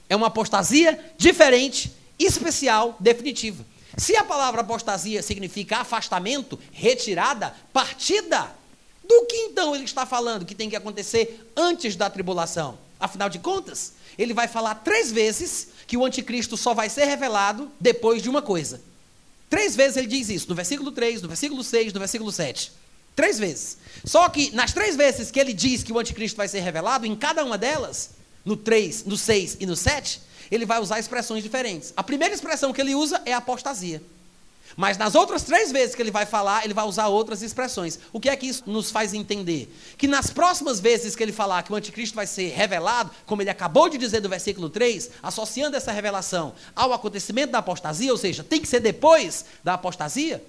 É 0.08 0.16
uma 0.16 0.28
apostasia 0.28 1.12
diferente, 1.18 1.92
especial, 2.18 2.96
definitiva. 2.98 3.64
Se 3.96 4.16
a 4.16 4.24
palavra 4.24 4.62
apostasia 4.62 5.22
significa 5.22 5.78
afastamento, 5.78 6.58
retirada, 6.72 7.54
partida, 7.72 8.50
do 9.06 9.26
que 9.26 9.36
então 9.36 9.74
ele 9.74 9.84
está 9.84 10.06
falando 10.06 10.44
que 10.44 10.54
tem 10.54 10.70
que 10.70 10.76
acontecer 10.76 11.50
antes 11.56 11.96
da 11.96 12.08
tribulação? 12.08 12.78
Afinal 13.00 13.28
de 13.28 13.38
contas, 13.38 13.94
ele 14.18 14.34
vai 14.34 14.48
falar 14.48 14.76
três 14.76 15.10
vezes 15.10 15.68
que 15.86 15.96
o 15.96 16.04
anticristo 16.04 16.56
só 16.56 16.74
vai 16.74 16.88
ser 16.88 17.04
revelado 17.04 17.70
depois 17.80 18.22
de 18.22 18.28
uma 18.28 18.42
coisa. 18.42 18.80
Três 19.48 19.74
vezes 19.74 19.96
ele 19.96 20.06
diz 20.06 20.28
isso, 20.28 20.48
no 20.48 20.54
versículo 20.54 20.92
3, 20.92 21.22
no 21.22 21.28
versículo 21.28 21.64
6, 21.64 21.92
no 21.92 21.98
versículo 22.00 22.30
7. 22.30 22.72
Três 23.16 23.38
vezes. 23.38 23.78
Só 24.04 24.28
que 24.28 24.54
nas 24.54 24.72
três 24.72 24.94
vezes 24.94 25.30
que 25.30 25.40
ele 25.40 25.52
diz 25.52 25.82
que 25.82 25.92
o 25.92 25.98
anticristo 25.98 26.36
vai 26.36 26.46
ser 26.46 26.60
revelado, 26.60 27.06
em 27.06 27.16
cada 27.16 27.44
uma 27.44 27.58
delas, 27.58 28.10
no 28.44 28.56
3, 28.56 29.04
no 29.04 29.16
6 29.16 29.56
e 29.60 29.66
no 29.66 29.74
7, 29.74 30.20
ele 30.50 30.64
vai 30.64 30.80
usar 30.80 30.98
expressões 30.98 31.42
diferentes. 31.42 31.92
A 31.96 32.02
primeira 32.02 32.34
expressão 32.34 32.72
que 32.72 32.80
ele 32.80 32.94
usa 32.94 33.20
é 33.24 33.32
apostasia. 33.32 34.02
Mas 34.78 34.96
nas 34.96 35.16
outras 35.16 35.42
três 35.42 35.72
vezes 35.72 35.96
que 35.96 36.00
ele 36.00 36.12
vai 36.12 36.24
falar, 36.24 36.64
ele 36.64 36.72
vai 36.72 36.84
usar 36.84 37.08
outras 37.08 37.42
expressões. 37.42 37.98
O 38.12 38.20
que 38.20 38.28
é 38.28 38.36
que 38.36 38.46
isso 38.46 38.62
nos 38.64 38.92
faz 38.92 39.12
entender? 39.12 39.68
Que 39.98 40.06
nas 40.06 40.30
próximas 40.30 40.78
vezes 40.78 41.16
que 41.16 41.22
ele 41.24 41.32
falar 41.32 41.64
que 41.64 41.72
o 41.72 41.74
anticristo 41.74 42.14
vai 42.14 42.28
ser 42.28 42.50
revelado, 42.50 43.10
como 43.26 43.42
ele 43.42 43.50
acabou 43.50 43.88
de 43.88 43.98
dizer 43.98 44.20
do 44.20 44.28
versículo 44.28 44.70
3, 44.70 45.10
associando 45.20 45.76
essa 45.76 45.90
revelação 45.90 46.54
ao 46.76 46.92
acontecimento 46.92 47.50
da 47.50 47.58
apostasia, 47.58 48.12
ou 48.12 48.16
seja, 48.16 48.44
tem 48.44 48.60
que 48.60 48.68
ser 48.68 48.78
depois 48.78 49.46
da 49.64 49.74
apostasia, 49.74 50.40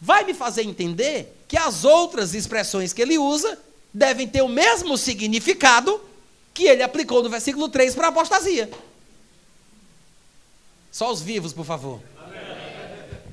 vai 0.00 0.24
me 0.24 0.34
fazer 0.34 0.64
entender 0.64 1.44
que 1.46 1.56
as 1.56 1.84
outras 1.84 2.34
expressões 2.34 2.92
que 2.92 3.00
ele 3.00 3.16
usa 3.16 3.60
devem 3.94 4.26
ter 4.26 4.42
o 4.42 4.48
mesmo 4.48 4.98
significado 4.98 6.00
que 6.52 6.64
ele 6.64 6.82
aplicou 6.82 7.22
no 7.22 7.30
versículo 7.30 7.68
3 7.68 7.94
para 7.94 8.08
a 8.08 8.10
apostasia. 8.10 8.68
Só 10.90 11.12
os 11.12 11.22
vivos, 11.22 11.52
por 11.52 11.64
favor. 11.64 12.00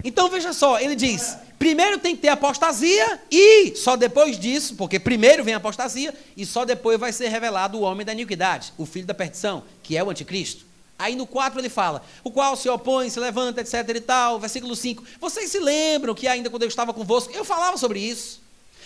Então 0.06 0.30
veja 0.30 0.54
só, 0.54 0.80
ele 0.80 0.96
diz: 0.96 1.36
primeiro 1.58 1.98
tem 1.98 2.16
que 2.16 2.22
ter 2.22 2.28
apostasia 2.28 3.20
e 3.30 3.76
só 3.76 3.96
depois 3.96 4.38
disso, 4.38 4.76
porque 4.76 5.00
primeiro 5.00 5.44
vem 5.44 5.56
a 5.56 5.58
apostasia 5.58 6.14
e 6.38 6.46
só 6.46 6.64
depois 6.64 7.00
vai 7.00 7.12
ser 7.12 7.28
revelado 7.30 7.80
o 7.80 7.82
homem 7.82 8.06
da 8.06 8.14
iniquidade, 8.14 8.72
o 8.78 8.86
filho 8.86 9.08
da 9.08 9.16
perdição, 9.16 9.64
que 9.82 9.98
é 9.98 10.04
o 10.04 10.12
anticristo. 10.12 10.64
Aí 10.98 11.16
no 11.16 11.26
4 11.26 11.60
ele 11.60 11.70
fala: 11.70 12.04
o 12.24 12.30
qual 12.30 12.56
se 12.56 12.70
opõe, 12.70 13.10
se 13.10 13.20
levanta, 13.20 13.62
etc 13.62 13.74
e 13.96 14.00
tal. 14.00 14.40
Versículo 14.40 14.76
5. 14.76 15.04
Vocês 15.20 15.50
se 15.50 15.58
lembram 15.58 16.14
que 16.14 16.28
ainda 16.28 16.52
quando 16.52 16.62
eu 16.62 16.70
estava 16.70 16.94
convosco, 16.94 17.34
eu 17.34 17.44
falava 17.44 17.76
sobre 17.76 18.00
isso. 18.00 18.40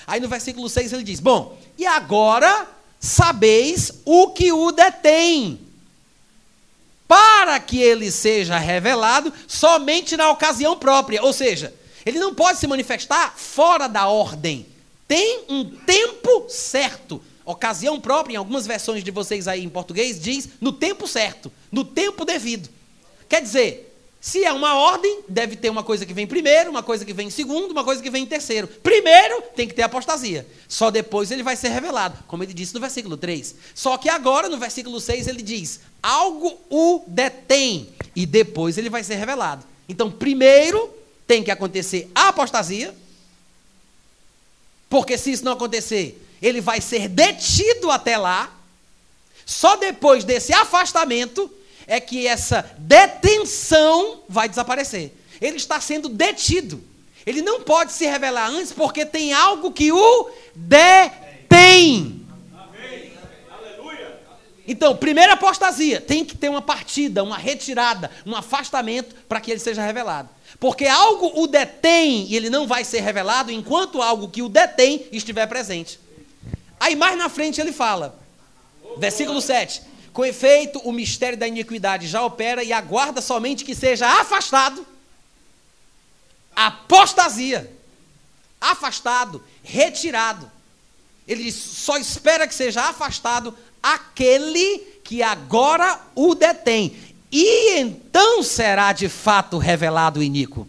Aí 0.07 0.21
no 0.21 0.29
versículo 0.29 0.69
6 0.69 0.93
ele 0.93 1.03
diz: 1.03 1.19
Bom, 1.19 1.57
e 1.77 1.85
agora 1.85 2.65
sabeis 2.97 3.91
o 4.05 4.29
que 4.29 4.53
o 4.53 4.71
detém 4.71 5.68
para 7.10 7.60
que 7.60 7.81
ele 7.81 8.11
seja 8.11 8.60
revelado 8.60 9.34
somente 9.48 10.15
na 10.15 10.30
ocasião 10.30 10.77
própria. 10.77 11.23
Ou 11.23 11.34
seja, 11.34 11.73
ele 12.06 12.19
não 12.19 12.36
pode 12.36 12.60
se 12.60 12.68
manifestar 12.68 13.34
fora 13.36 13.88
da 13.88 14.07
ordem. 14.07 14.68
Tem 15.07 15.45
um 15.49 15.65
tempo 15.65 16.45
certo. 16.48 17.19
Ocasião 17.44 17.99
própria, 17.99 18.36
em 18.36 18.38
algumas 18.38 18.68
versões 18.68 19.03
de 19.03 19.10
vocês 19.10 19.48
aí 19.48 19.64
em 19.64 19.69
português, 19.69 20.22
diz 20.22 20.49
no 20.61 20.72
tempo 20.72 21.07
certo, 21.07 21.52
no 21.72 21.84
tempo 21.84 22.23
devido. 22.23 22.69
Quer 23.27 23.41
dizer, 23.41 23.88
se 24.21 24.43
é 24.43 24.51
uma 24.51 24.75
ordem, 24.75 25.21
deve 25.29 25.55
ter 25.55 25.69
uma 25.69 25.81
coisa 25.81 26.05
que 26.05 26.13
vem 26.13 26.27
primeiro, 26.27 26.69
uma 26.69 26.83
coisa 26.83 27.05
que 27.05 27.13
vem 27.13 27.27
em 27.27 27.31
segundo, 27.31 27.71
uma 27.71 27.85
coisa 27.85 28.01
que 28.03 28.09
vem 28.09 28.23
em 28.23 28.27
terceiro. 28.27 28.67
Primeiro 28.67 29.41
tem 29.55 29.65
que 29.65 29.73
ter 29.73 29.83
apostasia. 29.83 30.45
Só 30.67 30.91
depois 30.91 31.31
ele 31.31 31.41
vai 31.41 31.55
ser 31.55 31.69
revelado, 31.69 32.21
como 32.27 32.43
ele 32.43 32.53
disse 32.53 32.73
no 32.73 32.81
versículo 32.81 33.15
3. 33.15 33.55
Só 33.73 33.97
que 33.97 34.09
agora, 34.09 34.49
no 34.49 34.57
versículo 34.57 34.99
6, 34.99 35.27
ele 35.27 35.41
diz: 35.41 35.79
algo 36.03 36.59
o 36.69 37.03
detém, 37.07 37.89
e 38.13 38.25
depois 38.25 38.77
ele 38.77 38.89
vai 38.89 39.05
ser 39.05 39.15
revelado. 39.15 39.65
Então, 39.87 40.11
primeiro 40.11 40.93
tem 41.25 41.41
que 41.41 41.51
acontecer 41.51 42.11
a 42.13 42.27
apostasia, 42.27 42.93
porque 44.89 45.17
se 45.17 45.31
isso 45.31 45.45
não 45.45 45.53
acontecer, 45.53 46.21
ele 46.41 46.59
vai 46.59 46.81
ser 46.81 47.07
detido 47.07 47.89
até 47.89 48.17
lá. 48.17 48.53
Só 49.45 49.77
depois 49.77 50.25
desse 50.25 50.51
afastamento 50.51 51.49
é 51.89 51.99
que 51.99 52.27
essa 52.27 52.63
detenção 52.77 54.21
vai 54.29 54.47
desaparecer. 54.47 55.11
Ele 55.41 55.57
está 55.57 55.81
sendo 55.81 56.07
detido. 56.07 56.81
Ele 57.25 57.41
não 57.41 57.61
pode 57.61 57.91
se 57.91 58.05
revelar 58.05 58.47
antes 58.47 58.71
porque 58.71 59.05
tem 59.05 59.33
algo 59.33 59.71
que 59.71 59.91
o 59.91 60.29
detém. 60.55 62.27
Então, 64.67 64.95
primeira 64.95 65.33
apostasia, 65.33 65.99
tem 65.99 66.23
que 66.23 66.37
ter 66.37 66.47
uma 66.47 66.61
partida, 66.61 67.23
uma 67.23 67.39
retirada, 67.39 68.11
um 68.23 68.35
afastamento 68.35 69.15
para 69.27 69.41
que 69.41 69.49
ele 69.49 69.59
seja 69.59 69.81
revelado. 69.81 70.29
Porque 70.59 70.85
algo 70.85 71.41
o 71.41 71.47
detém 71.47 72.27
e 72.27 72.35
ele 72.35 72.51
não 72.51 72.67
vai 72.67 72.83
ser 72.83 72.99
revelado 72.99 73.51
enquanto 73.51 73.99
algo 73.99 74.29
que 74.29 74.43
o 74.43 74.49
detém 74.49 75.07
estiver 75.11 75.47
presente. 75.47 75.99
Aí 76.79 76.95
mais 76.95 77.17
na 77.17 77.29
frente 77.29 77.59
ele 77.59 77.73
fala, 77.73 78.15
versículo 78.97 79.41
7: 79.41 79.88
com 80.14 80.26
efeito, 80.26 80.80
o 80.80 80.91
mistério 80.91 81.38
da 81.38 81.48
iniquidade 81.48 82.07
já 82.07 82.23
opera 82.23 82.64
e 82.64 82.73
aguarda 82.73 83.22
somente 83.22 83.64
que 83.64 83.76
seja 83.76 84.07
afastado. 84.19 84.86
Apostasia. 86.56 87.72
Afastado, 88.60 89.44
retirado. 89.64 90.52
Ele 91.27 91.52
só 91.52 91.98
espera 91.98 92.48
que 92.48 92.53
seja 92.56 92.90
afastado 92.90 93.56
aquele 93.81 94.80
que 95.03 95.23
agora 95.23 95.99
o 96.15 96.36
detém. 96.36 96.95
E 97.31 97.77
então 97.77 98.41
será 98.41 98.91
de 98.91 99.07
fato 99.07 99.57
revelado 99.57 100.19
o 100.19 100.23
iníquo. 100.23 100.68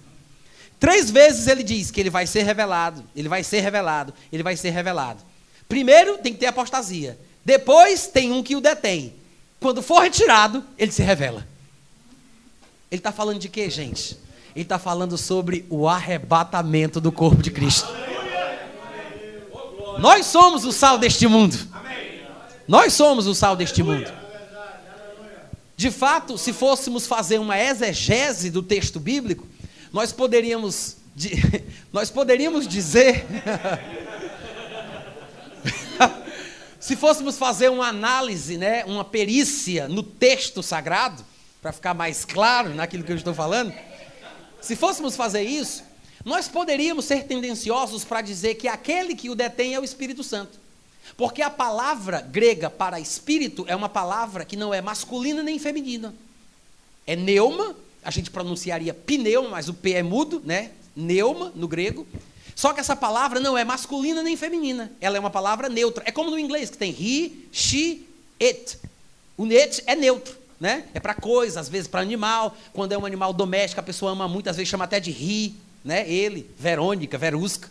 Três 0.79 1.11
vezes 1.11 1.47
ele 1.47 1.63
diz 1.63 1.91
que 1.91 2.01
ele 2.01 2.11
vai 2.11 2.27
ser 2.27 2.43
revelado, 2.43 3.05
ele 3.15 3.29
vai 3.29 3.43
ser 3.45 3.61
revelado, 3.61 4.15
ele 4.33 4.43
vai 4.43 4.57
ser 4.57 4.71
revelado. 4.71 5.23
Primeiro 5.69 6.19
tem 6.19 6.33
que 6.33 6.39
ter 6.39 6.47
apostasia. 6.47 7.19
Depois 7.45 8.07
tem 8.07 8.33
um 8.33 8.43
que 8.43 8.57
o 8.57 8.61
detém. 8.61 9.20
Quando 9.61 9.83
for 9.83 10.01
retirado, 10.01 10.65
ele 10.79 10.91
se 10.91 11.03
revela. 11.03 11.47
Ele 12.91 12.99
está 12.99 13.13
falando 13.13 13.39
de 13.39 13.49
quê, 13.49 13.69
gente? 13.69 14.19
Ele 14.57 14.65
está 14.65 14.79
falando 14.79 15.17
sobre 15.17 15.67
o 15.69 15.87
arrebatamento 15.87 17.01
do 17.01 17.13
corpo 17.13 17.43
de 17.43 17.51
Cristo. 17.51 17.89
Nós 19.99 20.27
somos 20.27 20.65
o 20.65 20.73
sal 20.73 20.99
deste 20.99 21.27
mundo. 21.27 21.57
Nós 22.67 22.95
somos 22.95 23.27
o 23.27 23.35
sal 23.35 23.55
deste 23.55 23.83
mundo. 23.83 24.11
De 25.77 25.91
fato, 25.91 26.37
se 26.37 26.53
fôssemos 26.53 27.07
fazer 27.07 27.39
uma 27.39 27.59
exegese 27.59 28.51
do 28.51 28.63
texto 28.63 28.99
bíblico, 28.99 29.47
nós 29.93 30.13
poderíamos, 30.13 30.97
nós 31.93 32.11
poderíamos 32.11 32.67
dizer 32.67 33.27
Se 36.81 36.97
fôssemos 36.97 37.37
fazer 37.37 37.69
uma 37.69 37.89
análise, 37.89 38.57
né, 38.57 38.85
uma 38.87 39.05
perícia 39.05 39.87
no 39.87 40.03
texto 40.03 40.63
sagrado, 40.63 41.23
para 41.61 41.73
ficar 41.73 41.93
mais 41.93 42.25
claro 42.25 42.75
naquilo 42.75 43.05
que 43.05 43.13
eu 43.13 43.17
estou 43.17 43.35
falando, 43.35 43.73
se 44.63 44.75
fôssemos 44.75 45.15
fazer 45.15 45.43
isso, 45.43 45.85
nós 46.25 46.49
poderíamos 46.49 47.05
ser 47.05 47.25
tendenciosos 47.25 48.03
para 48.03 48.23
dizer 48.23 48.55
que 48.55 48.67
aquele 48.67 49.15
que 49.15 49.29
o 49.29 49.35
detém 49.35 49.75
é 49.75 49.81
o 49.81 49.85
Espírito 49.85 50.25
Santo. 50.25 50.59
Porque 51.17 51.43
a 51.43 51.51
palavra 51.51 52.23
grega 52.23 52.71
para 52.71 53.01
espírito 53.01 53.65
é 53.69 53.77
uma 53.77 53.89
palavra 53.89 54.45
que 54.45 54.57
não 54.57 54.73
é 54.73 54.81
masculina 54.81 55.43
nem 55.43 55.59
feminina. 55.59 56.15
É 57.07 57.15
neuma, 57.15 57.77
a 58.03 58.11
gente 58.11 58.31
pronunciaria 58.31 58.95
pneuma, 58.95 59.51
mas 59.51 59.69
o 59.69 59.75
P 59.75 59.93
é 59.93 60.03
mudo, 60.03 60.41
né? 60.45 60.71
neuma 60.97 61.53
no 61.55 61.69
grego. 61.69 62.07
Só 62.61 62.75
que 62.75 62.81
essa 62.81 62.95
palavra 62.95 63.41
não 63.41 63.57
é 63.57 63.65
masculina 63.65 64.23
nem 64.23 64.37
feminina. 64.37 64.93
Ela 65.01 65.17
é 65.17 65.21
uma 65.21 65.31
palavra 65.31 65.67
neutra. 65.67 66.05
É 66.07 66.13
como 66.13 66.31
no 66.31 66.39
inglês, 66.39 66.69
que 66.69 66.77
tem 66.77 66.91
he, 66.91 67.47
she, 67.51 68.07
it. 68.39 68.77
O 69.35 69.45
it 69.47 69.83
é 69.87 69.97
neutro, 69.97 70.37
né? 70.61 70.85
É 70.93 71.01
para 71.01 71.15
coisa, 71.15 71.59
às 71.59 71.71
vezes 71.71 71.89
para 71.89 72.03
animal. 72.03 72.55
Quando 72.75 72.93
é 72.93 72.99
um 72.99 73.07
animal 73.07 73.33
doméstico, 73.33 73.81
a 73.81 73.83
pessoa 73.83 74.13
ama 74.13 74.29
muito, 74.29 74.51
às 74.51 74.57
vezes 74.57 74.69
chama 74.69 74.85
até 74.85 75.01
de 75.01 75.11
he, 75.11 75.55
né? 75.83 76.07
Ele, 76.07 76.51
Verônica, 76.59 77.17
Verusca. 77.17 77.71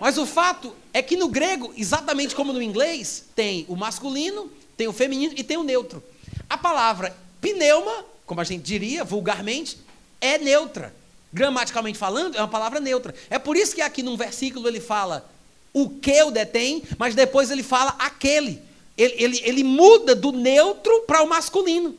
Mas 0.00 0.18
o 0.18 0.26
fato 0.26 0.74
é 0.92 1.00
que 1.00 1.16
no 1.16 1.28
grego, 1.28 1.72
exatamente 1.76 2.34
como 2.34 2.52
no 2.52 2.60
inglês, 2.60 3.24
tem 3.36 3.64
o 3.68 3.76
masculino, 3.76 4.50
tem 4.76 4.88
o 4.88 4.92
feminino 4.92 5.34
e 5.36 5.44
tem 5.44 5.56
o 5.56 5.62
neutro. 5.62 6.02
A 6.50 6.58
palavra 6.58 7.16
pneuma, 7.40 8.04
como 8.26 8.40
a 8.40 8.44
gente 8.44 8.64
diria 8.64 9.04
vulgarmente, 9.04 9.78
é 10.20 10.38
neutra 10.38 10.97
gramaticalmente 11.32 11.98
falando, 11.98 12.36
é 12.36 12.40
uma 12.40 12.48
palavra 12.48 12.80
neutra. 12.80 13.14
É 13.28 13.38
por 13.38 13.56
isso 13.56 13.74
que 13.74 13.82
aqui 13.82 14.02
num 14.02 14.16
versículo 14.16 14.66
ele 14.68 14.80
fala 14.80 15.28
o 15.72 15.88
que 15.88 16.22
o 16.22 16.30
detém, 16.30 16.82
mas 16.98 17.14
depois 17.14 17.50
ele 17.50 17.62
fala 17.62 17.94
aquele. 17.98 18.62
Ele, 18.96 19.14
ele, 19.16 19.40
ele 19.44 19.64
muda 19.64 20.14
do 20.14 20.32
neutro 20.32 21.04
para 21.06 21.22
o 21.22 21.28
masculino. 21.28 21.94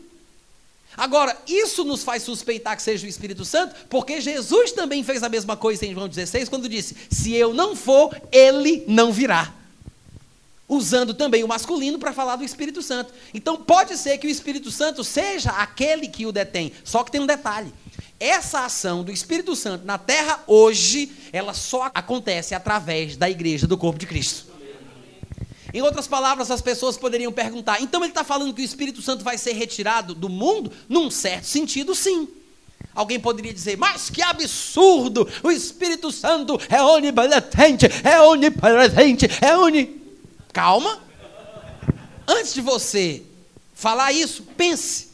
Agora, 0.97 1.37
isso 1.47 1.85
nos 1.85 2.03
faz 2.03 2.23
suspeitar 2.23 2.75
que 2.75 2.83
seja 2.83 3.05
o 3.05 3.09
Espírito 3.09 3.45
Santo, 3.45 3.73
porque 3.89 4.19
Jesus 4.19 4.73
também 4.73 5.01
fez 5.01 5.23
a 5.23 5.29
mesma 5.29 5.55
coisa 5.55 5.85
em 5.85 5.93
João 5.93 6.09
16, 6.09 6.49
quando 6.49 6.67
disse: 6.67 6.95
Se 7.09 7.33
eu 7.33 7.53
não 7.53 7.73
for, 7.73 8.13
ele 8.31 8.83
não 8.85 9.11
virá. 9.11 9.53
Usando 10.67 11.13
também 11.13 11.43
o 11.43 11.47
masculino 11.47 11.97
para 11.97 12.11
falar 12.11 12.35
do 12.35 12.43
Espírito 12.43 12.81
Santo. 12.81 13.13
Então, 13.33 13.55
pode 13.55 13.97
ser 13.97 14.17
que 14.17 14.27
o 14.27 14.29
Espírito 14.29 14.69
Santo 14.71 15.03
seja 15.03 15.51
aquele 15.51 16.07
que 16.07 16.25
o 16.25 16.31
detém, 16.31 16.73
só 16.83 17.01
que 17.03 17.11
tem 17.11 17.21
um 17.21 17.25
detalhe: 17.25 17.73
essa 18.19 18.65
ação 18.65 19.03
do 19.03 19.11
Espírito 19.11 19.55
Santo 19.55 19.85
na 19.85 19.97
terra 19.97 20.43
hoje, 20.45 21.11
ela 21.31 21.53
só 21.53 21.89
acontece 21.93 22.53
através 22.53 23.15
da 23.15 23.29
igreja 23.29 23.65
do 23.65 23.77
corpo 23.77 23.97
de 23.97 24.05
Cristo. 24.05 24.49
Em 25.73 25.81
outras 25.81 26.07
palavras, 26.07 26.49
as 26.49 26.61
pessoas 26.61 26.97
poderiam 26.97 27.31
perguntar: 27.31 27.81
então 27.81 28.01
ele 28.01 28.11
está 28.11 28.23
falando 28.23 28.53
que 28.53 28.61
o 28.61 28.65
Espírito 28.65 29.01
Santo 29.01 29.23
vai 29.23 29.37
ser 29.37 29.53
retirado 29.53 30.13
do 30.13 30.27
mundo? 30.27 30.71
Num 30.87 31.09
certo 31.09 31.45
sentido, 31.45 31.95
sim. 31.95 32.27
Alguém 32.93 33.19
poderia 33.19 33.53
dizer, 33.53 33.77
mas 33.77 34.09
que 34.09 34.21
absurdo! 34.21 35.27
O 35.43 35.51
Espírito 35.51 36.11
Santo 36.11 36.59
é 36.69 36.81
onipresente, 36.81 37.85
é 38.03 38.19
onipresente, 38.19 39.27
é 39.41 39.55
oni. 39.55 40.01
Calma. 40.51 40.99
Antes 42.27 42.53
de 42.53 42.61
você 42.61 43.23
falar 43.73 44.11
isso, 44.11 44.43
pense. 44.57 45.08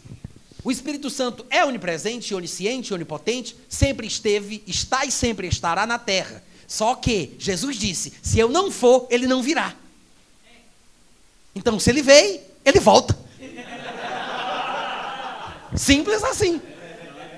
O 0.65 0.71
Espírito 0.71 1.11
Santo 1.11 1.45
é 1.51 1.63
onipresente, 1.63 2.33
onisciente, 2.33 2.91
onipotente, 2.91 3.55
sempre 3.69 4.07
esteve, 4.07 4.63
está 4.65 5.05
e 5.05 5.11
sempre 5.11 5.47
estará 5.47 5.85
na 5.85 5.99
terra. 5.99 6.43
Só 6.67 6.95
que 6.95 7.35
Jesus 7.37 7.77
disse: 7.77 8.11
se 8.23 8.39
eu 8.39 8.49
não 8.49 8.71
for, 8.71 9.05
ele 9.11 9.27
não 9.27 9.43
virá. 9.43 9.75
Então, 11.53 11.79
se 11.79 11.91
ele 11.91 12.01
veio, 12.01 12.41
ele 12.65 12.79
volta. 12.79 13.15
Simples 15.77 16.23
assim. 16.23 16.59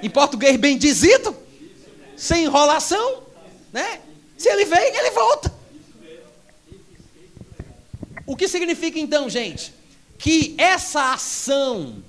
Em 0.02 0.10
português 0.10 0.56
bem 0.56 0.78
dizido, 0.78 1.36
sem 2.16 2.46
enrolação, 2.46 3.24
né? 3.74 4.00
Se 4.38 4.48
ele 4.48 4.64
vem, 4.64 4.96
ele 4.96 5.12
volta. 5.12 5.54
O 8.26 8.38
que 8.38 8.48
significa 8.48 8.98
então, 8.98 9.30
gente? 9.30 9.74
Que 10.18 10.56
essa 10.58 11.12
ação 11.12 12.02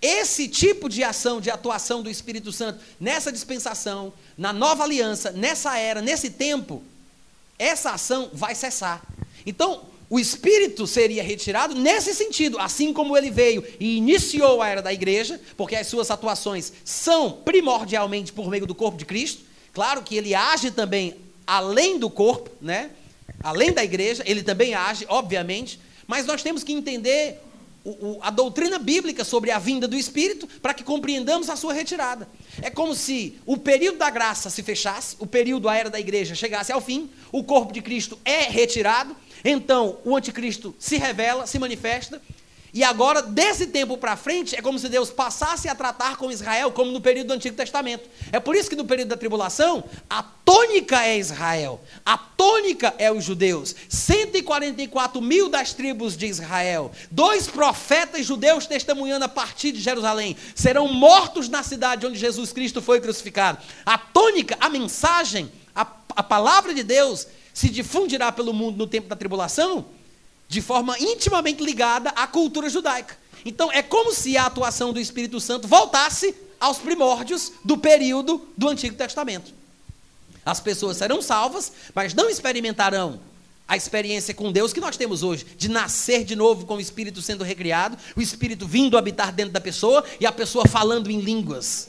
esse 0.00 0.48
tipo 0.48 0.88
de 0.88 1.02
ação, 1.02 1.40
de 1.40 1.50
atuação 1.50 2.02
do 2.02 2.10
Espírito 2.10 2.52
Santo 2.52 2.80
nessa 3.00 3.32
dispensação, 3.32 4.12
na 4.36 4.52
nova 4.52 4.84
aliança, 4.84 5.30
nessa 5.30 5.78
era, 5.78 6.02
nesse 6.02 6.30
tempo, 6.30 6.82
essa 7.58 7.90
ação 7.92 8.30
vai 8.32 8.54
cessar. 8.54 9.02
Então, 9.44 9.82
o 10.08 10.20
Espírito 10.20 10.86
seria 10.86 11.22
retirado 11.22 11.74
nesse 11.74 12.14
sentido, 12.14 12.58
assim 12.58 12.92
como 12.92 13.16
ele 13.16 13.30
veio 13.30 13.64
e 13.80 13.96
iniciou 13.96 14.62
a 14.62 14.68
era 14.68 14.82
da 14.82 14.92
igreja, 14.92 15.40
porque 15.56 15.74
as 15.74 15.86
suas 15.86 16.10
atuações 16.10 16.72
são 16.84 17.32
primordialmente 17.32 18.32
por 18.32 18.48
meio 18.48 18.66
do 18.66 18.74
corpo 18.74 18.96
de 18.96 19.04
Cristo. 19.04 19.42
Claro 19.72 20.02
que 20.02 20.16
ele 20.16 20.34
age 20.34 20.70
também 20.70 21.16
além 21.46 21.98
do 21.98 22.08
corpo, 22.08 22.50
né? 22.60 22.90
Além 23.42 23.72
da 23.72 23.82
igreja, 23.82 24.22
ele 24.26 24.42
também 24.42 24.74
age, 24.74 25.04
obviamente, 25.08 25.80
mas 26.06 26.24
nós 26.24 26.42
temos 26.42 26.62
que 26.62 26.72
entender 26.72 27.40
o, 27.86 28.18
a 28.20 28.30
doutrina 28.30 28.78
bíblica 28.78 29.24
sobre 29.24 29.50
a 29.50 29.58
vinda 29.58 29.86
do 29.86 29.96
Espírito 29.96 30.48
para 30.60 30.74
que 30.74 30.82
compreendamos 30.82 31.48
a 31.48 31.56
sua 31.56 31.72
retirada. 31.72 32.28
É 32.60 32.70
como 32.70 32.94
se 32.94 33.38
o 33.46 33.56
período 33.56 33.98
da 33.98 34.10
graça 34.10 34.50
se 34.50 34.62
fechasse, 34.62 35.16
o 35.18 35.26
período, 35.26 35.68
a 35.68 35.76
era 35.76 35.88
da 35.88 36.00
igreja, 36.00 36.34
chegasse 36.34 36.72
ao 36.72 36.80
fim, 36.80 37.08
o 37.30 37.44
corpo 37.44 37.72
de 37.72 37.80
Cristo 37.80 38.18
é 38.24 38.42
retirado, 38.42 39.16
então 39.44 39.98
o 40.04 40.16
anticristo 40.16 40.74
se 40.78 40.96
revela, 40.96 41.46
se 41.46 41.58
manifesta, 41.58 42.20
e 42.76 42.84
agora, 42.84 43.22
desse 43.22 43.68
tempo 43.68 43.96
para 43.96 44.18
frente, 44.18 44.54
é 44.54 44.60
como 44.60 44.78
se 44.78 44.90
Deus 44.90 45.08
passasse 45.08 45.66
a 45.66 45.74
tratar 45.74 46.18
com 46.18 46.30
Israel 46.30 46.70
como 46.70 46.90
no 46.90 47.00
período 47.00 47.28
do 47.28 47.32
Antigo 47.32 47.56
Testamento. 47.56 48.06
É 48.30 48.38
por 48.38 48.54
isso 48.54 48.68
que 48.68 48.76
no 48.76 48.84
período 48.84 49.08
da 49.08 49.16
tribulação, 49.16 49.82
a 50.10 50.22
tônica 50.22 51.02
é 51.02 51.16
Israel, 51.16 51.80
a 52.04 52.18
tônica 52.18 52.94
é 52.98 53.10
os 53.10 53.24
judeus. 53.24 53.74
144 53.88 55.22
mil 55.22 55.48
das 55.48 55.72
tribos 55.72 56.18
de 56.18 56.26
Israel, 56.26 56.92
dois 57.10 57.46
profetas 57.46 58.26
judeus 58.26 58.66
testemunhando 58.66 59.24
a 59.24 59.28
partir 59.30 59.72
de 59.72 59.80
Jerusalém, 59.80 60.36
serão 60.54 60.86
mortos 60.86 61.48
na 61.48 61.62
cidade 61.62 62.06
onde 62.06 62.18
Jesus 62.18 62.52
Cristo 62.52 62.82
foi 62.82 63.00
crucificado. 63.00 63.56
A 63.86 63.96
tônica, 63.96 64.54
a 64.60 64.68
mensagem, 64.68 65.50
a, 65.74 65.86
a 66.14 66.22
palavra 66.22 66.74
de 66.74 66.82
Deus 66.82 67.26
se 67.54 67.70
difundirá 67.70 68.30
pelo 68.30 68.52
mundo 68.52 68.76
no 68.76 68.86
tempo 68.86 69.08
da 69.08 69.16
tribulação 69.16 69.95
de 70.48 70.60
forma 70.60 70.98
intimamente 70.98 71.62
ligada 71.62 72.10
à 72.10 72.26
cultura 72.26 72.68
judaica. 72.68 73.16
Então 73.44 73.70
é 73.72 73.82
como 73.82 74.12
se 74.12 74.36
a 74.36 74.46
atuação 74.46 74.92
do 74.92 75.00
Espírito 75.00 75.40
Santo 75.40 75.68
voltasse 75.68 76.34
aos 76.60 76.78
primórdios 76.78 77.52
do 77.64 77.76
período 77.76 78.46
do 78.56 78.68
Antigo 78.68 78.96
Testamento. 78.96 79.52
As 80.44 80.60
pessoas 80.60 80.96
serão 80.96 81.20
salvas, 81.20 81.72
mas 81.94 82.14
não 82.14 82.30
experimentarão 82.30 83.20
a 83.68 83.76
experiência 83.76 84.32
com 84.32 84.52
Deus 84.52 84.72
que 84.72 84.80
nós 84.80 84.96
temos 84.96 85.22
hoje, 85.22 85.44
de 85.56 85.68
nascer 85.68 86.24
de 86.24 86.36
novo 86.36 86.66
com 86.66 86.76
o 86.76 86.80
Espírito 86.80 87.20
sendo 87.20 87.42
recriado, 87.42 87.98
o 88.14 88.22
Espírito 88.22 88.66
vindo 88.66 88.96
habitar 88.96 89.32
dentro 89.32 89.52
da 89.52 89.60
pessoa 89.60 90.04
e 90.20 90.26
a 90.26 90.30
pessoa 90.30 90.66
falando 90.68 91.10
em 91.10 91.20
línguas. 91.20 91.88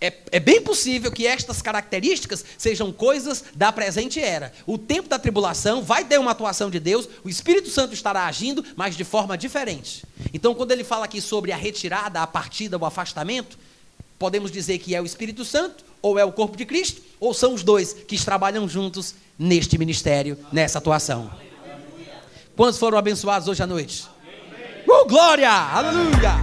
É, 0.00 0.12
é, 0.30 0.38
bem 0.38 0.62
possível 0.62 1.10
que 1.10 1.26
estas 1.26 1.60
características 1.60 2.44
sejam 2.56 2.92
coisas 2.92 3.44
da 3.54 3.72
presente 3.72 4.20
era. 4.20 4.52
O 4.64 4.78
tempo 4.78 5.08
da 5.08 5.18
tribulação 5.18 5.82
vai 5.82 6.04
ter 6.04 6.18
uma 6.20 6.30
atuação 6.30 6.70
de 6.70 6.78
Deus, 6.78 7.08
o 7.24 7.28
Espírito 7.28 7.68
Santo 7.68 7.94
estará 7.94 8.26
agindo, 8.26 8.64
mas 8.76 8.96
de 8.96 9.02
forma 9.02 9.36
diferente. 9.36 10.04
Então, 10.32 10.54
quando 10.54 10.70
ele 10.70 10.84
fala 10.84 11.04
aqui 11.04 11.20
sobre 11.20 11.50
a 11.50 11.56
retirada, 11.56 12.22
a 12.22 12.26
partida, 12.28 12.78
o 12.78 12.84
afastamento, 12.84 13.58
podemos 14.18 14.52
dizer 14.52 14.78
que 14.78 14.94
é 14.94 15.02
o 15.02 15.06
Espírito 15.06 15.44
Santo, 15.44 15.84
ou 16.00 16.16
é 16.16 16.24
o 16.24 16.30
corpo 16.30 16.56
de 16.56 16.64
Cristo, 16.64 17.02
ou 17.18 17.34
são 17.34 17.52
os 17.52 17.64
dois 17.64 17.92
que 17.92 18.24
trabalham 18.24 18.68
juntos 18.68 19.16
neste 19.36 19.76
ministério, 19.76 20.38
nessa 20.52 20.78
atuação. 20.78 21.28
Quantos 22.56 22.78
foram 22.78 22.98
abençoados 22.98 23.48
hoje 23.48 23.62
à 23.62 23.66
noite? 23.66 24.06
Oh, 24.86 25.06
glória! 25.06 25.50
Aleluia! 25.50 26.38